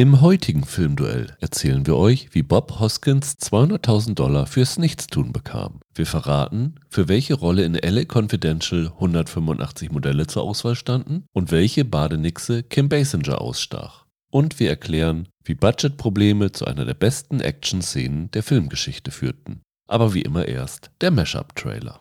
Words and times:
Im 0.00 0.22
heutigen 0.22 0.64
Filmduell 0.64 1.36
erzählen 1.40 1.86
wir 1.86 1.94
euch, 1.94 2.30
wie 2.32 2.42
Bob 2.42 2.80
Hoskins 2.80 3.36
200.000 3.38 4.14
Dollar 4.14 4.46
fürs 4.46 4.78
Nichtstun 4.78 5.30
bekam. 5.30 5.80
Wir 5.94 6.06
verraten, 6.06 6.76
für 6.88 7.08
welche 7.08 7.34
Rolle 7.34 7.64
in 7.64 7.74
LA 7.74 8.04
Confidential 8.10 8.86
185 8.94 9.92
Modelle 9.92 10.26
zur 10.26 10.44
Auswahl 10.44 10.74
standen 10.74 11.26
und 11.34 11.52
welche 11.52 11.84
Badenixe 11.84 12.62
Kim 12.62 12.88
Basinger 12.88 13.42
ausstach. 13.42 14.06
Und 14.30 14.58
wir 14.58 14.70
erklären, 14.70 15.28
wie 15.44 15.54
Budgetprobleme 15.54 16.50
zu 16.50 16.64
einer 16.64 16.86
der 16.86 16.94
besten 16.94 17.40
Action-Szenen 17.40 18.30
der 18.30 18.42
Filmgeschichte 18.42 19.10
führten. 19.10 19.60
Aber 19.86 20.14
wie 20.14 20.22
immer 20.22 20.48
erst 20.48 20.90
der 21.02 21.10
Mashup-Trailer. 21.10 22.00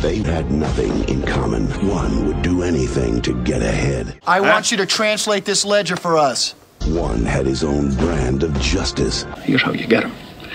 They 0.00 0.22
had 0.22 0.50
nothing 0.50 1.04
in 1.06 1.22
common. 1.26 1.68
One 1.82 2.24
would 2.24 2.42
do 2.42 2.62
anything 2.62 3.20
to 3.20 3.34
get 3.44 3.60
ahead. 3.60 4.16
I 4.26 4.40
want 4.40 4.70
you 4.70 4.78
to 4.78 4.86
translate 4.86 5.44
this 5.44 5.66
ledger 5.66 5.98
for 5.98 6.14
us. 6.14 6.56
One 6.86 7.24
had 7.24 7.46
his 7.46 7.64
own 7.64 7.94
brand 7.96 8.44
of 8.44 8.54
justice. 8.60 9.24
Here's 9.42 9.62
how 9.62 9.72
you 9.72 9.88
get 9.88 10.04
him. 10.04 10.12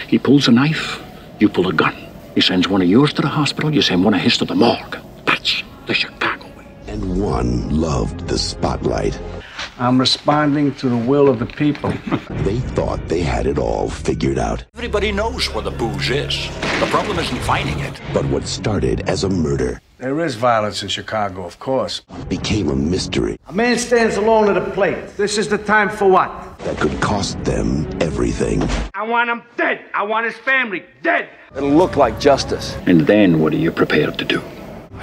He 0.07 0.17
pulls 0.17 0.47
a 0.47 0.51
knife, 0.51 1.01
you 1.39 1.49
pull 1.49 1.67
a 1.67 1.73
gun. 1.73 1.93
He 2.35 2.41
sends 2.41 2.69
one 2.69 2.81
of 2.81 2.87
yours 2.87 3.11
to 3.13 3.21
the 3.21 3.27
hospital, 3.27 3.73
you 3.73 3.81
send 3.81 4.05
one 4.05 4.13
of 4.13 4.21
his 4.21 4.37
to 4.37 4.45
the 4.45 4.55
morgue. 4.55 4.97
That's 5.25 5.61
the 5.87 5.93
Chicago 5.93 6.45
way. 6.57 6.65
And 6.87 7.21
one 7.21 7.69
loved 7.81 8.29
the 8.29 8.37
spotlight. 8.37 9.19
I'm 9.77 9.99
responding 9.99 10.73
to 10.75 10.87
the 10.87 10.95
will 10.97 11.27
of 11.27 11.39
the 11.39 11.45
people. 11.45 11.93
They 12.45 12.59
thought 12.59 13.07
they 13.07 13.21
had 13.21 13.45
it 13.45 13.57
all 13.57 13.89
figured 13.89 14.39
out. 14.39 14.63
Everybody 14.75 15.11
knows 15.11 15.53
where 15.53 15.63
the 15.63 15.71
booze 15.71 16.09
is. 16.09 16.47
The 16.79 16.87
problem 16.87 17.19
isn't 17.19 17.39
finding 17.39 17.79
it. 17.79 17.99
But 18.13 18.25
what 18.25 18.47
started 18.47 19.01
as 19.09 19.23
a 19.23 19.29
murder 19.29 19.81
there 20.01 20.19
is 20.25 20.35
violence 20.35 20.83
in 20.83 20.89
Chicago, 20.89 21.45
of 21.45 21.59
course. 21.59 22.01
became 22.27 22.69
a 22.69 22.75
mystery 22.75 23.37
A 23.47 23.53
man 23.53 23.77
stands 23.77 24.17
alone 24.17 24.49
at 24.49 24.57
a 24.57 24.71
plate. 24.71 24.97
This 25.17 25.37
is 25.37 25.47
the 25.47 25.57
time 25.57 25.89
for 25.89 26.09
what? 26.09 26.29
that 26.65 26.77
could 26.79 26.99
cost 27.01 27.43
them 27.43 27.87
everything. 28.01 28.61
I 28.93 29.03
want 29.03 29.29
him 29.29 29.41
dead. 29.57 29.79
I 29.95 30.03
want 30.03 30.25
his 30.27 30.37
family 30.45 30.83
dead. 31.01 31.27
It'll 31.57 31.69
look 31.77 31.95
like 31.97 32.19
justice. 32.19 32.75
And 32.85 33.07
then 33.07 33.39
what 33.41 33.51
are 33.53 33.57
you 33.57 33.71
prepared 33.71 34.17
to 34.19 34.25
do? 34.25 34.41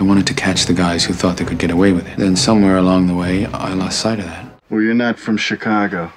I 0.00 0.05
wanted 0.05 0.27
to 0.28 0.34
catch 0.34 0.66
the 0.66 0.74
guys 0.74 1.05
who 1.05 1.14
thought 1.14 1.36
they 1.36 1.44
could 1.44 1.58
get 1.58 1.72
away 1.72 1.92
with 1.92 2.06
it. 2.06 2.16
Then 2.16 2.36
somewhere 2.36 2.77
along 2.78 3.08
the 3.08 3.14
way, 3.14 3.46
I 3.46 3.74
lost 3.74 3.98
sight 3.98 4.20
of 4.20 4.27
that. 4.27 4.44
Well, 4.70 4.83
you're 4.83 4.94
not 4.94 5.18
from 5.18 5.36
Chicago. 5.36 6.12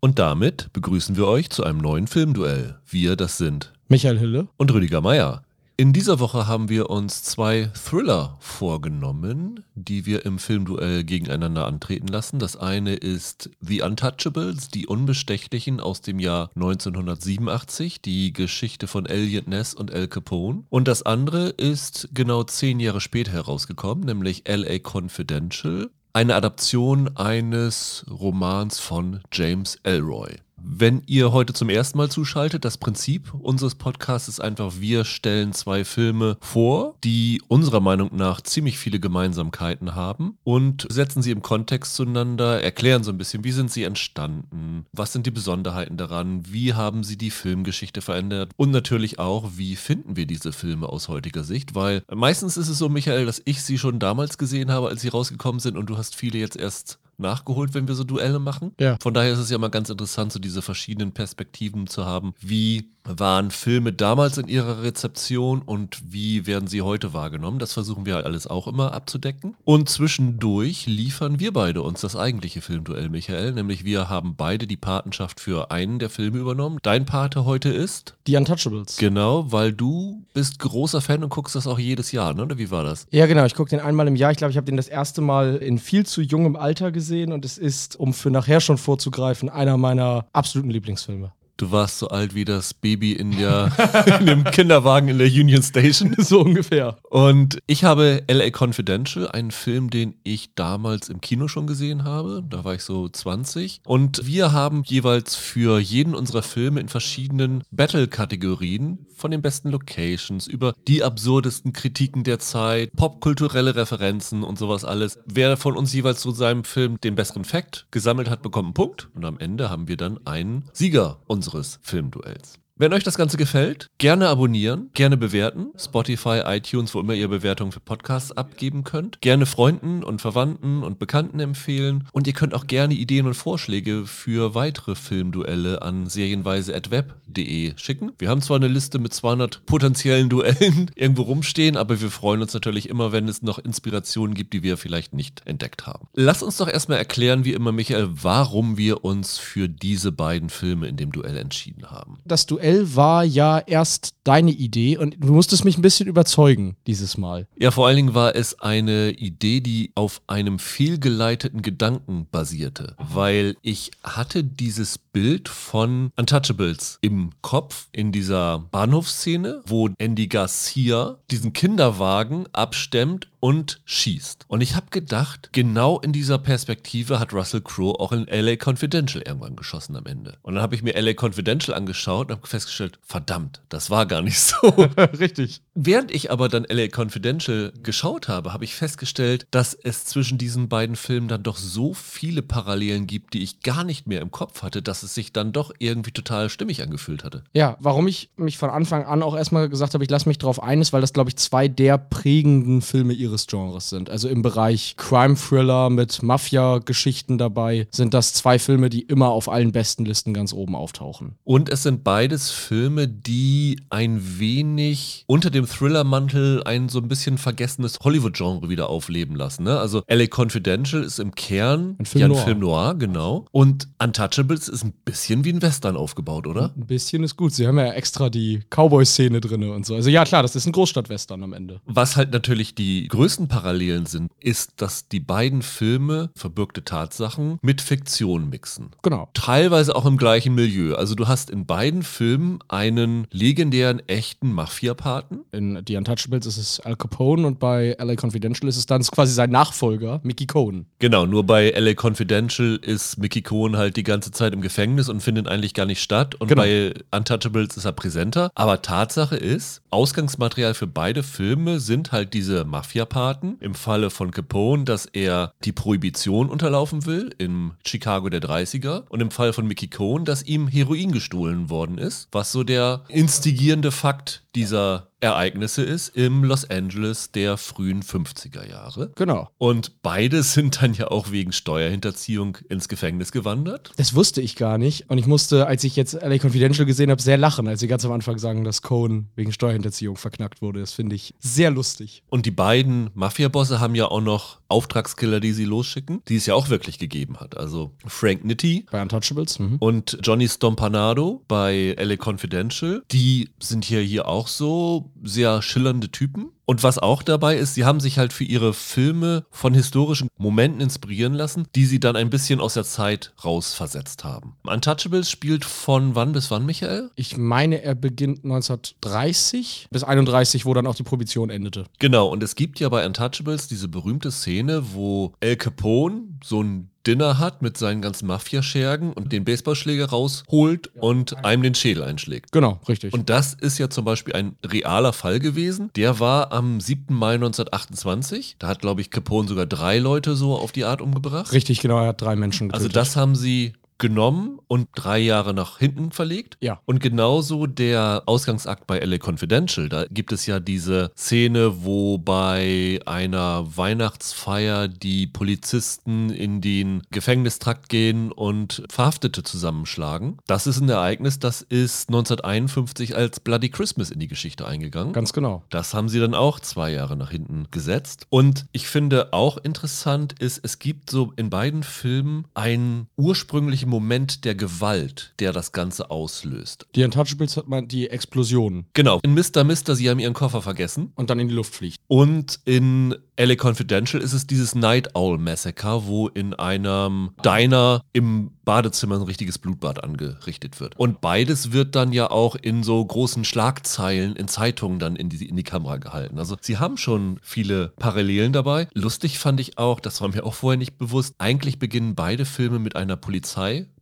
Und 0.00 0.18
damit 0.18 0.68
begrüßen 0.72 1.16
wir 1.16 1.26
euch 1.26 1.48
zu 1.50 1.64
einem 1.64 1.78
neuen 1.78 2.06
Filmduell. 2.06 2.74
Wir, 2.90 3.16
das 3.16 3.38
sind 3.38 3.72
Michael 3.88 4.18
Hille. 4.18 4.48
und 4.58 4.72
Rüdiger 4.72 5.00
Meier. 5.00 5.42
In 5.78 5.94
dieser 5.94 6.20
Woche 6.20 6.46
haben 6.46 6.68
wir 6.68 6.90
uns 6.90 7.22
zwei 7.22 7.70
Thriller 7.74 8.36
vorgenommen, 8.40 9.64
die 9.74 10.04
wir 10.04 10.26
im 10.26 10.38
Filmduell 10.38 11.02
gegeneinander 11.02 11.66
antreten 11.66 12.08
lassen. 12.08 12.38
Das 12.38 12.56
eine 12.56 12.94
ist 12.94 13.50
The 13.60 13.80
Untouchables, 13.80 14.68
die 14.68 14.86
Unbestechlichen 14.86 15.80
aus 15.80 16.02
dem 16.02 16.18
Jahr 16.18 16.50
1987, 16.54 18.02
die 18.02 18.34
Geschichte 18.34 18.86
von 18.86 19.06
Elliot 19.06 19.48
Ness 19.48 19.72
und 19.72 19.90
Al 19.92 20.08
Capone. 20.08 20.64
Und 20.68 20.88
das 20.88 21.04
andere 21.04 21.48
ist 21.48 22.10
genau 22.12 22.44
zehn 22.44 22.78
Jahre 22.78 23.00
später 23.00 23.32
herausgekommen, 23.32 24.04
nämlich 24.04 24.44
LA 24.46 24.78
Confidential, 24.78 25.90
eine 26.12 26.34
Adaption 26.34 27.16
eines 27.16 28.04
Romans 28.10 28.78
von 28.78 29.20
James 29.32 29.78
Elroy. 29.82 30.36
Wenn 30.64 31.02
ihr 31.06 31.32
heute 31.32 31.52
zum 31.52 31.68
ersten 31.68 31.98
Mal 31.98 32.08
zuschaltet, 32.08 32.64
das 32.64 32.78
Prinzip 32.78 33.34
unseres 33.34 33.74
Podcasts 33.74 34.28
ist 34.28 34.40
einfach, 34.40 34.74
wir 34.78 35.04
stellen 35.04 35.52
zwei 35.52 35.84
Filme 35.84 36.36
vor, 36.40 36.94
die 37.02 37.42
unserer 37.48 37.80
Meinung 37.80 38.10
nach 38.14 38.40
ziemlich 38.40 38.78
viele 38.78 39.00
Gemeinsamkeiten 39.00 39.96
haben 39.96 40.38
und 40.44 40.86
setzen 40.88 41.20
sie 41.20 41.32
im 41.32 41.42
Kontext 41.42 41.96
zueinander, 41.96 42.62
erklären 42.62 43.02
so 43.02 43.10
ein 43.10 43.18
bisschen, 43.18 43.42
wie 43.42 43.50
sind 43.50 43.72
sie 43.72 43.82
entstanden, 43.82 44.86
was 44.92 45.12
sind 45.12 45.26
die 45.26 45.32
Besonderheiten 45.32 45.96
daran, 45.96 46.42
wie 46.48 46.74
haben 46.74 47.02
sie 47.02 47.18
die 47.18 47.30
Filmgeschichte 47.30 48.00
verändert 48.00 48.52
und 48.56 48.70
natürlich 48.70 49.18
auch, 49.18 49.50
wie 49.56 49.74
finden 49.74 50.14
wir 50.16 50.26
diese 50.26 50.52
Filme 50.52 50.88
aus 50.88 51.08
heutiger 51.08 51.42
Sicht, 51.42 51.74
weil 51.74 52.04
meistens 52.14 52.56
ist 52.56 52.68
es 52.68 52.78
so, 52.78 52.88
Michael, 52.88 53.26
dass 53.26 53.42
ich 53.44 53.62
sie 53.62 53.78
schon 53.78 53.98
damals 53.98 54.38
gesehen 54.38 54.70
habe, 54.70 54.88
als 54.88 55.00
sie 55.00 55.08
rausgekommen 55.08 55.58
sind 55.58 55.76
und 55.76 55.86
du 55.86 55.98
hast 55.98 56.14
viele 56.14 56.38
jetzt 56.38 56.56
erst 56.56 57.00
nachgeholt, 57.22 57.72
wenn 57.72 57.88
wir 57.88 57.94
so 57.94 58.04
Duelle 58.04 58.38
machen. 58.38 58.72
Ja. 58.78 58.98
Von 59.00 59.14
daher 59.14 59.32
ist 59.32 59.38
es 59.38 59.50
ja 59.50 59.58
mal 59.58 59.70
ganz 59.70 59.88
interessant, 59.88 60.32
so 60.32 60.38
diese 60.38 60.60
verschiedenen 60.60 61.12
Perspektiven 61.12 61.86
zu 61.86 62.04
haben. 62.04 62.34
Wie 62.40 62.91
waren 63.04 63.50
Filme 63.50 63.92
damals 63.92 64.38
in 64.38 64.48
ihrer 64.48 64.82
Rezeption 64.82 65.62
und 65.62 66.00
wie 66.12 66.46
werden 66.46 66.68
sie 66.68 66.82
heute 66.82 67.12
wahrgenommen? 67.12 67.58
Das 67.58 67.72
versuchen 67.72 68.06
wir 68.06 68.14
halt 68.14 68.26
alles 68.26 68.46
auch 68.46 68.66
immer 68.66 68.92
abzudecken. 68.92 69.54
Und 69.64 69.88
zwischendurch 69.88 70.86
liefern 70.86 71.40
wir 71.40 71.52
beide 71.52 71.82
uns 71.82 72.00
das 72.00 72.16
eigentliche 72.16 72.60
Filmduell, 72.60 73.08
Michael. 73.08 73.52
Nämlich 73.52 73.84
wir 73.84 74.08
haben 74.08 74.34
beide 74.36 74.66
die 74.66 74.76
Patenschaft 74.76 75.40
für 75.40 75.70
einen 75.70 75.98
der 75.98 76.10
Filme 76.10 76.38
übernommen. 76.38 76.78
Dein 76.82 77.04
Pate 77.06 77.44
heute 77.44 77.70
ist? 77.70 78.14
Die 78.26 78.36
Untouchables. 78.36 78.96
Genau, 78.96 79.50
weil 79.50 79.72
du 79.72 80.24
bist 80.34 80.58
großer 80.58 81.00
Fan 81.00 81.24
und 81.24 81.30
guckst 81.30 81.54
das 81.54 81.66
auch 81.66 81.78
jedes 81.78 82.12
Jahr, 82.12 82.34
ne? 82.34 82.44
Oder 82.44 82.58
wie 82.58 82.70
war 82.70 82.84
das? 82.84 83.06
Ja, 83.10 83.26
genau. 83.26 83.44
Ich 83.44 83.54
gucke 83.54 83.70
den 83.70 83.80
einmal 83.80 84.06
im 84.06 84.16
Jahr. 84.16 84.30
Ich 84.30 84.38
glaube, 84.38 84.52
ich 84.52 84.56
habe 84.56 84.66
den 84.66 84.76
das 84.76 84.88
erste 84.88 85.20
Mal 85.20 85.56
in 85.56 85.78
viel 85.78 86.06
zu 86.06 86.22
jungem 86.22 86.56
Alter 86.56 86.92
gesehen 86.92 87.32
und 87.32 87.44
es 87.44 87.58
ist, 87.58 87.98
um 87.98 88.14
für 88.14 88.30
nachher 88.30 88.60
schon 88.60 88.78
vorzugreifen, 88.78 89.48
einer 89.48 89.76
meiner 89.76 90.26
absoluten 90.32 90.70
Lieblingsfilme. 90.70 91.32
Du 91.62 91.70
warst 91.70 92.00
so 92.00 92.08
alt 92.08 92.34
wie 92.34 92.44
das 92.44 92.74
Baby 92.74 93.12
in, 93.12 93.38
der, 93.38 93.70
in 94.18 94.26
dem 94.26 94.42
Kinderwagen 94.42 95.06
in 95.06 95.18
der 95.18 95.28
Union 95.28 95.62
Station. 95.62 96.12
so 96.18 96.40
ungefähr. 96.40 96.96
Und 97.08 97.60
ich 97.68 97.84
habe 97.84 98.24
LA 98.28 98.50
Confidential, 98.50 99.28
einen 99.28 99.52
Film, 99.52 99.88
den 99.88 100.16
ich 100.24 100.56
damals 100.56 101.08
im 101.08 101.20
Kino 101.20 101.46
schon 101.46 101.68
gesehen 101.68 102.02
habe. 102.02 102.42
Da 102.50 102.64
war 102.64 102.74
ich 102.74 102.82
so 102.82 103.08
20. 103.08 103.82
Und 103.86 104.26
wir 104.26 104.50
haben 104.50 104.82
jeweils 104.84 105.36
für 105.36 105.78
jeden 105.78 106.16
unserer 106.16 106.42
Filme 106.42 106.80
in 106.80 106.88
verschiedenen 106.88 107.62
Battle-Kategorien 107.70 109.06
von 109.14 109.30
den 109.30 109.40
besten 109.40 109.70
Locations 109.70 110.48
über 110.48 110.74
die 110.88 111.04
absurdesten 111.04 111.72
Kritiken 111.72 112.24
der 112.24 112.40
Zeit, 112.40 112.90
popkulturelle 112.96 113.76
Referenzen 113.76 114.42
und 114.42 114.58
sowas 114.58 114.84
alles. 114.84 115.20
Wer 115.26 115.56
von 115.56 115.76
uns 115.76 115.92
jeweils 115.92 116.20
zu 116.20 116.32
seinem 116.32 116.64
Film 116.64 116.98
den 117.04 117.14
besseren 117.14 117.44
Fact 117.44 117.86
gesammelt 117.92 118.28
hat, 118.28 118.42
bekommt 118.42 118.66
einen 118.66 118.74
Punkt. 118.74 119.10
Und 119.14 119.24
am 119.24 119.38
Ende 119.38 119.70
haben 119.70 119.86
wir 119.86 119.96
dann 119.96 120.18
einen 120.26 120.64
Sieger 120.72 121.20
unseres 121.28 121.51
Filmduells. 121.82 122.61
Wenn 122.82 122.92
euch 122.94 123.04
das 123.04 123.16
Ganze 123.16 123.36
gefällt, 123.36 123.90
gerne 123.98 124.26
abonnieren, 124.26 124.90
gerne 124.92 125.16
bewerten. 125.16 125.68
Spotify, 125.78 126.40
iTunes, 126.46 126.92
wo 126.96 126.98
immer 126.98 127.14
ihr 127.14 127.28
Bewertungen 127.28 127.70
für 127.70 127.78
Podcasts 127.78 128.32
abgeben 128.32 128.82
könnt. 128.82 129.20
Gerne 129.20 129.46
Freunden 129.46 130.02
und 130.02 130.20
Verwandten 130.20 130.82
und 130.82 130.98
Bekannten 130.98 131.38
empfehlen. 131.38 132.08
Und 132.10 132.26
ihr 132.26 132.32
könnt 132.32 132.54
auch 132.54 132.66
gerne 132.66 132.94
Ideen 132.94 133.28
und 133.28 133.34
Vorschläge 133.34 134.04
für 134.04 134.56
weitere 134.56 134.96
Filmduelle 134.96 135.80
an 135.80 136.08
serienweise.web.de 136.08 137.74
schicken. 137.76 138.10
Wir 138.18 138.28
haben 138.28 138.42
zwar 138.42 138.56
eine 138.56 138.66
Liste 138.66 138.98
mit 138.98 139.14
200 139.14 139.64
potenziellen 139.64 140.28
Duellen 140.28 140.90
irgendwo 140.96 141.22
rumstehen, 141.22 141.76
aber 141.76 142.00
wir 142.00 142.10
freuen 142.10 142.42
uns 142.42 142.52
natürlich 142.52 142.88
immer, 142.88 143.12
wenn 143.12 143.28
es 143.28 143.42
noch 143.42 143.60
Inspirationen 143.60 144.34
gibt, 144.34 144.54
die 144.54 144.64
wir 144.64 144.76
vielleicht 144.76 145.14
nicht 145.14 145.42
entdeckt 145.44 145.86
haben. 145.86 146.08
Lass 146.14 146.42
uns 146.42 146.56
doch 146.56 146.66
erstmal 146.66 146.98
erklären, 146.98 147.44
wie 147.44 147.52
immer, 147.52 147.70
Michael, 147.70 148.08
warum 148.10 148.76
wir 148.76 149.04
uns 149.04 149.38
für 149.38 149.68
diese 149.68 150.10
beiden 150.10 150.50
Filme 150.50 150.88
in 150.88 150.96
dem 150.96 151.12
Duell 151.12 151.36
entschieden 151.36 151.88
haben. 151.88 152.18
Das 152.24 152.46
Duell 152.46 152.71
war 152.80 153.24
ja 153.24 153.58
erst 153.58 154.14
deine 154.24 154.50
Idee 154.50 154.96
und 154.96 155.16
du 155.18 155.32
musstest 155.32 155.64
mich 155.64 155.76
ein 155.76 155.82
bisschen 155.82 156.08
überzeugen 156.08 156.76
dieses 156.86 157.16
Mal. 157.16 157.46
Ja, 157.56 157.70
vor 157.70 157.86
allen 157.86 157.96
Dingen 157.96 158.14
war 158.14 158.34
es 158.34 158.60
eine 158.60 159.10
Idee, 159.10 159.60
die 159.60 159.90
auf 159.94 160.20
einem 160.26 160.58
fehlgeleiteten 160.58 161.62
Gedanken 161.62 162.26
basierte, 162.30 162.94
weil 162.98 163.56
ich 163.62 163.90
hatte 164.02 164.44
dieses 164.44 164.98
Bild 164.98 165.48
von 165.48 166.12
Untouchables 166.16 166.98
im 167.00 167.30
Kopf 167.42 167.88
in 167.92 168.12
dieser 168.12 168.60
Bahnhofsszene, 168.70 169.62
wo 169.66 169.88
Andy 169.98 170.28
Garcia 170.28 171.16
diesen 171.30 171.52
Kinderwagen 171.52 172.46
abstemmt 172.52 173.28
und 173.42 173.80
schießt. 173.86 174.44
Und 174.46 174.60
ich 174.60 174.76
habe 174.76 174.86
gedacht, 174.90 175.48
genau 175.50 175.98
in 175.98 176.12
dieser 176.12 176.38
Perspektive 176.38 177.18
hat 177.18 177.32
Russell 177.32 177.60
Crowe 177.60 177.98
auch 177.98 178.12
in 178.12 178.26
LA 178.26 178.54
Confidential 178.54 179.20
irgendwann 179.26 179.56
geschossen 179.56 179.96
am 179.96 180.06
Ende. 180.06 180.36
Und 180.42 180.54
dann 180.54 180.62
habe 180.62 180.76
ich 180.76 180.84
mir 180.84 180.94
LA 180.94 181.20
Confidential 181.20 181.76
angeschaut 181.76 182.30
und 182.30 182.36
habe 182.36 182.46
festgestellt, 182.46 183.00
verdammt, 183.02 183.60
das 183.68 183.90
war 183.90 184.06
gar 184.06 184.22
nicht 184.22 184.38
so. 184.38 184.68
Richtig. 185.18 185.60
Während 185.74 186.12
ich 186.12 186.30
aber 186.30 186.48
dann 186.48 186.64
LA 186.68 186.86
Confidential 186.86 187.72
geschaut 187.82 188.28
habe, 188.28 188.52
habe 188.52 188.62
ich 188.62 188.76
festgestellt, 188.76 189.48
dass 189.50 189.74
es 189.74 190.04
zwischen 190.04 190.38
diesen 190.38 190.68
beiden 190.68 190.94
Filmen 190.94 191.26
dann 191.26 191.42
doch 191.42 191.56
so 191.56 191.94
viele 191.94 192.42
Parallelen 192.42 193.08
gibt, 193.08 193.34
die 193.34 193.42
ich 193.42 193.60
gar 193.62 193.82
nicht 193.82 194.06
mehr 194.06 194.20
im 194.20 194.30
Kopf 194.30 194.62
hatte, 194.62 194.82
dass 194.82 195.02
es 195.02 195.16
sich 195.16 195.32
dann 195.32 195.52
doch 195.52 195.72
irgendwie 195.80 196.12
total 196.12 196.48
stimmig 196.48 196.80
angefühlt 196.80 197.24
hatte. 197.24 197.42
Ja, 197.54 197.76
warum 197.80 198.06
ich 198.06 198.30
mich 198.36 198.56
von 198.56 198.70
Anfang 198.70 199.04
an 199.04 199.24
auch 199.24 199.34
erstmal 199.34 199.68
gesagt 199.68 199.94
habe, 199.94 200.04
ich 200.04 200.10
lasse 200.10 200.28
mich 200.28 200.38
drauf 200.38 200.62
ein, 200.62 200.80
ist, 200.80 200.92
weil 200.92 201.00
das, 201.00 201.12
glaube 201.12 201.30
ich, 201.30 201.36
zwei 201.36 201.66
der 201.66 201.98
prägenden 201.98 202.82
Filme 202.82 203.14
ihres 203.14 203.31
ihres 203.32 203.46
Genres 203.46 203.88
sind. 203.88 204.10
Also 204.10 204.28
im 204.28 204.42
Bereich 204.42 204.94
Crime-Thriller 204.96 205.90
mit 205.90 206.22
Mafia-Geschichten 206.22 207.38
dabei 207.38 207.88
sind 207.90 208.14
das 208.14 208.34
zwei 208.34 208.58
Filme, 208.58 208.90
die 208.90 209.00
immer 209.00 209.30
auf 209.30 209.48
allen 209.48 209.72
besten 209.72 210.04
Listen 210.04 210.34
ganz 210.34 210.52
oben 210.52 210.76
auftauchen. 210.76 211.36
Und 211.44 211.70
es 211.70 211.82
sind 211.82 212.04
beides 212.04 212.50
Filme, 212.50 213.08
die 213.08 213.80
ein 213.88 214.38
wenig 214.38 215.24
unter 215.26 215.50
dem 215.50 215.66
Thriller-Mantel 215.66 216.62
ein 216.64 216.88
so 216.90 216.98
ein 216.98 217.08
bisschen 217.08 217.38
vergessenes 217.38 217.98
Hollywood-Genre 218.02 218.68
wieder 218.68 218.90
aufleben 218.90 219.34
lassen. 219.34 219.64
Ne? 219.64 219.78
Also 219.78 220.02
LA 220.08 220.26
Confidential 220.26 221.02
ist 221.02 221.18
im 221.18 221.34
Kern 221.34 221.96
Ein 221.98 222.06
Film 222.06 222.20
ja 222.20 222.26
ein 222.26 222.32
noir. 222.32 222.44
Film 222.44 222.58
noir, 222.58 222.94
genau. 222.94 223.46
Und 223.50 223.88
Untouchables 224.02 224.68
ist 224.68 224.84
ein 224.84 224.92
bisschen 225.04 225.44
wie 225.44 225.52
ein 225.52 225.62
Western 225.62 225.96
aufgebaut, 225.96 226.46
oder? 226.46 226.72
Ein 226.76 226.86
bisschen 226.86 227.24
ist 227.24 227.36
gut. 227.36 227.54
Sie 227.54 227.66
haben 227.66 227.78
ja 227.78 227.92
extra 227.92 228.28
die 228.28 228.60
Cowboy-Szene 228.68 229.40
drin 229.40 229.62
und 229.70 229.86
so. 229.86 229.94
Also 229.94 230.10
ja, 230.10 230.24
klar, 230.24 230.42
das 230.42 230.54
ist 230.54 230.66
ein 230.66 230.72
Großstadt-Western 230.72 231.42
am 231.42 231.54
Ende. 231.54 231.80
Was 231.86 232.16
halt 232.16 232.32
natürlich 232.32 232.74
die 232.74 233.08
größten 233.22 233.46
Parallelen 233.46 234.04
sind, 234.06 234.32
ist, 234.40 234.72
dass 234.78 235.06
die 235.06 235.20
beiden 235.20 235.62
Filme 235.62 236.30
verbürgte 236.34 236.84
Tatsachen 236.84 237.60
mit 237.62 237.80
Fiktion 237.80 238.50
mixen. 238.50 238.90
Genau. 239.02 239.28
Teilweise 239.32 239.94
auch 239.94 240.06
im 240.06 240.16
gleichen 240.16 240.56
Milieu. 240.56 240.96
Also 240.96 241.14
du 241.14 241.28
hast 241.28 241.48
in 241.48 241.64
beiden 241.64 242.02
Filmen 242.02 242.58
einen 242.66 243.28
legendären, 243.30 244.02
echten 244.08 244.52
Mafia-Paten. 244.52 245.44
In 245.52 245.80
The 245.86 245.98
Untouchables 245.98 246.46
ist 246.46 246.56
es 246.56 246.80
Al 246.80 246.96
Capone 246.96 247.46
und 247.46 247.60
bei 247.60 247.94
LA 247.96 248.16
Confidential 248.20 248.68
ist 248.68 248.76
es 248.76 248.86
dann 248.86 249.02
quasi 249.02 249.32
sein 249.32 249.50
Nachfolger, 249.50 250.18
Mickey 250.24 250.46
Cohen. 250.46 250.86
Genau, 250.98 251.24
nur 251.24 251.46
bei 251.46 251.70
LA 251.70 251.94
Confidential 251.94 252.74
ist 252.82 253.18
Mickey 253.18 253.42
Cohen 253.42 253.76
halt 253.76 253.96
die 253.96 254.02
ganze 254.02 254.32
Zeit 254.32 254.52
im 254.52 254.62
Gefängnis 254.62 255.08
und 255.08 255.20
findet 255.20 255.46
eigentlich 255.46 255.74
gar 255.74 255.86
nicht 255.86 256.02
statt. 256.02 256.34
Und 256.34 256.48
Genau. 256.48 256.62
bei 256.62 256.92
Untouchables 257.16 257.76
ist 257.76 257.84
er 257.84 257.92
präsenter. 257.92 258.50
Aber 258.56 258.82
Tatsache 258.82 259.36
ist, 259.36 259.80
Ausgangsmaterial 259.90 260.74
für 260.74 260.88
beide 260.88 261.22
Filme 261.22 261.78
sind 261.78 262.10
halt 262.10 262.34
diese 262.34 262.64
Mafia-Paten. 262.64 263.11
Im 263.60 263.74
Falle 263.74 264.10
von 264.10 264.30
Capone, 264.30 264.84
dass 264.84 265.06
er 265.06 265.52
die 265.64 265.72
Prohibition 265.72 266.48
unterlaufen 266.48 267.04
will 267.04 267.34
im 267.36 267.72
Chicago 267.86 268.28
der 268.30 268.40
30er. 268.40 269.04
Und 269.08 269.20
im 269.20 269.30
Fall 269.30 269.52
von 269.52 269.66
Mickey 269.66 269.88
Cohen, 269.88 270.24
dass 270.24 270.42
ihm 270.42 270.66
Heroin 270.66 271.12
gestohlen 271.12 271.68
worden 271.68 271.98
ist. 271.98 272.28
Was 272.32 272.52
so 272.52 272.64
der 272.64 273.04
instigierende 273.08 273.90
Fakt 273.90 274.41
dieser 274.54 275.08
Ereignisse 275.20 275.82
ist 275.82 276.16
im 276.16 276.42
Los 276.42 276.68
Angeles 276.68 277.30
der 277.30 277.56
frühen 277.56 278.02
50er 278.02 278.68
Jahre. 278.68 279.12
Genau. 279.14 279.48
Und 279.56 280.02
beide 280.02 280.42
sind 280.42 280.82
dann 280.82 280.94
ja 280.94 281.08
auch 281.08 281.30
wegen 281.30 281.52
Steuerhinterziehung 281.52 282.58
ins 282.68 282.88
Gefängnis 282.88 283.30
gewandert. 283.30 283.92
Das 283.96 284.14
wusste 284.14 284.40
ich 284.40 284.56
gar 284.56 284.78
nicht. 284.78 285.08
Und 285.10 285.18
ich 285.18 285.26
musste, 285.26 285.66
als 285.66 285.84
ich 285.84 285.94
jetzt 285.94 286.14
LA 286.14 286.38
Confidential 286.38 286.86
gesehen 286.86 287.10
habe, 287.10 287.22
sehr 287.22 287.38
lachen, 287.38 287.68
als 287.68 287.80
sie 287.80 287.88
ganz 287.88 288.04
am 288.04 288.12
Anfang 288.12 288.38
sagen, 288.38 288.64
dass 288.64 288.82
Cohen 288.82 289.30
wegen 289.36 289.52
Steuerhinterziehung 289.52 290.16
verknackt 290.16 290.60
wurde. 290.60 290.80
Das 290.80 290.92
finde 290.92 291.14
ich 291.14 291.34
sehr 291.38 291.70
lustig. 291.70 292.24
Und 292.28 292.44
die 292.44 292.50
beiden 292.50 293.10
Mafia-Bosse 293.14 293.78
haben 293.78 293.94
ja 293.94 294.06
auch 294.06 294.20
noch 294.20 294.61
Auftragskiller, 294.72 295.38
die 295.38 295.52
sie 295.52 295.64
losschicken, 295.64 296.22
die 296.28 296.36
es 296.36 296.46
ja 296.46 296.54
auch 296.54 296.68
wirklich 296.68 296.98
gegeben 296.98 297.38
hat. 297.38 297.56
Also 297.56 297.92
Frank 298.06 298.44
Nitti 298.44 298.86
Bei 298.90 299.02
Untouchables. 299.02 299.58
Mhm. 299.58 299.76
und 299.78 300.18
Johnny 300.22 300.48
Stompanado 300.48 301.42
bei 301.46 301.94
LA 301.98 302.16
Confidential. 302.16 303.02
Die 303.12 303.50
sind 303.60 303.84
hier, 303.84 304.00
hier 304.00 304.26
auch 304.26 304.48
so 304.48 305.10
sehr 305.22 305.62
schillernde 305.62 306.10
Typen. 306.10 306.50
Und 306.64 306.82
was 306.82 306.98
auch 306.98 307.22
dabei 307.22 307.56
ist, 307.56 307.74
sie 307.74 307.84
haben 307.84 308.00
sich 308.00 308.18
halt 308.18 308.32
für 308.32 308.44
ihre 308.44 308.72
Filme 308.72 309.44
von 309.50 309.74
historischen 309.74 310.28
Momenten 310.38 310.80
inspirieren 310.80 311.34
lassen, 311.34 311.66
die 311.74 311.84
sie 311.86 311.98
dann 311.98 312.16
ein 312.16 312.30
bisschen 312.30 312.60
aus 312.60 312.74
der 312.74 312.84
Zeit 312.84 313.32
rausversetzt 313.44 314.24
haben. 314.24 314.56
Untouchables 314.64 315.30
spielt 315.30 315.64
von 315.64 316.14
wann 316.14 316.32
bis 316.32 316.50
wann, 316.50 316.64
Michael? 316.64 317.10
Ich 317.16 317.36
meine, 317.36 317.82
er 317.82 317.94
beginnt 317.94 318.44
1930 318.44 319.88
bis 319.90 320.04
31, 320.04 320.64
wo 320.64 320.72
dann 320.74 320.86
auch 320.86 320.94
die 320.94 321.02
Prohibition 321.02 321.50
endete. 321.50 321.84
Genau, 321.98 322.28
und 322.28 322.42
es 322.42 322.54
gibt 322.54 322.78
ja 322.78 322.88
bei 322.88 323.04
Untouchables 323.04 323.66
diese 323.66 323.88
berühmte 323.88 324.30
Szene, 324.30 324.94
wo 324.94 325.32
El 325.40 325.56
Capone 325.56 326.22
so 326.44 326.62
ein 326.62 326.91
Dinner 327.06 327.38
hat 327.38 327.62
mit 327.62 327.76
seinen 327.76 328.02
ganzen 328.02 328.26
Mafiaschergen 328.26 329.12
und 329.12 329.32
den 329.32 329.44
Baseballschläger 329.44 330.10
rausholt 330.10 330.90
und 330.94 331.44
einem 331.44 331.62
den 331.62 331.74
Schädel 331.74 332.04
einschlägt. 332.04 332.52
Genau, 332.52 332.80
richtig. 332.88 333.12
Und 333.12 333.28
das 333.28 333.54
ist 333.54 333.78
ja 333.78 333.90
zum 333.90 334.04
Beispiel 334.04 334.34
ein 334.34 334.56
realer 334.64 335.12
Fall 335.12 335.40
gewesen. 335.40 335.90
Der 335.96 336.20
war 336.20 336.52
am 336.52 336.80
7. 336.80 337.14
Mai 337.14 337.34
1928. 337.34 338.56
Da 338.58 338.68
hat, 338.68 338.80
glaube 338.80 339.00
ich, 339.00 339.10
Capone 339.10 339.48
sogar 339.48 339.66
drei 339.66 339.98
Leute 339.98 340.36
so 340.36 340.54
auf 340.54 340.72
die 340.72 340.84
Art 340.84 341.00
umgebracht. 341.00 341.52
richtig, 341.52 341.80
genau, 341.80 341.98
er 342.00 342.08
hat 342.08 342.20
drei 342.20 342.36
Menschen 342.36 342.68
getötet. 342.68 342.86
Also 342.86 342.92
das 342.92 343.16
haben 343.16 343.34
sie 343.34 343.72
genommen 343.98 344.58
und 344.66 344.88
drei 344.94 345.18
Jahre 345.18 345.54
nach 345.54 345.78
hinten 345.78 346.12
verlegt. 346.12 346.56
Ja. 346.60 346.80
Und 346.86 347.00
genauso 347.00 347.66
der 347.66 348.24
Ausgangsakt 348.26 348.86
bei 348.86 348.98
LA 348.98 349.18
Confidential. 349.18 349.88
Da 349.88 350.06
gibt 350.10 350.32
es 350.32 350.46
ja 350.46 350.60
diese 350.60 351.12
Szene, 351.16 351.84
wo 351.84 352.18
bei 352.18 353.00
einer 353.06 353.76
Weihnachtsfeier 353.76 354.88
die 354.88 355.26
Polizisten 355.26 356.30
in 356.30 356.60
den 356.60 357.02
Gefängnistrakt 357.10 357.88
gehen 357.88 358.32
und 358.32 358.82
Verhaftete 358.90 359.42
zusammenschlagen. 359.42 360.38
Das 360.46 360.66
ist 360.66 360.80
ein 360.80 360.88
Ereignis, 360.88 361.38
das 361.38 361.62
ist 361.62 362.08
1951 362.08 363.16
als 363.16 363.40
Bloody 363.40 363.70
Christmas 363.70 364.10
in 364.10 364.18
die 364.18 364.28
Geschichte 364.28 364.66
eingegangen. 364.66 365.12
Ganz 365.12 365.32
genau. 365.32 365.62
Das 365.70 365.94
haben 365.94 366.08
sie 366.08 366.20
dann 366.20 366.34
auch 366.34 366.60
zwei 366.60 366.90
Jahre 366.90 367.16
nach 367.16 367.30
hinten 367.30 367.66
gesetzt. 367.70 368.26
Und 368.30 368.66
ich 368.72 368.88
finde 368.88 369.32
auch 369.32 369.58
interessant 369.58 370.34
ist, 370.40 370.60
es 370.62 370.78
gibt 370.78 371.10
so 371.10 371.32
in 371.36 371.50
beiden 371.50 371.82
Filmen 371.82 372.46
einen 372.54 373.06
ursprünglichen 373.16 373.81
Moment 373.88 374.44
der 374.44 374.54
Gewalt, 374.54 375.34
der 375.38 375.52
das 375.52 375.72
Ganze 375.72 376.10
auslöst. 376.10 376.86
Die 376.94 377.04
Untouchables 377.04 377.56
hat 377.56 377.68
man 377.68 377.88
die 377.88 378.08
Explosion 378.08 378.86
Genau. 378.94 379.20
In 379.22 379.34
Mr. 379.34 379.64
Mister, 379.64 379.94
sie 379.94 380.08
haben 380.10 380.18
ihren 380.18 380.34
Koffer 380.34 380.62
vergessen. 380.62 381.12
und 381.14 381.30
dann 381.30 381.38
in 381.38 381.48
die 381.48 381.54
Luft 381.54 381.74
fliegt. 381.74 381.96
Und 382.08 382.60
in 382.64 383.14
LA 383.38 383.54
Confidential 383.56 384.22
ist 384.22 384.34
es 384.34 384.46
dieses 384.46 384.74
Night 384.74 385.14
Owl 385.14 385.38
Massacre, 385.38 386.06
wo 386.06 386.28
in 386.28 386.52
einem 386.52 387.30
Diner 387.42 388.02
im 388.12 388.50
Badezimmer 388.64 389.16
ein 389.16 389.22
richtiges 389.22 389.58
Blutbad 389.58 390.04
angerichtet 390.04 390.80
wird. 390.80 390.98
Und 390.98 391.22
beides 391.22 391.72
wird 391.72 391.96
dann 391.96 392.12
ja 392.12 392.30
auch 392.30 392.56
in 392.56 392.82
so 392.82 393.02
großen 393.04 393.44
Schlagzeilen 393.44 394.36
in 394.36 394.48
Zeitungen 394.48 394.98
dann 394.98 395.16
in 395.16 395.30
die, 395.30 395.48
in 395.48 395.56
die 395.56 395.62
Kamera 395.62 395.96
gehalten. 395.96 396.38
Also 396.38 396.56
sie 396.60 396.76
haben 396.76 396.98
schon 396.98 397.40
viele 397.42 397.88
Parallelen 397.98 398.52
dabei. 398.52 398.88
Lustig 398.92 399.38
fand 399.38 399.60
ich 399.60 399.78
auch, 399.78 399.98
das 400.00 400.20
war 400.20 400.28
mir 400.28 400.44
auch 400.44 400.54
vorher 400.54 400.78
nicht 400.78 400.98
bewusst, 400.98 401.34
eigentlich 401.38 401.78
beginnen 401.78 402.14
beide 402.14 402.44
Filme 402.44 402.78
mit 402.78 402.96
einer 402.96 403.16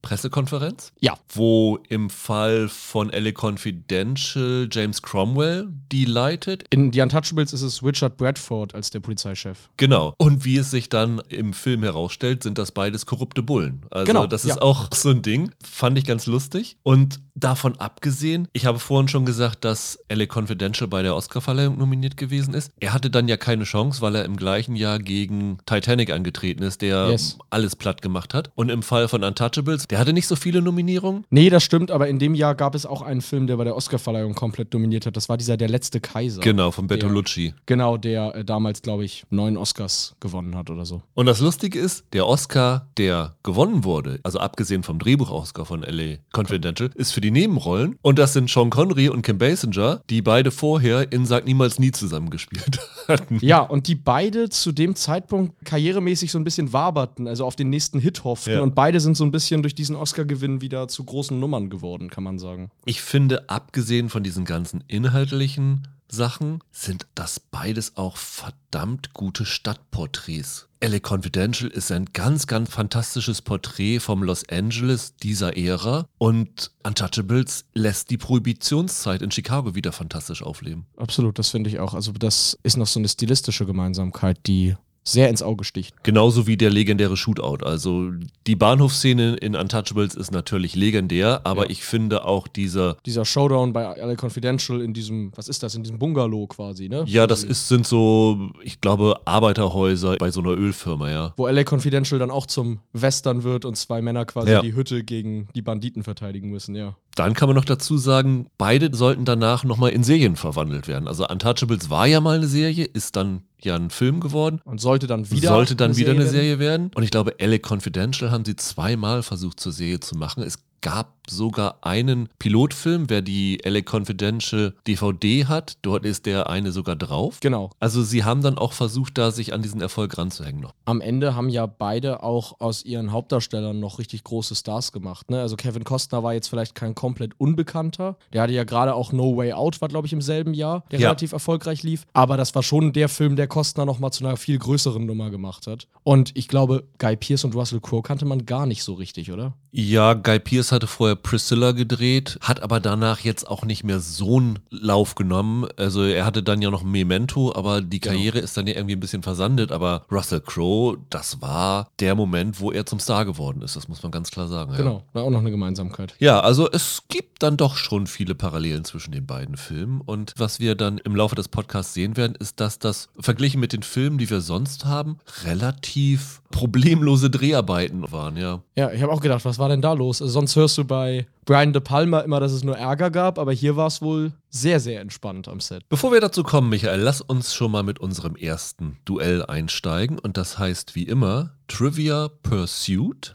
Polizei-Pressekonferenz 0.01 0.93
Ja. 1.01 1.15
wo 1.33 1.79
im 1.89 2.11
Fall 2.11 2.69
von 2.69 3.11
LA 3.11 3.33
Confidential 3.33 4.69
James 4.71 5.03
Cromwell 5.03 5.69
die 5.93 6.05
leitet. 6.05 6.65
In 6.71 6.93
The 6.93 7.03
Untouchables 7.03 7.53
ist 7.53 7.63
es 7.63 7.83
Richard 7.83 8.17
Bradford 8.17 8.75
als 8.75 8.91
der 8.91 9.01
Polizeichef. 9.01 9.69
Genau. 9.77 10.15
Und 10.19 10.45
wie 10.45 10.57
es 10.57 10.71
sich 10.71 10.89
dann 10.89 11.21
im 11.29 11.53
Film 11.53 11.83
herausstellt, 11.83 12.43
sind 12.43 12.59
das 12.59 12.73
beides 12.73 13.07
korrupte 13.07 13.43
Bullen. 13.43 13.83
Also 13.91 14.07
Genau, 14.07 14.27
das 14.27 14.45
ja. 14.45 14.55
ist 14.55 14.63
auch 14.63 14.89
so 14.95 15.11
ein 15.11 15.23
Ding. 15.23 15.53
Fand 15.63 15.99
ich 15.99 16.05
ganz 16.05 16.27
lustig. 16.27 16.77
Und 16.83 17.21
davon 17.41 17.77
abgesehen, 17.79 18.49
ich 18.53 18.67
habe 18.67 18.79
vorhin 18.79 19.09
schon 19.09 19.25
gesagt, 19.25 19.65
dass 19.65 19.99
LA 20.09 20.27
Confidential 20.33 20.89
bei 20.89 21.03
der 21.03 21.17
Oscarverleihung 21.17 21.79
nominiert 21.79 22.17
gewesen 22.17 22.55
ist. 22.55 22.73
Er 22.81 22.93
hatte 22.93 23.11
dann 23.11 23.29
ja 23.29 23.37
keine 23.37 23.65
Chance, 23.65 24.01
weil 24.03 24.15
er 24.15 24.25
im 24.25 24.37
gleichen 24.37 24.77
Jahr 24.77 24.99
gegen 24.99 25.59
Titanic 25.67 26.11
angetreten 26.13 26.63
ist, 26.63 26.83
der 26.83 27.11
Yes. 27.11 27.39
alles 27.51 27.77
platt 27.77 28.03
gemacht 28.03 28.35
hat. 28.35 28.51
Und 28.55 28.69
im 28.71 28.83
Fall 28.83 29.09
von 29.09 29.25
Untouchables, 29.25 29.87
der 29.89 29.99
hatte 29.99 30.13
nicht 30.13 30.27
so 30.27 30.37
viele 30.37 30.63
Nominierungen. 30.63 31.25
Nee, 31.31 31.51
das 31.51 31.65
stimmt, 31.65 31.91
aber 31.91 32.09
in 32.09 32.19
dem 32.19 32.35
Jahr 32.35 32.55
gab 32.55 32.75
es 32.75 32.87
auch 32.87 33.03
einen 33.03 33.21
Film, 33.23 33.47
der 33.47 33.57
bei 33.57 33.65
der 33.65 33.75
Oscarverleihung 33.77 34.35
komplett 34.35 34.73
dominiert 34.75 35.07
hat. 35.07 35.17
Das 35.17 35.29
war 35.29 35.37
dieser 35.39 35.57
Der 35.57 35.69
letzte 35.69 36.01
Kaiser. 36.01 36.41
Genau, 36.41 36.71
von 36.71 36.87
Bertolucci. 36.87 37.55
Genau, 37.67 37.97
der 37.97 38.35
äh, 38.35 38.45
damals, 38.45 38.83
glaube 38.83 39.05
ich, 39.05 39.25
neun 39.31 39.57
Oscars 39.57 40.15
gewonnen 40.21 40.57
hat 40.57 40.71
oder 40.71 40.85
so. 40.85 41.03
Und 41.15 41.27
das 41.27 41.41
Lustige 41.41 41.79
ist, 41.79 42.05
der 42.13 42.27
Oscar, 42.27 42.89
der 42.97 43.35
gewonnen 43.43 43.85
wurde, 43.85 44.21
also 44.23 44.39
abgesehen 44.39 44.83
vom 44.83 44.99
Drehbuch-Oscar 44.99 45.65
von 45.65 45.83
LA 45.83 46.17
Confidential, 46.33 46.91
ist 46.95 47.13
für 47.13 47.21
die 47.21 47.30
Nebenrollen. 47.31 47.97
Und 48.03 48.19
das 48.19 48.33
sind 48.33 48.51
Sean 48.51 48.71
Connery 48.71 49.09
und 49.09 49.23
Kim 49.23 49.39
Basinger, 49.39 50.03
die 50.11 50.23
beide 50.23 50.51
vorher 50.51 51.13
in 51.13 51.27
Sag 51.27 51.47
Niemals 51.47 51.79
Nie 51.79 51.93
zusammengespielt 51.93 52.79
hatten. 53.09 53.39
Ja, 53.41 53.61
und 53.61 53.87
die 53.87 53.95
beide 53.95 54.49
zu 54.49 54.73
dem 54.73 54.95
Zeitpunkt 54.95 55.65
karrieremäßig 55.65 56.31
so 56.31 56.39
ein 56.39 56.45
bisschen 56.45 56.73
waberten, 56.73 57.27
also 57.29 57.45
auf 57.45 57.57
den 57.57 57.71
nächsten 57.71 57.99
Hit 57.99 58.25
hofften. 58.25 58.53
Ja. 58.53 58.61
Und 58.61 58.75
beide 58.75 59.01
sind 59.01 59.17
so 59.17 59.25
ein 59.25 59.31
bisschen 59.31 59.63
durch 59.63 59.75
diesen 59.75 59.97
Oscar-Gewinn 59.97 60.61
wieder 60.61 60.89
zu 60.89 61.05
großen 61.05 61.39
Nummern 61.39 61.71
geworden, 61.71 62.11
kann 62.11 62.25
man 62.25 62.39
sagen. 62.39 62.71
Ich 62.85 63.03
finde, 63.03 63.49
abgesehen 63.49 64.09
von 64.09 64.23
diesen 64.23 64.45
ganzen 64.45 64.85
inhaltlichen 64.89 65.87
Sachen, 66.11 66.61
sind 66.73 67.07
das 67.15 67.41
beides 67.41 67.97
auch 67.97 68.17
verdammt 68.17 69.15
gute 69.15 69.45
Stadtporträts. 69.45 70.69
LA 70.83 70.99
Confidential 70.99 71.71
ist 71.71 71.93
ein 71.93 72.07
ganz, 72.13 72.47
ganz 72.47 72.71
fantastisches 72.71 73.43
Porträt 73.43 74.01
vom 74.01 74.23
Los 74.23 74.49
Angeles 74.49 75.15
dieser 75.17 75.57
Ära 75.57 76.07
und 76.17 76.71
Untouchables 76.83 77.67
lässt 77.75 78.11
die 78.11 78.17
Prohibitionszeit 78.17 79.21
in 79.21 79.31
Chicago 79.31 79.75
wieder 79.75 79.93
fantastisch 79.93 80.43
aufleben. 80.43 80.87
Absolut, 80.97 81.39
das 81.39 81.51
finde 81.51 81.69
ich 81.69 81.81
auch. 81.81 81.93
Also, 81.93 82.13
das 82.13 82.59
ist 82.63 82.79
noch 82.79 82.87
so 82.87 82.99
eine 82.99 83.09
stilistische 83.09 83.67
Gemeinsamkeit, 83.67 84.39
die 84.47 84.75
sehr 85.03 85.29
ins 85.31 85.43
Auge 85.43 85.65
sticht. 85.65 86.03
Genauso 86.05 86.47
wie 86.47 86.57
der 86.57 86.71
legendäre 86.71 87.17
Shootout. 87.17 87.65
Also 87.65 88.11
die 88.47 88.55
Bahnhofsszene 88.55 89.37
in 89.37 89.57
Untouchables 89.57 90.15
ist 90.15 90.31
natürlich 90.31 90.77
legendär, 90.77 91.41
aber 91.45 91.65
Ja. 91.65 91.71
ich 91.71 91.83
finde 91.85 92.25
auch 92.25 92.47
dieser 92.47 92.97
Dieser 93.07 93.25
Showdown 93.25 93.73
bei 93.73 93.83
LA 93.97 94.15
Confidential 94.21 94.81
in 94.83 94.93
diesem, 94.93 95.33
was 95.35 95.49
ist 95.49 95.63
das, 95.63 95.75
in 95.75 95.83
diesem 95.83 95.99
Bungalow 95.99 96.47
quasi, 96.47 96.89
ne? 96.89 97.05
Ja, 97.07 97.27
das 97.27 97.45
ist, 97.45 97.69
sind 97.69 97.87
so, 97.87 98.51
ich 98.63 98.81
glaube, 98.81 99.17
Arbeiterhäuser 99.25 100.17
bei 100.19 100.31
so 100.31 100.41
einer 100.41 100.51
Ölfirma, 100.51 101.11
ja. 101.11 101.33
Wo 101.37 101.49
LA 101.49 101.65
Confidential 101.69 102.19
dann 102.19 102.31
auch 102.31 102.47
zum 102.47 102.81
Western 102.93 103.43
wird 103.43 103.65
und 103.65 103.77
zwei 103.77 104.03
Männer 104.03 104.25
quasi 104.27 104.51
Ja. 104.53 104.61
die 104.63 104.75
Hütte 104.75 105.03
gegen 105.03 105.49
die 105.55 105.63
Banditen 105.63 106.03
verteidigen 106.03 106.51
müssen, 106.51 106.75
ja. 106.75 106.95
Dann 107.17 107.35
kann 107.35 107.49
man 107.49 107.57
noch 107.57 107.65
dazu 107.65 107.99
sagen, 107.99 108.47
beide 108.57 108.95
sollten 108.95 109.25
danach 109.25 109.65
nochmal 109.65 109.91
in 109.91 110.05
Serien 110.05 110.37
verwandelt 110.37 110.87
werden. 110.89 111.09
Also 111.09 111.27
Untouchables 111.27 111.91
war 111.91 112.07
ja 112.07 112.21
mal 112.21 112.37
eine 112.37 112.47
Serie, 112.47 112.85
ist 112.85 113.17
dann 113.17 113.43
ja 113.65 113.77
ein 113.77 113.91
Film 113.91 114.21
geworden. 114.21 114.61
Und 114.65 114.81
sollte 114.81 115.07
dann 115.07 115.31
wieder. 115.31 115.49
sollte 115.49 115.77
dann 115.77 115.97
wieder 115.97 116.11
eine 116.11 116.21
werden. 116.21 116.31
Serie 116.31 116.59
werden. 116.59 116.91
Und 116.95 117.03
ich 117.03 117.11
glaube, 117.11 117.35
LA 117.41 117.59
Confidential 117.59 118.31
haben 118.31 118.45
sie 118.45 118.57
zweimal 118.57 119.23
versucht 119.23 119.61
zur 119.61 119.73
Serie 119.73 120.01
zu 120.01 120.17
machen. 120.17 120.43
Es 120.43 120.59
gab 120.81 121.20
sogar 121.31 121.79
einen 121.83 122.29
Pilotfilm, 122.39 123.09
wer 123.09 123.23
die 123.23 123.59
LA 123.65 123.81
Confidential 123.89 124.75
DVD 124.87 125.47
hat, 125.47 125.79
dort 125.83 126.05
ist 126.05 126.27
der 126.27 126.51
eine 126.51 126.73
sogar 126.73 126.97
drauf. 126.97 127.39
Genau. 127.41 127.71
Also 127.81 128.03
sie 128.03 128.25
haben 128.25 128.43
dann 128.43 128.59
auch 128.59 128.73
versucht, 128.73 129.17
da 129.19 129.31
sich 129.31 129.53
an 129.53 129.63
diesen 129.63 129.81
Erfolg 129.81 130.19
ranzuhängen 130.19 130.61
noch. 130.61 130.75
Am 130.85 131.01
Ende 131.01 131.35
haben 131.35 131.49
ja 131.49 131.67
beide 131.67 132.23
auch 132.23 132.61
aus 132.61 132.85
ihren 132.85 133.13
Hauptdarstellern 133.13 133.79
noch 133.79 133.99
richtig 133.99 134.25
große 134.25 134.55
Stars 134.55 134.93
gemacht. 134.93 135.31
Ne? 135.31 135.41
Also 135.41 135.57
Kevin 135.57 135.85
Costner 135.85 136.23
war 136.23 136.35
jetzt 136.35 136.49
vielleicht 136.49 136.75
kein 136.75 136.95
komplett 136.95 137.33
Unbekannter. 137.39 138.17
Der 138.33 138.43
hatte 138.43 138.53
ja 138.53 138.65
gerade 138.65 138.95
auch 138.95 139.13
No 139.13 139.37
Way 139.37 139.53
Out, 139.53 139.81
war 139.81 139.89
glaube 139.89 140.07
ich 140.07 140.13
im 140.13 140.23
selben 140.23 140.55
Jahr, 140.55 140.85
der 140.91 141.01
Ja. 141.01 141.09
relativ 141.09 141.33
erfolgreich 141.33 141.83
lief. 141.83 142.05
Aber 142.13 142.37
das 142.37 142.55
war 142.55 142.63
schon 142.63 142.93
der 142.93 143.09
Film, 143.09 143.37
der 143.37 143.47
Costner 143.47 143.85
nochmal 143.85 144.13
zu 144.13 144.25
einer 144.25 144.37
viel 144.37 144.59
größeren 144.59 145.05
Nummer 145.07 145.31
gemacht 145.31 145.67
hat. 145.67 145.87
Und 146.03 146.33
ich 146.37 146.49
glaube, 146.49 146.85
Guy 146.99 147.17
Pearce 147.17 147.45
und 147.45 147.55
Russell 147.55 147.81
Crowe 147.81 148.03
kannte 148.03 148.25
man 148.25 148.47
gar 148.47 148.67
nicht 148.67 148.83
so 148.83 148.95
richtig, 148.95 149.31
oder? 149.33 149.55
Ja, 149.73 150.15
Guy 150.15 150.41
Pearce 150.41 150.73
hatte 150.73 150.87
vorher 150.87 151.17
Priscilla 151.23 151.73
gedreht, 151.73 152.39
hat 152.41 152.63
aber 152.63 152.81
danach 152.81 153.21
jetzt 153.21 153.49
auch 153.49 153.65
nicht 153.65 153.85
mehr 153.85 154.01
so 154.01 154.39
einen 154.39 154.59
Lauf 154.71 155.15
genommen. 155.15 155.67
Also 155.77 156.03
er 156.05 156.25
hatte 156.25 156.43
dann 156.43 156.61
ja 156.63 156.71
noch 156.71 156.83
Memento, 156.83 157.55
aber 157.55 157.81
die 157.81 158.01
Genau. 158.01 158.15
Karriere 158.15 158.39
ist 158.39 158.57
dann 158.57 158.67
ja 158.67 158.75
irgendwie 158.75 158.97
ein 158.97 159.01
bisschen 159.01 159.23
versandet. 159.23 159.73
Aber 159.73 160.05
Russell 160.11 160.41
Crowe, 160.41 160.99
das 161.11 161.41
war 161.43 161.89
der 162.01 162.15
Moment, 162.15 162.61
wo 162.61 162.73
er 162.73 162.87
zum 162.87 162.99
Star 163.01 163.25
geworden 163.25 163.63
ist. 163.63 163.77
Das 163.77 163.89
muss 163.89 164.03
man 164.03 164.11
ganz 164.13 164.31
klar 164.31 164.49
sagen. 164.49 164.73
Ja. 164.73 164.79
Genau, 164.79 165.03
war 165.13 165.23
auch 165.25 165.31
noch 165.31 165.41
eine 165.41 165.51
Gemeinsamkeit. 165.51 166.15
Ja, 166.19 166.41
also 166.41 166.71
es 166.71 167.03
gibt 167.09 167.43
dann 167.43 167.57
doch 167.57 167.77
schon 167.77 168.07
viele 168.07 168.35
Parallelen 168.35 168.85
zwischen 168.85 169.13
den 169.13 169.27
beiden 169.27 169.57
Filmen. 169.57 170.01
Und 170.01 170.35
was 170.37 170.61
wir 170.61 170.75
dann 170.75 170.99
im 170.99 171.15
Laufe 171.17 171.35
des 171.35 171.49
Podcasts 171.49 171.95
sehen 171.95 172.17
werden, 172.17 172.35
ist, 172.39 172.61
dass 172.61 172.79
das 172.79 173.09
verglichen 173.19 173.61
mit 173.61 173.73
den 173.73 173.83
Filmen, 173.83 174.19
die 174.19 174.29
wir 174.29 174.41
sonst 174.41 174.85
haben, 174.85 175.19
relativ 175.45 176.43
problemlose 176.51 177.31
Dreharbeiten 177.31 178.11
waren, 178.11 178.37
ja. 178.37 178.61
Ja, 178.75 178.91
ich 178.91 179.03
habe 179.03 179.13
auch 179.13 179.21
gedacht, 179.21 179.45
was 179.45 179.59
war 179.59 179.69
denn 179.69 179.81
da 179.83 179.93
los? 179.93 180.19
Sonst 180.19 180.57
hörst 180.57 180.77
du 180.79 180.85
bei 180.85 181.00
Brian 181.45 181.73
De 181.73 181.83
Palma 181.83 182.21
immer, 182.21 182.41
dass 182.41 182.53
es 182.53 182.63
nur 182.63 182.77
Ärger 182.77 183.11
gab, 183.11 183.39
aber 183.39 183.53
hier 183.53 183.77
war 183.77 183.89
es 183.89 184.01
wohl 184.01 184.33
sehr, 184.51 184.81
sehr 184.81 185.01
entspannt 185.01 185.49
am 185.49 185.61
Set. 185.61 185.89
Bevor 185.89 186.13
wir 186.13 186.21
dazu 186.21 186.43
kommen, 186.43 186.69
Michael, 186.69 187.01
lass 187.01 187.21
uns 187.21 187.55
schon 187.55 187.73
mal 187.73 187.83
mit 187.83 187.99
unserem 187.99 188.37
ersten 188.37 188.99
Duell 189.05 189.45
einsteigen. 189.45 190.19
Und 190.19 190.37
das 190.37 190.59
heißt 190.59 190.95
wie 190.95 191.05
immer 191.05 191.55
Trivia 191.67 192.29
Pursuit. 192.43 193.35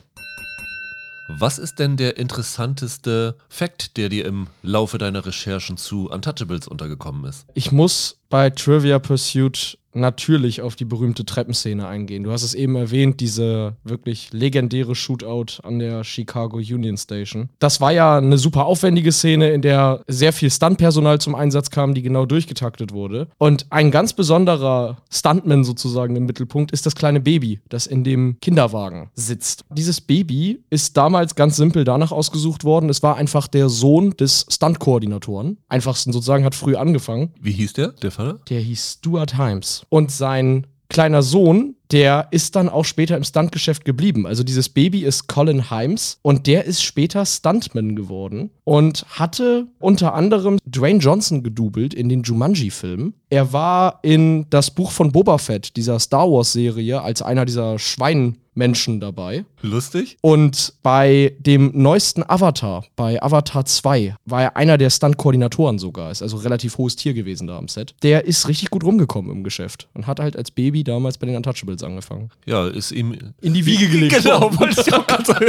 Was 1.27 1.57
ist 1.57 1.79
denn 1.79 1.97
der 1.97 2.17
interessanteste 2.17 3.35
Fakt, 3.49 3.97
der 3.97 4.09
dir 4.09 4.25
im 4.25 4.47
Laufe 4.61 4.99
deiner 4.99 5.25
Recherchen 5.25 5.75
zu 5.75 6.09
Untouchables 6.09 6.67
untergekommen 6.67 7.25
ist? 7.25 7.47
Ich 7.55 7.71
muss 7.71 8.19
bei 8.29 8.51
Trivia 8.51 8.99
Pursuit 8.99 9.79
natürlich 9.95 10.61
auf 10.61 10.75
die 10.75 10.85
berühmte 10.85 11.25
Treppenszene 11.25 11.87
eingehen. 11.87 12.23
Du 12.23 12.31
hast 12.31 12.43
es 12.43 12.53
eben 12.53 12.75
erwähnt, 12.75 13.19
diese 13.19 13.75
wirklich 13.83 14.31
legendäre 14.31 14.95
Shootout 14.95 15.61
an 15.63 15.79
der 15.79 16.03
Chicago 16.03 16.57
Union 16.57 16.97
Station. 16.97 17.49
Das 17.59 17.81
war 17.81 17.91
ja 17.91 18.17
eine 18.17 18.37
super 18.37 18.65
aufwendige 18.65 19.11
Szene, 19.11 19.49
in 19.51 19.61
der 19.61 20.01
sehr 20.07 20.33
viel 20.33 20.49
Stuntpersonal 20.49 21.19
zum 21.19 21.35
Einsatz 21.35 21.69
kam, 21.69 21.93
die 21.93 22.01
genau 22.01 22.25
durchgetaktet 22.25 22.93
wurde. 22.93 23.27
Und 23.37 23.67
ein 23.69 23.91
ganz 23.91 24.13
besonderer 24.13 24.97
Stuntman 25.09 25.63
sozusagen 25.63 26.15
im 26.15 26.25
Mittelpunkt 26.25 26.71
ist 26.71 26.85
das 26.85 26.95
kleine 26.95 27.19
Baby, 27.19 27.59
das 27.69 27.87
in 27.87 28.03
dem 28.03 28.37
Kinderwagen 28.41 29.09
sitzt. 29.15 29.65
Dieses 29.69 30.01
Baby 30.01 30.63
ist 30.69 30.97
damals 30.97 31.35
ganz 31.35 31.55
simpel 31.55 31.83
danach 31.83 32.11
ausgesucht 32.11 32.63
worden. 32.63 32.89
Es 32.89 33.03
war 33.03 33.15
einfach 33.17 33.47
der 33.47 33.69
Sohn 33.69 34.11
des 34.17 34.45
Stunt-Koordinatoren. 34.49 35.57
Einfachsten 35.69 36.11
sozusagen, 36.11 36.45
hat 36.45 36.55
früh 36.55 36.75
angefangen. 36.75 37.33
Wie 37.41 37.51
hieß 37.51 37.73
der, 37.73 37.89
der 37.89 38.11
Vater? 38.11 38.39
Der 38.49 38.59
hieß 38.59 38.97
Stuart 38.99 39.37
Himes. 39.37 39.84
Und 39.89 40.11
sein 40.11 40.67
kleiner 40.89 41.21
Sohn, 41.21 41.75
der 41.91 42.27
ist 42.31 42.55
dann 42.55 42.69
auch 42.69 42.85
später 42.85 43.17
im 43.17 43.23
Stuntgeschäft 43.23 43.85
geblieben. 43.85 44.25
Also 44.25 44.43
dieses 44.43 44.69
Baby 44.69 45.03
ist 45.03 45.27
Colin 45.27 45.69
Himes 45.69 46.19
und 46.21 46.47
der 46.47 46.65
ist 46.65 46.83
später 46.83 47.25
Stuntman 47.25 47.95
geworden 47.95 48.49
und 48.63 49.05
hatte 49.09 49.67
unter 49.79 50.13
anderem 50.13 50.57
Dwayne 50.65 50.99
Johnson 50.99 51.43
gedoubelt 51.43 51.93
in 51.93 52.09
den 52.09 52.23
Jumanji-Filmen. 52.23 53.13
Er 53.29 53.53
war 53.53 53.99
in 54.01 54.47
das 54.49 54.71
Buch 54.71 54.91
von 54.91 55.11
Boba 55.11 55.37
Fett, 55.37 55.75
dieser 55.75 55.99
Star 55.99 56.29
Wars-Serie, 56.29 57.01
als 57.01 57.21
einer 57.21 57.45
dieser 57.45 57.77
Schweinmenschen 57.79 58.99
dabei. 58.99 59.45
Lustig? 59.61 60.17
Und 60.21 60.73
bei 60.83 61.35
dem 61.39 61.71
neuesten 61.73 62.23
Avatar, 62.27 62.85
bei 62.95 63.21
Avatar 63.21 63.65
2, 63.65 64.15
war 64.25 64.41
er 64.41 64.57
einer 64.57 64.77
der 64.77 64.89
Stunt-Koordinatoren 64.89 65.79
sogar. 65.79 66.11
Ist 66.11 66.21
also 66.21 66.37
relativ 66.37 66.77
hohes 66.77 66.95
Tier 66.95 67.13
gewesen 67.13 67.47
da 67.47 67.57
am 67.57 67.67
Set. 67.67 67.95
Der 68.03 68.25
ist 68.25 68.47
richtig 68.47 68.69
gut 68.69 68.83
rumgekommen 68.83 69.31
im 69.31 69.43
Geschäft 69.43 69.87
und 69.93 70.07
hat 70.07 70.19
halt 70.19 70.37
als 70.37 70.51
Baby 70.51 70.83
damals 70.83 71.17
bei 71.17 71.27
den 71.27 71.35
Untouchables 71.35 71.74
angefangen. 71.83 72.29
Ja, 72.45 72.67
ist 72.67 72.91
ihm 72.91 73.33
In 73.41 73.53
die 73.53 73.65
Wiege 73.65 73.87
gelegt 73.89 74.23
Genau, 74.23 74.41
worden. 74.41 74.59
wollte 74.59 74.81
ich 74.81 74.93
auch 74.93 75.05
gerade 75.07 75.25
sagen. 75.25 75.45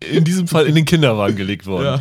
In 0.00 0.24
diesem 0.24 0.46
Fall 0.48 0.66
in 0.66 0.74
den 0.74 0.84
Kinderwagen 0.84 1.36
gelegt 1.36 1.66
worden. 1.66 2.00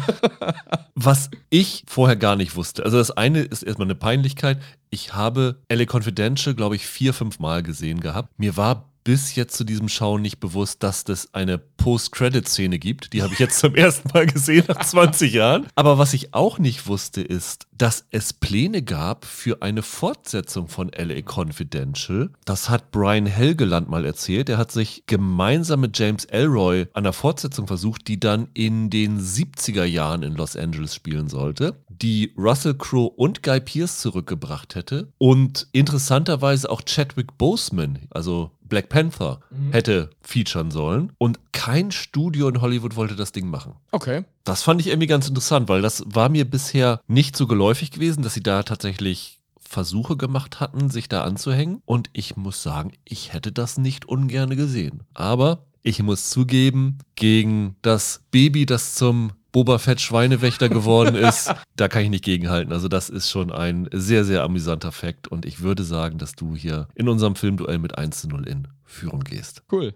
Was 0.96 1.30
ich 1.50 1.84
vorher 1.88 2.16
gar 2.16 2.36
nicht 2.36 2.56
wusste. 2.56 2.84
Also 2.86 2.98
das 2.98 3.12
eine 3.12 3.42
ist 3.42 3.64
erstmal 3.64 3.88
eine 3.88 3.96
Peinlichkeit. 3.96 4.60
Ich 4.90 5.14
habe 5.14 5.58
LA 5.72 5.86
Confidential, 5.86 6.56
glaube 6.56 6.76
ich, 6.76 6.86
vier, 6.86 7.14
fünf 7.14 7.40
Mal 7.40 7.64
gesehen 7.64 8.00
gehabt. 8.00 8.38
Mir 8.38 8.58
war 8.58 8.90
bis 9.06 9.36
jetzt 9.36 9.56
zu 9.56 9.64
diesem 9.64 9.88
Schauen 9.88 10.22
nicht 10.22 10.40
bewusst, 10.40 10.84
dass 10.84 11.06
das 11.06 11.34
eine 11.34 11.60
Post-Credit-Szene 11.60 12.80
gibt. 12.80 13.14
Die 13.14 13.22
habe 13.22 13.34
ich 13.34 13.40
jetzt 13.40 13.60
zum 13.60 13.76
ersten 13.76 14.10
Mal 14.12 14.26
gesehen 14.26 14.66
nach 14.68 14.84
20 14.84 15.32
Jahren. 15.32 15.68
Aber 15.76 15.98
was 15.98 16.14
ich 16.14 16.34
auch 16.34 16.58
nicht 16.58 16.88
wusste, 16.88 17.22
ist, 17.22 17.68
dass 17.72 18.06
es 18.10 18.34
Pläne 18.34 18.82
gab 18.82 19.24
für 19.24 19.62
eine 19.62 19.84
Fortsetzung 19.84 20.68
von 20.68 20.90
LA 20.90 21.22
Confidential. 21.22 22.32
Das 22.46 22.70
hat 22.70 22.92
Brian 22.92 23.28
Helgeland 23.28 23.90
mal 23.90 24.06
erzählt. 24.06 24.50
Er 24.50 24.58
hat 24.58 24.72
sich 24.72 25.04
gemeinsam 25.06 25.82
mit 25.82 25.98
James 25.98 26.26
Elroy 26.26 26.88
an 26.94 27.04
der 27.04 27.14
Fortsetzung 27.14 27.68
versucht, 27.68 28.08
die 28.08 28.20
dann 28.20 28.48
in 28.56 28.90
den 28.90 29.20
70er 29.20 29.86
Jahren 29.86 30.24
in 30.24 30.34
Los 30.34 30.56
Angeles 30.56 30.96
spielen 30.96 31.28
sollte, 31.28 31.76
die 32.02 32.34
Russell 32.38 32.76
Crowe 32.76 33.10
und 33.16 33.44
Guy 33.44 33.60
Pearce 33.60 34.00
zurückgebracht 34.00 34.76
hätte 34.76 35.12
und 35.18 35.68
interessanterweise 35.72 36.70
auch 36.70 36.82
Chadwick 36.84 37.38
Boseman, 37.38 38.00
also 38.10 38.52
Black 38.62 38.90
Panther, 38.90 39.40
hätte 39.72 40.10
featuren 40.22 40.72
sollen. 40.72 41.12
Und 41.18 41.40
kein 41.52 41.92
Studio 41.92 42.50
in 42.50 42.62
Hollywood 42.62 42.96
wollte 42.96 43.16
das 43.16 43.32
Ding 43.32 43.48
machen. 43.48 43.76
Okay. 43.92 44.26
Das 44.44 44.64
fand 44.64 44.82
ich 44.82 44.88
irgendwie 44.88 45.08
ganz 45.08 45.28
interessant, 45.28 45.70
weil 45.70 45.82
das 45.82 46.04
war 46.08 46.30
mir 46.30 46.50
bisher 46.50 47.00
nicht 47.08 47.36
so 47.36 47.48
geläufig 47.48 47.92
gewesen, 47.92 48.24
dass 48.24 48.34
sie 48.34 48.44
da 48.44 48.64
tatsächlich 48.64 49.40
Versuche 49.60 50.16
gemacht 50.16 50.60
hatten, 50.60 50.90
sich 50.90 51.10
da 51.10 51.24
anzuhängen. 51.24 51.82
Und 51.86 52.10
ich 52.14 52.38
muss 52.38 52.64
sagen, 52.64 52.94
ich 53.04 53.34
hätte 53.34 53.52
das 53.52 53.78
nicht 53.78 54.06
ungern 54.06 54.56
gesehen. 54.56 55.04
Aber 55.14 55.66
ich 55.84 56.02
muss 56.02 56.30
zugeben, 56.30 56.98
gegen 57.16 57.76
das 57.82 58.22
Baby, 58.32 58.66
das 58.66 58.96
zum 58.96 59.32
Boba 59.56 59.80
Fett 59.80 60.02
Schweinewächter 60.02 60.68
geworden 60.68 61.16
ist, 61.16 61.50
da 61.78 61.88
kann 61.88 62.04
ich 62.04 62.10
nicht 62.10 62.26
gegenhalten. 62.26 62.74
Also 62.74 62.90
das 62.90 63.08
ist 63.08 63.30
schon 63.30 63.54
ein 63.54 63.88
sehr, 63.94 64.26
sehr 64.26 64.44
amüsanter 64.44 64.92
Fakt. 64.92 65.30
Und 65.30 65.46
ich 65.46 65.62
würde 65.62 65.86
sagen, 65.86 66.18
dass 66.18 66.34
du 66.34 66.58
hier 66.58 66.90
in 66.94 67.08
unserem 67.08 67.38
Filmduell 67.38 67.80
mit 67.80 67.98
1 67.98 68.20
zu 68.20 68.28
0 68.28 68.46
in 68.50 68.68
Führung 68.84 69.22
gehst. 69.22 69.64
Cool. 69.72 69.94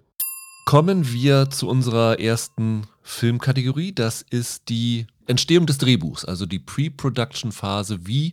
Kommen 0.64 1.12
wir 1.12 1.50
zu 1.50 1.68
unserer 1.68 2.22
ersten 2.22 2.88
Filmkategorie. 3.02 3.92
Das 3.92 4.22
ist 4.22 4.70
die 4.70 5.08
Entstehung 5.28 5.66
des 5.66 5.78
Drehbuchs, 5.78 6.24
also 6.24 6.46
die 6.46 6.60
Pre-Production-Phase. 6.60 8.08
Wie 8.08 8.32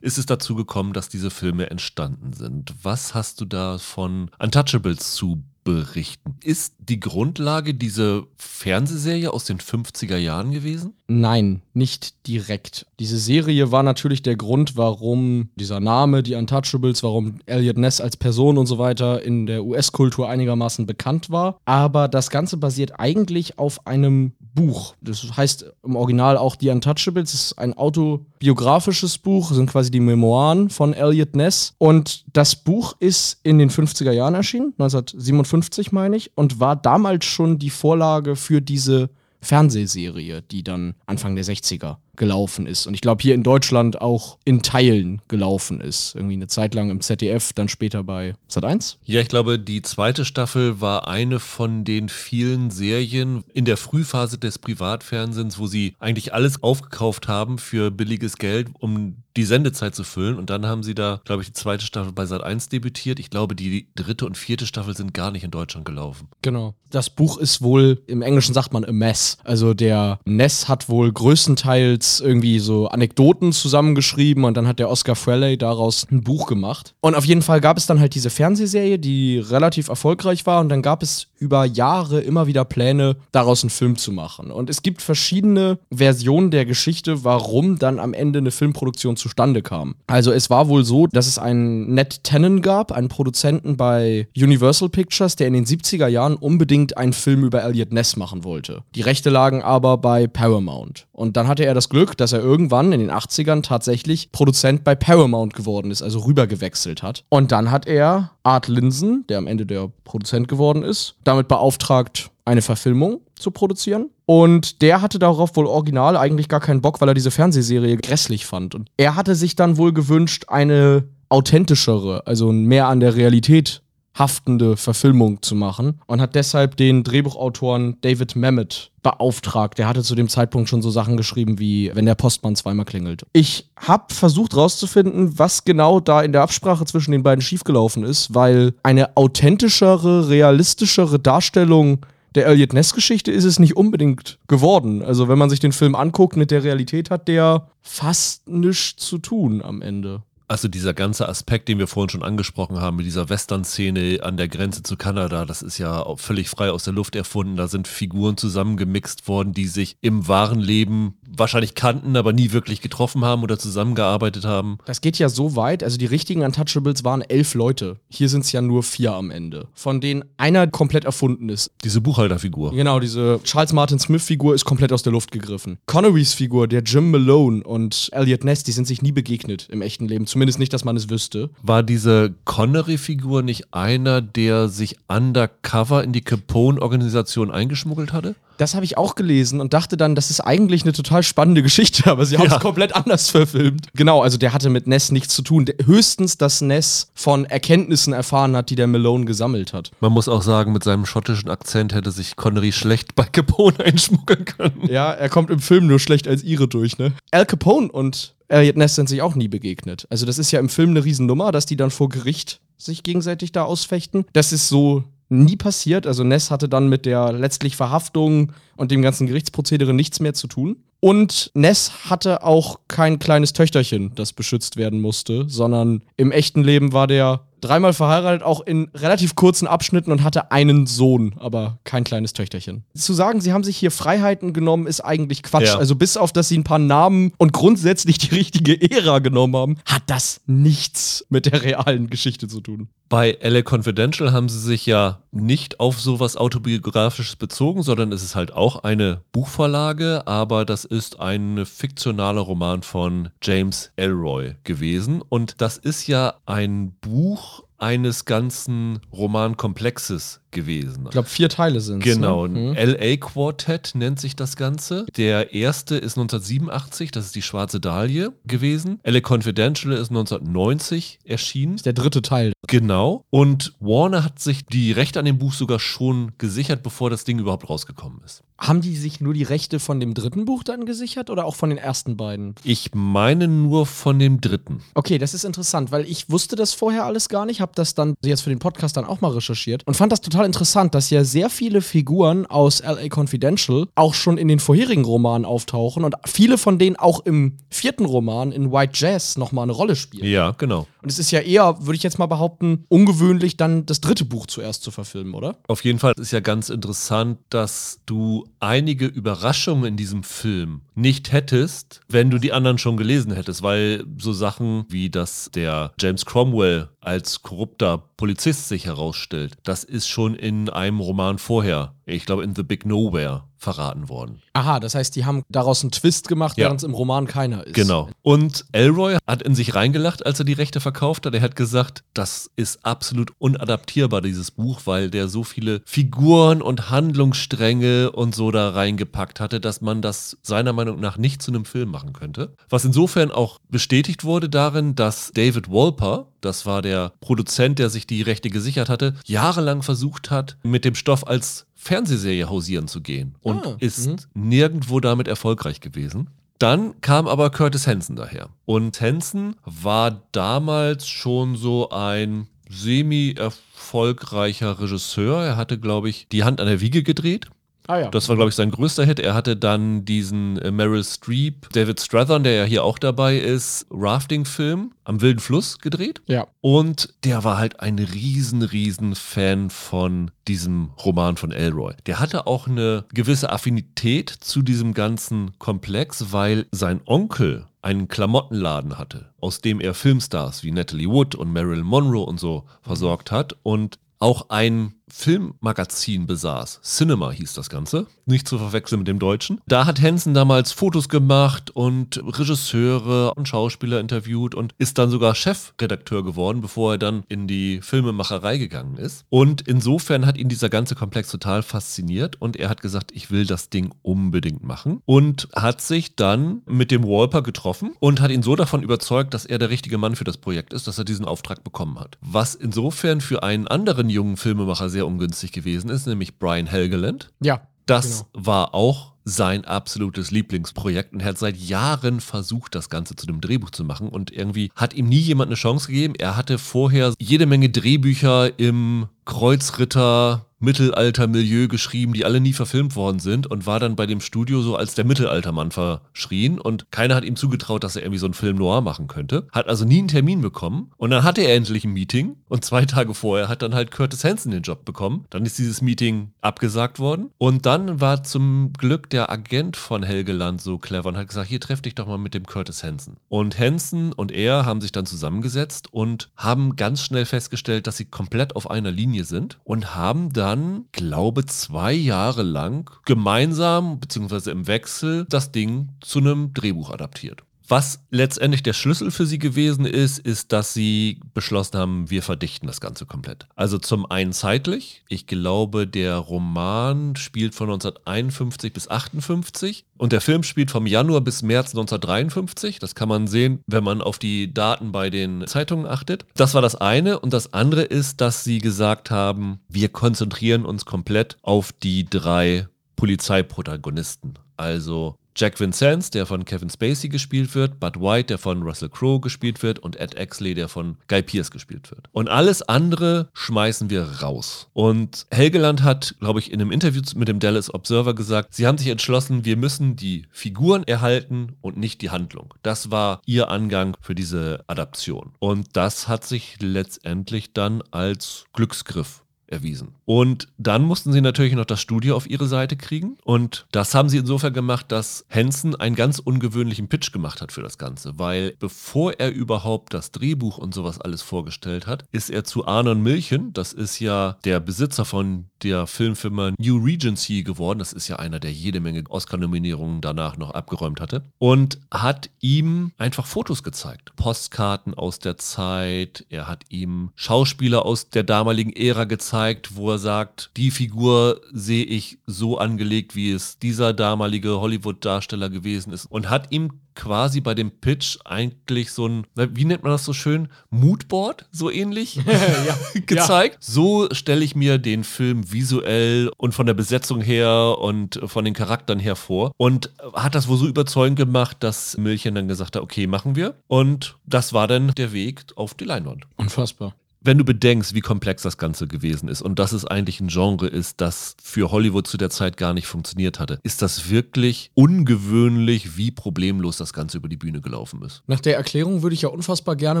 ist 0.00 0.18
es 0.18 0.26
dazu 0.26 0.56
gekommen, 0.56 0.94
dass 0.94 1.08
diese 1.08 1.30
Filme 1.30 1.70
entstanden 1.70 2.32
sind? 2.32 2.74
Was 2.82 3.14
hast 3.14 3.40
du 3.40 3.44
da 3.44 3.78
von 3.78 4.32
Untouchables 4.40 5.14
zu 5.14 5.44
berichten. 5.66 6.36
Ist 6.42 6.74
die 6.78 7.00
Grundlage 7.00 7.74
diese 7.74 8.26
Fernsehserie 8.36 9.32
aus 9.32 9.44
den 9.44 9.58
50er 9.58 10.16
Jahren 10.16 10.52
gewesen? 10.52 10.95
Nein, 11.08 11.62
nicht 11.72 12.26
direkt. 12.26 12.86
Diese 12.98 13.18
Serie 13.18 13.70
war 13.70 13.84
natürlich 13.84 14.22
der 14.22 14.34
Grund, 14.34 14.76
warum 14.76 15.50
dieser 15.54 15.78
Name, 15.78 16.24
die 16.24 16.34
Untouchables, 16.34 17.04
warum 17.04 17.38
Elliot 17.46 17.78
Ness 17.78 18.00
als 18.00 18.16
Person 18.16 18.58
und 18.58 18.66
so 18.66 18.78
weiter 18.78 19.22
in 19.22 19.46
der 19.46 19.64
US-Kultur 19.64 20.28
einigermaßen 20.28 20.84
bekannt 20.84 21.30
war. 21.30 21.60
Aber 21.64 22.08
das 22.08 22.30
Ganze 22.30 22.56
basiert 22.56 22.98
eigentlich 22.98 23.56
auf 23.56 23.86
einem 23.86 24.32
Buch. 24.40 24.96
Das 25.00 25.36
heißt 25.36 25.72
im 25.84 25.94
Original 25.94 26.36
auch 26.36 26.56
The 26.58 26.70
Untouchables. 26.70 27.34
Es 27.34 27.42
ist 27.46 27.58
ein 27.58 27.74
autobiografisches 27.74 29.18
Buch, 29.18 29.52
sind 29.52 29.70
quasi 29.70 29.92
die 29.92 30.00
Memoiren 30.00 30.70
von 30.70 30.92
Elliot 30.92 31.36
Ness. 31.36 31.74
Und 31.78 32.24
das 32.32 32.56
Buch 32.56 32.96
ist 32.98 33.38
in 33.44 33.58
den 33.58 33.70
50er 33.70 34.10
Jahren 34.10 34.34
erschienen, 34.34 34.72
1957 34.78 35.92
meine 35.92 36.16
ich, 36.16 36.32
und 36.36 36.58
war 36.58 36.74
damals 36.74 37.26
schon 37.26 37.60
die 37.60 37.70
Vorlage 37.70 38.34
für 38.34 38.60
diese 38.60 39.10
Fernsehserie, 39.46 40.42
die 40.42 40.62
dann 40.62 40.94
Anfang 41.06 41.34
der 41.36 41.44
60er 41.44 41.98
gelaufen 42.16 42.66
ist. 42.66 42.86
Und 42.86 42.94
ich 42.94 43.00
glaube, 43.00 43.22
hier 43.22 43.34
in 43.34 43.42
Deutschland 43.42 44.00
auch 44.00 44.38
in 44.44 44.62
Teilen 44.62 45.22
gelaufen 45.28 45.80
ist. 45.80 46.14
Irgendwie 46.14 46.34
eine 46.34 46.46
Zeit 46.46 46.74
lang 46.74 46.90
im 46.90 47.00
ZDF, 47.00 47.52
dann 47.52 47.68
später 47.68 48.02
bei 48.04 48.34
Sat1. 48.50 48.96
Ja, 49.04 49.20
ich 49.20 49.28
glaube, 49.28 49.58
die 49.58 49.82
zweite 49.82 50.24
Staffel 50.24 50.80
war 50.80 51.08
eine 51.08 51.40
von 51.40 51.84
den 51.84 52.08
vielen 52.08 52.70
Serien 52.70 53.44
in 53.52 53.64
der 53.64 53.76
Frühphase 53.76 54.38
des 54.38 54.58
Privatfernsehens, 54.58 55.58
wo 55.58 55.66
sie 55.66 55.94
eigentlich 55.98 56.34
alles 56.34 56.62
aufgekauft 56.62 57.28
haben 57.28 57.58
für 57.58 57.90
billiges 57.90 58.36
Geld, 58.36 58.68
um 58.78 59.16
die 59.36 59.44
Sendezeit 59.44 59.94
zu 59.94 60.04
füllen. 60.04 60.36
Und 60.36 60.50
dann 60.50 60.66
haben 60.66 60.82
sie 60.82 60.94
da, 60.94 61.20
glaube 61.24 61.42
ich, 61.42 61.48
die 61.48 61.54
zweite 61.54 61.84
Staffel 61.84 62.12
bei 62.12 62.24
Sat1 62.24 62.70
debütiert. 62.70 63.18
Ich 63.18 63.30
glaube, 63.30 63.54
die 63.54 63.88
dritte 63.94 64.26
und 64.26 64.38
vierte 64.38 64.66
Staffel 64.66 64.96
sind 64.96 65.14
gar 65.14 65.30
nicht 65.30 65.44
in 65.44 65.50
Deutschland 65.50 65.84
gelaufen. 65.84 66.28
Genau. 66.42 66.74
Das 66.90 67.10
Buch 67.10 67.36
ist 67.38 67.62
wohl, 67.62 68.02
im 68.06 68.22
Englischen 68.22 68.54
sagt 68.54 68.72
man 68.72 68.84
a 68.84 68.92
mess. 68.92 69.38
Also 69.44 69.74
der 69.74 70.20
Ness 70.24 70.68
hat 70.68 70.88
wohl 70.88 71.12
größtenteils 71.12 72.05
irgendwie 72.20 72.58
so 72.58 72.88
Anekdoten 72.88 73.52
zusammengeschrieben 73.52 74.44
und 74.44 74.56
dann 74.56 74.66
hat 74.66 74.78
der 74.78 74.90
Oscar 74.90 75.14
Fraley 75.14 75.56
daraus 75.58 76.06
ein 76.10 76.22
Buch 76.22 76.46
gemacht. 76.46 76.94
Und 77.00 77.14
auf 77.14 77.24
jeden 77.24 77.42
Fall 77.42 77.60
gab 77.60 77.76
es 77.76 77.86
dann 77.86 78.00
halt 78.00 78.14
diese 78.14 78.30
Fernsehserie, 78.30 78.98
die 78.98 79.38
relativ 79.38 79.88
erfolgreich 79.88 80.46
war 80.46 80.60
und 80.60 80.68
dann 80.68 80.82
gab 80.82 81.02
es 81.02 81.28
über 81.38 81.64
Jahre 81.64 82.20
immer 82.20 82.46
wieder 82.46 82.64
Pläne, 82.64 83.16
daraus 83.32 83.62
einen 83.62 83.70
Film 83.70 83.96
zu 83.96 84.12
machen. 84.12 84.50
Und 84.50 84.70
es 84.70 84.82
gibt 84.82 85.02
verschiedene 85.02 85.78
Versionen 85.94 86.50
der 86.50 86.64
Geschichte, 86.64 87.24
warum 87.24 87.78
dann 87.78 87.98
am 87.98 88.14
Ende 88.14 88.38
eine 88.38 88.50
Filmproduktion 88.50 89.16
zustande 89.16 89.62
kam. 89.62 89.96
Also 90.06 90.32
es 90.32 90.50
war 90.50 90.68
wohl 90.68 90.84
so, 90.84 91.06
dass 91.06 91.26
es 91.26 91.38
einen 91.38 91.94
Ned 91.94 92.24
Tannen 92.24 92.62
gab, 92.62 92.92
einen 92.92 93.08
Produzenten 93.08 93.76
bei 93.76 94.28
Universal 94.36 94.88
Pictures, 94.88 95.36
der 95.36 95.48
in 95.48 95.54
den 95.54 95.66
70er 95.66 96.08
Jahren 96.08 96.36
unbedingt 96.36 96.96
einen 96.96 97.12
Film 97.12 97.44
über 97.44 97.62
Elliot 97.62 97.92
Ness 97.92 98.16
machen 98.16 98.44
wollte. 98.44 98.82
Die 98.94 99.02
Rechte 99.02 99.30
lagen 99.30 99.62
aber 99.62 99.98
bei 99.98 100.26
Paramount. 100.26 101.06
Und 101.12 101.36
dann 101.36 101.48
hatte 101.48 101.64
er 101.64 101.74
das 101.74 101.88
Glück, 101.96 102.14
dass 102.14 102.34
er 102.34 102.40
irgendwann 102.40 102.92
in 102.92 103.00
den 103.00 103.10
80ern 103.10 103.62
tatsächlich 103.62 104.30
Produzent 104.30 104.84
bei 104.84 104.94
Paramount 104.94 105.54
geworden 105.54 105.90
ist, 105.90 106.02
also 106.02 106.18
rübergewechselt 106.18 107.02
hat. 107.02 107.24
Und 107.30 107.52
dann 107.52 107.70
hat 107.70 107.86
er 107.86 108.32
Art 108.42 108.68
Linsen, 108.68 109.24
der 109.30 109.38
am 109.38 109.46
Ende 109.46 109.64
der 109.64 109.90
Produzent 110.04 110.46
geworden 110.46 110.82
ist, 110.82 111.14
damit 111.24 111.48
beauftragt, 111.48 112.30
eine 112.44 112.60
Verfilmung 112.60 113.22
zu 113.34 113.50
produzieren. 113.50 114.10
Und 114.26 114.82
der 114.82 115.00
hatte 115.00 115.18
darauf 115.18 115.56
wohl 115.56 115.64
original 115.64 116.18
eigentlich 116.18 116.50
gar 116.50 116.60
keinen 116.60 116.82
Bock, 116.82 117.00
weil 117.00 117.08
er 117.08 117.14
diese 117.14 117.30
Fernsehserie 117.30 117.96
grässlich 117.96 118.44
fand. 118.44 118.74
Und 118.74 118.90
er 118.98 119.16
hatte 119.16 119.34
sich 119.34 119.56
dann 119.56 119.78
wohl 119.78 119.94
gewünscht, 119.94 120.44
eine 120.48 121.04
authentischere, 121.30 122.26
also 122.26 122.52
mehr 122.52 122.88
an 122.88 123.00
der 123.00 123.16
Realität 123.16 123.80
haftende 124.18 124.76
Verfilmung 124.76 125.42
zu 125.42 125.54
machen 125.54 126.00
und 126.06 126.20
hat 126.20 126.34
deshalb 126.34 126.76
den 126.76 127.04
Drehbuchautoren 127.04 127.98
David 128.00 128.34
Mamet 128.34 128.90
beauftragt. 129.02 129.78
Der 129.78 129.86
hatte 129.86 130.02
zu 130.02 130.14
dem 130.14 130.28
Zeitpunkt 130.28 130.68
schon 130.68 130.82
so 130.82 130.90
Sachen 130.90 131.16
geschrieben 131.16 131.58
wie 131.58 131.90
Wenn 131.94 132.06
der 132.06 132.14
Postmann 132.14 132.56
zweimal 132.56 132.86
klingelt. 132.86 133.24
Ich 133.32 133.68
habe 133.76 134.12
versucht 134.12 134.56
rauszufinden, 134.56 135.38
was 135.38 135.64
genau 135.64 136.00
da 136.00 136.22
in 136.22 136.32
der 136.32 136.42
Absprache 136.42 136.84
zwischen 136.86 137.12
den 137.12 137.22
beiden 137.22 137.42
schiefgelaufen 137.42 138.02
ist, 138.02 138.34
weil 138.34 138.74
eine 138.82 139.16
authentischere, 139.16 140.28
realistischere 140.28 141.18
Darstellung 141.18 142.04
der 142.34 142.46
Elliot 142.46 142.74
Ness 142.74 142.92
Geschichte 142.94 143.32
ist 143.32 143.44
es 143.44 143.58
nicht 143.58 143.76
unbedingt 143.76 144.38
geworden. 144.46 145.02
Also 145.02 145.26
wenn 145.28 145.38
man 145.38 145.48
sich 145.48 145.60
den 145.60 145.72
Film 145.72 145.94
anguckt 145.94 146.36
mit 146.36 146.50
der 146.50 146.64
Realität, 146.64 147.10
hat 147.10 147.28
der 147.28 147.68
fast 147.80 148.46
nichts 148.46 149.06
zu 149.06 149.18
tun 149.18 149.62
am 149.62 149.80
Ende. 149.80 150.22
Also 150.48 150.68
dieser 150.68 150.94
ganze 150.94 151.28
Aspekt, 151.28 151.68
den 151.68 151.78
wir 151.78 151.86
vorhin 151.86 152.10
schon 152.10 152.22
angesprochen 152.22 152.80
haben, 152.80 152.96
mit 152.96 153.06
dieser 153.06 153.28
Western-Szene 153.28 154.20
an 154.22 154.36
der 154.36 154.48
Grenze 154.48 154.82
zu 154.82 154.96
Kanada, 154.96 155.44
das 155.44 155.62
ist 155.62 155.78
ja 155.78 156.04
völlig 156.16 156.48
frei 156.48 156.70
aus 156.70 156.84
der 156.84 156.92
Luft 156.92 157.16
erfunden. 157.16 157.56
Da 157.56 157.66
sind 157.66 157.88
Figuren 157.88 158.36
zusammengemixt 158.36 159.26
worden, 159.26 159.52
die 159.52 159.66
sich 159.66 159.96
im 160.02 160.28
wahren 160.28 160.60
Leben 160.60 161.16
wahrscheinlich 161.28 161.74
kannten, 161.74 162.16
aber 162.16 162.32
nie 162.32 162.52
wirklich 162.52 162.80
getroffen 162.80 163.24
haben 163.24 163.42
oder 163.42 163.58
zusammengearbeitet 163.58 164.44
haben. 164.44 164.78
Das 164.86 165.00
geht 165.00 165.18
ja 165.18 165.28
so 165.28 165.56
weit, 165.56 165.82
also 165.82 165.98
die 165.98 166.06
richtigen 166.06 166.42
Untouchables 166.42 167.04
waren 167.04 167.22
elf 167.22 167.54
Leute. 167.54 167.96
Hier 168.08 168.28
sind 168.28 168.44
es 168.44 168.52
ja 168.52 168.62
nur 168.62 168.82
vier 168.82 169.12
am 169.12 169.30
Ende, 169.30 169.68
von 169.74 170.00
denen 170.00 170.24
einer 170.36 170.66
komplett 170.68 171.04
erfunden 171.04 171.48
ist. 171.48 171.70
Diese 171.84 172.00
Buchhalterfigur. 172.00 172.72
Genau, 172.72 173.00
diese 173.00 173.40
Charles 173.42 173.72
Martin 173.72 173.98
Smith-Figur 173.98 174.54
ist 174.54 174.64
komplett 174.64 174.92
aus 174.92 175.02
der 175.02 175.12
Luft 175.12 175.32
gegriffen. 175.32 175.78
Connerys 175.86 176.34
Figur, 176.34 176.68
der 176.68 176.82
Jim 176.82 177.10
Malone 177.10 177.64
und 177.64 178.10
Elliot 178.12 178.44
Ness, 178.44 178.62
die 178.62 178.72
sind 178.72 178.86
sich 178.86 179.02
nie 179.02 179.12
begegnet 179.12 179.68
im 179.70 179.82
echten 179.82 180.06
Leben. 180.06 180.26
Zumindest 180.36 180.58
nicht, 180.58 180.74
dass 180.74 180.84
man 180.84 180.98
es 180.98 181.08
wüsste. 181.08 181.48
War 181.62 181.82
diese 181.82 182.34
Connery-Figur 182.44 183.40
nicht 183.42 183.72
einer, 183.72 184.20
der 184.20 184.68
sich 184.68 184.98
undercover 185.08 186.04
in 186.04 186.12
die 186.12 186.20
Capone-Organisation 186.20 187.50
eingeschmuggelt 187.50 188.12
hatte? 188.12 188.34
Das 188.58 188.74
habe 188.74 188.84
ich 188.84 188.98
auch 188.98 189.14
gelesen 189.14 189.60
und 189.62 189.72
dachte 189.72 189.96
dann, 189.96 190.14
das 190.14 190.30
ist 190.30 190.40
eigentlich 190.40 190.82
eine 190.82 190.92
total 190.92 191.22
spannende 191.22 191.62
Geschichte, 191.62 192.10
aber 192.10 192.26
sie 192.26 192.36
haben 192.36 192.46
es 192.46 192.52
Ja. 192.52 192.58
komplett 192.58 192.94
anders 192.94 193.30
verfilmt. 193.30 193.86
Genau, 193.94 194.20
also 194.22 194.36
der 194.36 194.52
hatte 194.52 194.68
mit 194.68 194.86
Ness 194.86 195.10
nichts 195.10 195.34
zu 195.34 195.40
tun. 195.40 195.64
Höchstens, 195.84 196.36
dass 196.36 196.60
Ness 196.60 197.08
von 197.14 197.46
Erkenntnissen 197.46 198.12
erfahren 198.12 198.54
hat, 198.56 198.68
die 198.68 198.76
der 198.76 198.86
Malone 198.88 199.24
gesammelt 199.24 199.72
hat. 199.72 199.90
Man 200.00 200.12
muss 200.12 200.28
auch 200.28 200.42
sagen, 200.42 200.72
mit 200.74 200.84
seinem 200.84 201.06
schottischen 201.06 201.48
Akzent 201.48 201.94
hätte 201.94 202.10
sich 202.10 202.36
Connery 202.36 202.72
schlecht 202.72 203.14
bei 203.14 203.24
Capone 203.24 203.80
einschmuggeln 203.84 204.44
können. 204.44 204.82
Ja, 204.86 205.12
er 205.12 205.30
kommt 205.30 205.48
im 205.48 205.60
Film 205.60 205.86
nur 205.86 205.98
schlecht 205.98 206.28
als 206.28 206.44
Ire 206.44 206.68
durch, 206.68 206.98
ne? 206.98 207.12
Al 207.30 207.46
Capone 207.46 207.90
und 207.90 208.34
Elliot 208.48 208.76
Ness 208.76 208.94
sind 208.94 209.08
sich 209.08 209.22
auch 209.22 209.34
nie 209.34 209.48
begegnet. 209.48 210.06
Also 210.10 210.26
das 210.26 210.38
ist 210.38 210.50
ja 210.52 210.60
im 210.60 210.68
Film 210.68 210.90
eine 210.90 211.04
Riesennummer, 211.04 211.52
dass 211.52 211.66
die 211.66 211.76
dann 211.76 211.90
vor 211.90 212.08
Gericht 212.08 212.60
sich 212.76 213.02
gegenseitig 213.02 213.52
da 213.52 213.64
ausfechten. 213.64 214.24
Das 214.32 214.52
ist 214.52 214.68
so 214.68 215.04
nie 215.28 215.56
passiert. 215.56 216.06
Also 216.06 216.24
Ness 216.24 216.50
hatte 216.50 216.68
dann 216.68 216.88
mit 216.88 217.06
der 217.06 217.32
letztlich 217.32 217.76
Verhaftung 217.76 218.52
und 218.76 218.90
dem 218.90 219.02
ganzen 219.02 219.26
Gerichtsprozedere 219.26 219.92
nichts 219.92 220.20
mehr 220.20 220.34
zu 220.34 220.46
tun. 220.46 220.76
Und 221.00 221.50
Ness 221.54 222.10
hatte 222.10 222.42
auch 222.42 222.80
kein 222.88 223.18
kleines 223.18 223.52
Töchterchen, 223.52 224.12
das 224.14 224.32
beschützt 224.32 224.76
werden 224.76 225.00
musste, 225.00 225.48
sondern 225.48 226.02
im 226.16 226.32
echten 226.32 226.62
Leben 226.62 226.92
war 226.92 227.06
der 227.06 227.42
dreimal 227.66 227.92
verheiratet, 227.92 228.42
auch 228.42 228.60
in 228.60 228.88
relativ 228.94 229.34
kurzen 229.34 229.66
Abschnitten 229.66 230.12
und 230.12 230.22
hatte 230.22 230.50
einen 230.50 230.86
Sohn, 230.86 231.34
aber 231.38 231.78
kein 231.84 232.04
kleines 232.04 232.32
Töchterchen. 232.32 232.84
Zu 232.94 233.12
sagen, 233.12 233.40
sie 233.40 233.52
haben 233.52 233.64
sich 233.64 233.76
hier 233.76 233.90
Freiheiten 233.90 234.52
genommen, 234.52 234.86
ist 234.86 235.00
eigentlich 235.00 235.42
Quatsch. 235.42 235.66
Ja. 235.66 235.78
Also 235.78 235.96
bis 235.96 236.16
auf, 236.16 236.32
dass 236.32 236.48
sie 236.48 236.58
ein 236.58 236.64
paar 236.64 236.78
Namen 236.78 237.32
und 237.38 237.52
grundsätzlich 237.52 238.18
die 238.18 238.34
richtige 238.34 238.80
Ära 238.90 239.18
genommen 239.18 239.56
haben, 239.56 239.76
hat 239.84 240.02
das 240.06 240.40
nichts 240.46 241.26
mit 241.28 241.46
der 241.46 241.62
realen 241.62 242.08
Geschichte 242.08 242.48
zu 242.48 242.60
tun. 242.60 242.88
Bei 243.08 243.38
LA 243.40 243.62
Confidential 243.62 244.32
haben 244.32 244.48
sie 244.48 244.58
sich 244.58 244.84
ja 244.84 245.20
nicht 245.30 245.78
auf 245.78 246.00
sowas 246.00 246.36
autobiografisches 246.36 247.36
bezogen, 247.36 247.84
sondern 247.84 248.10
es 248.10 248.24
ist 248.24 248.34
halt 248.34 248.52
auch 248.52 248.82
eine 248.82 249.20
Buchvorlage, 249.30 250.26
aber 250.26 250.64
das 250.64 250.84
ist 250.84 251.20
ein 251.20 251.64
fiktionaler 251.66 252.40
Roman 252.40 252.82
von 252.82 253.28
James 253.40 253.92
Elroy 253.94 254.56
gewesen. 254.64 255.22
Und 255.28 255.60
das 255.60 255.78
ist 255.78 256.08
ja 256.08 256.34
ein 256.46 256.96
Buch 257.00 257.55
eines 257.78 258.24
ganzen 258.24 259.00
Romankomplexes 259.12 260.40
gewesen. 260.50 261.04
Ich 261.06 261.10
glaube, 261.10 261.28
vier 261.28 261.48
Teile 261.48 261.80
sind 261.80 262.02
Genau, 262.02 262.46
Ne? 262.46 262.70
ein 262.70 262.76
Hm. 262.76 262.94
LA 263.00 263.16
Quartet 263.16 263.92
nennt 263.94 264.18
sich 264.20 264.36
das 264.36 264.56
Ganze. 264.56 265.06
Der 265.16 265.52
erste 265.52 265.96
ist 265.96 266.16
1987, 266.16 267.10
das 267.10 267.26
ist 267.26 267.34
die 267.34 267.42
Schwarze 267.42 267.80
Dahlie 267.80 268.32
gewesen. 268.46 269.00
LA 269.04 269.20
Confidential 269.20 269.92
ist 269.92 270.10
1990 270.10 271.18
erschienen. 271.24 271.76
Der 271.84 271.92
dritte 271.92 272.22
Teil. 272.22 272.52
Genau. 272.66 273.24
Und 273.30 273.74
Warner 273.80 274.24
hat 274.24 274.38
sich 274.38 274.64
die 274.66 274.92
Rechte 274.92 275.18
an 275.18 275.24
dem 275.24 275.38
Buch 275.38 275.52
sogar 275.52 275.78
schon 275.78 276.32
gesichert, 276.38 276.82
bevor 276.82 277.10
das 277.10 277.24
Ding 277.24 277.38
überhaupt 277.38 277.68
rausgekommen 277.68 278.20
ist. 278.24 278.42
Haben 278.58 278.80
die 278.80 278.96
sich 278.96 279.20
nur 279.20 279.34
die 279.34 279.42
Rechte 279.42 279.78
von 279.78 280.00
dem 280.00 280.14
dritten 280.14 280.46
Buch 280.46 280.64
dann 280.64 280.86
gesichert 280.86 281.28
oder 281.28 281.44
auch 281.44 281.54
von 281.54 281.68
den 281.68 281.78
ersten 281.78 282.16
beiden? 282.16 282.54
Ich 282.64 282.90
meine 282.94 283.48
nur 283.48 283.86
von 283.86 284.18
dem 284.18 284.40
dritten. 284.40 284.82
Okay, 284.94 285.18
das 285.18 285.34
ist 285.34 285.44
interessant, 285.44 285.92
weil 285.92 286.06
ich 286.06 286.30
wusste 286.30 286.56
das 286.56 286.72
vorher 286.72 287.04
alles 287.04 287.28
gar 287.28 287.44
nicht, 287.44 287.60
habe 287.60 287.72
das 287.74 287.94
dann 287.94 288.14
jetzt 288.24 288.42
für 288.42 288.50
den 288.50 288.58
Podcast 288.58 288.96
dann 288.96 289.04
auch 289.04 289.20
mal 289.20 289.32
recherchiert 289.32 289.86
und 289.86 289.94
fand 289.94 290.10
das 290.10 290.20
total 290.22 290.46
interessant, 290.46 290.94
dass 290.94 291.10
ja 291.10 291.24
sehr 291.24 291.50
viele 291.50 291.82
Figuren 291.82 292.46
aus 292.46 292.82
LA 292.82 293.08
Confidential 293.14 293.88
auch 293.94 294.14
schon 294.14 294.38
in 294.38 294.48
den 294.48 294.58
vorherigen 294.58 295.04
Romanen 295.04 295.44
auftauchen 295.44 296.04
und 296.04 296.14
viele 296.24 296.56
von 296.56 296.78
denen 296.78 296.96
auch 296.96 297.20
im 297.26 297.58
vierten 297.68 298.06
Roman 298.06 298.52
in 298.52 298.72
White 298.72 298.92
Jazz 298.94 299.36
nochmal 299.36 299.64
eine 299.64 299.72
Rolle 299.72 299.96
spielen. 299.96 300.26
Ja, 300.26 300.52
genau. 300.52 300.86
Und 301.02 301.12
es 301.12 301.18
ist 301.18 301.30
ja 301.30 301.40
eher, 301.40 301.76
würde 301.80 301.96
ich 301.96 302.02
jetzt 302.02 302.18
mal 302.18 302.26
behaupten, 302.26 302.84
ungewöhnlich, 302.88 303.56
dann 303.56 303.86
das 303.86 304.00
dritte 304.00 304.24
Buch 304.24 304.46
zuerst 304.46 304.82
zu 304.82 304.90
verfilmen, 304.90 305.34
oder? 305.34 305.56
Auf 305.68 305.84
jeden 305.84 305.98
Fall 305.98 306.14
ist 306.16 306.32
ja 306.32 306.40
ganz 306.40 306.68
interessant, 306.68 307.38
dass 307.50 308.00
du 308.06 308.45
einige 308.60 309.06
Überraschungen 309.06 309.84
in 309.84 309.96
diesem 309.96 310.22
Film 310.22 310.82
nicht 310.94 311.32
hättest, 311.32 312.00
wenn 312.08 312.30
du 312.30 312.38
die 312.38 312.52
anderen 312.52 312.78
schon 312.78 312.96
gelesen 312.96 313.32
hättest, 313.32 313.62
weil 313.62 314.04
so 314.18 314.32
Sachen 314.32 314.84
wie, 314.88 315.10
dass 315.10 315.50
der 315.54 315.92
James 315.98 316.24
Cromwell 316.26 316.88
als 317.06 317.42
korrupter 317.42 317.98
Polizist 318.16 318.68
sich 318.68 318.86
herausstellt, 318.86 319.54
das 319.62 319.84
ist 319.84 320.08
schon 320.08 320.34
in 320.34 320.68
einem 320.68 321.00
Roman 321.00 321.38
vorher, 321.38 321.94
ich 322.04 322.26
glaube 322.26 322.42
in 322.44 322.54
The 322.54 322.62
Big 322.62 322.84
Nowhere, 322.86 323.44
verraten 323.58 324.08
worden. 324.08 324.42
Aha, 324.52 324.80
das 324.80 324.94
heißt, 324.94 325.16
die 325.16 325.24
haben 325.24 325.42
daraus 325.48 325.82
einen 325.82 325.90
Twist 325.90 326.28
gemacht, 326.28 326.56
Ja. 326.58 326.66
während 326.66 326.80
es 326.80 326.84
im 326.84 326.94
Roman 326.94 327.26
keiner 327.26 327.66
ist. 327.66 327.74
Genau. 327.74 328.08
Und 328.22 328.64
Elroy 328.72 329.16
hat 329.26 329.42
in 329.42 329.54
sich 329.54 329.74
reingelacht, 329.74 330.24
als 330.26 330.38
er 330.38 330.44
die 330.44 330.52
Rechte 330.52 330.78
verkauft 330.80 331.24
hat. 331.26 331.34
Er 331.34 331.40
hat 331.40 331.56
gesagt, 331.56 332.04
das 332.14 332.50
ist 332.56 332.84
absolut 332.84 333.32
unadaptierbar, 333.38 334.20
dieses 334.20 334.50
Buch, 334.50 334.82
weil 334.84 335.10
der 335.10 335.28
so 335.28 335.42
viele 335.42 335.80
Figuren 335.86 336.60
und 336.62 336.90
Handlungsstränge 336.90 338.12
und 338.12 338.34
so 338.34 338.50
da 338.50 338.70
reingepackt 338.70 339.40
hatte, 339.40 339.58
dass 339.60 339.80
man 339.80 340.02
das 340.02 340.36
seiner 340.42 340.72
Meinung 340.72 341.00
nach 341.00 341.16
nicht 341.18 341.42
zu 341.42 341.50
einem 341.50 341.64
Film 341.64 341.90
machen 341.90 342.12
könnte. 342.12 342.54
Was 342.68 342.84
insofern 342.84 343.30
auch 343.30 343.58
bestätigt 343.68 344.22
wurde 344.24 344.48
darin, 344.48 344.94
dass 344.94 345.32
David 345.34 345.70
Wolper, 345.70 346.28
das 346.40 346.66
war 346.66 346.82
der 346.82 347.12
Produzent, 347.20 347.78
der 347.78 347.90
sich 347.90 348.06
die 348.06 348.22
Rechte 348.22 348.50
gesichert 348.50 348.88
hatte, 348.88 349.14
jahrelang 349.24 349.82
versucht 349.82 350.30
hat, 350.30 350.56
mit 350.62 350.84
dem 350.84 350.94
Stoff 350.94 351.26
als 351.26 351.66
Fernsehserie 351.74 352.48
hausieren 352.48 352.88
zu 352.88 353.00
gehen 353.00 353.34
und 353.42 353.66
Ah, 353.66 353.76
ist 353.78 354.28
nirgendwo 354.34 355.00
damit 355.00 355.28
erfolgreich 355.28 355.80
gewesen. 355.80 356.30
Dann 356.58 357.00
kam 357.02 357.28
aber 357.28 357.50
Curtis 357.50 357.86
Hanson 357.86 358.16
daher. 358.16 358.48
Und 358.64 358.98
Hanson 359.00 359.56
war 359.64 360.22
damals 360.32 361.06
schon 361.06 361.56
so 361.56 361.90
ein 361.90 362.48
semi-erfolgreicher 362.70 364.80
Regisseur. 364.80 365.44
Er 365.44 365.56
hatte, 365.56 365.78
glaube 365.78 366.08
ich, 366.08 366.28
die 366.28 366.44
Hand 366.44 366.60
an 366.60 366.66
der 366.66 366.80
Wiege 366.80 367.02
gedreht. 367.02 367.46
Ah 367.88 367.98
ja. 367.98 368.10
Das 368.10 368.28
war, 368.28 368.36
glaube 368.36 368.48
ich, 368.48 368.54
sein 368.54 368.70
größter 368.70 369.04
Hit. 369.04 369.20
Er 369.20 369.34
hatte 369.34 369.56
dann 369.56 370.04
diesen 370.04 370.58
äh, 370.58 370.70
Meryl 370.70 371.04
Streep, 371.04 371.70
David 371.72 372.00
Strathern, 372.00 372.44
der 372.44 372.54
ja 372.54 372.64
hier 372.64 372.84
auch 372.84 372.98
dabei 372.98 373.38
ist, 373.38 373.86
Rafting-Film 373.90 374.92
am 375.04 375.20
Wilden 375.20 375.40
Fluss 375.40 375.78
gedreht. 375.78 376.20
ja. 376.26 376.46
Und 376.60 377.14
der 377.22 377.44
war 377.44 377.58
halt 377.58 377.78
ein 377.78 377.98
riesen, 377.98 378.62
riesen 378.62 379.14
Fan 379.14 379.70
von 379.70 380.32
diesem 380.48 380.90
Roman 381.04 381.36
von 381.36 381.52
Elroy. 381.52 381.94
Der 382.06 382.18
hatte 382.18 382.48
auch 382.48 382.66
eine 382.66 383.04
gewisse 383.14 383.50
Affinität 383.52 384.30
zu 384.30 384.62
diesem 384.62 384.92
ganzen 384.92 385.56
Komplex, 385.60 386.32
weil 386.32 386.66
sein 386.72 387.00
Onkel 387.06 387.66
einen 387.82 388.08
Klamottenladen 388.08 388.98
hatte, 388.98 389.30
aus 389.40 389.60
dem 389.60 389.80
er 389.80 389.94
Filmstars 389.94 390.64
wie 390.64 390.72
Natalie 390.72 391.08
Wood 391.08 391.36
und 391.36 391.52
Marilyn 391.52 391.84
Monroe 391.84 392.26
und 392.26 392.40
so 392.40 392.64
versorgt 392.82 393.30
hat 393.30 393.54
und 393.62 394.00
auch 394.18 394.50
ein 394.50 394.95
Filmmagazin 395.08 396.26
besaß. 396.26 396.80
Cinema 396.82 397.30
hieß 397.30 397.54
das 397.54 397.70
Ganze. 397.70 398.06
Nicht 398.26 398.48
zu 398.48 398.58
verwechseln 398.58 398.98
mit 398.98 399.08
dem 399.08 399.18
Deutschen. 399.18 399.60
Da 399.68 399.86
hat 399.86 400.00
Henson 400.00 400.34
damals 400.34 400.72
Fotos 400.72 401.08
gemacht 401.08 401.70
und 401.70 402.20
Regisseure 402.26 403.34
und 403.34 403.48
Schauspieler 403.48 404.00
interviewt 404.00 404.54
und 404.54 404.74
ist 404.78 404.98
dann 404.98 405.10
sogar 405.10 405.34
Chefredakteur 405.34 406.24
geworden, 406.24 406.60
bevor 406.60 406.92
er 406.92 406.98
dann 406.98 407.22
in 407.28 407.46
die 407.46 407.80
Filmemacherei 407.82 408.58
gegangen 408.58 408.96
ist. 408.96 409.24
Und 409.28 409.62
insofern 409.62 410.26
hat 410.26 410.36
ihn 410.36 410.48
dieser 410.48 410.68
ganze 410.68 410.96
Komplex 410.96 411.30
total 411.30 411.62
fasziniert 411.62 412.40
und 412.40 412.56
er 412.56 412.68
hat 412.68 412.82
gesagt, 412.82 413.12
ich 413.14 413.30
will 413.30 413.46
das 413.46 413.70
Ding 413.70 413.94
unbedingt 414.02 414.64
machen 414.64 415.02
und 415.04 415.48
hat 415.54 415.80
sich 415.80 416.16
dann 416.16 416.62
mit 416.66 416.90
dem 416.90 417.04
Walper 417.04 417.42
getroffen 417.42 417.92
und 418.00 418.20
hat 418.20 418.32
ihn 418.32 418.42
so 418.42 418.56
davon 418.56 418.82
überzeugt, 418.82 419.34
dass 419.34 419.46
er 419.46 419.58
der 419.58 419.70
richtige 419.70 419.98
Mann 419.98 420.16
für 420.16 420.24
das 420.24 420.36
Projekt 420.36 420.72
ist, 420.72 420.88
dass 420.88 420.98
er 420.98 421.04
diesen 421.04 421.24
Auftrag 421.26 421.62
bekommen 421.62 422.00
hat. 422.00 422.18
Was 422.20 422.56
insofern 422.56 423.20
für 423.20 423.44
einen 423.44 423.68
anderen 423.68 424.10
jungen 424.10 424.36
Filmemacher 424.36 424.88
sehr 424.96 425.06
ungünstig 425.06 425.52
gewesen 425.52 425.90
ist, 425.90 426.06
nämlich 426.06 426.38
Brian 426.38 426.66
Helgeland. 426.66 427.30
Ja. 427.42 427.60
Das 427.84 428.24
Genau. 428.32 428.46
war 428.46 428.74
auch 428.74 429.12
sein 429.28 429.64
absolutes 429.64 430.30
Lieblingsprojekt 430.30 431.12
und 431.12 431.20
er 431.20 431.26
hat 431.28 431.38
seit 431.38 431.56
Jahren 431.56 432.20
versucht, 432.20 432.74
das 432.74 432.88
Ganze 432.88 433.14
zu 433.16 433.26
einem 433.26 433.40
Drehbuch 433.42 433.70
zu 433.70 433.84
machen 433.84 434.08
und 434.08 434.30
irgendwie 434.32 434.70
hat 434.74 434.94
ihm 434.94 435.08
nie 435.08 435.18
jemand 435.18 435.48
eine 435.48 435.56
Chance 435.56 435.88
gegeben. 435.88 436.14
Er 436.16 436.36
hatte 436.36 436.58
vorher 436.58 437.12
jede 437.18 437.44
Menge 437.46 437.68
Drehbücher 437.68 438.58
im 438.58 439.06
Kreuzritter 439.26 440.46
Mittelalter-Milieu 440.58 441.68
geschrieben, 441.68 442.12
die 442.12 442.24
alle 442.24 442.40
nie 442.40 442.52
verfilmt 442.52 442.96
worden 442.96 443.18
sind 443.18 443.46
und 443.46 443.66
war 443.66 443.80
dann 443.80 443.96
bei 443.96 444.06
dem 444.06 444.20
Studio 444.20 444.62
so 444.62 444.76
als 444.76 444.94
der 444.94 445.04
Mittelaltermann 445.04 445.70
verschrien 445.70 446.58
und 446.58 446.90
keiner 446.90 447.14
hat 447.14 447.24
ihm 447.24 447.36
zugetraut, 447.36 447.84
dass 447.84 447.96
er 447.96 448.02
irgendwie 448.02 448.18
so 448.18 448.26
einen 448.26 448.34
Film 448.34 448.56
noir 448.56 448.80
machen 448.80 449.06
könnte. 449.06 449.46
Hat 449.52 449.68
also 449.68 449.84
nie 449.84 449.98
einen 449.98 450.08
Termin 450.08 450.40
bekommen 450.40 450.92
und 450.96 451.10
dann 451.10 451.24
hatte 451.24 451.42
er 451.42 451.54
endlich 451.54 451.84
ein 451.84 451.92
Meeting 451.92 452.36
und 452.48 452.64
zwei 452.64 452.84
Tage 452.84 453.14
vorher 453.14 453.48
hat 453.48 453.62
dann 453.62 453.74
halt 453.74 453.90
Curtis 453.90 454.24
Hanson 454.24 454.52
den 454.52 454.62
Job 454.62 454.84
bekommen. 454.84 455.26
Dann 455.30 455.44
ist 455.44 455.58
dieses 455.58 455.82
Meeting 455.82 456.32
abgesagt 456.40 456.98
worden 456.98 457.30
und 457.38 457.66
dann 457.66 458.00
war 458.00 458.22
zum 458.22 458.72
Glück 458.72 459.10
der 459.10 459.30
Agent 459.30 459.76
von 459.76 460.02
Helgeland 460.02 460.60
so 460.60 460.78
clever 460.78 461.08
und 461.08 461.16
hat 461.16 461.28
gesagt, 461.28 461.48
hier 461.48 461.60
treff 461.60 461.82
dich 461.82 461.94
doch 461.94 462.06
mal 462.06 462.18
mit 462.18 462.34
dem 462.34 462.46
Curtis 462.46 462.82
Hanson. 462.82 463.16
Und 463.28 463.58
Hanson 463.58 464.12
und 464.12 464.32
er 464.32 464.64
haben 464.64 464.80
sich 464.80 464.92
dann 464.92 465.06
zusammengesetzt 465.06 465.92
und 465.92 466.30
haben 466.36 466.76
ganz 466.76 467.02
schnell 467.02 467.24
festgestellt, 467.24 467.86
dass 467.86 467.96
sie 467.96 468.06
komplett 468.06 468.56
auf 468.56 468.70
einer 468.70 468.90
Linie 468.90 469.24
sind 469.24 469.58
und 469.64 469.94
haben 469.94 470.32
dann, 470.32 470.55
glaube 470.92 471.46
zwei 471.46 471.92
Jahre 471.92 472.42
lang 472.42 472.90
gemeinsam 473.04 474.00
beziehungsweise 474.00 474.50
im 474.50 474.66
Wechsel 474.66 475.26
das 475.28 475.52
Ding 475.52 475.88
zu 476.00 476.18
einem 476.18 476.52
Drehbuch 476.52 476.90
adaptiert. 476.90 477.45
Was 477.68 478.00
letztendlich 478.10 478.62
der 478.62 478.74
Schlüssel 478.74 479.10
für 479.10 479.26
sie 479.26 479.38
gewesen 479.38 479.86
ist, 479.86 480.18
ist, 480.18 480.52
dass 480.52 480.72
sie 480.72 481.20
beschlossen 481.34 481.78
haben, 481.78 482.10
wir 482.10 482.22
verdichten 482.22 482.66
das 482.66 482.80
Ganze 482.80 483.06
komplett. 483.06 483.46
Also 483.56 483.78
zum 483.78 484.08
einen 484.08 484.32
zeitlich. 484.32 485.02
Ich 485.08 485.26
glaube, 485.26 485.86
der 485.86 486.16
Roman 486.16 487.16
spielt 487.16 487.54
von 487.54 487.68
1951 487.68 488.72
bis 488.72 488.88
58 488.88 489.84
und 489.98 490.12
der 490.12 490.20
Film 490.20 490.44
spielt 490.44 490.70
vom 490.70 490.86
Januar 490.86 491.20
bis 491.22 491.42
März 491.42 491.70
1953. 491.70 492.78
Das 492.78 492.94
kann 492.94 493.08
man 493.08 493.26
sehen, 493.26 493.60
wenn 493.66 493.82
man 493.82 494.00
auf 494.00 494.18
die 494.18 494.52
Daten 494.54 494.92
bei 494.92 495.10
den 495.10 495.46
Zeitungen 495.46 495.86
achtet. 495.86 496.24
Das 496.34 496.54
war 496.54 496.62
das 496.62 496.76
eine. 496.76 497.18
Und 497.18 497.32
das 497.32 497.52
andere 497.52 497.82
ist, 497.82 498.20
dass 498.20 498.44
sie 498.44 498.58
gesagt 498.58 499.10
haben, 499.10 499.60
wir 499.68 499.88
konzentrieren 499.88 500.64
uns 500.64 500.84
komplett 500.84 501.36
auf 501.42 501.72
die 501.72 502.04
drei 502.04 502.68
Polizeiprotagonisten. 502.94 504.38
Also 504.56 505.16
Jack 505.36 505.60
Vincennes, 505.60 506.08
der 506.08 506.24
von 506.24 506.46
Kevin 506.46 506.70
Spacey 506.70 507.10
gespielt 507.10 507.54
wird, 507.54 507.78
Bud 507.78 508.00
White, 508.00 508.28
der 508.28 508.38
von 508.38 508.62
Russell 508.62 508.88
Crowe 508.88 509.20
gespielt 509.20 509.62
wird 509.62 509.78
und 509.78 509.96
Ed 509.96 510.14
Exley, 510.14 510.54
der 510.54 510.68
von 510.68 510.96
Guy 511.08 511.22
Pearce 511.22 511.50
gespielt 511.50 511.90
wird. 511.90 512.08
Und 512.12 512.30
alles 512.30 512.62
andere 512.62 513.28
schmeißen 513.34 513.90
wir 513.90 514.22
raus. 514.22 514.68
Und 514.72 515.26
Helgeland 515.30 515.82
hat, 515.82 516.14
glaube 516.20 516.40
ich, 516.40 516.50
in 516.50 516.60
einem 516.62 516.70
Interview 516.70 517.02
mit 517.16 517.28
dem 517.28 517.38
Dallas 517.38 517.72
Observer 517.72 518.14
gesagt, 518.14 518.54
sie 518.54 518.66
haben 518.66 518.78
sich 518.78 518.88
entschlossen, 518.88 519.44
wir 519.44 519.58
müssen 519.58 519.94
die 519.94 520.24
Figuren 520.30 520.84
erhalten 520.84 521.56
und 521.60 521.76
nicht 521.76 522.00
die 522.00 522.08
Handlung. 522.08 522.54
Das 522.62 522.90
war 522.90 523.20
ihr 523.26 523.50
Angang 523.50 523.94
für 524.00 524.14
diese 524.14 524.64
Adaption. 524.68 525.32
Und 525.38 525.68
das 525.74 526.08
hat 526.08 526.24
sich 526.24 526.56
letztendlich 526.60 527.52
dann 527.52 527.82
als 527.90 528.46
Glücksgriff 528.54 529.22
erwiesen. 529.48 529.94
Und 530.04 530.48
dann 530.58 530.82
mussten 530.82 531.12
sie 531.12 531.20
natürlich 531.20 531.54
noch 531.54 531.64
das 531.64 531.80
Studio 531.80 532.16
auf 532.16 532.28
ihre 532.28 532.46
Seite 532.46 532.76
kriegen. 532.76 533.16
Und 533.24 533.66
das 533.72 533.94
haben 533.94 534.08
sie 534.08 534.18
insofern 534.18 534.52
gemacht, 534.52 534.90
dass 534.90 535.24
Henson 535.28 535.74
einen 535.74 535.96
ganz 535.96 536.18
ungewöhnlichen 536.18 536.88
Pitch 536.88 537.12
gemacht 537.12 537.40
hat 537.40 537.52
für 537.52 537.62
das 537.62 537.78
Ganze. 537.78 538.18
Weil 538.18 538.54
bevor 538.58 539.14
er 539.14 539.32
überhaupt 539.32 539.94
das 539.94 540.10
Drehbuch 540.10 540.58
und 540.58 540.74
sowas 540.74 541.00
alles 541.00 541.22
vorgestellt 541.22 541.86
hat, 541.86 542.04
ist 542.12 542.30
er 542.30 542.44
zu 542.44 542.66
Arnon 542.66 543.02
Milchen, 543.02 543.52
das 543.52 543.72
ist 543.72 544.00
ja 544.00 544.36
der 544.44 544.60
Besitzer 544.60 545.04
von 545.04 545.46
der 545.62 545.86
Filmfirma 545.86 546.52
New 546.58 546.78
Regency 546.78 547.42
geworden. 547.42 547.78
Das 547.78 547.92
ist 547.92 548.08
ja 548.08 548.16
einer, 548.16 548.38
der 548.40 548.52
jede 548.52 548.80
Menge 548.80 549.04
Oscar-Nominierungen 549.08 550.00
danach 550.00 550.36
noch 550.36 550.50
abgeräumt 550.50 551.00
hatte. 551.00 551.24
Und 551.38 551.78
hat 551.90 552.30
ihm 552.40 552.92
einfach 552.98 553.26
Fotos 553.26 553.62
gezeigt. 553.62 554.14
Postkarten 554.16 554.94
aus 554.94 555.18
der 555.18 555.36
Zeit. 555.38 556.26
Er 556.28 556.48
hat 556.48 556.64
ihm 556.68 557.10
Schauspieler 557.14 557.84
aus 557.84 558.10
der 558.10 558.22
damaligen 558.22 558.72
Ära 558.72 559.04
gezeigt, 559.04 559.76
wo 559.76 559.92
er 559.92 559.98
sagt, 559.98 560.50
die 560.56 560.70
Figur 560.70 561.40
sehe 561.52 561.84
ich 561.84 562.18
so 562.26 562.58
angelegt, 562.58 563.16
wie 563.16 563.30
es 563.30 563.58
dieser 563.58 563.92
damalige 563.92 564.60
Hollywood-Darsteller 564.60 565.50
gewesen 565.50 565.92
ist. 565.92 566.06
Und 566.06 566.30
hat 566.30 566.52
ihm 566.52 566.80
quasi 566.96 567.40
bei 567.40 567.54
dem 567.54 567.70
Pitch 567.70 568.18
eigentlich 568.24 568.90
so 568.92 569.06
ein, 569.06 569.26
wie 569.36 569.64
nennt 569.64 569.84
man 569.84 569.92
das 569.92 570.04
so 570.04 570.12
schön? 570.12 570.48
Moodboard, 570.70 571.46
so 571.52 571.70
ähnlich 571.70 572.20
gezeigt. 573.06 573.58
So 573.60 574.08
stelle 574.10 574.44
ich 574.44 574.56
mir 574.56 574.78
den 574.78 575.04
Film 575.04 575.52
visuell 575.52 576.30
und 576.36 576.54
von 576.54 576.66
der 576.66 576.74
Besetzung 576.74 577.20
her 577.20 577.76
und 577.78 578.20
von 578.24 578.44
den 578.44 578.54
Charakteren 578.54 578.98
her 578.98 579.14
vor. 579.14 579.52
Und 579.56 579.92
hat 580.14 580.34
das 580.34 580.48
wohl 580.48 580.56
so 580.56 580.66
überzeugend 580.66 581.18
gemacht, 581.18 581.58
dass 581.60 581.96
Milchen 581.96 582.34
dann 582.34 582.48
gesagt 582.48 582.76
hat, 582.76 582.82
okay, 582.82 583.06
machen 583.06 583.36
wir. 583.36 583.54
Und 583.68 584.16
das 584.26 584.52
war 584.52 584.66
dann 584.66 584.92
der 584.96 585.12
Weg 585.12 585.44
auf 585.54 585.74
die 585.74 585.84
Leinwand. 585.84 586.24
Unfassbar. 586.36 586.94
Wenn 587.26 587.38
du 587.38 587.44
bedenkst, 587.44 587.94
wie 587.94 588.00
komplex 588.00 588.42
das 588.42 588.56
Ganze 588.56 588.86
gewesen 588.86 589.28
ist 589.28 589.42
und 589.42 589.58
dass 589.58 589.72
es 589.72 589.84
eigentlich 589.84 590.20
ein 590.20 590.28
Genre 590.28 590.68
ist, 590.68 591.00
das 591.00 591.36
für 591.42 591.70
Hollywood 591.70 592.06
zu 592.06 592.16
der 592.16 592.30
Zeit 592.30 592.56
gar 592.56 592.72
nicht 592.72 592.86
funktioniert 592.86 593.38
hatte, 593.38 593.58
ist 593.62 593.82
das 593.82 594.10
wirklich 594.10 594.70
ungewöhnlich, 594.74 595.96
wie 595.96 596.10
problemlos 596.10 596.76
das 596.76 596.92
Ganze 596.92 597.18
über 597.18 597.28
die 597.28 597.36
Bühne 597.36 597.60
gelaufen 597.60 598.02
ist. 598.02 598.22
Nach 598.26 598.40
der 598.40 598.56
Erklärung 598.56 599.02
würde 599.02 599.14
ich 599.14 599.22
ja 599.22 599.28
unfassbar 599.28 599.76
gerne 599.76 600.00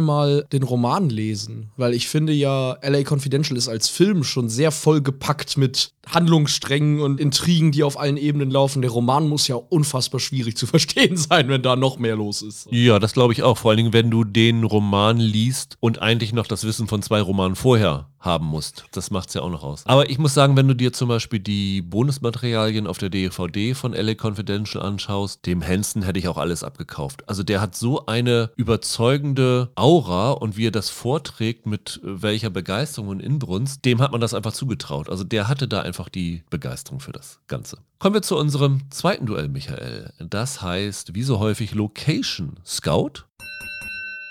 mal 0.00 0.46
den 0.52 0.62
Roman 0.62 1.10
lesen, 1.10 1.70
weil 1.76 1.94
ich 1.94 2.08
finde 2.08 2.32
ja, 2.32 2.78
LA 2.82 3.02
Confidential 3.02 3.56
ist 3.56 3.68
als 3.68 3.88
Film 3.88 4.24
schon 4.24 4.48
sehr 4.48 4.70
vollgepackt 4.70 5.56
mit 5.56 5.92
Handlungssträngen 6.08 7.00
und 7.00 7.20
Intrigen, 7.20 7.72
die 7.72 7.82
auf 7.82 7.98
allen 7.98 8.16
Ebenen 8.16 8.50
laufen. 8.50 8.82
Der 8.82 8.90
Roman 8.90 9.28
muss 9.28 9.48
ja 9.48 9.56
unfassbar 9.56 10.20
schwierig 10.20 10.56
zu 10.56 10.66
verstehen 10.66 11.16
sein, 11.16 11.48
wenn 11.48 11.62
da 11.62 11.76
noch 11.76 11.98
mehr 11.98 12.16
los 12.16 12.42
ist. 12.42 12.68
Ja, 12.70 12.98
das 12.98 13.12
glaube 13.12 13.32
ich 13.32 13.42
auch. 13.42 13.58
Vor 13.58 13.70
allen 13.70 13.78
Dingen, 13.78 13.92
wenn 13.92 14.10
du 14.10 14.24
den 14.24 14.64
Roman 14.64 15.18
liest 15.18 15.76
und 15.80 16.00
eigentlich 16.00 16.32
noch 16.32 16.46
das 16.46 16.64
Wissen 16.64 16.86
von 16.86 17.02
zwei 17.02 17.20
Romanen 17.20 17.56
vorher 17.56 18.08
haben 18.26 18.46
musst. 18.46 18.84
Das 18.92 19.10
macht 19.10 19.28
es 19.28 19.34
ja 19.34 19.40
auch 19.40 19.50
noch 19.50 19.62
aus. 19.62 19.86
Aber 19.86 20.10
ich 20.10 20.18
muss 20.18 20.34
sagen, 20.34 20.54
wenn 20.56 20.68
du 20.68 20.74
dir 20.74 20.92
zum 20.92 21.08
Beispiel 21.08 21.40
die 21.40 21.80
Bonusmaterialien 21.80 22.86
auf 22.86 22.98
der 22.98 23.08
DVD 23.08 23.72
von 23.72 23.94
LA 23.94 24.14
Confidential 24.14 24.84
anschaust, 24.84 25.46
dem 25.46 25.66
Hansen 25.66 26.02
hätte 26.02 26.18
ich 26.18 26.28
auch 26.28 26.36
alles 26.36 26.62
abgekauft. 26.62 27.26
Also 27.26 27.42
der 27.42 27.62
hat 27.62 27.74
so 27.74 28.04
eine 28.04 28.50
überzeugende 28.56 29.70
Aura 29.76 30.32
und 30.32 30.58
wie 30.58 30.66
er 30.66 30.72
das 30.72 30.90
vorträgt, 30.90 31.64
mit 31.64 32.00
welcher 32.02 32.50
Begeisterung 32.50 33.08
und 33.08 33.20
Inbrunst, 33.20 33.84
dem 33.86 34.02
hat 34.02 34.12
man 34.12 34.20
das 34.20 34.34
einfach 34.34 34.52
zugetraut. 34.52 35.08
Also 35.08 35.24
der 35.24 35.48
hatte 35.48 35.68
da 35.68 35.80
einfach 35.80 36.08
die 36.10 36.42
Begeisterung 36.50 37.00
für 37.00 37.12
das 37.12 37.40
Ganze. 37.46 37.78
Kommen 37.98 38.14
wir 38.14 38.22
zu 38.22 38.36
unserem 38.36 38.90
zweiten 38.90 39.24
Duell, 39.24 39.48
Michael. 39.48 40.12
Das 40.18 40.60
heißt, 40.60 41.14
wie 41.14 41.22
so 41.22 41.38
häufig, 41.38 41.74
Location 41.74 42.58
Scout. 42.64 43.24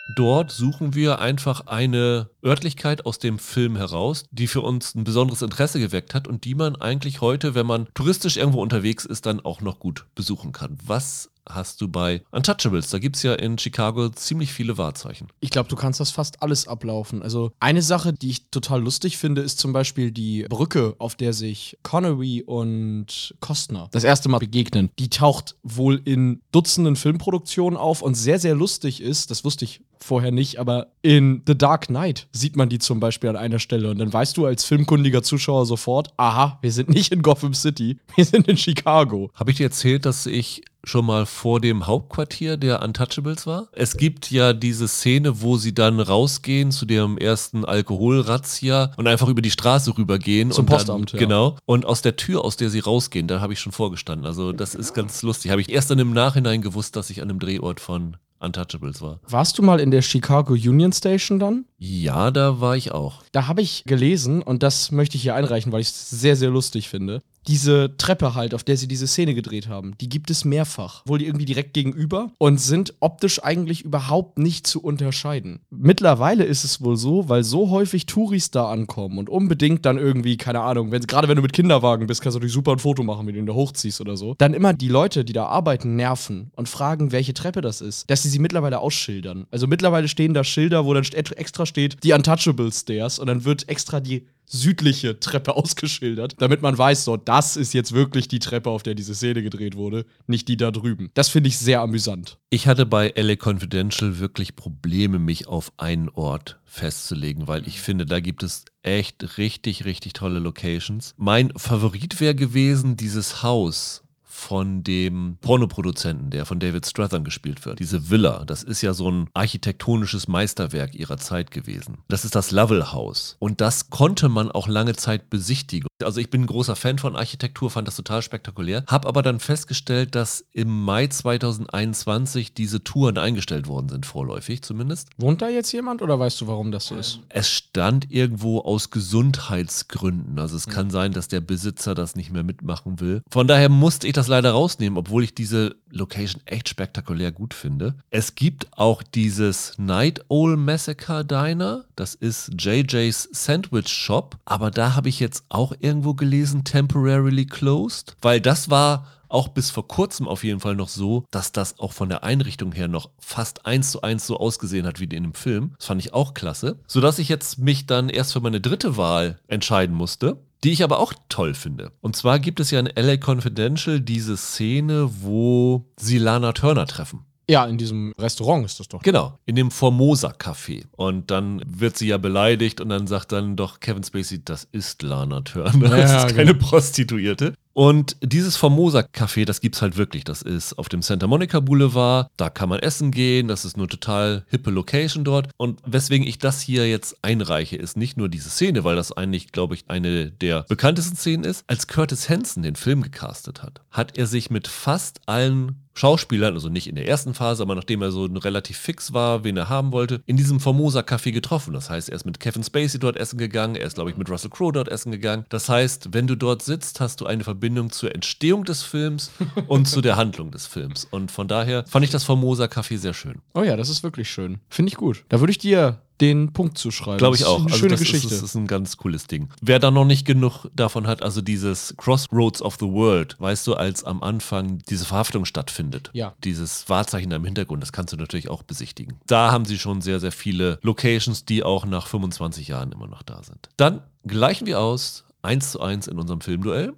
Dort 0.08 0.52
suchen 0.52 0.94
wir 0.94 1.20
einfach 1.20 1.66
eine 1.66 2.30
Örtlichkeit 2.44 3.06
aus 3.08 3.18
dem 3.18 3.40
Film 3.40 3.76
heraus, 3.76 4.26
die 4.32 4.48
für 4.48 4.62
uns 4.62 4.94
ein 4.94 5.04
besonderes 5.04 5.42
Interesse 5.42 5.80
geweckt 5.80 6.14
hat 6.14 6.28
und 6.28 6.46
die 6.46 6.54
man 6.54 6.76
eigentlich 6.76 7.22
heute, 7.22 7.56
wenn 7.56 7.66
man 7.66 7.88
touristisch 7.96 8.38
irgendwo 8.38 8.62
unterwegs 8.62 9.06
ist, 9.06 9.26
dann 9.26 9.40
auch 9.40 9.62
noch 9.62 9.80
gut 9.80 10.06
besuchen 10.14 10.52
kann. 10.52 10.78
Was 10.86 11.32
hast 11.50 11.82
du 11.82 11.88
bei 11.88 12.24
Untouchables. 12.32 12.90
Da 12.90 13.00
gibt 13.00 13.16
es 13.16 13.24
ja 13.24 13.34
in 13.34 13.58
Chicago 13.58 14.10
ziemlich 14.10 14.54
viele 14.54 14.78
Wahrzeichen. 14.78 15.28
Ich 15.40 15.50
glaube, 15.50 15.70
du 15.70 15.76
kannst 15.76 16.00
das 16.00 16.12
fast 16.12 16.42
alles 16.42 16.68
ablaufen. 16.68 17.22
Also 17.22 17.52
eine 17.60 17.82
Sache, 17.82 18.14
die 18.14 18.30
ich 18.30 18.50
total 18.50 18.82
lustig 18.82 19.18
finde, 19.18 19.42
ist 19.42 19.60
zum 19.60 19.74
Beispiel 19.74 20.12
die 20.12 20.46
Brücke, 20.50 20.96
auf 20.98 21.16
der 21.16 21.34
sich 21.34 21.78
Connery 21.84 22.44
und 22.46 23.36
Costner 23.40 23.88
das 23.92 24.04
erste 24.04 24.30
Mal 24.30 24.40
begegnen. 24.40 24.90
Die 25.00 25.10
taucht 25.10 25.56
wohl 25.64 26.02
in 26.06 26.42
Dutzenden 26.52 26.96
Filmproduktionen 26.96 27.78
auf 27.78 28.02
und 28.02 28.16
sehr, 28.16 28.40
sehr 28.40 28.56
lustig 28.56 29.02
ist, 29.02 29.32
das 29.32 29.44
wusste 29.44 29.66
ich 29.66 29.82
vorher 30.00 30.32
nicht, 30.32 30.60
aber 30.60 30.88
in 31.02 31.42
The 31.48 31.58
Dark 31.58 31.88
Knight 31.88 32.28
sieht 32.32 32.56
man 32.56 32.70
die 32.70 32.80
zum 32.80 33.00
Beispiel 33.00 33.30
an 33.30 33.36
einer 33.36 33.60
Stelle 33.60 33.90
und 33.90 33.98
dann 33.98 34.12
weißt 34.12 34.38
du 34.38 34.46
als 34.46 34.64
filmkundiger 34.64 35.24
Zuschauer 35.24 35.66
sofort, 35.66 36.14
aha, 36.18 36.60
wir 36.62 36.72
sind 36.72 36.90
nicht 36.90 37.12
in 37.12 37.22
Gotham 37.22 37.54
City, 37.54 37.98
wir 38.16 38.26
sind 38.26 38.48
in 38.48 38.58
Chicago. 38.58 39.32
Habe 39.34 39.52
ich 39.52 39.58
dir 39.58 39.66
erzählt, 39.66 40.06
dass 40.06 40.26
ich 40.26 40.64
schon 40.86 41.06
mal 41.06 41.26
vor 41.26 41.60
dem 41.60 41.88
Hauptquartier 41.88 42.58
der 42.58 42.82
Untouchables 42.82 43.46
war. 43.46 43.68
Es 43.72 43.98
gibt 43.98 44.32
ja 44.32 44.54
diese 44.54 44.88
Szene, 44.88 45.42
wo 45.42 45.58
sie 45.58 45.74
dann 45.74 46.00
rausgehen 46.00 46.72
zu 46.72 46.86
dem 46.86 47.18
ersten 47.18 47.66
Alkoholrazzia 47.66 48.94
und 48.98 49.08
einfach 49.08 49.28
über 49.28 49.42
die 49.42 49.52
Straße 49.52 49.98
rübergehen. 49.98 50.52
Zum 50.52 50.66
und 50.66 50.72
dann, 50.72 50.78
Postamt, 50.78 51.12
ja. 51.14 51.20
Genau. 51.20 51.58
Und 51.66 51.86
aus 51.86 52.02
der 52.02 52.16
Tür, 52.16 52.44
aus 52.44 52.58
der 52.58 52.70
sie 52.70 52.80
rausgehen, 52.80 53.28
da 53.28 53.42
habe 53.42 53.54
ich 53.54 53.60
schon 53.60 53.72
vorgestanden. 53.72 54.26
Also 54.26 54.52
das 54.52 54.76
ist 54.76 54.94
ganz 54.94 55.22
lustig. 55.22 55.52
Habe 55.52 55.62
ich 55.62 55.70
erst 55.70 55.92
dann 55.92 56.00
im 56.00 56.14
Nachhinein 56.14 56.62
gewusst, 56.62 56.96
dass 56.96 57.10
ich 57.10 57.22
an 57.22 57.30
einem 57.30 57.40
Drehort 57.40 57.80
von 57.80 58.18
Untouchables 58.40 59.02
war. 59.02 59.20
Warst 59.28 59.58
du 59.58 59.64
mal 59.64 59.80
in 59.80 59.92
der 59.92 60.02
Chicago 60.02 60.54
Union 60.54 60.92
Station 60.92 61.40
dann? 61.40 61.66
Ja, 61.78 62.32
da 62.32 62.60
war 62.60 62.76
ich 62.76 62.92
auch. 62.92 63.24
Da 63.32 63.48
habe 63.48 63.62
ich 63.62 63.84
gelesen, 63.86 64.42
und 64.42 64.62
das 64.62 64.92
möchte 64.92 65.18
ich 65.18 65.24
hier 65.24 65.36
einreichen, 65.36 65.72
weil 65.72 65.82
ich 65.82 65.88
es 65.88 66.10
sehr, 66.10 66.36
sehr 66.36 66.50
lustig 66.50 66.90
finde. 66.90 67.22
Diese 67.48 67.96
Treppe 67.98 68.34
halt, 68.36 68.54
auf 68.54 68.64
der 68.64 68.78
sie 68.78 68.88
diese 68.88 69.08
Szene 69.08 69.36
gedreht 69.36 69.68
haben, 69.68 69.96
die 70.02 70.10
gibt 70.10 70.30
es 70.30 70.46
mehrfach. 70.46 71.04
Wohl 71.06 71.22
irgendwie 71.22 71.46
direkt 71.46 71.74
gegenüber 71.74 72.32
und 72.38 72.60
sind 72.60 72.96
optisch 73.00 73.44
eigentlich 73.44 73.84
überhaupt 73.84 74.40
nicht 74.40 74.66
zu 74.66 74.82
unterscheiden. 74.82 75.60
Mittlerweile 75.70 76.44
ist 76.44 76.64
es 76.64 76.82
wohl 76.82 76.98
so, 76.98 77.30
weil 77.30 77.44
so 77.44 77.70
häufig 77.70 78.06
Touris 78.06 78.52
da 78.52 78.70
ankommen 78.70 79.18
und 79.18 79.30
unbedingt 79.30 79.86
dann 79.86 79.98
irgendwie, 79.98 80.38
keine 80.38 80.62
Ahnung, 80.62 80.92
wenn, 80.92 81.04
gerade 81.04 81.28
wenn 81.28 81.36
du 81.36 81.42
mit 81.42 81.54
Kinderwagen 81.54 82.08
bist, 82.08 82.22
kannst 82.22 82.36
du 82.36 82.40
natürlich 82.40 82.54
super 82.54 82.72
ein 82.72 82.80
Foto 82.80 83.04
machen, 83.04 83.28
wenn 83.28 83.34
du 83.34 83.40
ihn 83.40 83.46
da 83.46 83.54
hochziehst 83.54 84.02
oder 84.02 84.18
so. 84.18 84.36
Dann 84.38 84.54
immer 84.54 84.74
die 84.74 84.88
Leute, 84.88 85.24
die 85.26 85.34
da 85.34 85.46
arbeiten, 85.46 85.96
nerven 85.96 86.52
und 86.56 86.70
fragen, 86.70 87.12
welche 87.12 87.34
Treppe 87.34 87.62
das 87.62 87.82
ist, 87.82 88.10
dass 88.10 88.24
sie 88.24 88.30
sie 88.30 88.40
mittlerweile 88.40 88.80
ausschildern. 88.80 89.46
Also 89.52 89.68
mittlerweile 89.68 90.08
stehen 90.08 90.34
da 90.34 90.44
Schilder, 90.44 90.86
wo 90.86 90.94
dann 90.94 91.04
extra 91.04 91.66
steht, 91.66 92.04
die 92.04 92.14
Untouchable 92.14 92.72
Stairs 92.72 93.20
und 93.20 93.28
dann 93.28 93.46
wird 93.46 93.70
extra 93.70 94.00
die 94.00 94.26
südliche 94.46 95.20
Treppe 95.20 95.56
ausgeschildert, 95.56 96.36
damit 96.40 96.62
man 96.62 96.78
weiß, 96.78 97.06
so, 97.06 97.18
das 97.18 97.58
ist 97.58 97.74
jetzt 97.74 97.94
wirklich 97.94 98.28
die 98.28 98.40
Treppe, 98.40 98.70
auf 98.70 98.84
der 98.84 98.96
diese 98.96 99.16
Szene 99.16 99.44
gedreht 99.44 99.76
wurde, 99.76 100.06
nicht 100.28 100.48
die 100.48 100.58
da 100.58 100.72
drüben. 100.72 101.10
Das 101.14 101.30
finde 101.30 101.50
ich 101.50 101.58
sehr 101.58 101.82
amüsant. 101.82 102.38
Ich 102.50 102.68
hatte 102.68 102.86
bei 102.86 103.14
LA 103.16 103.36
Confidential 103.36 104.20
wirklich 104.20 104.56
Probleme, 104.56 105.20
mich 105.20 105.48
auf 105.48 105.72
einen 105.78 106.10
Ort 106.10 106.60
festzulegen, 106.64 107.48
weil 107.48 107.68
ich 107.68 107.82
finde, 107.82 108.06
da 108.06 108.20
gibt 108.20 108.44
es 108.44 108.66
echt 108.82 109.38
richtig, 109.38 109.86
richtig 109.86 110.14
tolle 110.14 110.40
Locations. 110.40 111.14
Mein 111.18 111.52
Favorit 111.56 112.20
wäre 112.20 112.36
gewesen 112.36 112.98
dieses 112.98 113.44
Haus 113.44 114.05
von 114.36 114.84
dem 114.84 115.38
Pornoproduzenten, 115.42 116.30
der 116.30 116.46
von 116.46 116.60
David 116.60 116.86
Strathern 116.86 117.24
gespielt 117.24 117.66
wird. 117.66 117.80
Diese 117.80 118.10
Villa, 118.10 118.44
das 118.46 118.64
ist 118.64 118.82
ja 118.82 118.94
so 118.94 119.10
ein 119.10 119.30
architektonisches 119.34 120.28
Meisterwerk 120.28 120.94
ihrer 120.94 121.18
Zeit 121.18 121.52
gewesen. 121.52 122.00
Das 122.10 122.26
ist 122.26 122.36
das 122.36 122.52
Lovell 122.52 122.92
House. 122.92 123.38
Und 123.40 123.62
das 123.62 123.90
konnte 123.90 124.28
man 124.30 124.52
auch 124.52 124.68
lange 124.68 124.94
Zeit 124.94 125.30
besichtigen. 125.30 125.88
Also 126.04 126.20
ich 126.20 126.30
bin 126.30 126.42
ein 126.42 126.48
großer 126.48 126.76
Fan 126.76 127.00
von 127.00 127.16
Architektur, 127.16 127.72
fand 127.72 127.88
das 127.88 127.96
total 127.96 128.22
spektakulär. 128.22 128.84
Hab 128.88 129.06
aber 129.06 129.24
dann 129.24 129.40
festgestellt, 129.40 130.14
dass 130.14 130.46
im 130.52 130.84
Mai 130.84 131.08
2021 131.08 132.54
diese 132.54 132.84
Touren 132.84 133.18
eingestellt 133.18 133.68
worden 133.68 133.88
sind, 133.90 134.06
vorläufig 134.06 134.62
zumindest. 134.62 135.10
Wohnt 135.18 135.42
da 135.42 135.48
jetzt 135.48 135.72
jemand 135.72 136.02
oder 136.02 136.20
weißt 136.20 136.42
du, 136.42 136.48
warum 136.48 136.72
das 136.72 136.88
so 136.88 136.96
ist? 136.96 137.22
Es 137.30 137.50
stand 137.50 138.12
irgendwo 138.12 138.60
aus 138.60 138.92
Gesundheitsgründen. 138.92 140.38
Also 140.38 140.58
es 140.58 140.68
kann 140.68 140.90
sein, 140.90 141.14
dass 141.14 141.30
der 141.30 141.42
Besitzer 141.42 141.96
das 141.96 142.16
nicht 142.16 142.32
mehr 142.32 142.44
mitmachen 142.44 143.00
will. 143.00 143.22
Von 143.32 143.48
daher 143.48 143.70
musste 143.70 144.08
ich 144.08 144.14
das 144.14 144.25
leider 144.28 144.52
rausnehmen, 144.52 144.98
obwohl 144.98 145.24
ich 145.24 145.34
diese 145.34 145.76
Location 145.90 146.42
echt 146.46 146.70
spektakulär 146.70 147.32
gut 147.32 147.54
finde. 147.54 147.96
Es 148.10 148.36
gibt 148.36 148.68
auch 148.78 149.04
dieses 149.04 149.74
Night 149.78 150.26
Owl 150.30 150.58
Massacre 150.58 151.24
Diner. 151.26 151.86
Das 151.96 152.16
ist 152.16 152.52
JJ's 152.58 153.30
Sandwich 153.32 153.90
Shop. 153.90 154.38
Aber 154.46 154.72
da 154.72 154.96
habe 154.96 155.10
ich 155.10 155.20
jetzt 155.20 155.46
auch 155.50 155.74
irgendwo 155.80 156.14
gelesen, 156.14 156.64
temporarily 156.64 157.46
closed. 157.46 158.16
Weil 158.22 158.42
das 158.42 158.70
war 158.70 159.08
auch 159.28 159.48
bis 159.50 159.70
vor 159.70 159.88
kurzem 159.88 160.28
auf 160.28 160.44
jeden 160.44 160.60
Fall 160.60 160.76
noch 160.76 160.90
so, 160.90 161.26
dass 161.32 161.52
das 161.52 161.80
auch 161.80 161.94
von 161.94 162.10
der 162.10 162.24
Einrichtung 162.24 162.72
her 162.72 162.88
noch 162.88 163.10
fast 163.20 163.66
eins 163.66 163.92
zu 163.92 164.02
eins 164.02 164.26
so 164.26 164.38
ausgesehen 164.38 164.86
hat 164.86 165.00
wie 165.00 165.06
in 165.06 165.24
dem 165.24 165.34
Film. 165.34 165.74
Das 165.78 165.88
fand 165.88 166.02
ich 166.02 166.14
auch 166.14 166.34
klasse. 166.34 166.80
Sodass 166.88 167.20
ich 167.20 167.30
jetzt 167.30 167.58
mich 167.58 167.86
dann 167.86 168.10
erst 168.10 168.34
für 168.34 168.42
meine 168.42 168.62
dritte 168.62 168.98
Wahl 168.98 169.40
entscheiden 169.48 169.96
musste 169.96 170.38
die 170.66 170.72
ich 170.72 170.84
aber 170.84 171.00
auch 171.00 171.14
toll 171.30 171.54
finde. 171.54 171.92
Und 172.02 172.16
zwar 172.16 172.40
gibt 172.40 172.60
es 172.60 172.72
ja 172.72 172.80
in 172.80 172.88
LA 172.88 173.18
Confidential 173.18 174.02
diese 174.02 174.36
Szene, 174.36 175.10
wo 175.22 175.86
sie 175.96 176.18
Lana 176.18 176.54
Turner 176.54 176.88
treffen. 176.88 177.24
Ja, 177.48 177.66
in 177.66 177.78
diesem 177.78 178.12
Restaurant 178.18 178.66
ist 178.66 178.80
das 178.80 178.88
doch. 178.88 179.04
Genau, 179.04 179.38
in 179.46 179.56
dem 179.56 179.70
Formosa 179.70 180.30
Café. 180.30 180.86
Und 180.94 181.30
dann 181.30 181.62
wird 181.68 181.96
sie 181.96 182.08
ja 182.08 182.18
beleidigt 182.18 182.82
und 182.82 182.90
dann 182.90 183.06
sagt 183.06 183.32
dann 183.32 183.56
doch 183.56 183.80
Kevin 183.80 184.04
Spacey, 184.04 184.44
das 184.44 184.64
ist 184.72 185.04
Lana 185.04 185.42
Turner, 185.42 185.98
Ja, 185.98 185.98
das 185.98 186.26
ist 186.26 186.36
keine 186.36 186.56
genau. 186.56 186.66
Prostituierte. 186.68 187.54
Und 187.76 188.16
dieses 188.22 188.56
Formosa 188.56 189.02
Café, 189.02 189.44
das 189.44 189.60
gibt's 189.60 189.82
halt 189.82 189.98
wirklich. 189.98 190.24
Das 190.24 190.42
ist 190.42 190.80
auf 190.80 190.88
dem 190.88 191.02
Santa 191.02 191.28
Monica 191.28 191.60
Boulevard. 191.60 192.30
Da 192.38 192.50
kann 192.50 192.70
man 192.70 192.80
essen 192.80 193.12
gehen. 193.12 193.50
Das 193.50 193.66
ist 193.66 193.76
eine 193.76 193.88
total 193.88 194.46
hippe 194.48 194.72
Location 194.72 195.26
dort. 195.26 195.50
Und 195.58 195.82
weswegen 195.86 196.26
ich 196.26 196.38
das 196.38 196.62
hier 196.62 196.90
jetzt 196.90 197.18
einreiche, 197.22 197.76
ist 197.76 197.98
nicht 197.98 198.16
nur 198.16 198.30
diese 198.30 198.50
Szene, 198.50 198.86
weil 198.86 198.96
das 198.96 199.12
eigentlich, 199.12 199.52
glaube 199.52 199.76
ich, 199.76 199.84
eine 199.90 200.32
der 200.32 200.64
bekanntesten 200.64 201.18
Szenen 201.18 201.44
ist. 201.44 201.66
Als 201.68 201.88
Curtis 201.88 202.30
Hanson 202.30 202.64
den 202.64 202.78
Film 202.78 203.02
gecastet 203.02 203.62
hat, 203.62 203.82
hat 203.92 204.18
er 204.18 204.28
sich 204.28 204.50
mit 204.50 204.70
fast 204.70 205.20
allen 205.26 205.85
Schauspielern, 205.96 206.54
also 206.54 206.70
nicht 206.70 206.88
in 206.88 206.96
der 206.96 207.08
ersten 207.08 207.34
Phase, 207.34 207.64
aber 207.64 207.74
nachdem 207.74 208.02
er 208.02 208.12
so 208.12 208.26
relativ 208.26 208.78
fix 208.78 209.14
war, 209.14 209.44
wen 209.44 209.58
er 209.58 209.70
haben 209.70 209.92
wollte, 209.92 210.22
in 210.26 210.38
diesem 210.38 210.60
Formosa 210.60 211.00
Café 211.00 211.32
getroffen. 211.32 211.74
Das 211.74 211.90
heißt, 211.90 212.10
er 212.10 212.16
ist 212.16 212.26
mit 212.26 212.40
Kevin 212.40 212.64
Spacey 212.64 213.00
dort 213.00 213.18
essen 213.18 213.38
gegangen, 213.38 213.76
er 213.76 213.88
ist, 213.88 213.96
glaube 213.96 214.10
ich, 214.10 214.18
mit 214.18 214.30
Russell 214.30 214.50
Crowe 214.50 214.74
dort 214.74 214.90
essen 214.90 215.12
gegangen. 215.12 215.46
Das 215.50 215.70
heißt, 215.70 216.14
wenn 216.14 216.28
du 216.28 216.36
dort 216.36 216.62
sitzt, 216.62 217.00
hast 217.00 217.22
du 217.22 217.26
eine 217.26 217.44
Verbindung 217.44 217.92
zur 217.92 218.14
Entstehung 218.14 218.66
des 218.66 218.84
Films 218.84 219.32
und 219.68 219.88
zu 219.88 220.02
der 220.02 220.18
Handlung 220.18 220.52
des 220.52 220.68
Films. 220.68 221.08
Und 221.10 221.32
von 221.32 221.48
daher 221.48 221.86
fand 221.88 222.04
ich 222.04 222.12
das 222.12 222.24
Formosa 222.24 222.66
Café 222.66 222.98
sehr 222.98 223.14
schön. 223.14 223.42
Oh 223.54 223.64
ja, 223.64 223.78
das 223.78 223.90
ist 223.90 224.04
wirklich 224.04 224.30
schön. 224.30 224.60
Finde 224.70 224.90
ich 224.90 224.98
gut. 224.98 225.24
Da 225.30 225.40
würde 225.40 225.52
ich 225.52 225.58
dir 225.58 226.02
den 226.22 226.54
Punkt 226.54 226.78
zu 226.78 226.92
schreiben. 226.92 227.18
Glaube 227.18 227.36
ich 227.36 227.46
auch. 227.46 227.60
Eine 227.60 227.66
Also 227.66 227.78
schöne 227.78 227.92
das 227.92 228.00
Geschichte. 228.00 228.28
Ist, 228.28 228.42
das 228.42 228.50
ist 228.50 228.56
ein 228.56 228.68
ganz 228.68 228.98
cooles 228.98 229.28
Ding. 229.28 229.50
Wer 229.62 229.80
da 229.80 229.92
noch 229.92 230.06
nicht 230.06 230.26
genug 230.26 230.68
davon 230.76 231.08
hat, 231.08 231.22
also 231.22 231.42
dieses 231.42 231.94
Crossroads 231.98 232.62
of 232.62 232.76
the 232.80 232.88
World, 232.88 233.36
weißt 233.40 233.68
du, 233.68 233.76
als 233.76 234.04
am 234.04 234.24
Anfang 234.24 234.80
diese 234.90 235.06
Verhaftung 235.06 235.46
stattfindet. 235.46 236.10
Ja. 236.14 236.34
Dieses 236.44 236.88
Wahrzeichen 236.90 237.30
da 237.30 237.36
im 237.36 237.46
Hintergrund, 237.46 237.82
das 237.84 237.92
kannst 237.92 238.14
du 238.14 238.18
natürlich 238.18 238.50
auch 238.50 238.64
besichtigen. 238.64 239.20
Da 239.28 239.52
haben 239.52 239.66
sie 239.66 239.78
schon 239.78 240.02
sehr, 240.02 240.20
sehr 240.20 240.32
viele 240.32 240.80
Locations, 240.82 241.46
die 241.46 241.64
auch 241.64 241.86
nach 241.86 242.08
25 242.08 242.68
Jahren 242.68 242.92
immer 242.92 243.08
noch 243.08 243.24
da 243.24 243.44
sind. 243.44 243.70
Dann 243.78 244.02
gleichen 244.26 244.66
wir 244.68 244.80
aus, 244.80 245.26
eins 245.42 245.72
zu 245.72 245.82
eins 245.82 246.08
in 246.08 246.18
unserem 246.20 246.42
Filmduell. 246.42 246.94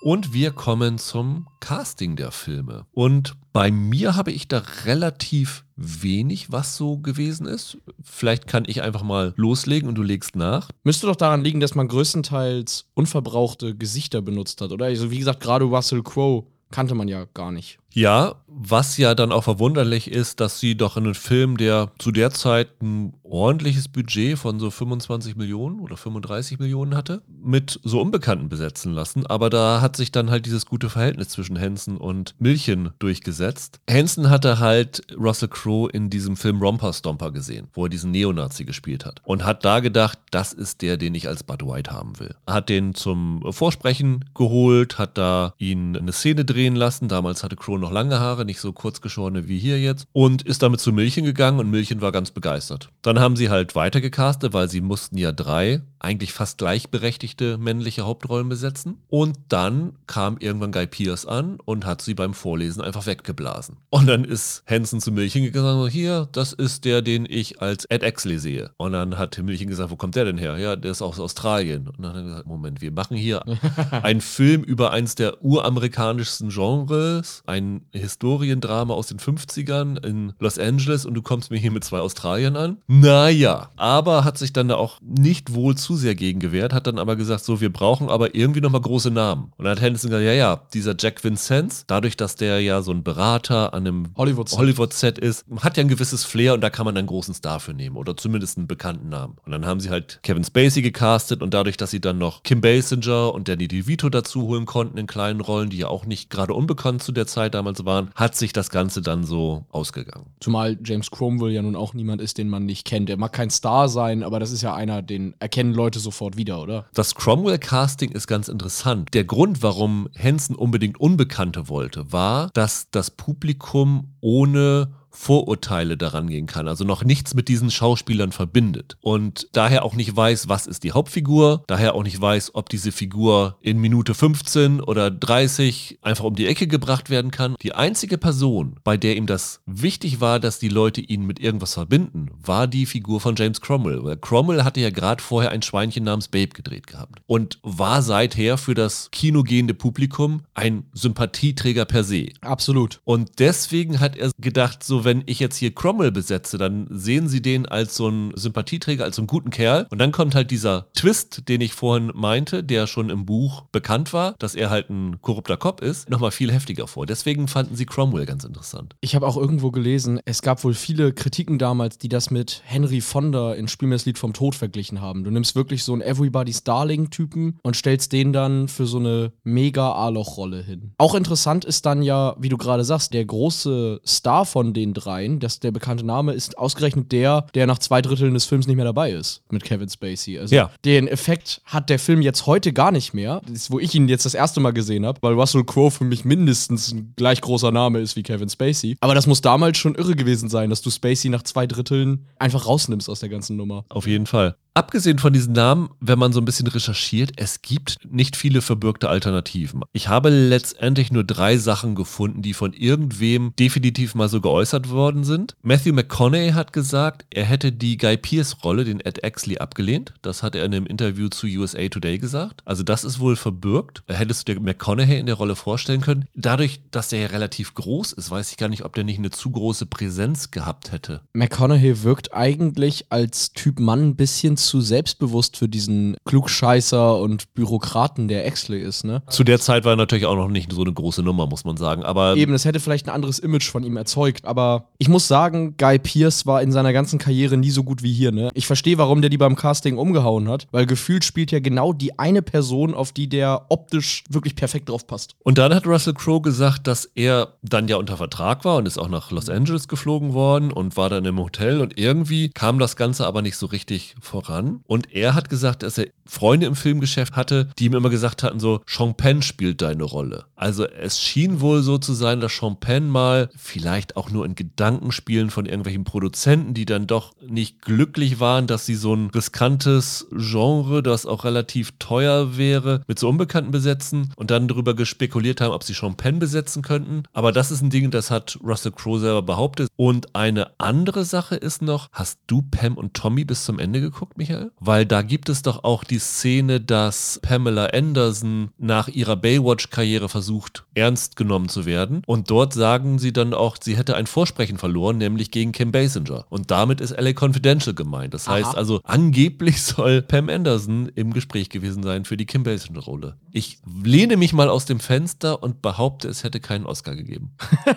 Und 0.00 0.32
wir 0.32 0.52
kommen 0.52 0.98
zum 0.98 1.48
Casting 1.60 2.16
der 2.16 2.30
Filme. 2.30 2.86
Und 2.92 3.34
bei 3.52 3.70
mir 3.70 4.14
habe 4.14 4.30
ich 4.30 4.46
da 4.46 4.62
relativ 4.84 5.64
wenig, 5.76 6.52
was 6.52 6.76
so 6.76 6.98
gewesen 6.98 7.46
ist. 7.46 7.78
Vielleicht 8.02 8.46
kann 8.46 8.64
ich 8.66 8.82
einfach 8.82 9.02
mal 9.02 9.32
loslegen 9.36 9.88
und 9.88 9.96
du 9.96 10.02
legst 10.02 10.36
nach. 10.36 10.70
Müsste 10.84 11.06
doch 11.06 11.16
daran 11.16 11.42
liegen, 11.42 11.60
dass 11.60 11.74
man 11.74 11.88
größtenteils 11.88 12.86
unverbrauchte 12.94 13.74
Gesichter 13.74 14.22
benutzt 14.22 14.60
hat, 14.60 14.72
oder? 14.72 14.86
Also 14.86 15.10
wie 15.10 15.18
gesagt, 15.18 15.40
gerade 15.40 15.64
Russell 15.64 16.02
Crowe 16.02 16.46
kannte 16.70 16.94
man 16.94 17.08
ja 17.08 17.26
gar 17.32 17.50
nicht. 17.50 17.78
Ja, 17.96 18.34
was 18.46 18.96
ja 18.96 19.14
dann 19.14 19.32
auch 19.32 19.44
verwunderlich 19.44 20.10
ist, 20.10 20.40
dass 20.40 20.60
sie 20.60 20.76
doch 20.76 20.96
in 20.96 21.04
einem 21.04 21.14
Film, 21.14 21.56
der 21.56 21.92
zu 21.98 22.10
der 22.10 22.30
Zeit 22.30 22.82
ein 22.82 23.14
ordentliches 23.22 23.88
Budget 23.88 24.38
von 24.38 24.58
so 24.58 24.70
25 24.70 25.36
Millionen 25.36 25.80
oder 25.80 25.96
35 25.96 26.58
Millionen 26.58 26.94
hatte, 26.94 27.22
mit 27.28 27.80
so 27.84 28.00
Unbekannten 28.00 28.48
besetzen 28.48 28.92
lassen. 28.92 29.26
Aber 29.26 29.50
da 29.50 29.80
hat 29.80 29.96
sich 29.96 30.12
dann 30.12 30.30
halt 30.30 30.46
dieses 30.46 30.66
gute 30.66 30.88
Verhältnis 30.88 31.28
zwischen 31.28 31.58
Hansen 31.58 31.96
und 31.96 32.34
Milchen 32.38 32.90
durchgesetzt. 32.98 33.80
Hansen 33.90 34.30
hatte 34.30 34.58
halt 34.58 35.02
Russell 35.18 35.48
Crowe 35.48 35.90
in 35.90 36.08
diesem 36.08 36.36
Film 36.36 36.60
Romper 36.60 36.92
Stomper 36.92 37.32
gesehen, 37.32 37.68
wo 37.74 37.84
er 37.84 37.90
diesen 37.90 38.10
Neonazi 38.10 38.64
gespielt 38.64 39.04
hat. 39.04 39.20
Und 39.24 39.44
hat 39.44 39.64
da 39.64 39.80
gedacht, 39.80 40.18
das 40.30 40.52
ist 40.52 40.82
der, 40.82 40.96
den 40.96 41.14
ich 41.14 41.28
als 41.28 41.42
Bud 41.42 41.62
White 41.62 41.92
haben 41.92 42.18
will. 42.18 42.34
Hat 42.46 42.68
den 42.68 42.94
zum 42.94 43.42
Vorsprechen 43.52 44.24
geholt, 44.34 44.98
hat 44.98 45.18
da 45.18 45.54
ihn 45.58 45.96
eine 45.96 46.12
Szene 46.12 46.44
drehen 46.44 46.76
lassen. 46.76 47.08
Damals 47.08 47.42
hatte 47.42 47.56
Crowe 47.56 47.78
noch 47.78 47.85
lange 47.90 48.20
Haare, 48.20 48.44
nicht 48.44 48.60
so 48.60 48.72
kurz 48.72 49.00
geschorene 49.00 49.48
wie 49.48 49.58
hier 49.58 49.80
jetzt. 49.80 50.06
Und 50.12 50.42
ist 50.42 50.62
damit 50.62 50.80
zu 50.80 50.92
Milchen 50.92 51.24
gegangen 51.24 51.58
und 51.58 51.70
Milchen 51.70 52.00
war 52.00 52.12
ganz 52.12 52.30
begeistert. 52.30 52.90
Dann 53.02 53.20
haben 53.20 53.36
sie 53.36 53.50
halt 53.50 53.74
weiter 53.74 54.00
gecastet, 54.00 54.52
weil 54.52 54.68
sie 54.68 54.80
mussten 54.80 55.18
ja 55.18 55.32
drei 55.32 55.82
eigentlich 55.98 56.32
fast 56.32 56.58
gleichberechtigte 56.58 57.58
männliche 57.58 58.02
Hauptrollen 58.02 58.48
besetzen. 58.48 58.98
Und 59.08 59.38
dann 59.48 59.92
kam 60.06 60.36
irgendwann 60.38 60.72
Guy 60.72 60.86
Pierce 60.86 61.26
an 61.26 61.58
und 61.64 61.86
hat 61.86 62.02
sie 62.02 62.14
beim 62.14 62.34
Vorlesen 62.34 62.82
einfach 62.82 63.06
weggeblasen. 63.06 63.76
Und 63.90 64.06
dann 64.06 64.24
ist 64.24 64.62
Hansen 64.66 65.00
zu 65.00 65.12
Milchen 65.12 65.44
gegangen 65.44 65.80
und 65.80 65.90
hier, 65.90 66.28
das 66.32 66.52
ist 66.52 66.84
der, 66.84 67.02
den 67.02 67.26
ich 67.28 67.62
als 67.62 67.84
Ed 67.86 68.02
Exley 68.02 68.38
sehe. 68.38 68.70
Und 68.76 68.92
dann 68.92 69.18
hat 69.18 69.38
Milchen 69.38 69.68
gesagt, 69.68 69.90
wo 69.90 69.96
kommt 69.96 70.16
der 70.16 70.24
denn 70.24 70.38
her? 70.38 70.58
Ja, 70.58 70.76
der 70.76 70.90
ist 70.90 71.02
aus 71.02 71.20
Australien. 71.20 71.88
Und 71.88 72.02
dann 72.02 72.10
hat 72.10 72.16
er 72.16 72.24
gesagt, 72.24 72.46
Moment, 72.46 72.80
wir 72.80 72.92
machen 72.92 73.16
hier 73.16 73.42
einen 74.02 74.20
Film 74.20 74.62
über 74.62 74.90
eins 74.90 75.14
der 75.14 75.42
uramerikanischsten 75.42 76.50
Genres, 76.50 77.42
ein 77.46 77.82
Historiendrama 77.92 78.94
aus 78.94 79.08
den 79.08 79.18
50ern 79.18 80.04
in 80.04 80.32
Los 80.38 80.58
Angeles 80.58 81.06
und 81.06 81.14
du 81.14 81.22
kommst 81.22 81.50
mir 81.50 81.58
hier 81.58 81.70
mit 81.70 81.84
zwei 81.84 82.00
Australiern 82.00 82.56
an? 82.56 82.78
Naja, 82.86 83.70
aber 83.76 84.24
hat 84.24 84.38
sich 84.38 84.52
dann 84.52 84.68
da 84.68 84.76
auch 84.76 85.00
nicht 85.00 85.54
wohl 85.54 85.76
zu 85.76 85.85
sehr 85.94 86.14
gegen 86.14 86.40
gewehrt, 86.40 86.72
hat 86.72 86.86
dann 86.86 86.98
aber 86.98 87.14
gesagt, 87.14 87.44
so, 87.44 87.60
wir 87.60 87.72
brauchen 87.72 88.08
aber 88.08 88.34
irgendwie 88.34 88.60
nochmal 88.60 88.80
große 88.80 89.10
Namen. 89.10 89.52
Und 89.56 89.64
dann 89.64 89.72
hat 89.76 89.80
Henderson 89.80 90.10
gesagt, 90.10 90.26
ja, 90.26 90.32
ja, 90.32 90.62
dieser 90.74 90.94
Jack 90.98 91.22
Vincenz, 91.22 91.84
dadurch, 91.86 92.16
dass 92.16 92.34
der 92.34 92.60
ja 92.60 92.82
so 92.82 92.92
ein 92.92 93.04
Berater 93.04 93.74
an 93.74 93.86
einem 93.86 94.08
Hollywood-Set. 94.16 94.58
Hollywood-Set 94.58 95.18
ist, 95.18 95.44
hat 95.60 95.76
ja 95.76 95.82
ein 95.82 95.88
gewisses 95.88 96.24
Flair 96.24 96.54
und 96.54 96.60
da 96.62 96.70
kann 96.70 96.84
man 96.84 96.96
einen 96.96 97.06
großen 97.06 97.34
Star 97.34 97.60
für 97.60 97.74
nehmen 97.74 97.96
oder 97.96 98.16
zumindest 98.16 98.58
einen 98.58 98.66
bekannten 98.66 99.08
Namen. 99.08 99.36
Und 99.44 99.52
dann 99.52 99.66
haben 99.66 99.80
sie 99.80 99.90
halt 99.90 100.20
Kevin 100.22 100.44
Spacey 100.44 100.82
gecastet 100.82 101.42
und 101.42 101.54
dadurch, 101.54 101.76
dass 101.76 101.90
sie 101.90 102.00
dann 102.00 102.18
noch 102.18 102.42
Kim 102.42 102.60
Basinger 102.60 103.32
und 103.32 103.48
Danny 103.48 103.68
DeVito 103.68 104.08
dazu 104.08 104.42
holen 104.42 104.66
konnten 104.66 104.98
in 104.98 105.06
kleinen 105.06 105.40
Rollen, 105.40 105.70
die 105.70 105.78
ja 105.78 105.88
auch 105.88 106.06
nicht 106.06 106.30
gerade 106.30 106.54
unbekannt 106.54 107.02
zu 107.02 107.12
der 107.12 107.26
Zeit 107.26 107.54
damals 107.54 107.84
waren, 107.84 108.10
hat 108.14 108.34
sich 108.34 108.52
das 108.52 108.70
Ganze 108.70 109.02
dann 109.02 109.24
so 109.24 109.66
ausgegangen. 109.70 110.26
Zumal 110.40 110.78
James 110.82 111.10
Cromwell 111.10 111.52
ja 111.52 111.62
nun 111.62 111.76
auch 111.76 111.94
niemand 111.94 112.20
ist, 112.20 112.38
den 112.38 112.48
man 112.48 112.64
nicht 112.64 112.84
kennt. 112.86 113.10
Er 113.10 113.16
mag 113.16 113.32
kein 113.32 113.50
Star 113.50 113.88
sein, 113.88 114.22
aber 114.22 114.40
das 114.40 114.50
ist 114.50 114.62
ja 114.62 114.74
einer, 114.74 115.02
den 115.02 115.34
erkennen 115.38 115.74
Leute 115.76 116.00
sofort 116.00 116.36
wieder, 116.36 116.60
oder? 116.60 116.86
Das 116.94 117.14
Cromwell-Casting 117.14 118.10
ist 118.10 118.26
ganz 118.26 118.48
interessant. 118.48 119.14
Der 119.14 119.24
Grund, 119.24 119.62
warum 119.62 120.08
Henson 120.14 120.56
unbedingt 120.56 120.98
Unbekannte 120.98 121.68
wollte, 121.68 122.12
war, 122.12 122.50
dass 122.54 122.90
das 122.90 123.10
Publikum 123.10 124.14
ohne 124.20 124.92
Vorurteile 125.16 125.96
daran 125.96 126.28
gehen 126.28 126.46
kann, 126.46 126.68
also 126.68 126.84
noch 126.84 127.02
nichts 127.02 127.34
mit 127.34 127.48
diesen 127.48 127.70
Schauspielern 127.70 128.32
verbindet 128.32 128.96
und 129.00 129.48
daher 129.52 129.84
auch 129.84 129.94
nicht 129.94 130.14
weiß, 130.14 130.48
was 130.48 130.66
ist 130.66 130.84
die 130.84 130.92
Hauptfigur, 130.92 131.64
daher 131.66 131.94
auch 131.94 132.02
nicht 132.02 132.20
weiß, 132.20 132.54
ob 132.54 132.68
diese 132.68 132.92
Figur 132.92 133.56
in 133.60 133.78
Minute 133.78 134.14
15 134.14 134.80
oder 134.80 135.10
30 135.10 136.00
einfach 136.02 136.24
um 136.24 136.34
die 136.34 136.46
Ecke 136.46 136.66
gebracht 136.66 137.08
werden 137.08 137.30
kann. 137.30 137.56
Die 137.62 137.74
einzige 137.74 138.18
Person, 138.18 138.76
bei 138.84 138.98
der 138.98 139.16
ihm 139.16 139.26
das 139.26 139.62
wichtig 139.64 140.20
war, 140.20 140.38
dass 140.38 140.58
die 140.58 140.68
Leute 140.68 141.00
ihn 141.00 141.24
mit 141.24 141.40
irgendwas 141.40 141.74
verbinden, 141.74 142.30
war 142.40 142.66
die 142.66 142.84
Figur 142.84 143.20
von 143.20 143.36
James 143.36 143.62
Cromwell, 143.62 144.04
weil 144.04 144.18
Cromwell 144.18 144.64
hatte 144.64 144.80
ja 144.80 144.90
gerade 144.90 145.22
vorher 145.22 145.50
ein 145.50 145.62
Schweinchen 145.62 146.04
namens 146.04 146.28
Babe 146.28 146.48
gedreht 146.48 146.86
gehabt 146.86 147.20
und 147.26 147.58
war 147.62 148.02
seither 148.02 148.58
für 148.58 148.74
das 148.74 149.10
kinogehende 149.10 149.74
Publikum 149.74 150.42
ein 150.52 150.84
Sympathieträger 150.92 151.86
per 151.86 152.04
se. 152.04 152.28
Absolut. 152.42 153.00
Und 153.04 153.38
deswegen 153.38 153.98
hat 153.98 154.14
er 154.14 154.30
gedacht, 154.38 154.84
so 154.84 155.05
wenn 155.06 155.22
ich 155.24 155.40
jetzt 155.40 155.56
hier 155.56 155.74
Cromwell 155.74 156.12
besetze, 156.12 156.58
dann 156.58 156.86
sehen 156.90 157.28
sie 157.28 157.40
den 157.40 157.64
als 157.64 157.96
so 157.96 158.08
einen 158.08 158.36
Sympathieträger, 158.36 159.04
als 159.04 159.16
so 159.16 159.22
einen 159.22 159.28
guten 159.28 159.50
Kerl. 159.50 159.86
Und 159.90 159.98
dann 159.98 160.12
kommt 160.12 160.34
halt 160.34 160.50
dieser 160.50 160.88
Twist, 160.94 161.48
den 161.48 161.62
ich 161.62 161.72
vorhin 161.72 162.10
meinte, 162.14 162.62
der 162.62 162.86
schon 162.86 163.08
im 163.08 163.24
Buch 163.24 163.62
bekannt 163.72 164.12
war, 164.12 164.34
dass 164.38 164.54
er 164.54 164.68
halt 164.68 164.90
ein 164.90 165.22
korrupter 165.22 165.56
Cop 165.56 165.80
ist, 165.80 166.10
nochmal 166.10 166.32
viel 166.32 166.52
heftiger 166.52 166.88
vor. 166.88 167.06
Deswegen 167.06 167.48
fanden 167.48 167.76
sie 167.76 167.86
Cromwell 167.86 168.26
ganz 168.26 168.44
interessant. 168.44 168.96
Ich 169.00 169.14
habe 169.14 169.26
auch 169.26 169.36
irgendwo 169.36 169.70
gelesen, 169.70 170.20
es 170.24 170.42
gab 170.42 170.64
wohl 170.64 170.74
viele 170.74 171.12
Kritiken 171.12 171.58
damals, 171.58 171.98
die 171.98 172.08
das 172.08 172.30
mit 172.30 172.62
Henry 172.64 173.00
Fonda 173.00 173.54
in 173.54 173.68
Spiel 173.68 173.88
mir 173.88 173.94
das 173.94 174.06
Lied 174.06 174.18
vom 174.18 174.32
Tod 174.32 174.56
verglichen 174.56 175.00
haben. 175.00 175.22
Du 175.22 175.30
nimmst 175.30 175.54
wirklich 175.54 175.84
so 175.84 175.92
einen 175.92 176.02
Everybody's 176.02 176.64
Darling-Typen 176.64 177.60
und 177.62 177.76
stellst 177.76 178.12
den 178.12 178.32
dann 178.32 178.66
für 178.66 178.86
so 178.86 178.98
eine 178.98 179.32
mega 179.44 179.92
A-Loch-Rolle 179.92 180.62
hin. 180.62 180.94
Auch 180.98 181.14
interessant 181.14 181.64
ist 181.64 181.86
dann 181.86 182.02
ja, 182.02 182.34
wie 182.40 182.48
du 182.48 182.56
gerade 182.56 182.84
sagst, 182.84 183.14
der 183.14 183.24
große 183.24 184.00
Star 184.04 184.44
von 184.44 184.74
den 184.74 184.95
dreien, 184.96 185.38
dass 185.40 185.60
der 185.60 185.70
bekannte 185.70 186.04
Name 186.04 186.32
ist 186.32 186.58
ausgerechnet 186.58 187.12
der, 187.12 187.46
der 187.54 187.66
nach 187.66 187.78
zwei 187.78 188.02
Dritteln 188.02 188.34
des 188.34 188.44
Films 188.44 188.66
nicht 188.66 188.76
mehr 188.76 188.84
dabei 188.84 189.12
ist, 189.12 189.42
mit 189.50 189.64
Kevin 189.64 189.88
Spacey. 189.88 190.38
Also 190.38 190.54
Ja. 190.54 190.70
den 190.84 191.08
Effekt 191.08 191.60
hat 191.64 191.90
der 191.90 191.98
Film 191.98 192.22
jetzt 192.22 192.46
heute 192.46 192.72
gar 192.72 192.90
nicht 192.92 193.14
mehr. 193.14 193.40
Das 193.46 193.52
ist, 193.52 193.70
wo 193.70 193.78
ich 193.78 193.94
ihn 193.94 194.08
jetzt 194.08 194.24
das 194.26 194.34
erste 194.34 194.60
Mal 194.60 194.72
gesehen 194.72 195.06
habe, 195.06 195.18
weil 195.22 195.34
Russell 195.34 195.64
Crowe 195.64 195.90
für 195.90 196.04
mich 196.04 196.24
mindestens 196.24 196.92
ein 196.92 197.12
gleich 197.16 197.40
großer 197.40 197.70
Name 197.72 198.00
ist 198.00 198.16
wie 198.16 198.22
Kevin 198.22 198.48
Spacey. 198.48 198.96
Aber 199.00 199.14
das 199.14 199.26
muss 199.26 199.40
damals 199.40 199.78
schon 199.78 199.94
irre 199.94 200.14
gewesen 200.16 200.48
sein, 200.48 200.70
dass 200.70 200.82
du 200.82 200.90
Spacey 200.90 201.28
nach 201.30 201.42
zwei 201.42 201.66
Dritteln 201.66 202.26
einfach 202.38 202.66
rausnimmst 202.66 203.08
aus 203.10 203.20
der 203.20 203.28
ganzen 203.28 203.56
Nummer. 203.56 203.84
Auf 203.88 204.06
jeden 204.06 204.26
Fall. 204.26 204.56
Abgesehen 204.76 205.18
von 205.18 205.32
diesen 205.32 205.54
Namen, 205.54 205.88
wenn 206.00 206.18
man 206.18 206.34
so 206.34 206.40
ein 206.42 206.44
bisschen 206.44 206.66
recherchiert, 206.66 207.32
es 207.36 207.62
gibt 207.62 207.96
nicht 208.06 208.36
viele 208.36 208.60
verbürgte 208.60 209.08
Alternativen. 209.08 209.80
Ich 209.94 210.08
habe 210.08 210.28
letztendlich 210.28 211.10
nur 211.10 211.24
drei 211.24 211.56
Sachen 211.56 211.94
gefunden, 211.94 212.42
die 212.42 212.52
von 212.52 212.74
irgendwem 212.74 213.54
definitiv 213.58 214.14
mal 214.14 214.28
so 214.28 214.42
geäußert 214.42 214.90
worden 214.90 215.24
sind. 215.24 215.56
Matthew 215.62 215.94
McConaughey 215.94 216.50
hat 216.50 216.74
gesagt, 216.74 217.24
er 217.30 217.46
hätte 217.46 217.72
die 217.72 217.96
Guy 217.96 218.18
Pearce-Rolle, 218.18 218.84
den 218.84 219.00
Ed 219.00 219.24
Exley, 219.24 219.56
abgelehnt. 219.56 220.12
Das 220.20 220.42
hat 220.42 220.54
er 220.54 220.66
in 220.66 220.74
einem 220.74 220.84
Interview 220.84 221.28
zu 221.28 221.46
USA 221.46 221.88
Today 221.88 222.18
gesagt. 222.18 222.60
Also 222.66 222.82
das 222.82 223.02
ist 223.02 223.18
wohl 223.18 223.36
verbürgt. 223.36 224.02
Hättest 224.08 224.46
du 224.46 224.52
dir 224.52 224.60
McConaughey 224.60 225.18
in 225.18 225.24
der 225.24 225.36
Rolle 225.36 225.56
vorstellen 225.56 226.02
können? 226.02 226.26
Dadurch, 226.34 226.80
dass 226.90 227.08
der 227.08 227.20
ja 227.20 227.26
relativ 227.28 227.72
groß 227.72 228.12
ist, 228.12 228.30
weiß 228.30 228.50
ich 228.50 228.58
gar 228.58 228.68
nicht, 228.68 228.84
ob 228.84 228.94
der 228.94 229.04
nicht 229.04 229.20
eine 229.20 229.30
zu 229.30 229.50
große 229.50 229.86
Präsenz 229.86 230.50
gehabt 230.50 230.92
hätte. 230.92 231.22
McConaughey 231.32 232.02
wirkt 232.02 232.34
eigentlich 232.34 233.06
als 233.08 233.54
Typ 233.54 233.80
Mann 233.80 234.08
ein 234.08 234.16
bisschen 234.16 234.58
zu 234.58 234.65
selbstbewusst 234.80 235.56
für 235.56 235.68
diesen 235.68 236.16
Klugscheißer 236.24 237.18
und 237.18 237.52
Bürokraten, 237.54 238.28
der 238.28 238.46
Exley 238.46 238.80
ist, 238.80 239.04
ne? 239.04 239.22
Zu 239.28 239.44
der 239.44 239.60
Zeit 239.60 239.84
war 239.84 239.92
er 239.92 239.96
natürlich 239.96 240.26
auch 240.26 240.36
noch 240.36 240.48
nicht 240.48 240.72
so 240.72 240.82
eine 240.82 240.92
große 240.92 241.22
Nummer, 241.22 241.46
muss 241.46 241.64
man 241.64 241.76
sagen. 241.76 242.02
Aber 242.02 242.36
Eben, 242.36 242.52
das 242.52 242.64
hätte 242.64 242.80
vielleicht 242.80 243.08
ein 243.08 243.14
anderes 243.14 243.38
Image 243.38 243.68
von 243.70 243.84
ihm 243.84 243.96
erzeugt. 243.96 244.44
Aber 244.44 244.88
ich 244.98 245.08
muss 245.08 245.28
sagen, 245.28 245.76
Guy 245.76 245.98
Pierce 245.98 246.46
war 246.46 246.62
in 246.62 246.72
seiner 246.72 246.92
ganzen 246.92 247.18
Karriere 247.18 247.56
nie 247.56 247.70
so 247.70 247.82
gut 247.82 248.02
wie 248.02 248.12
hier. 248.12 248.32
Ne? 248.32 248.50
Ich 248.54 248.66
verstehe, 248.66 248.98
warum 248.98 249.20
der 249.20 249.30
die 249.30 249.38
beim 249.38 249.56
Casting 249.56 249.98
umgehauen 249.98 250.48
hat, 250.48 250.66
weil 250.72 250.86
gefühlt 250.86 251.24
spielt 251.24 251.52
ja 251.52 251.60
genau 251.60 251.92
die 251.92 252.18
eine 252.18 252.42
Person, 252.42 252.94
auf 252.94 253.12
die 253.12 253.28
der 253.28 253.66
optisch 253.68 254.24
wirklich 254.28 254.56
perfekt 254.56 254.88
drauf 254.88 255.06
passt. 255.06 255.34
Und 255.44 255.58
dann 255.58 255.74
hat 255.74 255.86
Russell 255.86 256.14
Crowe 256.14 256.40
gesagt, 256.40 256.86
dass 256.86 257.04
er 257.14 257.54
dann 257.62 257.88
ja 257.88 257.96
unter 257.96 258.16
Vertrag 258.16 258.64
war 258.64 258.76
und 258.76 258.86
ist 258.86 258.98
auch 258.98 259.08
nach 259.08 259.30
Los 259.30 259.48
Angeles 259.48 259.88
geflogen 259.88 260.32
worden 260.32 260.72
und 260.72 260.96
war 260.96 261.08
dann 261.10 261.24
im 261.24 261.38
Hotel 261.38 261.80
und 261.80 261.98
irgendwie 261.98 262.50
kam 262.50 262.78
das 262.78 262.96
Ganze 262.96 263.26
aber 263.26 263.42
nicht 263.42 263.56
so 263.56 263.66
richtig 263.66 264.14
voran. 264.20 264.55
An. 264.56 264.80
Und 264.84 265.12
er 265.12 265.34
hat 265.34 265.48
gesagt, 265.48 265.82
dass 265.82 265.98
er 265.98 266.08
Freunde 266.24 266.66
im 266.66 266.74
Filmgeschäft 266.74 267.36
hatte, 267.36 267.68
die 267.78 267.86
ihm 267.86 267.94
immer 267.94 268.10
gesagt 268.10 268.42
hatten, 268.42 268.58
so, 268.58 268.80
Sean 268.86 269.14
Penn 269.14 269.42
spielt 269.42 269.82
deine 269.82 270.04
Rolle. 270.04 270.46
Also 270.56 270.84
es 270.86 271.20
schien 271.20 271.60
wohl 271.60 271.82
so 271.82 271.98
zu 271.98 272.14
sein, 272.14 272.40
dass 272.40 272.56
Sean 272.56 272.80
Penn 272.80 273.08
mal 273.08 273.48
vielleicht 273.56 274.16
auch 274.16 274.30
nur 274.30 274.44
in 274.44 274.54
Gedankenspielen 274.54 275.50
von 275.50 275.66
irgendwelchen 275.66 276.04
Produzenten, 276.04 276.74
die 276.74 276.86
dann 276.86 277.06
doch 277.06 277.32
nicht 277.46 277.82
glücklich 277.82 278.40
waren, 278.40 278.66
dass 278.66 278.86
sie 278.86 278.94
so 278.94 279.14
ein 279.14 279.30
riskantes 279.30 280.26
Genre, 280.32 281.02
das 281.02 281.26
auch 281.26 281.44
relativ 281.44 281.92
teuer 281.98 282.56
wäre, 282.56 283.02
mit 283.06 283.18
so 283.18 283.28
Unbekannten 283.28 283.70
besetzen 283.70 284.32
und 284.36 284.50
dann 284.50 284.68
darüber 284.68 284.94
gespekuliert 284.94 285.60
haben, 285.60 285.72
ob 285.72 285.84
sie 285.84 285.94
Sean 285.94 286.16
Penn 286.16 286.38
besetzen 286.38 286.82
könnten. 286.82 287.24
Aber 287.32 287.52
das 287.52 287.70
ist 287.70 287.82
ein 287.82 287.90
Ding, 287.90 288.10
das 288.10 288.30
hat 288.30 288.58
Russell 288.64 288.92
Crowe 288.92 289.20
selber 289.20 289.42
behauptet. 289.42 289.88
Und 289.96 290.34
eine 290.34 290.70
andere 290.78 291.24
Sache 291.24 291.56
ist 291.56 291.82
noch, 291.82 292.08
hast 292.12 292.40
du 292.46 292.62
Pam 292.62 292.96
und 292.96 293.14
Tommy 293.14 293.44
bis 293.44 293.64
zum 293.64 293.78
Ende 293.78 294.00
geguckt, 294.00 294.38
Michael? 294.38 294.45
Weil 294.80 295.06
da 295.06 295.22
gibt 295.22 295.48
es 295.48 295.62
doch 295.62 295.84
auch 295.84 296.04
die 296.04 296.18
Szene, 296.18 296.80
dass 296.80 297.40
Pamela 297.42 297.86
Anderson 297.86 298.70
nach 298.78 299.08
ihrer 299.08 299.36
Baywatch-Karriere 299.36 300.28
versucht, 300.28 300.84
ernst 300.94 301.36
genommen 301.36 301.68
zu 301.68 301.86
werden. 301.86 302.22
Und 302.26 302.50
dort 302.50 302.72
sagen 302.72 303.18
sie 303.18 303.32
dann 303.32 303.54
auch, 303.54 303.76
sie 303.80 303.96
hätte 303.96 304.16
ein 304.16 304.26
Vorsprechen 304.26 304.78
verloren, 304.78 305.18
nämlich 305.18 305.50
gegen 305.50 305.72
Kim 305.72 305.92
Basinger. 305.92 306.46
Und 306.48 306.70
damit 306.70 307.00
ist 307.00 307.18
LA 307.18 307.32
Confidential 307.32 307.94
gemeint. 307.94 308.34
Das 308.34 308.48
heißt 308.48 308.70
Aha. 308.70 308.76
also, 308.76 309.00
angeblich 309.04 309.82
soll 309.82 310.22
Pam 310.22 310.48
Anderson 310.48 311.10
im 311.14 311.32
Gespräch 311.32 311.70
gewesen 311.70 312.02
sein 312.02 312.24
für 312.24 312.36
die 312.36 312.46
Kim 312.46 312.62
Basinger-Rolle. 312.62 313.36
Ich 313.52 313.78
lehne 314.02 314.36
mich 314.36 314.52
mal 314.52 314.68
aus 314.68 314.84
dem 314.84 315.00
Fenster 315.00 315.62
und 315.62 315.82
behaupte, 315.82 316.28
es 316.28 316.44
hätte 316.44 316.60
keinen 316.60 316.86
Oscar 316.86 317.16
gegeben. 317.16 317.52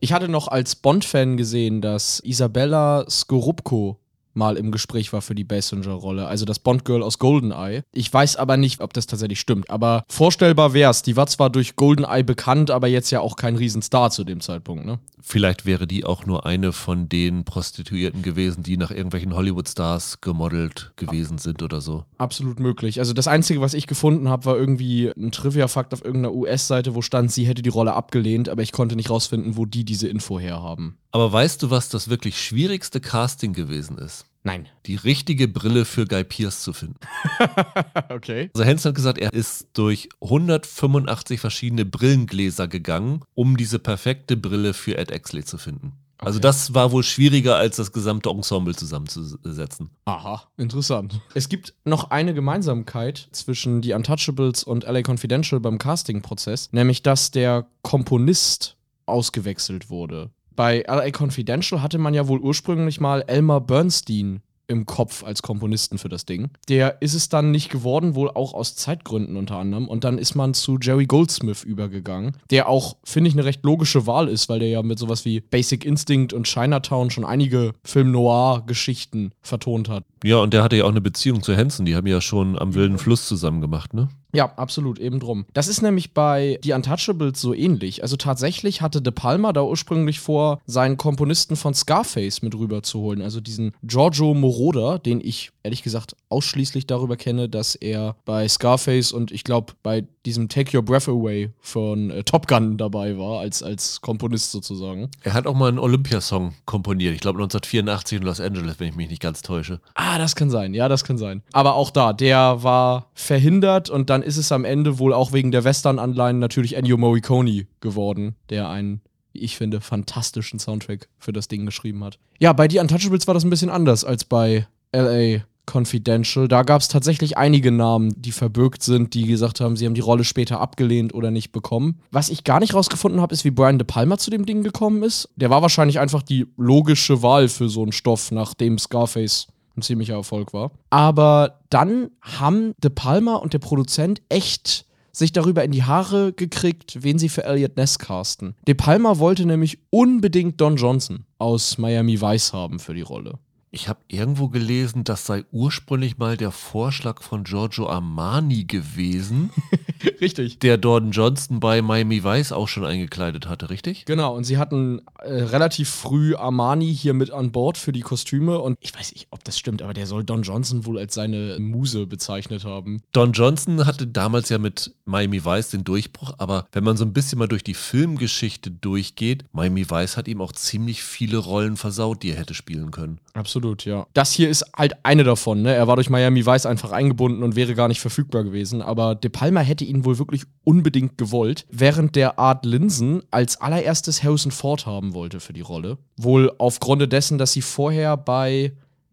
Ich 0.00 0.12
hatte 0.12 0.28
noch 0.28 0.48
als 0.48 0.74
Bond-Fan 0.74 1.36
gesehen, 1.36 1.80
dass 1.80 2.18
Isabella 2.18 3.08
Skorupko 3.08 4.01
mal 4.34 4.56
im 4.56 4.70
Gespräch 4.70 5.12
war 5.12 5.22
für 5.22 5.34
die 5.34 5.44
Basinger-Rolle, 5.44 6.26
also 6.26 6.44
das 6.44 6.58
Bond-Girl 6.58 7.02
aus 7.02 7.18
Goldeneye. 7.18 7.82
Ich 7.92 8.12
weiß 8.12 8.36
aber 8.36 8.56
nicht, 8.56 8.80
ob 8.80 8.92
das 8.92 9.06
tatsächlich 9.06 9.40
stimmt, 9.40 9.70
aber 9.70 10.04
vorstellbar 10.08 10.74
wär's. 10.74 11.02
Die 11.02 11.16
war 11.16 11.26
zwar 11.26 11.50
durch 11.50 11.76
Goldeneye 11.76 12.24
bekannt, 12.24 12.70
aber 12.70 12.88
jetzt 12.88 13.10
ja 13.10 13.20
auch 13.20 13.36
kein 13.36 13.56
Riesenstar 13.56 14.10
zu 14.10 14.24
dem 14.24 14.40
Zeitpunkt, 14.40 14.84
ne? 14.84 14.98
Vielleicht 15.24 15.66
wäre 15.66 15.86
die 15.86 16.04
auch 16.04 16.26
nur 16.26 16.46
eine 16.46 16.72
von 16.72 17.08
den 17.08 17.44
Prostituierten 17.44 18.22
gewesen, 18.22 18.64
die 18.64 18.76
nach 18.76 18.90
irgendwelchen 18.90 19.34
Hollywood-Stars 19.34 20.20
gemodelt 20.20 20.92
gewesen 20.96 21.38
sind 21.38 21.62
oder 21.62 21.80
so. 21.80 22.04
Absolut 22.18 22.58
möglich. 22.58 22.98
Also 22.98 23.12
das 23.12 23.28
Einzige, 23.28 23.60
was 23.60 23.74
ich 23.74 23.86
gefunden 23.86 24.28
habe, 24.28 24.46
war 24.46 24.56
irgendwie 24.56 25.12
ein 25.16 25.30
Trivia-Fakt 25.30 25.94
auf 25.94 26.04
irgendeiner 26.04 26.34
US-Seite, 26.34 26.96
wo 26.96 27.02
stand, 27.02 27.30
sie 27.30 27.46
hätte 27.46 27.62
die 27.62 27.68
Rolle 27.68 27.94
abgelehnt, 27.94 28.48
aber 28.48 28.62
ich 28.62 28.72
konnte 28.72 28.96
nicht 28.96 29.10
rausfinden, 29.10 29.56
wo 29.56 29.64
die 29.64 29.84
diese 29.84 30.08
Info 30.08 30.40
herhaben. 30.40 30.98
Aber 31.12 31.32
weißt 31.32 31.62
du, 31.62 31.70
was 31.70 31.88
das 31.88 32.08
wirklich 32.08 32.42
schwierigste 32.42 33.00
Casting 33.00 33.52
gewesen 33.52 33.98
ist? 33.98 34.24
Nein. 34.44 34.66
Die 34.86 34.96
richtige 34.96 35.46
Brille 35.46 35.84
für 35.84 36.06
Guy 36.06 36.24
Pierce 36.24 36.62
zu 36.62 36.72
finden. 36.72 36.98
Okay. 38.08 38.50
Also 38.54 38.64
Hansen 38.68 38.88
hat 38.90 38.94
gesagt, 38.94 39.18
er 39.18 39.32
ist 39.32 39.68
durch 39.74 40.08
185 40.20 41.40
verschiedene 41.40 41.84
Brillengläser 41.84 42.68
gegangen, 42.68 43.22
um 43.34 43.56
diese 43.56 43.78
perfekte 43.78 44.36
Brille 44.36 44.74
für 44.74 44.96
Ed 44.98 45.10
Exley 45.10 45.44
zu 45.44 45.58
finden. 45.58 45.92
Also 46.18 46.36
Okay. 46.38 46.42
das 46.42 46.74
war 46.74 46.92
wohl 46.92 47.02
schwieriger, 47.02 47.56
als 47.56 47.76
das 47.76 47.92
gesamte 47.92 48.30
Ensemble 48.30 48.74
zusammenzusetzen. 48.74 49.90
Aha, 50.04 50.42
interessant. 50.56 51.20
Es 51.34 51.48
gibt 51.48 51.74
noch 51.84 52.10
eine 52.10 52.32
Gemeinsamkeit 52.34 53.28
zwischen 53.32 53.80
die 53.82 53.92
Untouchables 53.92 54.62
und 54.64 54.84
LA 54.84 55.02
Confidential 55.02 55.60
beim 55.60 55.78
Casting-Prozess, 55.78 56.68
nämlich 56.72 57.02
dass 57.02 57.30
der 57.32 57.66
Komponist 57.82 58.76
ausgewechselt 59.06 59.90
wurde. 59.90 60.30
Bei 60.56 60.84
LA 60.86 61.10
Confidential 61.16 61.82
hatte 61.82 61.98
man 61.98 62.14
ja 62.14 62.28
wohl 62.28 62.40
ursprünglich 62.40 63.00
mal 63.00 63.22
Elmer 63.26 63.60
Bernstein 63.60 64.42
im 64.72 64.86
Kopf 64.86 65.22
als 65.22 65.42
Komponisten 65.42 65.98
für 65.98 66.08
das 66.08 66.24
Ding. 66.24 66.50
Der 66.68 67.02
ist 67.02 67.14
es 67.14 67.28
dann 67.28 67.50
nicht 67.50 67.68
geworden, 67.68 68.14
wohl 68.14 68.30
auch 68.30 68.54
aus 68.54 68.74
Zeitgründen 68.74 69.36
unter 69.36 69.56
anderem. 69.56 69.86
Und 69.86 70.04
dann 70.04 70.18
ist 70.18 70.34
man 70.34 70.54
zu 70.54 70.78
Jerry 70.80 71.06
Goldsmith 71.06 71.62
übergegangen, 71.62 72.36
der 72.50 72.68
auch, 72.68 72.96
finde 73.04 73.28
ich, 73.28 73.34
eine 73.34 73.44
recht 73.44 73.64
logische 73.64 74.06
Wahl 74.06 74.28
ist, 74.28 74.48
weil 74.48 74.60
der 74.60 74.68
ja 74.68 74.82
mit 74.82 74.98
sowas 74.98 75.24
wie 75.24 75.40
Basic 75.40 75.84
Instinct 75.84 76.32
und 76.32 76.46
Chinatown 76.46 77.10
schon 77.10 77.24
einige 77.24 77.72
Film-Noir-Geschichten 77.84 79.32
vertont 79.42 79.88
hat. 79.88 80.04
Ja, 80.24 80.38
und 80.38 80.54
der 80.54 80.62
hatte 80.62 80.76
ja 80.76 80.84
auch 80.84 80.90
eine 80.90 81.00
Beziehung 81.00 81.42
zu 81.42 81.56
Hansen. 81.56 81.84
Die 81.84 81.94
haben 81.94 82.06
ja 82.06 82.20
schon 82.20 82.58
am 82.58 82.74
Wilden 82.74 82.98
Fluss 82.98 83.26
zusammen 83.26 83.60
gemacht, 83.60 83.92
ne? 83.92 84.08
Ja, 84.34 84.46
absolut, 84.56 84.98
eben 84.98 85.20
drum. 85.20 85.44
Das 85.52 85.68
ist 85.68 85.82
nämlich 85.82 86.14
bei 86.14 86.58
The 86.62 86.72
Untouchables 86.72 87.40
so 87.40 87.52
ähnlich. 87.52 88.02
Also 88.02 88.16
tatsächlich 88.16 88.80
hatte 88.80 89.02
De 89.02 89.12
Palma 89.12 89.52
da 89.52 89.62
ursprünglich 89.62 90.20
vor, 90.20 90.60
seinen 90.66 90.96
Komponisten 90.96 91.54
von 91.54 91.74
Scarface 91.74 92.40
mit 92.40 92.54
rüber 92.54 92.82
zu 92.82 93.00
holen. 93.00 93.20
Also 93.20 93.40
diesen 93.40 93.72
Giorgio 93.82 94.32
Moroder, 94.32 94.98
den 94.98 95.20
ich 95.20 95.52
ehrlich 95.62 95.82
gesagt 95.82 96.16
ausschließlich 96.30 96.86
darüber 96.86 97.16
kenne, 97.16 97.50
dass 97.50 97.74
er 97.74 98.16
bei 98.24 98.48
Scarface 98.48 99.12
und 99.12 99.32
ich 99.32 99.44
glaube 99.44 99.74
bei 99.82 100.04
diesem 100.26 100.48
Take 100.48 100.76
Your 100.76 100.84
Breath 100.84 101.08
Away 101.08 101.50
von 101.60 102.10
äh, 102.10 102.22
Top 102.24 102.46
Gun 102.46 102.76
dabei 102.76 103.18
war, 103.18 103.40
als, 103.40 103.62
als 103.62 104.00
Komponist 104.00 104.52
sozusagen. 104.52 105.10
Er 105.22 105.34
hat 105.34 105.46
auch 105.46 105.54
mal 105.54 105.68
einen 105.68 105.78
Olympiasong 105.78 106.54
komponiert. 106.64 107.14
Ich 107.14 107.20
glaube 107.20 107.38
1984 107.38 108.18
in 108.18 108.24
Los 108.24 108.40
Angeles, 108.40 108.78
wenn 108.78 108.88
ich 108.88 108.96
mich 108.96 109.10
nicht 109.10 109.22
ganz 109.22 109.42
täusche. 109.42 109.80
Ah, 109.94 110.18
das 110.18 110.36
kann 110.36 110.50
sein, 110.50 110.74
ja, 110.74 110.88
das 110.88 111.04
kann 111.04 111.18
sein. 111.18 111.42
Aber 111.52 111.74
auch 111.74 111.90
da, 111.90 112.12
der 112.12 112.62
war 112.62 113.10
verhindert 113.14 113.90
und 113.90 114.10
dann 114.10 114.22
ist 114.22 114.36
es 114.36 114.52
am 114.52 114.64
Ende 114.64 114.98
wohl 114.98 115.12
auch 115.12 115.32
wegen 115.32 115.50
der 115.50 115.64
Western-Anleihen 115.64 116.38
natürlich 116.38 116.76
Ennio 116.76 116.96
Morricone 116.96 117.66
geworden, 117.80 118.36
der 118.50 118.68
einen, 118.68 119.00
wie 119.32 119.40
ich 119.40 119.56
finde, 119.56 119.80
fantastischen 119.80 120.58
Soundtrack 120.58 121.08
für 121.18 121.32
das 121.32 121.48
Ding 121.48 121.66
geschrieben 121.66 122.04
hat. 122.04 122.18
Ja, 122.38 122.52
bei 122.52 122.68
The 122.68 122.78
Untouchables 122.78 123.26
war 123.26 123.34
das 123.34 123.44
ein 123.44 123.50
bisschen 123.50 123.70
anders 123.70 124.04
als 124.04 124.24
bei 124.24 124.66
LA 124.92 125.44
Confidential. 125.70 126.48
Da 126.48 126.62
gab 126.62 126.80
es 126.80 126.88
tatsächlich 126.88 127.36
einige 127.36 127.70
Namen, 127.70 128.12
die 128.16 128.32
verbürgt 128.32 128.82
sind, 128.82 129.14
die 129.14 129.26
gesagt 129.26 129.60
haben, 129.60 129.76
sie 129.76 129.86
haben 129.86 129.94
die 129.94 130.00
Rolle 130.00 130.24
später 130.24 130.60
abgelehnt 130.60 131.14
oder 131.14 131.30
nicht 131.30 131.52
bekommen. 131.52 132.00
Was 132.10 132.28
ich 132.28 132.44
gar 132.44 132.60
nicht 132.60 132.74
rausgefunden 132.74 133.20
habe, 133.20 133.32
ist, 133.32 133.44
wie 133.44 133.50
Brian 133.50 133.78
De 133.78 133.86
Palma 133.86 134.18
zu 134.18 134.30
dem 134.30 134.46
Ding 134.46 134.62
gekommen 134.62 135.02
ist. 135.02 135.28
Der 135.36 135.50
war 135.50 135.62
wahrscheinlich 135.62 136.00
einfach 136.00 136.22
die 136.22 136.46
logische 136.56 137.22
Wahl 137.22 137.48
für 137.48 137.68
so 137.68 137.82
einen 137.82 137.92
Stoff, 137.92 138.30
nachdem 138.32 138.78
Scarface 138.78 139.48
ein 139.76 139.82
ziemlicher 139.82 140.14
Erfolg 140.14 140.52
war. 140.52 140.72
Aber 140.90 141.60
dann 141.70 142.10
haben 142.20 142.74
De 142.82 142.90
Palma 142.90 143.36
und 143.36 143.52
der 143.52 143.58
Produzent 143.58 144.20
echt 144.28 144.86
sich 145.12 145.32
darüber 145.32 145.62
in 145.62 145.72
die 145.72 145.84
Haare 145.84 146.32
gekriegt, 146.32 147.02
wen 147.02 147.18
sie 147.18 147.28
für 147.28 147.44
Elliot 147.44 147.76
Ness 147.76 147.98
casten. 147.98 148.54
De 148.66 148.74
Palma 148.74 149.18
wollte 149.18 149.46
nämlich 149.46 149.78
unbedingt 149.90 150.60
Don 150.60 150.76
Johnson 150.76 151.26
aus 151.38 151.78
Miami 151.78 152.20
Vice 152.20 152.52
haben 152.52 152.78
für 152.78 152.94
die 152.94 153.02
Rolle. 153.02 153.38
Ich 153.74 153.88
habe 153.88 154.00
irgendwo 154.06 154.50
gelesen, 154.50 155.02
das 155.02 155.24
sei 155.24 155.46
ursprünglich 155.50 156.18
mal 156.18 156.36
der 156.36 156.50
Vorschlag 156.50 157.22
von 157.22 157.42
Giorgio 157.44 157.88
Armani 157.88 158.64
gewesen, 158.64 159.48
Richtig. 160.20 160.58
der 160.58 160.76
Don 160.76 161.10
Johnston 161.10 161.58
bei 161.58 161.80
Miami 161.80 162.22
Vice 162.22 162.52
auch 162.52 162.68
schon 162.68 162.84
eingekleidet 162.84 163.48
hatte, 163.48 163.70
richtig? 163.70 164.04
Genau, 164.04 164.36
und 164.36 164.44
sie 164.44 164.58
hatten 164.58 165.00
äh, 165.20 165.32
relativ 165.32 165.88
früh 165.88 166.34
Armani 166.34 166.94
hier 166.94 167.14
mit 167.14 167.30
an 167.30 167.50
Bord 167.50 167.78
für 167.78 167.92
die 167.92 168.02
Kostüme 168.02 168.58
und 168.58 168.76
ich 168.78 168.94
weiß 168.94 169.12
nicht, 169.12 169.28
ob 169.30 169.42
das 169.42 169.58
stimmt, 169.58 169.80
aber 169.80 169.94
der 169.94 170.06
soll 170.06 170.22
Don 170.22 170.42
Johnson 170.42 170.84
wohl 170.84 170.98
als 170.98 171.14
seine 171.14 171.56
Muse 171.58 172.06
bezeichnet 172.06 172.64
haben. 172.66 173.00
Don 173.12 173.32
Johnson 173.32 173.86
hatte 173.86 174.06
damals 174.06 174.50
ja 174.50 174.58
mit 174.58 174.94
Miami 175.06 175.46
Vice 175.46 175.70
den 175.70 175.84
Durchbruch, 175.84 176.34
aber 176.36 176.66
wenn 176.72 176.84
man 176.84 176.98
so 176.98 177.06
ein 177.06 177.14
bisschen 177.14 177.38
mal 177.38 177.48
durch 177.48 177.64
die 177.64 177.72
Filmgeschichte 177.72 178.70
durchgeht, 178.70 179.46
Miami 179.52 179.88
Vice 179.88 180.18
hat 180.18 180.28
ihm 180.28 180.42
auch 180.42 180.52
ziemlich 180.52 181.02
viele 181.02 181.38
Rollen 181.38 181.78
versaut, 181.78 182.22
die 182.22 182.32
er 182.32 182.36
hätte 182.36 182.52
spielen 182.52 182.90
können. 182.90 183.18
Absolut, 183.32 183.61
ja. 183.84 184.06
Das 184.14 184.32
hier 184.32 184.48
ist 184.48 184.64
halt 184.76 185.04
eine 185.04 185.24
davon, 185.24 185.62
ne? 185.62 185.74
Er 185.74 185.86
war 185.86 185.96
durch 185.96 186.10
Miami 186.10 186.44
Vice 186.44 186.66
einfach 186.66 186.92
eingebunden 186.92 187.42
und 187.42 187.56
wäre 187.56 187.74
gar 187.74 187.88
nicht 187.88 188.00
verfügbar 188.00 188.44
gewesen, 188.44 188.82
aber 188.82 189.14
De 189.14 189.30
Palma 189.30 189.60
hätte 189.60 189.84
ihn 189.84 190.04
wohl 190.04 190.18
wirklich 190.18 190.44
unbedingt 190.64 191.18
gewollt, 191.18 191.66
während 191.70 192.16
der 192.16 192.38
Art 192.38 192.64
Linsen 192.64 193.22
als 193.30 193.60
allererstes 193.60 194.22
Harrison 194.22 194.52
Ford 194.52 194.86
haben 194.86 195.14
wollte 195.14 195.40
für 195.40 195.52
die 195.52 195.60
Rolle. 195.60 195.98
Wohl 196.16 196.52
aufgrund 196.58 197.12
dessen, 197.12 197.38
dass 197.38 197.52
sie 197.52 197.62
vorher 197.62 198.16
bei 198.16 198.72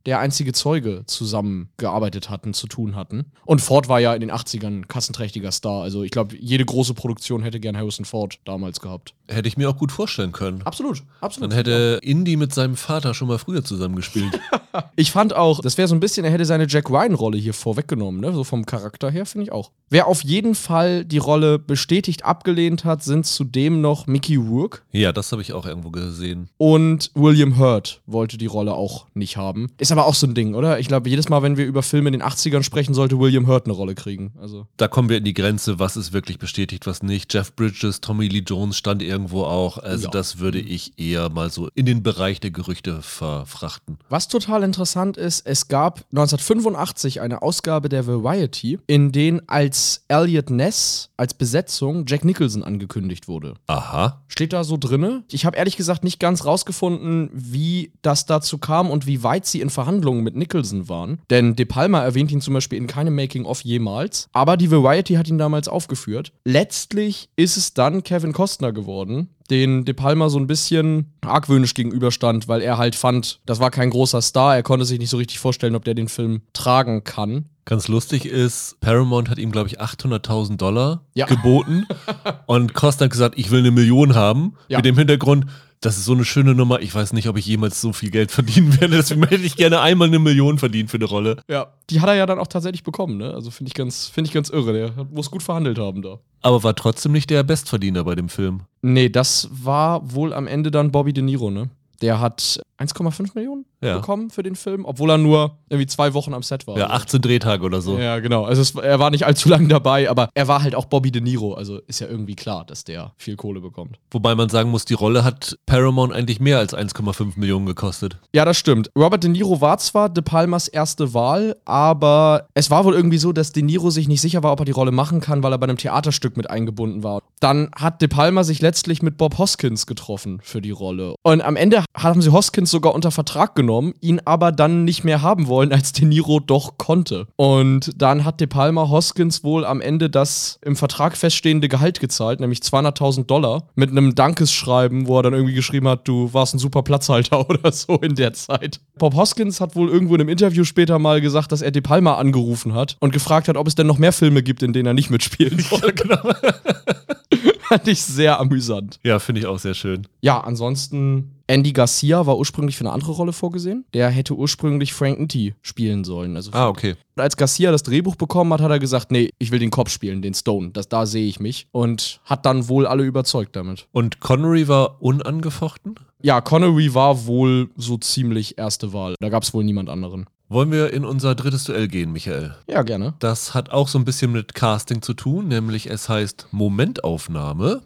der 0.10 0.20
einzige 0.20 0.54
Zeuge 0.54 1.04
zusammengearbeitet 1.06 2.30
hatten, 2.30 2.54
zu 2.54 2.68
tun 2.68 2.96
hatten. 2.96 3.26
Und 3.46 3.62
Ford 3.62 3.88
war 3.90 4.00
ja 4.00 4.14
in 4.14 4.22
den 4.22 4.32
80ern 4.32 4.86
kassenträchtiger 4.88 5.52
Star. 5.52 5.84
Also 5.84 6.04
ich 6.04 6.12
glaube, 6.12 6.36
jede 6.38 6.66
große 6.66 6.94
Produktion 6.94 7.44
hätte 7.44 7.60
gern 7.60 7.78
Harrison 7.78 8.06
Ford 8.06 8.40
damals 8.46 8.82
gehabt. 8.82 9.14
Hätte 9.28 9.48
ich 9.48 9.58
mir 9.58 9.70
auch 9.70 9.78
gut 9.78 9.92
vorstellen 9.92 10.32
können. 10.32 10.64
Absolut, 10.64 11.04
absolut. 11.22 11.52
Dann 11.52 11.56
hätte 11.56 12.00
Indy 12.02 12.36
mit 12.38 12.54
seinem 12.54 12.76
Vater 12.76 13.14
schon 13.14 13.28
mal 13.28 13.38
früher 13.38 13.64
zusammengespielt. 13.64 14.40
Ich 14.96 15.12
fand 15.12 15.36
auch, 15.36 15.62
das 15.62 15.80
wäre 15.80 15.88
so 15.88 15.96
ein 15.96 16.00
bisschen, 16.00 16.26
er 16.26 16.32
hätte 16.32 16.46
seine 16.46 16.68
Jack 16.68 16.92
Ryan-Rolle 16.92 17.38
hier 17.38 17.56
vorweggenommen, 17.56 18.22
ne? 18.22 18.34
So 18.34 18.44
vom 18.44 18.68
Charakter 18.68 19.10
her, 19.10 19.26
finde 19.26 19.46
ich 19.46 19.52
auch. 19.52 19.72
Wer 19.90 20.06
auf 20.06 20.24
jeden 20.24 20.54
Fall 20.54 21.06
die 21.06 21.18
Rolle 21.18 21.58
bestätigt 21.58 22.24
abgelehnt 22.24 22.86
hat, 22.86 23.04
sind 23.04 23.26
zudem 23.26 23.82
noch 23.82 24.06
Mickey 24.06 24.36
Rourke 24.36 24.82
ja, 24.92 25.12
das 25.12 25.32
habe 25.32 25.42
ich 25.42 25.54
auch 25.54 25.66
irgendwo 25.66 25.90
gesehen. 25.90 26.50
und 26.58 27.12
William 27.16 27.58
Hurt 27.58 28.02
wollte 28.06 28.38
die 28.38 28.46
Rolle 28.46 28.74
auch 28.74 29.08
nicht 29.16 29.38
haben. 29.38 29.72
Ist 29.80 29.92
aber 29.92 29.99
auch 30.06 30.16
so 30.16 30.28
ein 30.28 30.34
Ding, 30.36 30.56
oder? 30.56 30.80
Ich 30.80 30.88
glaube, 30.88 31.10
jedes 31.10 31.30
Mal, 31.30 31.42
wenn 31.42 31.58
wir 31.58 31.66
über 31.66 31.84
Filme 31.84 32.10
in 32.10 32.14
den 32.14 32.24
80ern 32.24 32.64
sprechen, 32.64 32.94
sollte 32.94 33.20
William 33.20 33.48
Hurt 33.48 33.66
eine 33.66 33.74
Rolle 33.74 33.96
kriegen. 33.96 34.34
Also. 34.42 34.68
Da 34.78 34.88
kommen 34.88 35.10
wir 35.10 35.18
in 35.18 35.24
die 35.24 35.34
Grenze, 35.34 35.80
was 35.80 35.98
ist 35.98 36.14
wirklich 36.14 36.40
bestätigt, 36.40 36.86
was 36.88 37.04
nicht. 37.04 37.34
Jeff 37.34 37.56
Bridges, 37.56 38.02
Tommy 38.02 38.28
Lee 38.28 38.44
Jones 38.46 38.78
stand 38.78 39.02
irgendwo 39.02 39.44
auch. 39.44 39.78
Also 39.78 40.06
Ja. 40.06 40.10
das 40.12 40.40
würde 40.40 40.60
ich 40.60 40.98
eher 41.00 41.30
mal 41.30 41.50
so 41.50 41.70
in 41.76 41.86
den 41.86 42.04
Bereich 42.04 42.40
der 42.40 42.52
Gerüchte 42.52 43.02
verfrachten. 43.02 43.98
Was 44.10 44.28
total 44.28 44.64
interessant 44.64 45.18
ist, 45.18 45.46
es 45.46 45.68
gab 45.68 46.06
1985 46.12 47.22
eine 47.22 47.42
Ausgabe 47.42 47.90
der 47.90 48.08
Variety, 48.08 48.80
in 48.88 49.12
den 49.12 49.48
als 49.48 50.04
Elliot 50.08 50.50
Ness 50.50 51.10
als 51.18 51.34
Besetzung 51.34 52.06
Jack 52.08 52.24
Nicholson 52.24 52.64
angekündigt 52.64 53.28
wurde. 53.28 53.56
Aha. 53.68 54.22
Steht 54.28 54.54
da 54.54 54.64
so 54.64 54.78
drinne? 54.78 55.24
Ich 55.32 55.46
habe 55.46 55.58
ehrlich 55.58 55.76
gesagt 55.78 56.04
nicht 56.04 56.20
ganz 56.20 56.46
rausgefunden, 56.46 57.30
wie 57.34 57.92
das 58.02 58.26
dazu 58.26 58.58
kam 58.58 58.90
und 58.90 59.06
wie 59.06 59.24
weit 59.24 59.46
sie 59.46 59.62
in 59.62 59.70
Verhandlungen 59.80 60.24
mit 60.26 60.36
Nicholson 60.36 60.90
waren. 60.90 61.20
Denn 61.30 61.56
De 61.56 61.66
Palma 61.66 62.02
erwähnt 62.02 62.32
ihn 62.34 62.42
zum 62.42 62.54
Beispiel 62.54 62.78
in 62.78 62.86
keinem 62.88 63.16
Making-of 63.16 63.62
jemals. 63.62 64.28
Aber 64.34 64.58
die 64.58 64.70
Variety 64.70 65.14
hat 65.14 65.30
ihn 65.30 65.38
damals 65.38 65.70
aufgeführt. 65.70 66.34
Letztlich 66.44 67.30
ist 67.38 67.56
es 67.56 67.74
dann 67.74 68.04
Kevin 68.04 68.34
Costner 68.34 68.74
geworden, 68.74 69.30
den 69.50 69.86
De 69.86 69.94
Palma 69.94 70.28
so 70.28 70.38
ein 70.38 70.48
bisschen 70.48 71.14
argwöhnisch 71.22 71.74
gegenüberstand, 71.76 72.50
weil 72.50 72.62
er 72.62 72.78
halt 72.78 72.96
fand, 72.96 73.40
das 73.46 73.62
war 73.62 73.72
kein 73.72 73.90
großer 73.90 74.22
Star, 74.22 74.54
er 74.58 74.64
konnte 74.64 74.86
sich 74.86 75.00
nicht 75.00 75.10
so 75.10 75.16
richtig 75.18 75.40
vorstellen, 75.40 75.76
ob 75.76 75.86
der 75.86 75.94
den 75.94 76.10
Film 76.10 76.42
tragen 76.52 77.06
kann. 77.06 77.46
Ganz 77.64 77.88
lustig 77.88 78.26
ist, 78.26 78.80
Paramount 78.82 79.30
hat 79.30 79.38
ihm, 79.38 79.52
glaube 79.52 79.70
ich, 79.70 79.80
800.000 79.80 80.58
Dollar 80.58 81.06
Ja. 81.14 81.26
geboten 81.26 81.86
und 82.48 82.74
Costa 82.74 83.06
hat 83.06 83.12
gesagt, 83.12 83.36
ich 83.38 83.50
will 83.52 83.60
eine 83.60 83.72
Million 83.72 84.14
haben. 84.16 84.56
Ja. 84.68 84.80
Mit 84.80 84.86
dem 84.86 84.98
Hintergrund, 84.98 85.46
das 85.82 85.98
ist 85.98 86.06
so 86.06 86.14
eine 86.14 86.26
schöne 86.26 86.54
Nummer. 86.56 86.82
Ich 86.82 86.94
weiß 86.94 87.14
nicht, 87.14 87.28
ob 87.30 87.38
ich 87.38 87.46
jemals 87.46 87.80
so 87.80 87.94
viel 87.94 88.10
Geld 88.12 88.32
verdienen 88.32 88.80
werde. 88.82 88.98
Deswegen 88.98 89.24
hätte 89.28 89.44
ich 89.44 89.56
gerne 89.56 89.80
einmal 89.80 90.08
eine 90.10 90.20
Million 90.20 90.58
verdient 90.60 90.90
für 90.92 90.98
eine 90.98 91.06
Rolle. 91.06 91.42
Ja. 91.50 91.74
Die 91.90 92.02
hat 92.02 92.10
er 92.10 92.16
ja 92.16 92.26
dann 92.26 92.40
auch 92.40 92.48
tatsächlich 92.48 92.84
bekommen, 92.84 93.18
ne? 93.18 93.34
Also 93.34 93.50
finde 93.52 93.70
ich, 93.70 93.74
ganz- 93.76 94.08
finde 94.08 94.28
ich 94.28 94.34
ganz 94.34 94.50
irre. 94.50 94.74
Der 94.74 95.06
muss 95.12 95.32
gut 95.32 95.44
verhandelt 95.44 95.80
haben 95.80 96.02
da. 96.02 96.20
Aber 96.42 96.64
war 96.64 96.76
trotzdem 96.76 97.12
nicht 97.14 97.30
der 97.30 97.44
Bestverdiener 97.44 98.04
bei 98.04 98.16
dem 98.16 98.30
Film. 98.30 98.62
Nee, 98.82 99.10
das 99.10 99.50
war 99.52 100.14
wohl 100.14 100.34
am 100.34 100.48
Ende 100.48 100.72
dann 100.72 100.92
Bobby 100.92 101.14
De 101.14 101.24
Niro, 101.24 101.50
ne? 101.50 101.70
Der 102.02 102.20
hat 102.20 102.62
1,5 102.78 103.32
Millionen 103.36 103.66
Ja. 103.82 103.96
bekommen 103.98 104.30
für 104.30 104.44
den 104.44 104.56
Film, 104.56 104.86
obwohl 104.86 105.10
er 105.12 105.18
nur 105.18 105.58
irgendwie 105.70 105.88
zwei 105.88 106.14
Wochen 106.14 106.34
am 106.34 106.44
Set 106.44 106.68
war. 106.68 106.78
Ja, 106.78 106.90
18 106.90 107.22
Drehtage 107.22 107.64
oder 107.64 107.82
so. 107.82 107.98
Ja, 107.98 108.20
genau. 108.20 108.44
Also 108.44 108.62
es, 108.62 108.76
er 108.76 109.00
war 109.00 109.10
nicht 109.10 109.26
allzu 109.26 109.48
lange 109.50 109.68
dabei, 109.68 110.10
aber 110.10 110.30
er 110.34 110.48
war 110.48 110.62
halt 110.64 110.76
auch 110.76 110.86
Bobby 110.86 111.12
De 111.12 111.22
Niro. 111.22 111.54
Also 111.54 111.80
ist 111.88 112.00
ja 112.00 112.08
irgendwie 112.08 112.36
klar, 112.36 112.66
dass 112.66 112.84
der 112.84 113.14
viel 113.18 113.36
Kohle 113.38 113.62
bekommt. 113.62 113.98
Wobei 114.12 114.36
man 114.36 114.50
sagen 114.50 114.70
muss, 114.70 114.86
die 114.86 114.96
Rolle 114.96 115.24
hat 115.24 115.58
Paramount 115.66 116.14
eigentlich 116.14 116.40
mehr 116.40 116.58
als 116.58 116.76
1,5 116.76 117.40
Millionen 117.40 117.66
gekostet. 117.66 118.18
Ja, 118.34 118.44
das 118.44 118.58
stimmt. 118.58 118.90
Robert 118.98 119.24
De 119.24 119.30
Niro 119.30 119.62
war 119.62 119.78
zwar 119.78 120.10
De 120.10 120.24
Palmas 120.24 120.68
erste 120.68 121.14
Wahl, 121.14 121.56
aber 121.66 122.48
es 122.54 122.70
war 122.70 122.84
wohl 122.84 122.94
irgendwie 122.94 123.18
so, 123.18 123.32
dass 123.32 123.54
De 123.54 123.64
Niro 123.64 123.92
sich 123.92 124.08
nicht 124.08 124.22
sicher 124.22 124.44
war, 124.44 124.52
ob 124.52 124.60
er 124.60 124.66
die 124.66 124.72
Rolle 124.72 124.92
machen 124.92 125.22
kann, 125.22 125.42
weil 125.42 125.54
er 125.54 125.58
bei 125.58 125.68
einem 125.68 125.78
Theaterstück 125.78 126.36
mit 126.36 126.50
eingebunden 126.50 127.04
war. 127.04 127.22
Dann 127.40 127.70
hat 127.76 128.02
De 128.02 128.08
Palma 128.10 128.44
sich 128.44 128.62
letztlich 128.62 129.02
mit 129.02 129.18
Bob 129.18 129.38
Hoskins 129.38 129.86
getroffen 129.86 130.40
für 130.44 130.62
die 130.62 130.72
Rolle. 130.72 131.16
Und 131.24 131.42
am 131.42 131.56
Ende 131.56 131.84
haben 131.96 132.22
sie 132.22 132.32
Hoskins 132.32 132.72
sogar 132.72 132.94
unter 132.94 133.12
Vertrag 133.12 133.56
genommen, 133.56 133.69
ihn 134.02 134.22
aber 134.26 134.52
dann 134.52 134.84
nicht 134.84 135.04
mehr 135.04 135.22
haben 135.22 135.48
wollen, 135.48 135.72
als 135.72 135.94
De 135.94 136.06
Niro 136.06 136.40
doch 136.40 136.78
konnte. 136.78 137.28
Und 137.36 137.92
dann 138.02 138.26
hat 138.26 138.40
De 138.40 138.48
Palma 138.48 138.90
Hoskins 138.90 139.44
wohl 139.44 139.66
am 139.66 139.82
Ende 139.82 140.10
das 140.10 140.60
im 140.64 140.76
Vertrag 140.76 141.16
feststehende 141.16 141.70
Gehalt 141.70 142.00
gezahlt, 142.00 142.40
nämlich 142.40 142.60
200.000 142.60 143.26
Dollar, 143.26 143.64
mit 143.76 143.92
einem 143.92 144.16
Dankesschreiben, 144.16 145.08
wo 145.08 145.18
er 145.18 145.24
dann 145.24 145.34
irgendwie 145.34 145.54
geschrieben 145.54 145.88
hat, 145.88 146.08
du 146.08 146.34
warst 146.34 146.56
ein 146.56 146.60
super 146.60 146.84
Platzhalter 146.84 147.50
oder 147.50 147.72
so 147.72 147.96
in 147.98 148.16
der 148.16 148.34
Zeit. 148.34 148.80
Bob 148.98 149.16
Hoskins 149.16 149.62
hat 149.62 149.76
wohl 149.76 149.90
irgendwo 149.90 150.16
in 150.16 150.22
einem 150.22 150.30
Interview 150.30 150.64
später 150.64 151.00
mal 151.00 151.22
gesagt, 151.22 151.52
dass 151.52 151.62
er 151.62 151.72
De 151.72 151.82
Palma 151.82 152.16
angerufen 152.16 152.74
hat 152.74 152.98
und 153.00 153.14
gefragt 153.14 153.48
hat, 153.48 153.58
ob 153.58 153.68
es 153.68 153.76
denn 153.76 153.88
noch 153.88 153.98
mehr 153.98 154.14
Filme 154.14 154.44
gibt, 154.44 154.64
in 154.64 154.74
denen 154.74 154.88
er 154.88 154.94
nicht 154.94 155.10
mitspielen 155.10 155.60
soll. 155.70 155.94
genau. 155.94 156.22
Fand 157.70 157.88
ich 157.88 158.02
sehr 158.02 158.40
amüsant. 158.40 159.00
Ja, 159.04 159.20
finde 159.20 159.42
ich 159.42 159.48
auch 159.48 159.60
sehr 159.60 159.76
schön. 159.76 160.08
Ja, 160.22 160.40
ansonsten, 160.42 161.36
Andy 161.46 161.72
Garcia 161.72 162.26
war 162.26 162.38
ursprünglich 162.40 162.76
für 162.76 162.84
eine 162.84 162.92
andere 162.94 163.12
Rolle 163.12 163.32
vorgesehen. 163.32 163.86
Der 163.94 164.10
hätte 164.10 164.34
ursprünglich 164.34 164.92
Frank 164.94 165.20
Nitti 165.20 165.54
spielen 165.62 166.04
sollen. 166.04 166.36
Also 166.36 166.50
Ah, 166.54 166.68
okay. 166.68 166.96
als 167.16 167.38
Garcia 167.38 167.72
das 167.72 167.84
Drehbuch 167.84 168.16
bekommen 168.16 168.52
hat, 168.54 168.62
hat 168.62 168.72
er 168.72 168.80
gesagt, 168.80 169.12
nee, 169.12 169.30
ich 169.38 169.52
will 169.52 169.60
den 169.60 169.70
Kopf 169.70 169.92
spielen, 169.92 170.24
den 170.24 170.34
Stone. 170.34 170.72
Das, 170.72 170.90
da 170.90 171.06
sehe 171.06 171.28
ich 171.28 171.40
mich. 171.40 171.68
Und 171.72 172.22
hat 172.26 172.46
dann 172.48 172.68
wohl 172.70 172.88
alle 172.88 173.04
überzeugt 173.04 173.56
damit. 173.56 173.88
Und 173.92 174.20
Connery 174.20 174.68
war 174.68 175.02
unangefochten? 175.02 175.96
Ja, 176.24 176.42
Connery 176.42 176.94
war 176.96 177.28
wohl 177.28 177.70
so 177.78 177.98
ziemlich 177.98 178.58
erste 178.58 178.94
Wahl. 178.94 179.14
Da 179.20 179.30
gab 179.30 179.44
es 179.44 179.54
wohl 179.54 179.64
niemand 179.64 179.90
anderen. 179.90 180.26
Wollen 180.52 180.72
wir 180.72 180.92
in 180.94 181.06
unser 181.06 181.36
drittes 181.36 181.66
Duell 181.66 181.88
gehen, 181.88 182.12
Michael? 182.12 182.56
Ja, 182.68 182.82
gerne. 182.82 183.14
Das 183.20 183.54
hat 183.54 183.70
auch 183.70 183.88
so 183.88 184.00
ein 184.00 184.06
bisschen 184.06 184.32
mit 184.32 184.56
Casting 184.56 185.04
zu 185.04 185.14
tun, 185.14 185.48
nämlich 185.48 185.88
es 185.88 186.10
heißt 186.10 186.48
Momentaufnahme. 186.50 187.82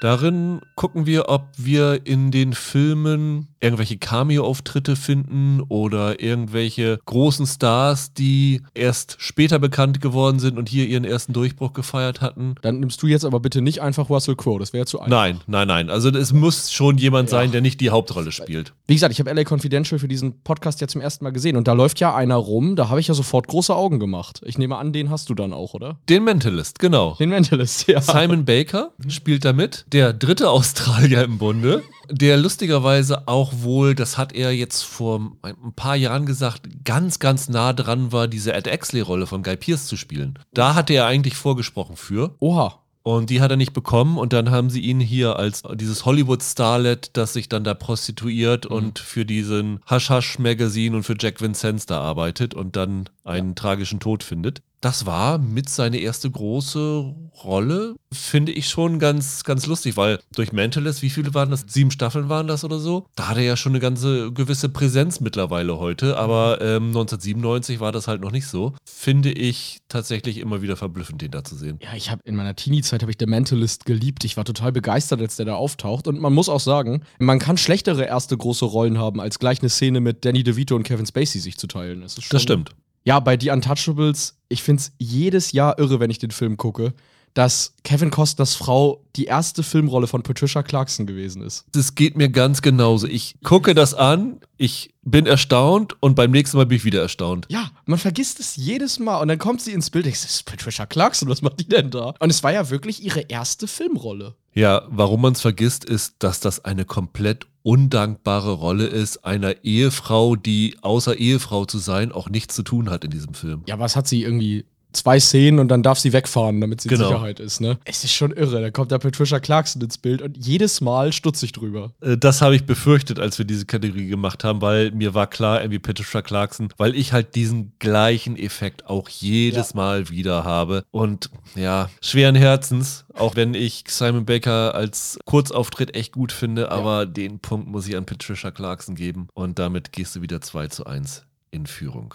Darin 0.00 0.60
gucken 0.74 1.06
wir, 1.06 1.28
ob 1.28 1.46
wir 1.56 2.04
in 2.04 2.32
den 2.32 2.54
Filmen 2.54 3.54
irgendwelche 3.60 3.98
Cameo-Auftritte 3.98 4.96
finden 4.96 5.60
oder 5.68 6.20
irgendwelche 6.20 6.98
großen 7.06 7.46
Stars, 7.46 8.12
die 8.12 8.62
erst 8.74 9.16
später 9.18 9.58
bekannt 9.58 10.00
geworden 10.00 10.38
sind 10.38 10.58
und 10.58 10.68
hier 10.68 10.86
ihren 10.86 11.04
ersten 11.04 11.32
Durchbruch 11.32 11.72
gefeiert 11.72 12.20
hatten. 12.20 12.54
Dann 12.62 12.80
nimmst 12.80 13.02
du 13.02 13.06
jetzt 13.06 13.24
aber 13.24 13.40
bitte 13.40 13.60
nicht 13.60 13.82
einfach 13.82 14.08
Russell 14.10 14.36
Crowe, 14.36 14.58
das 14.58 14.72
wäre 14.72 14.86
zu 14.86 14.98
einfach. 14.98 15.10
Nein, 15.10 15.40
nein, 15.46 15.68
nein. 15.68 15.90
Also 15.90 16.10
es 16.10 16.32
muss 16.32 16.72
schon 16.72 16.98
jemand 16.98 17.30
sein, 17.30 17.52
der 17.52 17.60
nicht 17.60 17.80
die 17.80 17.90
Hauptrolle 17.90 18.32
spielt. 18.32 18.72
Wie 18.86 18.94
gesagt, 18.94 19.12
ich 19.12 19.20
habe 19.20 19.32
LA 19.32 19.44
Confidential 19.48 19.98
für 19.98 20.08
diesen 20.08 20.40
Podcast 20.42 20.80
ja 20.80 20.88
zum 20.88 21.00
ersten 21.00 21.24
Mal 21.24 21.30
gesehen 21.30 21.56
und 21.56 21.68
da 21.68 21.72
läuft 21.72 22.00
ja 22.00 22.14
einer 22.14 22.36
rum, 22.36 22.76
da 22.76 22.88
habe 22.88 23.00
ich 23.00 23.08
ja 23.08 23.14
sofort 23.14 23.48
große 23.48 23.74
Augen 23.74 23.98
gemacht. 23.98 24.40
Ich 24.44 24.58
nehme 24.58 24.76
an, 24.76 24.92
den 24.92 25.10
hast 25.10 25.28
du 25.30 25.34
dann 25.34 25.52
auch, 25.52 25.74
oder? 25.74 25.98
Den 26.08 26.24
Mentalist, 26.24 26.78
genau. 26.78 27.16
Den 27.18 27.30
Mentalist, 27.30 27.88
ja. 27.88 28.00
Simon 28.00 28.44
Baker 28.44 28.92
spielt 29.08 29.44
da 29.44 29.52
mit, 29.52 29.84
der 29.92 30.12
dritte 30.12 30.50
Australier 30.50 31.24
im 31.24 31.38
Bunde, 31.38 31.82
der 32.10 32.36
lustigerweise 32.36 33.28
auch 33.28 33.47
wohl, 33.52 33.94
das 33.94 34.18
hat 34.18 34.32
er 34.32 34.52
jetzt 34.52 34.82
vor 34.82 35.32
ein 35.42 35.72
paar 35.74 35.96
Jahren 35.96 36.26
gesagt, 36.26 36.84
ganz, 36.84 37.18
ganz 37.18 37.48
nah 37.48 37.72
dran 37.72 38.12
war, 38.12 38.28
diese 38.28 38.52
Ed 38.52 38.66
Exley-Rolle 38.66 39.26
von 39.26 39.42
Guy 39.42 39.56
Pearce 39.56 39.86
zu 39.86 39.96
spielen. 39.96 40.38
Da 40.52 40.74
hatte 40.74 40.94
er 40.94 41.06
eigentlich 41.06 41.36
vorgesprochen 41.36 41.96
für. 41.96 42.36
Oha. 42.40 42.82
Und 43.02 43.30
die 43.30 43.40
hat 43.40 43.50
er 43.50 43.56
nicht 43.56 43.72
bekommen 43.72 44.18
und 44.18 44.34
dann 44.34 44.50
haben 44.50 44.68
sie 44.68 44.80
ihn 44.80 45.00
hier 45.00 45.36
als 45.36 45.62
dieses 45.76 46.04
Hollywood-Starlet, 46.04 47.16
das 47.16 47.32
sich 47.32 47.48
dann 47.48 47.64
da 47.64 47.72
prostituiert 47.72 48.66
und 48.66 48.98
für 48.98 49.24
diesen 49.24 49.80
Hush-Hush-Magazin 49.88 50.94
und 50.94 51.04
für 51.04 51.16
Jack 51.18 51.40
Vincennes 51.40 51.86
da 51.86 52.02
arbeitet 52.02 52.52
und 52.52 52.76
dann 52.76 53.08
einen 53.24 53.54
tragischen 53.54 53.98
Tod 53.98 54.22
findet. 54.22 54.60
Das 54.80 55.06
war 55.06 55.38
mit 55.38 55.68
seine 55.68 55.98
erste 55.98 56.30
große 56.30 57.14
Rolle, 57.42 57.96
finde 58.12 58.52
ich 58.52 58.68
schon 58.68 58.98
ganz, 58.98 59.42
ganz 59.44 59.66
lustig, 59.66 59.96
weil 59.96 60.20
durch 60.34 60.52
Mentalist, 60.52 61.02
wie 61.02 61.10
viele 61.10 61.34
waren 61.34 61.50
das? 61.50 61.64
Sieben 61.68 61.90
Staffeln 61.90 62.28
waren 62.28 62.46
das 62.46 62.64
oder 62.64 62.78
so? 62.78 63.06
Da 63.16 63.28
hat 63.28 63.36
er 63.36 63.42
ja 63.42 63.56
schon 63.56 63.72
eine 63.72 63.80
ganze 63.80 64.32
gewisse 64.32 64.68
Präsenz 64.68 65.20
mittlerweile 65.20 65.78
heute, 65.78 66.16
aber 66.16 66.60
ähm, 66.60 66.88
1997 66.88 67.80
war 67.80 67.92
das 67.92 68.06
halt 68.06 68.20
noch 68.20 68.30
nicht 68.30 68.46
so. 68.46 68.74
Finde 68.84 69.32
ich 69.32 69.78
tatsächlich 69.88 70.38
immer 70.38 70.62
wieder 70.62 70.76
verblüffend, 70.76 71.22
den 71.22 71.30
da 71.30 71.42
zu 71.42 71.56
sehen. 71.56 71.78
Ja, 71.82 71.94
ich 71.94 72.10
habe 72.10 72.22
in 72.24 72.36
meiner 72.36 72.54
Teenie-Zeit 72.54 73.02
habe 73.02 73.10
ich 73.10 73.18
The 73.18 73.26
Mentalist 73.26 73.84
geliebt. 73.84 74.24
Ich 74.24 74.36
war 74.36 74.44
total 74.44 74.72
begeistert, 74.72 75.20
als 75.20 75.36
der 75.36 75.46
da 75.46 75.54
auftaucht. 75.54 76.06
Und 76.06 76.20
man 76.20 76.32
muss 76.32 76.48
auch 76.48 76.60
sagen, 76.60 77.02
man 77.18 77.38
kann 77.38 77.56
schlechtere 77.56 78.04
erste 78.04 78.36
große 78.36 78.64
Rollen 78.64 78.98
haben, 78.98 79.20
als 79.20 79.38
gleich 79.38 79.60
eine 79.60 79.70
Szene 79.70 80.00
mit 80.00 80.24
Danny 80.24 80.44
DeVito 80.44 80.76
und 80.76 80.84
Kevin 80.84 81.06
Spacey 81.06 81.40
sich 81.40 81.58
zu 81.58 81.66
teilen. 81.66 82.02
Das, 82.02 82.14
Das 82.14 82.42
stimmt. 82.42 82.74
Ja, 83.08 83.20
bei 83.20 83.38
The 83.40 83.48
Untouchables, 83.48 84.36
ich 84.50 84.62
finde 84.62 84.82
es 84.82 84.92
jedes 84.98 85.52
Jahr 85.52 85.78
irre, 85.78 85.98
wenn 85.98 86.10
ich 86.10 86.18
den 86.18 86.30
Film 86.30 86.58
gucke, 86.58 86.92
dass 87.32 87.72
Kevin 87.82 88.10
Costners 88.10 88.54
Frau 88.54 89.02
die 89.16 89.24
erste 89.24 89.62
Filmrolle 89.62 90.06
von 90.06 90.22
Patricia 90.22 90.62
Clarkson 90.62 91.06
gewesen 91.06 91.40
ist. 91.40 91.64
Das 91.72 91.94
geht 91.94 92.18
mir 92.18 92.28
ganz 92.28 92.60
genauso. 92.60 93.06
Ich 93.06 93.36
gucke 93.42 93.74
das 93.74 93.94
an, 93.94 94.42
ich 94.58 94.92
bin 95.00 95.24
erstaunt 95.24 95.96
und 96.02 96.16
beim 96.16 96.32
nächsten 96.32 96.58
Mal 96.58 96.66
bin 96.66 96.76
ich 96.76 96.84
wieder 96.84 97.00
erstaunt. 97.00 97.46
Ja, 97.48 97.70
man 97.86 97.98
vergisst 97.98 98.40
es 98.40 98.56
jedes 98.56 98.98
Mal 98.98 99.22
und 99.22 99.28
dann 99.28 99.38
kommt 99.38 99.62
sie 99.62 99.72
ins 99.72 99.88
Bild. 99.88 100.06
Ich 100.06 100.20
so, 100.20 100.26
das 100.26 100.34
ist 100.34 100.42
Patricia 100.42 100.84
Clarkson, 100.84 101.30
was 101.30 101.40
macht 101.40 101.60
die 101.60 101.68
denn 101.68 101.90
da? 101.90 102.12
Und 102.18 102.28
es 102.28 102.42
war 102.42 102.52
ja 102.52 102.68
wirklich 102.68 103.02
ihre 103.02 103.20
erste 103.20 103.68
Filmrolle. 103.68 104.34
Ja, 104.52 104.82
warum 104.90 105.22
man 105.22 105.32
es 105.32 105.40
vergisst, 105.40 105.86
ist, 105.86 106.16
dass 106.18 106.40
das 106.40 106.62
eine 106.66 106.84
komplett 106.84 107.46
undankbare 107.68 108.52
Rolle 108.52 108.86
ist, 108.86 109.26
einer 109.26 109.62
Ehefrau, 109.62 110.36
die 110.36 110.76
außer 110.80 111.18
Ehefrau 111.18 111.66
zu 111.66 111.76
sein, 111.76 112.12
auch 112.12 112.30
nichts 112.30 112.54
zu 112.54 112.62
tun 112.62 112.88
hat 112.88 113.04
in 113.04 113.10
diesem 113.10 113.34
Film. 113.34 113.62
Ja, 113.66 113.78
was 113.78 113.94
hat 113.94 114.08
sie 114.08 114.22
irgendwie? 114.22 114.64
Zwei 114.92 115.20
Szenen 115.20 115.58
und 115.58 115.68
dann 115.68 115.82
darf 115.82 115.98
sie 115.98 116.12
wegfahren, 116.12 116.60
damit 116.60 116.80
sie 116.80 116.88
Genau. 116.88 117.04
in 117.04 117.08
Sicherheit 117.14 117.40
ist, 117.40 117.60
ne? 117.60 117.78
Es 117.84 118.04
ist 118.04 118.12
schon 118.14 118.32
irre. 118.32 118.60
Da 118.60 118.70
kommt 118.70 118.90
da 118.90 118.98
Patricia 118.98 119.38
Clarkson 119.38 119.82
ins 119.82 119.98
Bild 119.98 120.22
und 120.22 120.36
jedes 120.36 120.80
Mal 120.80 121.12
stutze 121.12 121.44
ich 121.44 121.52
drüber. 121.52 121.92
Äh, 122.00 122.16
Das 122.16 122.40
habe 122.42 122.56
ich 122.56 122.64
befürchtet, 122.64 123.18
als 123.20 123.38
wir 123.38 123.44
diese 123.44 123.66
Kategorie 123.66 124.06
gemacht 124.08 124.44
haben, 124.44 124.62
weil 124.62 124.90
mir 124.92 125.14
war 125.14 125.26
klar, 125.26 125.60
irgendwie 125.60 125.78
Patricia 125.78 126.22
Clarkson, 126.22 126.68
weil 126.78 126.94
ich 126.94 127.12
halt 127.12 127.34
diesen 127.34 127.72
gleichen 127.78 128.36
Effekt 128.36 128.86
auch 128.86 129.08
jedes 129.08 129.74
Mal 129.74 130.08
wieder 130.10 130.44
habe. 130.44 130.84
Und 130.90 131.30
ja, 131.54 131.90
schweren 132.02 132.34
Herzens, 132.34 133.04
auch 133.14 133.36
wenn 133.36 133.54
ich 133.54 133.84
Simon 133.88 134.24
Baker 134.24 134.74
als 134.74 135.18
Kurzauftritt 135.26 135.94
echt 135.94 136.12
gut 136.12 136.32
finde, 136.32 136.70
aber 136.70 137.04
den 137.06 137.38
Punkt 137.40 137.68
muss 137.68 137.86
ich 137.86 137.96
an 137.96 138.06
Patricia 138.06 138.50
Clarkson 138.50 138.94
geben. 138.94 139.28
Und 139.34 139.58
damit 139.58 139.92
gehst 139.92 140.16
du 140.16 140.22
wieder 140.22 140.40
2 140.40 140.68
zu 140.68 140.86
1 140.86 141.24
in 141.50 141.66
Führung. 141.66 142.14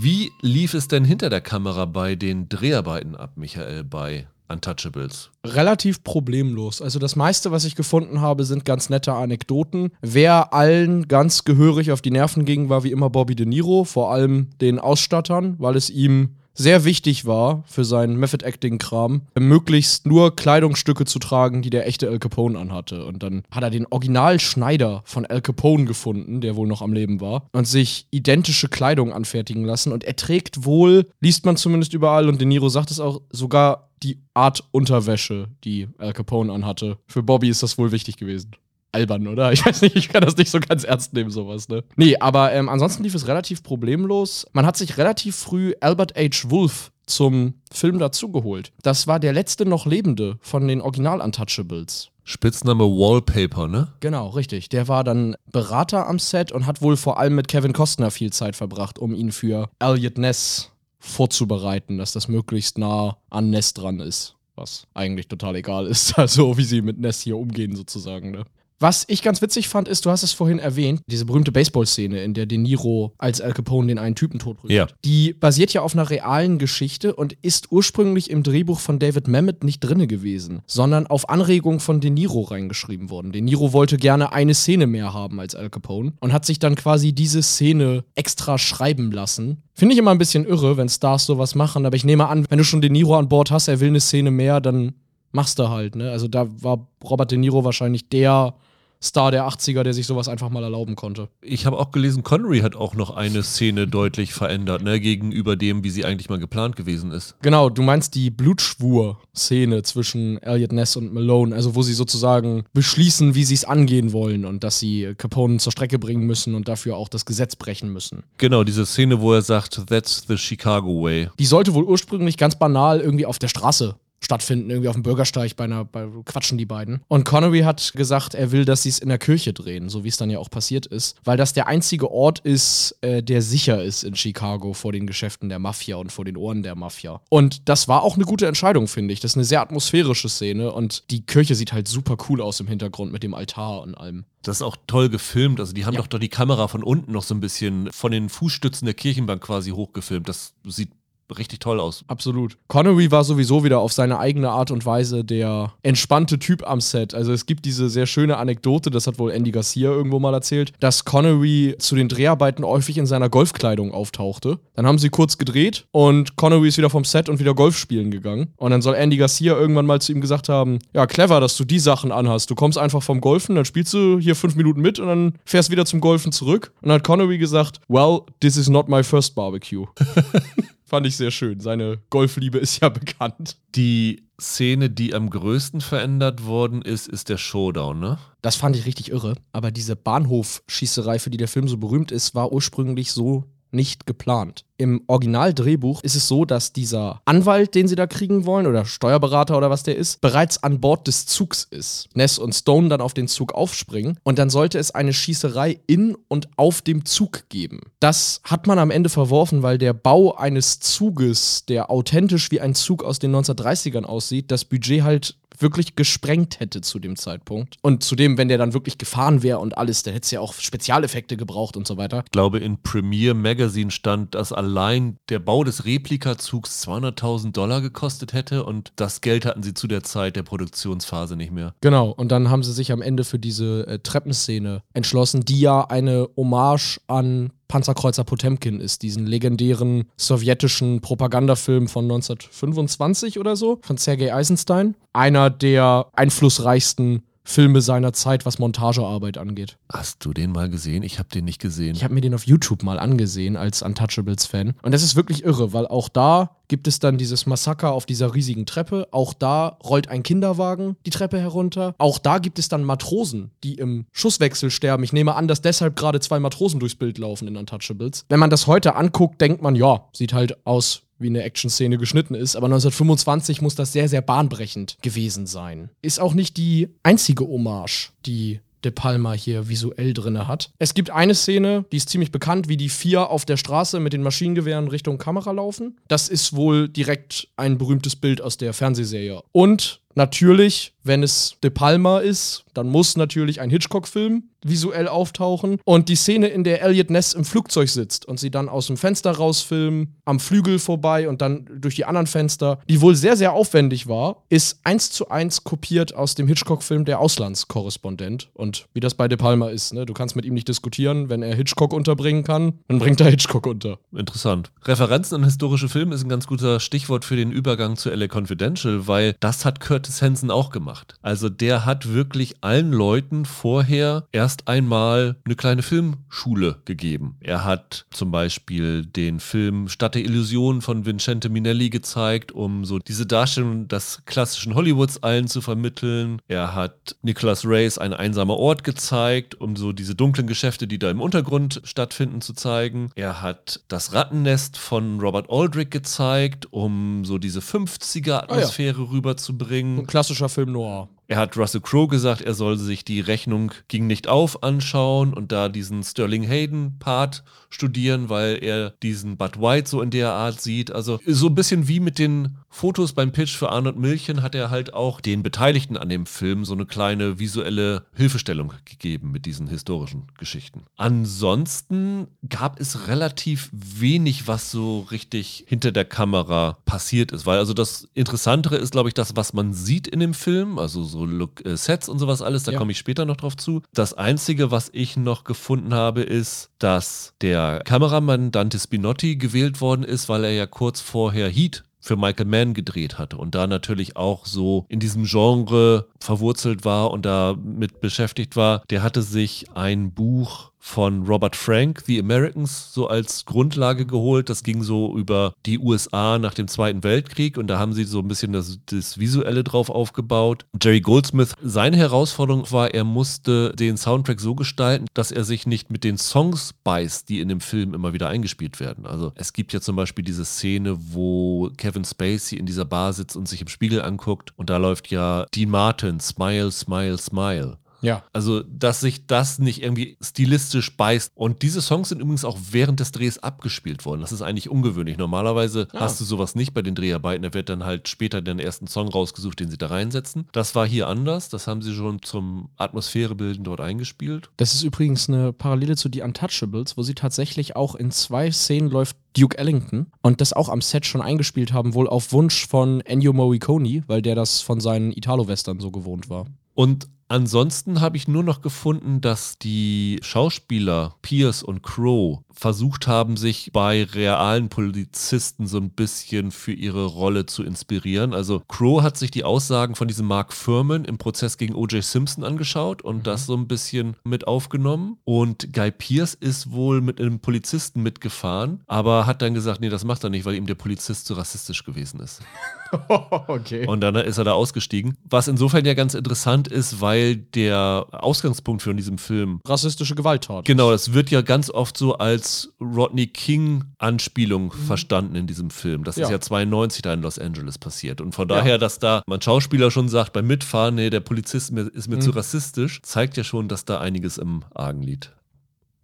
Wie 0.00 0.30
lief 0.42 0.74
es 0.74 0.86
denn 0.86 1.04
hinter 1.04 1.28
der 1.28 1.40
Kamera 1.40 1.84
bei 1.84 2.14
den 2.14 2.48
Dreharbeiten 2.48 3.16
ab, 3.16 3.32
Michael, 3.34 3.82
bei 3.82 4.28
Untouchables? 4.48 5.32
relativ 5.44 6.04
problemlos. 6.04 6.80
Also 6.80 7.00
das 7.00 7.16
meiste, 7.16 7.50
was 7.50 7.64
ich 7.64 7.74
gefunden 7.74 8.20
habe, 8.20 8.44
sind 8.44 8.64
ganz 8.64 8.90
nette 8.90 9.12
Anekdoten. 9.12 9.90
Wer 10.00 10.54
allen 10.54 11.08
ganz 11.08 11.42
gehörig 11.42 11.90
auf 11.90 12.00
die 12.00 12.12
Nerven 12.12 12.44
ging, 12.44 12.68
war 12.68 12.84
wie 12.84 12.92
immer 12.92 13.10
Bobby 13.10 13.34
De 13.34 13.44
Niro, 13.44 13.82
vor 13.82 14.12
allem 14.12 14.50
den 14.60 14.78
Ausstattern, 14.78 15.56
weil 15.58 15.74
es 15.74 15.90
ihm 15.90 16.36
sehr 16.58 16.84
wichtig 16.84 17.24
war 17.24 17.62
für 17.66 17.84
seinen 17.84 18.16
Method-Acting-Kram, 18.16 19.22
möglichst 19.38 20.06
nur 20.06 20.34
Kleidungsstücke 20.34 21.04
zu 21.04 21.20
tragen, 21.20 21.62
die 21.62 21.70
der 21.70 21.86
echte 21.86 22.08
Al 22.08 22.18
Capone 22.18 22.58
anhatte. 22.58 23.06
Und 23.06 23.22
dann 23.22 23.44
hat 23.50 23.62
er 23.62 23.70
den 23.70 23.86
Originalschneider 23.86 25.02
von 25.04 25.24
Al 25.24 25.40
Capone 25.40 25.84
gefunden, 25.84 26.40
der 26.40 26.56
wohl 26.56 26.66
noch 26.66 26.82
am 26.82 26.92
Leben 26.92 27.20
war, 27.20 27.48
und 27.52 27.66
sich 27.66 28.08
identische 28.10 28.68
Kleidung 28.68 29.12
anfertigen 29.12 29.64
lassen. 29.64 29.92
Und 29.92 30.02
er 30.02 30.16
trägt 30.16 30.64
wohl, 30.64 31.08
liest 31.20 31.46
man 31.46 31.56
zumindest 31.56 31.94
überall, 31.94 32.28
und 32.28 32.40
De 32.40 32.46
Niro 32.46 32.68
sagt 32.68 32.90
es 32.90 32.98
auch, 32.98 33.22
sogar 33.30 33.90
die 34.02 34.20
Art 34.34 34.64
Unterwäsche, 34.72 35.48
die 35.64 35.88
Al 35.98 36.12
Capone 36.12 36.52
anhatte. 36.52 36.98
Für 37.06 37.22
Bobby 37.22 37.48
ist 37.48 37.62
das 37.62 37.78
wohl 37.78 37.92
wichtig 37.92 38.16
gewesen 38.16 38.50
albern, 38.92 39.26
oder? 39.26 39.52
Ich 39.52 39.64
weiß 39.64 39.82
nicht, 39.82 39.96
ich 39.96 40.08
kann 40.08 40.22
das 40.22 40.36
nicht 40.36 40.50
so 40.50 40.60
ganz 40.60 40.84
ernst 40.84 41.12
nehmen, 41.12 41.30
sowas, 41.30 41.68
ne? 41.68 41.84
Nee, 41.96 42.16
aber 42.18 42.52
ähm, 42.52 42.68
ansonsten 42.68 43.02
lief 43.02 43.14
es 43.14 43.26
relativ 43.26 43.62
problemlos. 43.62 44.46
Man 44.52 44.66
hat 44.66 44.76
sich 44.76 44.98
relativ 44.98 45.36
früh 45.36 45.74
Albert 45.80 46.16
H. 46.16 46.50
Wolf 46.50 46.90
zum 47.06 47.54
Film 47.72 47.98
dazugeholt. 47.98 48.72
Das 48.82 49.06
war 49.06 49.18
der 49.18 49.32
letzte 49.32 49.66
noch 49.66 49.86
lebende 49.86 50.38
von 50.40 50.68
den 50.68 50.80
Original-Untouchables. 50.80 52.10
Spitzname 52.24 52.84
Wallpaper, 52.84 53.68
ne? 53.68 53.88
Genau, 54.00 54.28
richtig. 54.28 54.68
Der 54.68 54.86
war 54.86 55.02
dann 55.02 55.34
Berater 55.50 56.06
am 56.06 56.18
Set 56.18 56.52
und 56.52 56.66
hat 56.66 56.82
wohl 56.82 56.98
vor 56.98 57.18
allem 57.18 57.34
mit 57.34 57.48
Kevin 57.48 57.72
Costner 57.72 58.10
viel 58.10 58.32
Zeit 58.32 58.54
verbracht, 58.54 58.98
um 58.98 59.14
ihn 59.14 59.32
für 59.32 59.70
Elliot 59.78 60.18
Ness 60.18 60.70
vorzubereiten, 60.98 61.96
dass 61.96 62.12
das 62.12 62.28
möglichst 62.28 62.76
nah 62.76 63.16
an 63.30 63.48
Ness 63.48 63.72
dran 63.72 64.00
ist. 64.00 64.34
Was 64.56 64.86
eigentlich 64.92 65.28
total 65.28 65.56
egal 65.56 65.86
ist, 65.86 66.18
also 66.18 66.58
wie 66.58 66.64
sie 66.64 66.82
mit 66.82 66.98
Ness 66.98 67.22
hier 67.22 67.38
umgehen, 67.38 67.74
sozusagen, 67.74 68.30
ne? 68.32 68.44
Was 68.80 69.04
ich 69.08 69.22
ganz 69.22 69.42
witzig 69.42 69.68
fand, 69.68 69.88
ist, 69.88 70.06
du 70.06 70.10
hast 70.10 70.22
es 70.22 70.32
vorhin 70.32 70.60
erwähnt, 70.60 71.00
diese 71.06 71.24
berühmte 71.24 71.50
Baseball-Szene, 71.50 72.22
in 72.22 72.32
der 72.32 72.46
De 72.46 72.58
Niro 72.58 73.12
als 73.18 73.40
Al 73.40 73.52
Capone 73.52 73.88
den 73.88 73.98
einen 73.98 74.14
Typen 74.14 74.38
totprügelt. 74.38 74.76
Ja. 74.76 74.86
Die 75.04 75.32
basiert 75.32 75.72
ja 75.72 75.82
auf 75.82 75.94
einer 75.94 76.08
realen 76.10 76.58
Geschichte 76.58 77.14
und 77.16 77.32
ist 77.42 77.72
ursprünglich 77.72 78.30
im 78.30 78.44
Drehbuch 78.44 78.78
von 78.78 79.00
David 79.00 79.26
Mamet 79.26 79.64
nicht 79.64 79.80
drinne 79.80 80.06
gewesen, 80.06 80.62
sondern 80.66 81.08
auf 81.08 81.28
Anregung 81.28 81.80
von 81.80 82.00
De 82.00 82.10
Niro 82.10 82.42
reingeschrieben 82.42 83.10
worden. 83.10 83.32
De 83.32 83.40
Niro 83.40 83.72
wollte 83.72 83.96
gerne 83.96 84.32
eine 84.32 84.54
Szene 84.54 84.86
mehr 84.86 85.12
haben 85.12 85.40
als 85.40 85.56
Al 85.56 85.70
Capone 85.70 86.12
und 86.20 86.32
hat 86.32 86.46
sich 86.46 86.60
dann 86.60 86.76
quasi 86.76 87.12
diese 87.12 87.42
Szene 87.42 88.04
extra 88.14 88.58
schreiben 88.58 89.10
lassen. 89.10 89.62
Finde 89.74 89.94
ich 89.94 89.98
immer 89.98 90.12
ein 90.12 90.18
bisschen 90.18 90.46
irre, 90.46 90.76
wenn 90.76 90.88
Stars 90.88 91.26
sowas 91.26 91.56
machen, 91.56 91.84
aber 91.84 91.96
ich 91.96 92.04
nehme 92.04 92.28
an, 92.28 92.46
wenn 92.48 92.58
du 92.58 92.64
schon 92.64 92.80
De 92.80 92.90
Niro 92.90 93.18
an 93.18 93.28
Bord 93.28 93.50
hast, 93.50 93.66
er 93.66 93.80
will 93.80 93.88
eine 93.88 94.00
Szene 94.00 94.30
mehr, 94.30 94.60
dann 94.60 94.94
machst 95.32 95.58
du 95.58 95.68
halt, 95.68 95.96
ne? 95.96 96.12
Also 96.12 96.28
da 96.28 96.46
war 96.62 96.86
Robert 97.02 97.32
De 97.32 97.38
Niro 97.38 97.64
wahrscheinlich 97.64 98.08
der 98.08 98.54
Star 99.02 99.30
der 99.30 99.46
80er, 99.46 99.82
der 99.82 99.94
sich 99.94 100.06
sowas 100.06 100.28
einfach 100.28 100.50
mal 100.50 100.62
erlauben 100.62 100.96
konnte. 100.96 101.28
Ich 101.40 101.66
habe 101.66 101.78
auch 101.78 101.92
gelesen, 101.92 102.22
Connery 102.22 102.60
hat 102.60 102.74
auch 102.74 102.94
noch 102.94 103.10
eine 103.10 103.42
Szene 103.42 103.86
deutlich 103.86 104.34
verändert, 104.34 104.82
ne, 104.82 105.00
gegenüber 105.00 105.56
dem, 105.56 105.84
wie 105.84 105.90
sie 105.90 106.04
eigentlich 106.04 106.28
mal 106.28 106.38
geplant 106.38 106.76
gewesen 106.76 107.12
ist. 107.12 107.36
Genau, 107.42 107.70
du 107.70 107.82
meinst 107.82 108.14
die 108.14 108.30
Blutschwur-Szene 108.30 109.82
zwischen 109.82 110.42
Elliot 110.42 110.72
Ness 110.72 110.96
und 110.96 111.12
Malone, 111.12 111.54
also 111.54 111.74
wo 111.74 111.82
sie 111.82 111.94
sozusagen 111.94 112.64
beschließen, 112.72 113.34
wie 113.34 113.44
sie 113.44 113.54
es 113.54 113.64
angehen 113.64 114.12
wollen 114.12 114.44
und 114.44 114.64
dass 114.64 114.78
sie 114.78 115.14
Capone 115.16 115.58
zur 115.58 115.72
Strecke 115.72 115.98
bringen 115.98 116.26
müssen 116.26 116.54
und 116.54 116.66
dafür 116.68 116.96
auch 116.96 117.08
das 117.08 117.24
Gesetz 117.24 117.54
brechen 117.54 117.92
müssen. 117.92 118.24
Genau, 118.38 118.64
diese 118.64 118.84
Szene, 118.84 119.20
wo 119.20 119.32
er 119.32 119.42
sagt, 119.42 119.86
that's 119.86 120.24
the 120.26 120.36
Chicago 120.36 121.02
way. 121.02 121.28
Die 121.38 121.46
sollte 121.46 121.74
wohl 121.74 121.84
ursprünglich 121.84 122.36
ganz 122.36 122.58
banal 122.58 123.00
irgendwie 123.00 123.26
auf 123.26 123.38
der 123.38 123.48
Straße 123.48 123.94
stattfinden, 124.20 124.68
irgendwie 124.70 124.88
auf 124.88 124.96
dem 124.96 125.02
Bürgersteig 125.02 125.54
bei 125.56 125.64
einer, 125.64 125.84
bei, 125.84 126.06
quatschen 126.24 126.58
die 126.58 126.66
beiden. 126.66 127.02
Und 127.08 127.24
Connery 127.24 127.60
hat 127.60 127.92
gesagt, 127.94 128.34
er 128.34 128.50
will, 128.52 128.64
dass 128.64 128.82
sie 128.82 128.88
es 128.88 128.98
in 128.98 129.08
der 129.08 129.18
Kirche 129.18 129.52
drehen, 129.52 129.88
so 129.88 130.02
wie 130.04 130.08
es 130.08 130.16
dann 130.16 130.28
ja 130.30 130.38
auch 130.38 130.50
passiert 130.50 130.86
ist, 130.86 131.16
weil 131.24 131.36
das 131.36 131.52
der 131.52 131.66
einzige 131.68 132.10
Ort 132.10 132.40
ist, 132.40 132.96
äh, 133.00 133.22
der 133.22 133.42
sicher 133.42 133.82
ist 133.82 134.02
in 134.02 134.16
Chicago 134.16 134.72
vor 134.72 134.92
den 134.92 135.06
Geschäften 135.06 135.48
der 135.48 135.58
Mafia 135.58 135.96
und 135.96 136.10
vor 136.10 136.24
den 136.24 136.36
Ohren 136.36 136.62
der 136.62 136.74
Mafia. 136.74 137.20
Und 137.28 137.68
das 137.68 137.86
war 137.88 138.02
auch 138.02 138.16
eine 138.16 138.24
gute 138.24 138.46
Entscheidung, 138.46 138.88
finde 138.88 139.14
ich. 139.14 139.20
Das 139.20 139.32
ist 139.32 139.36
eine 139.36 139.44
sehr 139.44 139.60
atmosphärische 139.60 140.28
Szene 140.28 140.72
und 140.72 141.10
die 141.10 141.24
Kirche 141.24 141.54
sieht 141.54 141.72
halt 141.72 141.86
super 141.88 142.16
cool 142.28 142.40
aus 142.40 142.58
im 142.60 142.66
Hintergrund 142.66 143.12
mit 143.12 143.22
dem 143.22 143.34
Altar 143.34 143.82
und 143.82 143.94
allem. 143.94 144.24
Das 144.42 144.56
ist 144.56 144.62
auch 144.62 144.76
toll 144.86 145.08
gefilmt. 145.08 145.60
Also 145.60 145.72
die 145.72 145.84
haben 145.84 145.94
Ja. 145.94 146.02
doch 146.02 146.18
die 146.18 146.28
Kamera 146.28 146.68
von 146.68 146.82
unten 146.82 147.12
noch 147.12 147.22
so 147.22 147.34
ein 147.34 147.40
bisschen 147.40 147.90
von 147.92 148.10
den 148.12 148.28
Fußstützen 148.28 148.84
der 148.86 148.94
Kirchenbank 148.94 149.42
quasi 149.42 149.70
hochgefilmt. 149.70 150.28
Das 150.28 150.54
sieht 150.64 150.90
richtig 151.36 151.60
toll 151.60 151.80
aus. 151.80 152.04
Absolut. 152.06 152.56
Connery 152.68 153.10
war 153.10 153.24
sowieso 153.24 153.64
wieder 153.64 153.80
auf 153.80 153.92
seine 153.92 154.18
eigene 154.18 154.50
Art 154.50 154.70
und 154.70 154.86
Weise 154.86 155.24
der 155.24 155.72
entspannte 155.82 156.38
Typ 156.38 156.66
am 156.66 156.80
Set. 156.80 157.14
Also 157.14 157.32
es 157.32 157.46
gibt 157.46 157.64
diese 157.64 157.88
sehr 157.90 158.06
schöne 158.06 158.38
Anekdote, 158.38 158.90
das 158.90 159.06
hat 159.06 159.18
wohl 159.18 159.30
Andy 159.30 159.50
Garcia 159.50 159.90
irgendwo 159.90 160.18
mal 160.18 160.32
erzählt, 160.32 160.72
dass 160.80 161.04
Connery 161.04 161.76
zu 161.78 161.94
den 161.96 162.08
Dreharbeiten 162.08 162.64
häufig 162.64 162.98
in 162.98 163.06
seiner 163.06 163.28
Golfkleidung 163.28 163.92
auftauchte. 163.92 164.58
Dann 164.74 164.86
haben 164.86 164.98
sie 164.98 165.10
kurz 165.10 165.38
gedreht 165.38 165.86
und 165.90 166.36
Connery 166.36 166.68
ist 166.68 166.78
wieder 166.78 166.90
vom 166.90 167.04
Set 167.04 167.28
und 167.28 167.38
wieder 167.40 167.54
Golf 167.54 167.76
spielen 167.76 168.10
gegangen. 168.10 168.52
Und 168.56 168.70
dann 168.70 168.82
soll 168.82 168.94
Andy 168.94 169.16
Garcia 169.16 169.54
irgendwann 169.54 169.86
mal 169.86 170.00
zu 170.00 170.12
ihm 170.12 170.20
gesagt 170.20 170.48
haben, 170.48 170.78
ja 170.94 171.06
clever, 171.06 171.40
dass 171.40 171.56
du 171.56 171.64
die 171.64 171.78
Sachen 171.78 172.12
anhast. 172.12 172.50
Du 172.50 172.54
kommst 172.54 172.78
einfach 172.78 173.02
vom 173.02 173.20
Golfen, 173.20 173.54
dann 173.54 173.64
spielst 173.64 173.92
du 173.92 174.18
hier 174.18 174.34
fünf 174.34 174.54
Minuten 174.56 174.80
mit 174.80 174.98
und 174.98 175.06
dann 175.08 175.34
fährst 175.44 175.70
wieder 175.70 175.84
zum 175.84 176.00
Golfen 176.00 176.32
zurück. 176.32 176.72
Und 176.80 176.88
dann 176.88 176.96
hat 176.96 177.04
Connery 177.04 177.38
gesagt, 177.38 177.80
well, 177.88 178.20
this 178.40 178.56
is 178.56 178.68
not 178.68 178.88
my 178.88 179.02
first 179.02 179.34
barbecue. 179.34 179.86
Fand 180.88 181.06
ich 181.06 181.18
sehr 181.18 181.30
schön. 181.30 181.60
Seine 181.60 181.98
Golfliebe 182.08 182.56
ist 182.56 182.80
ja 182.80 182.88
bekannt. 182.88 183.58
Die 183.74 184.26
Szene, 184.40 184.88
die 184.88 185.14
am 185.14 185.28
größten 185.28 185.82
verändert 185.82 186.46
worden 186.46 186.80
ist, 186.80 187.08
ist 187.08 187.28
der 187.28 187.36
Showdown, 187.36 188.00
ne? 188.00 188.18
Das 188.40 188.56
fand 188.56 188.74
ich 188.74 188.86
richtig 188.86 189.10
irre. 189.10 189.34
Aber 189.52 189.70
diese 189.70 189.96
Bahnhofschießerei, 189.96 191.18
für 191.18 191.28
die 191.28 191.36
der 191.36 191.48
Film 191.48 191.68
so 191.68 191.76
berühmt 191.76 192.10
ist, 192.10 192.34
war 192.34 192.52
ursprünglich 192.52 193.12
so 193.12 193.44
nicht 193.70 194.06
geplant. 194.06 194.64
Im 194.76 195.02
Originaldrehbuch 195.08 196.04
ist 196.04 196.14
es 196.14 196.28
so, 196.28 196.44
dass 196.44 196.72
dieser 196.72 197.20
Anwalt, 197.24 197.74
den 197.74 197.88
sie 197.88 197.96
da 197.96 198.06
kriegen 198.06 198.46
wollen, 198.46 198.66
oder 198.66 198.84
Steuerberater 198.84 199.56
oder 199.56 199.70
was 199.70 199.82
der 199.82 199.96
ist, 199.96 200.20
bereits 200.20 200.62
an 200.62 200.80
Bord 200.80 201.08
des 201.08 201.26
Zugs 201.26 201.66
ist. 201.68 202.08
Ness 202.14 202.38
und 202.38 202.54
Stone 202.54 202.88
dann 202.88 203.00
auf 203.00 203.12
den 203.12 203.26
Zug 203.26 203.52
aufspringen 203.54 204.18
und 204.22 204.38
dann 204.38 204.50
sollte 204.50 204.78
es 204.78 204.92
eine 204.92 205.12
Schießerei 205.12 205.80
in 205.86 206.16
und 206.28 206.48
auf 206.56 206.80
dem 206.80 207.04
Zug 207.04 207.48
geben. 207.48 207.80
Das 207.98 208.40
hat 208.44 208.68
man 208.68 208.78
am 208.78 208.92
Ende 208.92 209.08
verworfen, 209.08 209.62
weil 209.62 209.78
der 209.78 209.94
Bau 209.94 210.36
eines 210.36 210.78
Zuges, 210.78 211.64
der 211.66 211.90
authentisch 211.90 212.50
wie 212.52 212.60
ein 212.60 212.76
Zug 212.76 213.02
aus 213.02 213.18
den 213.18 213.34
1930ern 213.34 214.04
aussieht, 214.04 214.52
das 214.52 214.64
Budget 214.64 215.02
halt 215.02 215.36
wirklich 215.60 215.96
gesprengt 215.96 216.60
hätte 216.60 216.80
zu 216.80 216.98
dem 216.98 217.16
Zeitpunkt. 217.16 217.76
Und 217.82 218.02
zudem, 218.02 218.38
wenn 218.38 218.48
der 218.48 218.58
dann 218.58 218.72
wirklich 218.72 218.98
gefahren 218.98 219.42
wäre 219.42 219.58
und 219.58 219.76
alles, 219.76 220.02
dann 220.02 220.14
hätte 220.14 220.24
es 220.24 220.30
ja 220.30 220.40
auch 220.40 220.54
Spezialeffekte 220.54 221.36
gebraucht 221.36 221.76
und 221.76 221.86
so 221.86 221.96
weiter. 221.96 222.22
Ich 222.24 222.30
glaube, 222.30 222.58
in 222.58 222.82
Premiere 222.82 223.34
Magazine 223.34 223.90
stand, 223.90 224.34
dass 224.34 224.52
allein 224.52 225.16
der 225.28 225.38
Bau 225.38 225.64
des 225.64 225.84
Replikazugs 225.84 226.86
200.000 226.86 227.52
Dollar 227.52 227.80
gekostet 227.80 228.32
hätte 228.32 228.64
und 228.64 228.92
das 228.96 229.20
Geld 229.20 229.44
hatten 229.44 229.62
sie 229.62 229.74
zu 229.74 229.86
der 229.86 230.02
Zeit 230.02 230.36
der 230.36 230.42
Produktionsphase 230.42 231.36
nicht 231.36 231.52
mehr. 231.52 231.74
Genau, 231.80 232.10
und 232.10 232.30
dann 232.32 232.50
haben 232.50 232.62
sie 232.62 232.72
sich 232.72 232.92
am 232.92 233.02
Ende 233.02 233.24
für 233.24 233.38
diese 233.38 233.86
äh, 233.86 233.98
Treppenszene 233.98 234.82
entschlossen, 234.94 235.44
die 235.44 235.60
ja 235.60 235.84
eine 235.84 236.28
Hommage 236.36 237.00
an 237.06 237.50
Panzerkreuzer 237.68 238.24
Potemkin 238.24 238.80
ist, 238.80 239.02
diesen 239.02 239.26
legendären 239.26 240.04
sowjetischen 240.16 241.00
Propagandafilm 241.00 241.86
von 241.86 242.04
1925 242.04 243.38
oder 243.38 243.56
so, 243.56 243.78
von 243.82 243.98
Sergei 243.98 244.34
Eisenstein. 244.34 244.96
Einer 245.12 245.50
der 245.50 246.06
einflussreichsten 246.14 247.22
Filme 247.48 247.80
seiner 247.80 248.12
Zeit, 248.12 248.44
was 248.44 248.58
Montagearbeit 248.58 249.38
angeht. 249.38 249.78
Hast 249.90 250.22
du 250.22 250.34
den 250.34 250.52
mal 250.52 250.68
gesehen? 250.68 251.02
Ich 251.02 251.18
habe 251.18 251.30
den 251.30 251.46
nicht 251.46 251.62
gesehen. 251.62 251.96
Ich 251.96 252.04
habe 252.04 252.12
mir 252.12 252.20
den 252.20 252.34
auf 252.34 252.46
YouTube 252.46 252.82
mal 252.82 252.98
angesehen 252.98 253.56
als 253.56 253.80
Untouchables-Fan. 253.80 254.74
Und 254.82 254.92
das 254.92 255.02
ist 255.02 255.16
wirklich 255.16 255.44
irre, 255.44 255.72
weil 255.72 255.86
auch 255.86 256.10
da 256.10 256.58
gibt 256.68 256.86
es 256.86 256.98
dann 256.98 257.16
dieses 257.16 257.46
Massaker 257.46 257.92
auf 257.92 258.04
dieser 258.04 258.34
riesigen 258.34 258.66
Treppe. 258.66 259.08
Auch 259.12 259.32
da 259.32 259.78
rollt 259.82 260.08
ein 260.08 260.22
Kinderwagen 260.22 260.96
die 261.06 261.10
Treppe 261.10 261.40
herunter. 261.40 261.94
Auch 261.96 262.18
da 262.18 262.38
gibt 262.38 262.58
es 262.58 262.68
dann 262.68 262.84
Matrosen, 262.84 263.50
die 263.64 263.76
im 263.76 264.04
Schusswechsel 264.12 264.70
sterben. 264.70 265.02
Ich 265.02 265.14
nehme 265.14 265.34
an, 265.34 265.48
dass 265.48 265.62
deshalb 265.62 265.96
gerade 265.96 266.20
zwei 266.20 266.38
Matrosen 266.38 266.80
durchs 266.80 266.96
Bild 266.96 267.16
laufen 267.16 267.48
in 267.48 267.56
Untouchables. 267.56 268.26
Wenn 268.28 268.40
man 268.40 268.50
das 268.50 268.66
heute 268.66 268.94
anguckt, 268.94 269.40
denkt 269.40 269.62
man, 269.62 269.74
ja, 269.74 270.04
sieht 270.12 270.34
halt 270.34 270.66
aus 270.66 271.07
wie 271.18 271.28
eine 271.28 271.42
Action-Szene 271.42 271.98
geschnitten 271.98 272.34
ist, 272.34 272.56
aber 272.56 272.66
1925 272.66 273.62
muss 273.62 273.74
das 273.74 273.92
sehr, 273.92 274.08
sehr 274.08 274.22
bahnbrechend 274.22 274.98
gewesen 275.02 275.46
sein. 275.46 275.90
Ist 276.02 276.20
auch 276.20 276.34
nicht 276.34 276.56
die 276.56 276.88
einzige 277.02 277.46
Hommage, 277.46 278.10
die 278.26 278.60
De 278.84 278.92
Palma 278.92 279.32
hier 279.32 279.68
visuell 279.68 280.14
drinne 280.14 280.46
hat. 280.46 280.70
Es 280.78 280.94
gibt 280.94 281.10
eine 281.10 281.34
Szene, 281.34 281.84
die 281.90 281.96
ist 281.96 282.10
ziemlich 282.10 282.30
bekannt, 282.30 282.68
wie 282.68 282.76
die 282.76 282.88
vier 282.88 283.28
auf 283.28 283.44
der 283.44 283.56
Straße 283.56 283.98
mit 283.98 284.12
den 284.12 284.22
Maschinengewehren 284.22 284.86
Richtung 284.86 285.18
Kamera 285.18 285.50
laufen. 285.50 285.96
Das 286.06 286.28
ist 286.28 286.54
wohl 286.54 286.88
direkt 286.88 287.48
ein 287.56 287.76
berühmtes 287.76 288.14
Bild 288.14 288.40
aus 288.40 288.56
der 288.56 288.72
Fernsehserie. 288.72 289.42
Und 289.50 290.00
natürlich 290.14 290.94
wenn 291.08 291.24
es 291.24 291.56
De 291.64 291.70
Palma 291.70 292.20
ist, 292.20 292.64
dann 292.74 292.88
muss 292.88 293.16
natürlich 293.16 293.60
ein 293.60 293.70
Hitchcock-Film 293.70 294.44
visuell 294.64 295.08
auftauchen. 295.08 295.78
Und 295.84 296.08
die 296.08 296.14
Szene, 296.14 296.48
in 296.48 296.64
der 296.64 296.82
Elliot 296.82 297.10
Ness 297.10 297.32
im 297.32 297.44
Flugzeug 297.44 297.88
sitzt 297.88 298.26
und 298.26 298.38
sie 298.38 298.50
dann 298.50 298.68
aus 298.68 298.86
dem 298.86 298.96
Fenster 298.96 299.32
rausfilmen, 299.32 300.16
am 300.24 300.40
Flügel 300.40 300.78
vorbei 300.78 301.28
und 301.28 301.40
dann 301.42 301.68
durch 301.80 301.96
die 301.96 302.04
anderen 302.04 302.26
Fenster, 302.26 302.78
die 302.88 303.00
wohl 303.00 303.14
sehr, 303.14 303.36
sehr 303.36 303.52
aufwendig 303.52 304.08
war, 304.08 304.44
ist 304.48 304.80
eins 304.84 305.10
zu 305.10 305.28
eins 305.28 305.64
kopiert 305.64 306.14
aus 306.14 306.34
dem 306.34 306.46
Hitchcock-Film 306.46 307.04
Der 307.04 307.20
Auslandskorrespondent. 307.20 308.50
Und 308.54 308.86
wie 308.94 309.00
das 309.00 309.14
bei 309.14 309.28
De 309.28 309.38
Palma 309.38 309.68
ist, 309.70 309.94
ne? 309.94 310.06
du 310.06 310.12
kannst 310.12 310.36
mit 310.36 310.44
ihm 310.44 310.54
nicht 310.54 310.68
diskutieren. 310.68 311.28
Wenn 311.28 311.42
er 311.42 311.54
Hitchcock 311.54 311.92
unterbringen 311.92 312.44
kann, 312.44 312.74
dann 312.88 312.98
bringt 312.98 313.20
er 313.20 313.30
Hitchcock 313.30 313.66
unter. 313.66 313.98
Interessant. 314.12 314.70
Referenzen 314.84 315.36
an 315.36 315.44
historische 315.44 315.88
Filme 315.88 316.14
ist 316.14 316.24
ein 316.24 316.28
ganz 316.28 316.46
guter 316.46 316.80
Stichwort 316.80 317.24
für 317.24 317.36
den 317.36 317.52
Übergang 317.52 317.96
zu 317.96 318.10
LA 318.10 318.26
Confidential, 318.32 319.06
weil 319.06 319.34
das 319.40 319.64
hat 319.64 319.80
Curtis 319.80 320.22
Hanson 320.22 320.50
auch 320.50 320.70
gemacht. 320.70 320.97
Also 321.22 321.48
der 321.48 321.84
hat 321.84 322.12
wirklich 322.12 322.56
allen 322.62 322.92
Leuten 322.92 323.44
vorher 323.44 324.26
erst 324.32 324.68
einmal 324.68 325.36
eine 325.44 325.54
kleine 325.56 325.82
Filmschule 325.82 326.76
gegeben. 326.84 327.36
Er 327.40 327.64
hat 327.64 328.06
zum 328.10 328.30
Beispiel 328.30 329.04
den 329.06 329.40
Film 329.40 329.88
Stadt 329.88 330.14
der 330.14 330.22
Illusionen 330.24 330.80
von 330.82 331.06
Vincente 331.06 331.48
Minelli 331.48 331.90
gezeigt, 331.90 332.52
um 332.52 332.84
so 332.84 332.98
diese 332.98 333.26
Darstellung 333.26 333.88
des 333.88 334.22
klassischen 334.26 334.74
Hollywoods 334.74 335.22
allen 335.22 335.48
zu 335.48 335.60
vermitteln. 335.60 336.40
Er 336.48 336.74
hat 336.74 337.16
Nicholas 337.22 337.64
Rays 337.64 337.98
Ein 337.98 338.12
einsamer 338.14 338.56
Ort 338.56 338.84
gezeigt, 338.84 339.60
um 339.60 339.76
so 339.76 339.92
diese 339.92 340.14
dunklen 340.14 340.46
Geschäfte, 340.46 340.86
die 340.86 340.98
da 340.98 341.10
im 341.10 341.20
Untergrund 341.20 341.80
stattfinden, 341.84 342.40
zu 342.40 342.52
zeigen. 342.52 343.10
Er 343.14 343.42
hat 343.42 343.80
das 343.88 344.12
Rattennest 344.12 344.76
von 344.78 345.20
Robert 345.20 345.50
Aldrich 345.50 345.90
gezeigt, 345.90 346.66
um 346.72 347.24
so 347.24 347.38
diese 347.38 347.60
50er-Atmosphäre 347.60 348.98
Ah, 348.98 349.02
Ein 349.02 349.08
rüberzubringen. 349.10 350.06
klassischer 350.06 350.48
Film 350.48 350.72
noir. 350.78 351.17
Er 351.30 351.36
hat 351.36 351.58
Russell 351.58 351.82
Crowe 351.82 352.08
gesagt, 352.08 352.40
er 352.40 352.54
soll 352.54 352.78
sich 352.78 353.04
die 353.04 353.20
Rechnung 353.20 353.72
ging 353.88 354.06
nicht 354.06 354.28
auf 354.28 354.62
anschauen 354.62 355.34
und 355.34 355.52
da 355.52 355.68
diesen 355.68 356.02
Sterling 356.02 356.42
Hayden 356.42 356.98
Part 356.98 357.44
studieren, 357.68 358.30
weil 358.30 358.64
er 358.64 358.94
diesen 359.02 359.36
Bud 359.36 359.60
White 359.60 359.90
so 359.90 360.00
in 360.00 360.10
der 360.10 360.32
Art 360.32 360.58
sieht. 360.58 360.90
Also 360.90 361.20
so 361.26 361.48
ein 361.48 361.54
bisschen 361.54 361.86
wie 361.86 362.00
mit 362.00 362.18
den 362.18 362.56
Fotos 362.70 363.12
beim 363.12 363.32
Pitch 363.32 363.56
für 363.56 363.70
Arnold 363.70 363.98
Milchen 363.98 364.40
hat 364.40 364.54
er 364.54 364.70
halt 364.70 364.94
auch 364.94 365.20
den 365.20 365.42
Beteiligten 365.42 365.96
an 365.96 366.08
dem 366.08 366.24
Film 366.24 366.64
so 366.64 366.72
eine 366.72 366.86
kleine 366.86 367.38
visuelle 367.38 368.06
Hilfestellung 368.14 368.72
gegeben 368.86 369.30
mit 369.30 369.44
diesen 369.44 369.66
historischen 369.66 370.28
Geschichten. 370.38 370.84
Ansonsten 370.96 372.28
gab 372.48 372.80
es 372.80 373.08
relativ 373.08 373.68
wenig, 373.72 374.48
was 374.48 374.70
so 374.70 375.00
richtig 375.10 375.64
hinter 375.66 375.92
der 375.92 376.04
Kamera 376.06 376.78
passiert 376.86 377.32
ist, 377.32 377.44
weil 377.44 377.58
also 377.58 377.74
das 377.74 378.08
Interessantere 378.14 378.76
ist, 378.76 378.92
glaube 378.92 379.08
ich, 379.08 379.14
das, 379.14 379.36
was 379.36 379.52
man 379.52 379.74
sieht 379.74 380.06
in 380.06 380.20
dem 380.20 380.32
Film, 380.32 380.78
also 380.78 381.04
so 381.04 381.17
Look, 381.24 381.64
äh, 381.66 381.76
Sets 381.76 382.08
und 382.08 382.18
sowas 382.18 382.42
alles, 382.42 382.64
da 382.64 382.72
Ja. 382.72 382.78
komme 382.78 382.92
ich 382.92 382.98
später 382.98 383.24
noch 383.24 383.36
drauf 383.36 383.56
zu. 383.56 383.82
Das 383.94 384.14
Einzige, 384.14 384.70
was 384.70 384.90
ich 384.92 385.16
noch 385.16 385.44
gefunden 385.44 385.94
habe, 385.94 386.22
ist, 386.22 386.70
dass 386.78 387.34
der 387.40 387.80
Kameramann 387.84 388.50
Dante 388.50 388.78
Spinotti 388.78 389.36
gewählt 389.36 389.80
worden 389.80 390.02
ist, 390.04 390.28
weil 390.28 390.44
er 390.44 390.52
ja 390.52 390.66
kurz 390.66 391.00
vorher 391.00 391.48
Heat 391.48 391.84
für 392.00 392.16
Michael 392.16 392.46
Mann 392.46 392.74
gedreht 392.74 393.18
hatte 393.18 393.36
und 393.36 393.54
da 393.54 393.66
natürlich 393.66 394.16
auch 394.16 394.46
so 394.46 394.86
in 394.88 395.00
diesem 395.00 395.24
Genre 395.24 396.06
verwurzelt 396.20 396.84
war 396.84 397.10
und 397.10 397.26
da 397.26 397.54
mit 397.62 398.00
beschäftigt 398.00 398.56
war. 398.56 398.82
Der 398.88 399.02
hatte 399.02 399.20
sich 399.22 399.66
ein 399.74 400.12
Buch 400.14 400.67
von 400.78 401.26
Robert 401.26 401.56
Frank, 401.56 402.02
The 402.06 402.18
Americans, 402.18 402.92
so 402.92 403.08
als 403.08 403.44
Grundlage 403.44 404.06
geholt. 404.06 404.48
Das 404.48 404.62
ging 404.62 404.82
so 404.82 405.16
über 405.16 405.52
die 405.66 405.78
USA 405.78 406.38
nach 406.38 406.54
dem 406.54 406.68
Zweiten 406.68 407.04
Weltkrieg 407.04 407.58
und 407.58 407.66
da 407.66 407.78
haben 407.78 407.92
sie 407.92 408.04
so 408.04 408.20
ein 408.20 408.28
bisschen 408.28 408.52
das, 408.52 408.78
das 408.86 409.18
Visuelle 409.18 409.64
drauf 409.64 409.90
aufgebaut. 409.90 410.64
Jerry 410.80 411.00
Goldsmith, 411.00 411.54
seine 411.62 411.96
Herausforderung 411.96 412.70
war, 412.70 412.94
er 412.94 413.04
musste 413.04 413.72
den 413.74 413.96
Soundtrack 413.96 414.40
so 414.40 414.54
gestalten, 414.54 415.06
dass 415.14 415.32
er 415.32 415.44
sich 415.44 415.66
nicht 415.66 415.90
mit 415.90 416.04
den 416.04 416.16
Songs 416.16 416.74
beißt, 416.84 417.28
die 417.28 417.40
in 417.40 417.48
dem 417.48 417.60
Film 417.60 417.94
immer 417.94 418.12
wieder 418.12 418.28
eingespielt 418.28 418.80
werden. 418.80 419.06
Also 419.06 419.32
es 419.34 419.52
gibt 419.52 419.72
ja 419.72 419.80
zum 419.80 419.96
Beispiel 419.96 420.24
diese 420.24 420.44
Szene, 420.44 420.96
wo 420.98 421.70
Kevin 421.76 422.04
Spacey 422.04 422.58
in 422.58 422.66
dieser 422.66 422.84
Bar 422.84 423.12
sitzt 423.12 423.36
und 423.36 423.48
sich 423.48 423.60
im 423.60 423.68
Spiegel 423.68 424.02
anguckt 424.02 424.52
und 424.56 424.70
da 424.70 424.76
läuft 424.76 425.10
ja 425.10 425.46
Dean 425.54 425.70
Martin, 425.70 426.20
Smile, 426.20 426.70
Smile, 426.70 427.18
Smile. 427.18 427.78
Ja. 428.00 428.24
Also, 428.32 428.62
dass 428.62 429.00
sich 429.00 429.26
das 429.26 429.58
nicht 429.58 429.82
irgendwie 429.82 430.16
stilistisch 430.20 430.96
beißt. 430.96 431.32
Und 431.34 431.62
diese 431.62 431.82
Songs 431.82 432.10
sind 432.10 432.20
übrigens 432.20 432.44
auch 432.44 432.58
während 432.70 433.00
des 433.00 433.12
Drehs 433.12 433.38
abgespielt 433.38 434.04
worden. 434.04 434.20
Das 434.20 434.32
ist 434.32 434.42
eigentlich 434.42 434.70
ungewöhnlich. 434.70 435.18
Normalerweise 435.18 435.88
hast 435.94 436.20
du 436.20 436.24
sowas 436.24 436.54
nicht 436.54 436.74
bei 436.74 436.82
den 436.82 436.94
Dreharbeiten. 436.94 437.42
Da 437.42 437.54
wird 437.54 437.68
dann 437.68 437.84
halt 437.84 438.08
später 438.08 438.40
den 438.42 438.58
ersten 438.58 438.86
Song 438.86 439.08
rausgesucht, 439.08 439.60
den 439.60 439.70
sie 439.70 439.78
da 439.78 439.88
reinsetzen. 439.88 440.48
Das 440.52 440.74
war 440.74 440.86
hier 440.86 441.08
anders. 441.08 441.48
Das 441.48 441.66
haben 441.66 441.82
sie 441.82 441.94
schon 441.94 442.22
zum 442.22 442.70
Atmosphärebilden 442.76 443.64
dort 443.64 443.80
eingespielt. 443.80 444.50
Das 444.56 444.74
ist 444.74 444.82
übrigens 444.82 445.28
eine 445.28 445.52
Parallele 445.52 445.96
zu 445.96 446.08
The 446.12 446.22
Untouchables, 446.22 446.96
wo 446.96 447.02
sie 447.02 447.14
tatsächlich 447.14 447.76
auch 447.76 447.94
in 447.94 448.10
zwei 448.10 448.50
Szenen 448.50 448.90
läuft 448.90 449.16
Duke 449.36 449.58
Ellington 449.58 450.06
und 450.22 450.40
das 450.40 450.52
auch 450.52 450.68
am 450.68 450.80
Set 450.80 451.06
schon 451.06 451.20
eingespielt 451.20 451.72
haben, 451.72 451.94
wohl 451.94 452.08
auf 452.08 452.32
Wunsch 452.32 452.66
von 452.66 453.00
Ennio 453.02 453.32
Morricone, 453.32 454.02
weil 454.06 454.22
der 454.22 454.34
das 454.34 454.60
von 454.60 454.80
seinen 454.80 455.12
Italo-Western 455.12 455.80
so 455.80 455.90
gewohnt 455.90 456.28
war. 456.28 456.46
Und 456.74 457.08
ansonsten 457.28 458.00
habe 458.00 458.16
ich 458.16 458.28
nur 458.28 458.42
noch 458.42 458.62
gefunden, 458.62 459.20
dass 459.20 459.58
die 459.58 460.18
Schauspieler 460.22 461.16
Pierce 461.22 461.62
und 461.62 461.82
Crow 461.82 462.40
versucht 462.58 463.06
haben, 463.06 463.36
sich 463.36 463.70
bei 463.72 464.02
realen 464.02 464.68
Polizisten 464.68 465.66
so 465.66 465.78
ein 465.78 465.90
bisschen 465.90 466.50
für 466.50 466.72
ihre 466.72 467.04
Rolle 467.04 467.46
zu 467.46 467.62
inspirieren. 467.62 468.34
Also 468.34 468.62
Crow 468.66 469.02
hat 469.02 469.16
sich 469.16 469.30
die 469.30 469.44
Aussagen 469.44 469.94
von 469.94 470.08
diesem 470.08 470.26
Mark 470.26 470.52
Furman 470.52 471.04
im 471.04 471.18
Prozess 471.18 471.56
gegen 471.56 471.74
O.J. 471.74 472.02
Simpson 472.02 472.42
angeschaut 472.42 473.02
und 473.02 473.26
das 473.26 473.46
so 473.46 473.54
ein 473.54 473.68
bisschen 473.68 474.16
mit 474.24 474.48
aufgenommen. 474.48 475.18
Und 475.24 475.72
Guy 475.72 475.92
Pierce 475.92 476.34
ist 476.34 476.72
wohl 476.72 477.00
mit 477.00 477.20
einem 477.20 477.38
Polizisten 477.38 478.02
mitgefahren, 478.02 478.82
aber 478.86 479.26
hat 479.26 479.40
dann 479.40 479.54
gesagt, 479.54 479.80
nee, 479.80 479.88
das 479.88 480.04
macht 480.04 480.24
er 480.24 480.30
nicht, 480.30 480.44
weil 480.44 480.54
ihm 480.54 480.66
der 480.66 480.74
Polizist 480.74 481.26
zu 481.26 481.34
rassistisch 481.34 481.84
gewesen 481.84 482.20
ist. 482.20 482.42
okay. 483.08 483.86
Und 483.86 484.00
dann 484.00 484.16
ist 484.16 484.38
er 484.38 484.44
da 484.44 484.52
ausgestiegen. 484.52 485.16
Was 485.28 485.46
insofern 485.46 485.84
ja 485.84 485.94
ganz 485.94 486.14
interessant 486.14 486.66
ist, 486.68 487.00
weil 487.00 487.36
der 487.36 488.06
Ausgangspunkt 488.10 488.82
für 488.82 488.94
diesem 488.94 489.18
Film. 489.18 489.60
Rassistische 489.66 490.14
Gewalttat. 490.14 490.64
Genau, 490.64 490.90
das 490.90 491.12
wird 491.12 491.30
ja 491.30 491.42
ganz 491.42 491.70
oft 491.70 491.96
so 491.96 492.16
als 492.16 492.47
Rodney 492.80 493.26
King-Anspielung 493.26 494.72
verstanden 494.72 495.34
in 495.34 495.46
diesem 495.46 495.70
Film. 495.70 496.04
Das 496.04 496.16
ist 496.16 496.22
Ja. 496.28 496.30
ja 496.30 496.40
92 496.40 497.02
da 497.02 497.12
in 497.14 497.22
Los 497.22 497.38
Angeles 497.38 497.78
passiert. 497.78 498.20
Und 498.20 498.34
von 498.34 498.48
daher, 498.48 498.78
dass 498.78 498.98
da 498.98 499.22
ein 499.30 499.40
Schauspieler 499.42 499.90
schon 499.90 500.08
sagt, 500.08 500.32
beim 500.32 500.46
Mitfahren, 500.46 500.94
nee, 500.94 501.10
der 501.10 501.20
Polizist 501.20 501.70
ist 501.72 502.08
mir 502.08 502.18
zu 502.18 502.30
rassistisch, 502.30 503.00
zeigt 503.02 503.36
ja 503.36 503.44
schon, 503.44 503.68
dass 503.68 503.84
da 503.84 504.00
einiges 504.00 504.38
im 504.38 504.62
Argen 504.74 505.02
liegt. 505.02 505.32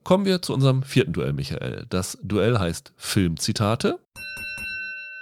Kommen 0.03 0.26
wir 0.26 0.42
zu 0.42 0.53
unserem 0.53 0.82
vierten 0.82 1.12
Duell, 1.14 1.32
Michael. 1.32 1.86
Das 1.88 2.18
Duell 2.22 2.59
heißt 2.59 2.92
Filmzitate, 2.97 3.99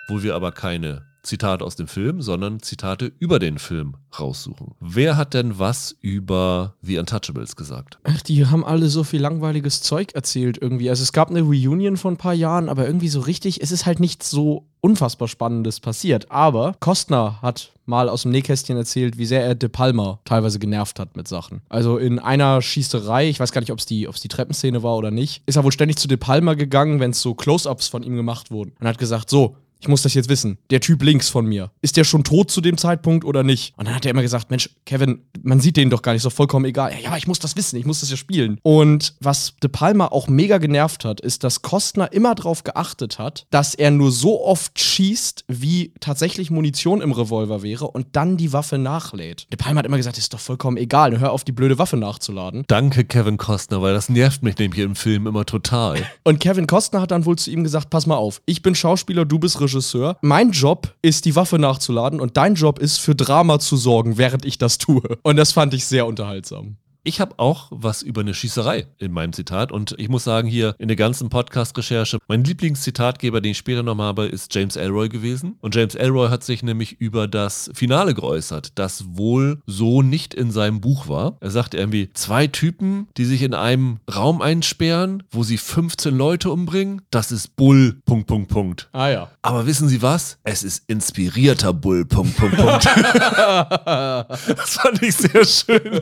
wo 0.08 0.22
wir 0.22 0.34
aber 0.34 0.50
keine 0.52 1.06
Zitate 1.22 1.64
aus 1.64 1.76
dem 1.76 1.86
Film, 1.86 2.20
sondern 2.20 2.60
Zitate 2.60 3.12
über 3.18 3.38
den 3.38 3.58
Film 3.58 3.96
raussuchen. 4.18 4.74
Wer 4.80 5.16
hat 5.16 5.34
denn 5.34 5.58
was 5.58 5.94
über 6.00 6.74
The 6.82 6.98
Untouchables 6.98 7.54
gesagt? 7.54 7.98
Ach, 8.02 8.20
die 8.22 8.46
haben 8.46 8.64
alle 8.64 8.88
so 8.88 9.04
viel 9.04 9.20
langweiliges 9.20 9.82
Zeug 9.82 10.14
erzählt 10.14 10.58
irgendwie. 10.60 10.90
Also 10.90 11.02
es 11.02 11.12
gab 11.12 11.30
eine 11.30 11.42
Reunion 11.42 11.96
von 11.96 12.14
ein 12.14 12.18
paar 12.18 12.34
Jahren, 12.34 12.68
aber 12.68 12.86
irgendwie 12.86 13.08
so 13.08 13.20
richtig, 13.20 13.62
es 13.62 13.70
ist 13.70 13.86
halt 13.86 14.00
nichts 14.00 14.30
so 14.30 14.66
unfassbar 14.80 15.28
Spannendes 15.28 15.78
passiert. 15.78 16.30
Aber 16.30 16.74
Kostner 16.80 17.40
hat 17.40 17.72
mal 17.86 18.08
aus 18.08 18.22
dem 18.22 18.32
Nähkästchen 18.32 18.76
erzählt, 18.76 19.16
wie 19.16 19.26
sehr 19.26 19.44
er 19.44 19.54
De 19.54 19.68
Palma 19.68 20.18
teilweise 20.24 20.58
genervt 20.58 20.98
hat 20.98 21.16
mit 21.16 21.28
Sachen. 21.28 21.62
Also 21.68 21.98
in 21.98 22.18
einer 22.18 22.60
Schießerei, 22.62 23.28
ich 23.28 23.38
weiß 23.38 23.52
gar 23.52 23.60
nicht, 23.60 23.70
ob 23.70 23.78
es 23.78 23.86
die, 23.86 24.08
die 24.22 24.28
Treppenszene 24.28 24.82
war 24.82 24.96
oder 24.96 25.12
nicht, 25.12 25.42
ist 25.46 25.56
er 25.56 25.64
wohl 25.64 25.72
ständig 25.72 25.98
zu 25.98 26.08
De 26.08 26.16
Palma 26.16 26.54
gegangen, 26.54 26.98
wenn 26.98 27.12
es 27.12 27.22
so 27.22 27.34
Close-Ups 27.34 27.88
von 27.88 28.02
ihm 28.02 28.16
gemacht 28.16 28.50
wurden. 28.50 28.72
Und 28.80 28.88
hat 28.88 28.98
gesagt, 28.98 29.30
so, 29.30 29.56
ich 29.82 29.88
muss 29.88 30.02
das 30.02 30.14
jetzt 30.14 30.28
wissen. 30.28 30.58
Der 30.70 30.80
Typ 30.80 31.02
links 31.02 31.28
von 31.28 31.44
mir. 31.44 31.72
Ist 31.80 31.96
der 31.96 32.04
schon 32.04 32.22
tot 32.22 32.52
zu 32.52 32.60
dem 32.60 32.78
Zeitpunkt 32.78 33.24
oder 33.24 33.42
nicht? 33.42 33.74
Und 33.76 33.86
dann 33.88 33.96
hat 33.96 34.04
er 34.04 34.12
immer 34.12 34.22
gesagt, 34.22 34.48
Mensch, 34.48 34.70
Kevin, 34.86 35.22
man 35.42 35.58
sieht 35.58 35.76
den 35.76 35.90
doch 35.90 36.02
gar 36.02 36.12
nicht, 36.12 36.20
ist 36.20 36.24
doch 36.26 36.32
vollkommen 36.32 36.66
egal. 36.66 36.92
Ja, 36.92 36.98
ja, 37.00 37.08
aber 37.08 37.18
ich 37.18 37.26
muss 37.26 37.40
das 37.40 37.56
wissen, 37.56 37.76
ich 37.76 37.84
muss 37.84 37.98
das 37.98 38.08
ja 38.08 38.16
spielen. 38.16 38.60
Und 38.62 39.14
was 39.18 39.56
De 39.60 39.68
Palma 39.68 40.06
auch 40.06 40.28
mega 40.28 40.58
genervt 40.58 41.04
hat, 41.04 41.20
ist, 41.20 41.42
dass 41.42 41.62
Kostner 41.62 42.12
immer 42.12 42.36
darauf 42.36 42.62
geachtet 42.62 43.18
hat, 43.18 43.46
dass 43.50 43.74
er 43.74 43.90
nur 43.90 44.12
so 44.12 44.44
oft 44.44 44.78
schießt, 44.78 45.46
wie 45.48 45.92
tatsächlich 45.98 46.52
Munition 46.52 47.00
im 47.00 47.10
Revolver 47.10 47.64
wäre 47.64 47.88
und 47.88 48.06
dann 48.12 48.36
die 48.36 48.52
Waffe 48.52 48.78
nachlädt. 48.78 49.48
De 49.52 49.56
Palma 49.56 49.80
hat 49.80 49.86
immer 49.86 49.96
gesagt, 49.96 50.16
ist 50.16 50.32
doch 50.32 50.38
vollkommen 50.38 50.76
egal, 50.76 51.18
hör 51.18 51.32
auf, 51.32 51.42
die 51.42 51.50
blöde 51.50 51.78
Waffe 51.78 51.96
nachzuladen. 51.96 52.62
Danke, 52.68 53.04
Kevin 53.04 53.36
Costner, 53.36 53.82
weil 53.82 53.94
das 53.94 54.08
nervt 54.08 54.44
mich 54.44 54.56
nämlich 54.58 54.80
im 54.80 54.94
Film 54.94 55.26
immer 55.26 55.44
total. 55.44 56.06
Und 56.22 56.38
Kevin 56.38 56.68
Costner 56.68 57.00
hat 57.00 57.10
dann 57.10 57.24
wohl 57.24 57.34
zu 57.34 57.50
ihm 57.50 57.64
gesagt: 57.64 57.90
Pass 57.90 58.06
mal 58.06 58.14
auf, 58.14 58.40
ich 58.46 58.62
bin 58.62 58.76
Schauspieler, 58.76 59.24
du 59.24 59.40
bist 59.40 59.60
Regisseur. 59.60 59.71
Mein 60.20 60.50
Job 60.50 60.94
ist, 61.02 61.24
die 61.24 61.36
Waffe 61.36 61.58
nachzuladen 61.58 62.20
und 62.20 62.36
dein 62.36 62.54
Job 62.54 62.78
ist, 62.78 62.98
für 62.98 63.14
Drama 63.14 63.58
zu 63.58 63.76
sorgen, 63.76 64.18
während 64.18 64.44
ich 64.44 64.58
das 64.58 64.78
tue. 64.78 65.02
Und 65.22 65.36
das 65.36 65.52
fand 65.52 65.74
ich 65.74 65.86
sehr 65.86 66.06
unterhaltsam. 66.06 66.76
Ich 67.04 67.20
habe 67.20 67.40
auch 67.40 67.66
was 67.72 68.02
über 68.02 68.20
eine 68.20 68.32
Schießerei 68.32 68.86
in 68.98 69.10
meinem 69.10 69.32
Zitat 69.32 69.72
und 69.72 69.96
ich 69.98 70.08
muss 70.08 70.22
sagen, 70.22 70.46
hier 70.46 70.76
in 70.78 70.86
der 70.86 70.96
ganzen 70.96 71.30
Podcast-Recherche, 71.30 72.18
mein 72.28 72.44
Lieblingszitatgeber, 72.44 73.40
den 73.40 73.50
ich 73.50 73.58
später 73.58 73.82
noch 73.82 73.98
habe, 73.98 74.26
ist 74.26 74.54
James 74.54 74.76
Elroy 74.76 75.08
gewesen. 75.08 75.56
Und 75.60 75.74
James 75.74 75.96
Elroy 75.96 76.28
hat 76.28 76.44
sich 76.44 76.62
nämlich 76.62 77.00
über 77.00 77.26
das 77.26 77.72
Finale 77.74 78.14
geäußert, 78.14 78.78
das 78.78 79.04
wohl 79.16 79.60
so 79.66 80.02
nicht 80.02 80.32
in 80.32 80.52
seinem 80.52 80.80
Buch 80.80 81.08
war. 81.08 81.38
Er 81.40 81.50
sagte 81.50 81.76
irgendwie, 81.76 82.08
zwei 82.12 82.46
Typen, 82.46 83.08
die 83.16 83.24
sich 83.24 83.42
in 83.42 83.54
einem 83.54 83.98
Raum 84.14 84.40
einsperren, 84.40 85.24
wo 85.32 85.42
sie 85.42 85.58
15 85.58 86.16
Leute 86.16 86.52
umbringen, 86.52 87.02
das 87.10 87.32
ist 87.32 87.56
Bull, 87.56 88.00
Punkt, 88.04 88.28
Punkt, 88.28 88.48
Punkt. 88.48 88.88
Ah 88.92 89.08
ja. 89.08 89.30
Aber 89.42 89.66
wissen 89.66 89.88
Sie 89.88 90.02
was? 90.02 90.38
Es 90.44 90.62
ist 90.62 90.84
inspirierter 90.86 91.72
Bull, 91.72 92.04
Punkt, 92.04 92.36
Punkt, 92.36 92.56
Punkt. 92.56 92.84
das 92.86 94.76
fand 94.76 95.02
ich 95.02 95.16
sehr 95.16 95.44
schön. 95.44 96.00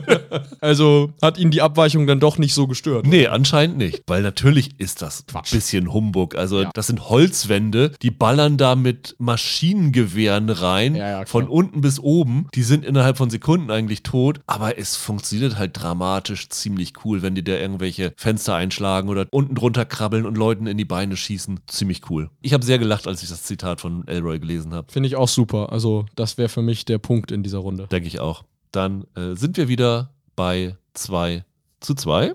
Also 0.59 0.90
hat 1.21 1.37
ihn 1.37 1.51
die 1.51 1.61
Abweichung 1.61 2.07
dann 2.07 2.19
doch 2.19 2.37
nicht 2.37 2.53
so 2.53 2.67
gestört. 2.67 3.05
Nee, 3.05 3.27
anscheinend 3.27 3.77
nicht. 3.77 4.03
Weil 4.07 4.21
natürlich 4.21 4.79
ist 4.79 5.01
das 5.01 5.25
ein 5.33 5.41
bisschen 5.51 5.93
Humbug. 5.93 6.35
Also, 6.35 6.65
das 6.73 6.87
sind 6.87 7.09
Holzwände, 7.09 7.91
die 8.01 8.11
ballern 8.11 8.57
da 8.57 8.75
mit 8.75 9.15
Maschinengewehren 9.19 10.49
rein, 10.49 10.95
Ja, 10.95 11.09
ja, 11.09 11.25
von 11.25 11.47
unten 11.47 11.81
bis 11.81 11.99
oben. 11.99 12.47
Die 12.53 12.63
sind 12.63 12.85
innerhalb 12.85 13.17
von 13.17 13.29
Sekunden 13.29 13.71
eigentlich 13.71 14.03
tot. 14.03 14.39
Aber 14.47 14.77
es 14.77 14.95
funktioniert 14.95 15.57
halt 15.57 15.71
dramatisch 15.81 16.49
ziemlich 16.49 16.93
cool, 17.05 17.21
wenn 17.21 17.35
die 17.35 17.43
da 17.43 17.53
irgendwelche 17.53 18.13
Fenster 18.17 18.55
einschlagen 18.55 19.09
oder 19.09 19.27
unten 19.31 19.55
drunter 19.55 19.85
krabbeln 19.85 20.25
und 20.25 20.37
Leuten 20.37 20.67
in 20.67 20.77
die 20.77 20.85
Beine 20.85 21.15
schießen. 21.15 21.59
Ziemlich 21.67 22.09
cool. 22.09 22.29
Ich 22.41 22.53
habe 22.53 22.65
sehr 22.65 22.79
gelacht, 22.79 23.07
als 23.07 23.23
ich 23.23 23.29
das 23.29 23.43
Zitat 23.43 23.81
von 23.81 24.07
Elroy 24.07 24.39
gelesen 24.39 24.73
habe. 24.73 24.91
Finde 24.91 25.07
ich 25.07 25.15
auch 25.15 25.27
super. 25.27 25.71
Also 25.71 26.05
das 26.15 26.37
wäre 26.37 26.49
für 26.49 26.61
mich 26.61 26.85
der 26.85 26.97
Punkt 26.97 27.31
in 27.31 27.43
dieser 27.43 27.59
Runde. 27.59 27.87
Denke 27.91 28.07
ich 28.07 28.19
auch. 28.19 28.43
Dann 28.71 29.05
äh, 29.15 29.35
sind 29.35 29.57
wir 29.57 29.67
wieder 29.67 30.13
bei 30.35 30.77
2 30.93 31.43
zu 31.79 31.95
2 31.95 32.33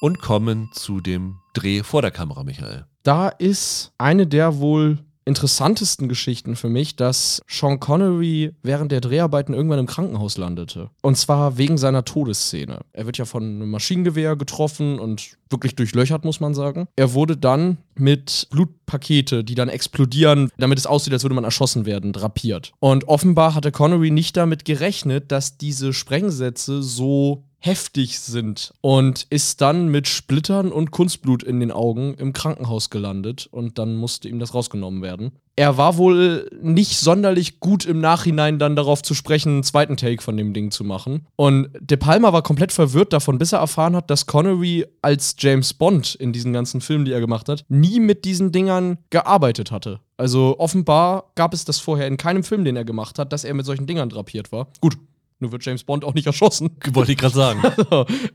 und 0.00 0.20
kommen 0.20 0.70
zu 0.72 1.00
dem 1.00 1.38
Dreh 1.54 1.82
vor 1.82 2.02
der 2.02 2.10
Kamera, 2.10 2.44
Michael. 2.44 2.86
Da 3.02 3.28
ist 3.28 3.92
eine 3.98 4.26
der 4.26 4.58
wohl 4.58 4.98
interessantesten 5.26 6.08
Geschichten 6.08 6.54
für 6.54 6.68
mich, 6.68 6.94
dass 6.94 7.42
Sean 7.48 7.80
Connery 7.80 8.52
während 8.62 8.92
der 8.92 9.00
Dreharbeiten 9.00 9.54
irgendwann 9.54 9.80
im 9.80 9.86
Krankenhaus 9.86 10.38
landete. 10.38 10.88
Und 11.02 11.18
zwar 11.18 11.58
wegen 11.58 11.78
seiner 11.78 12.04
Todesszene. 12.04 12.80
Er 12.92 13.06
wird 13.06 13.18
ja 13.18 13.24
von 13.24 13.42
einem 13.42 13.70
Maschinengewehr 13.70 14.36
getroffen 14.36 15.00
und 15.00 15.36
wirklich 15.50 15.74
durchlöchert, 15.74 16.24
muss 16.24 16.38
man 16.38 16.54
sagen. 16.54 16.86
Er 16.94 17.12
wurde 17.12 17.36
dann 17.36 17.78
mit 17.96 18.46
Blutpakete, 18.50 19.42
die 19.42 19.56
dann 19.56 19.68
explodieren, 19.68 20.50
damit 20.58 20.78
es 20.78 20.86
aussieht, 20.86 21.12
als 21.12 21.24
würde 21.24 21.34
man 21.34 21.44
erschossen 21.44 21.86
werden, 21.86 22.12
drapiert. 22.12 22.72
Und 22.78 23.08
offenbar 23.08 23.54
hatte 23.56 23.72
Connery 23.72 24.12
nicht 24.12 24.36
damit 24.36 24.64
gerechnet, 24.64 25.32
dass 25.32 25.58
diese 25.58 25.92
Sprengsätze 25.92 26.82
so 26.82 27.42
heftig 27.66 28.20
sind 28.20 28.72
und 28.80 29.26
ist 29.28 29.60
dann 29.60 29.88
mit 29.88 30.06
Splittern 30.08 30.72
und 30.72 30.92
Kunstblut 30.92 31.42
in 31.42 31.60
den 31.60 31.72
Augen 31.72 32.14
im 32.14 32.32
Krankenhaus 32.32 32.90
gelandet 32.90 33.48
und 33.50 33.78
dann 33.78 33.96
musste 33.96 34.28
ihm 34.28 34.38
das 34.38 34.54
rausgenommen 34.54 35.02
werden. 35.02 35.32
Er 35.58 35.78
war 35.78 35.96
wohl 35.96 36.50
nicht 36.60 36.98
sonderlich 36.98 37.60
gut 37.60 37.86
im 37.86 37.98
Nachhinein 37.98 38.58
dann 38.58 38.76
darauf 38.76 39.02
zu 39.02 39.14
sprechen, 39.14 39.48
einen 39.54 39.62
zweiten 39.62 39.96
Take 39.96 40.22
von 40.22 40.36
dem 40.36 40.52
Ding 40.52 40.70
zu 40.70 40.84
machen. 40.84 41.26
Und 41.34 41.70
De 41.80 41.96
Palma 41.96 42.32
war 42.34 42.42
komplett 42.42 42.72
verwirrt 42.72 43.14
davon, 43.14 43.38
bis 43.38 43.52
er 43.52 43.60
erfahren 43.60 43.96
hat, 43.96 44.10
dass 44.10 44.26
Connery 44.26 44.84
als 45.00 45.34
James 45.38 45.72
Bond 45.72 46.14
in 46.14 46.34
diesen 46.34 46.52
ganzen 46.52 46.82
Filmen, 46.82 47.06
die 47.06 47.12
er 47.12 47.20
gemacht 47.20 47.48
hat, 47.48 47.64
nie 47.68 48.00
mit 48.00 48.26
diesen 48.26 48.52
Dingern 48.52 48.98
gearbeitet 49.08 49.70
hatte. 49.70 50.00
Also 50.18 50.56
offenbar 50.58 51.32
gab 51.34 51.54
es 51.54 51.64
das 51.64 51.80
vorher 51.80 52.06
in 52.06 52.18
keinem 52.18 52.44
Film, 52.44 52.64
den 52.64 52.76
er 52.76 52.84
gemacht 52.84 53.18
hat, 53.18 53.32
dass 53.32 53.44
er 53.44 53.54
mit 53.54 53.64
solchen 53.64 53.86
Dingern 53.86 54.10
drapiert 54.10 54.52
war. 54.52 54.68
Gut, 54.82 54.98
nur 55.38 55.52
wird 55.52 55.64
James 55.64 55.84
Bond 55.84 56.04
auch 56.04 56.14
nicht 56.14 56.26
erschossen. 56.26 56.70
Wollte 56.92 57.12
ich 57.12 57.18
gerade 57.18 57.34
sagen. 57.34 57.62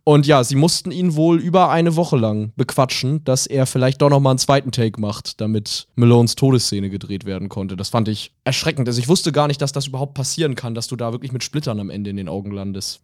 Und 0.04 0.28
ja, 0.28 0.44
sie 0.44 0.56
mussten 0.56 0.92
ihn 0.92 1.16
wohl 1.16 1.40
über 1.40 1.70
eine 1.70 1.96
Woche 1.96 2.18
lang 2.18 2.54
bequatschen, 2.56 3.24
dass 3.24 3.48
er 3.48 3.66
vielleicht 3.66 4.02
doch 4.02 4.10
noch 4.10 4.20
mal 4.20 4.32
einen 4.32 4.40
zweiten 4.40 4.72
Take 4.72 5.02
macht, 5.02 5.42
damit 5.42 5.88
Malones 5.96 6.36
Todesszene 6.36 6.90
gedreht 6.90 7.26
werden 7.26 7.50
konnte. 7.50 7.76
Das 7.76 7.90
fand 7.90 8.08
ich 8.08 8.34
erschreckend. 8.44 8.88
Also 8.88 9.00
ich 9.00 9.08
wusste 9.08 9.32
gar 9.32 9.48
nicht, 9.48 9.62
dass 9.62 9.72
das 9.72 9.88
überhaupt 9.88 10.14
passieren 10.14 10.56
kann, 10.56 10.76
dass 10.76 10.88
du 10.88 10.96
da 10.96 11.12
wirklich 11.12 11.32
mit 11.32 11.44
Splittern 11.44 11.80
am 11.80 11.90
Ende 11.90 12.10
in 12.12 12.18
den 12.18 12.30
Augen 12.30 12.52
landest. 12.52 13.02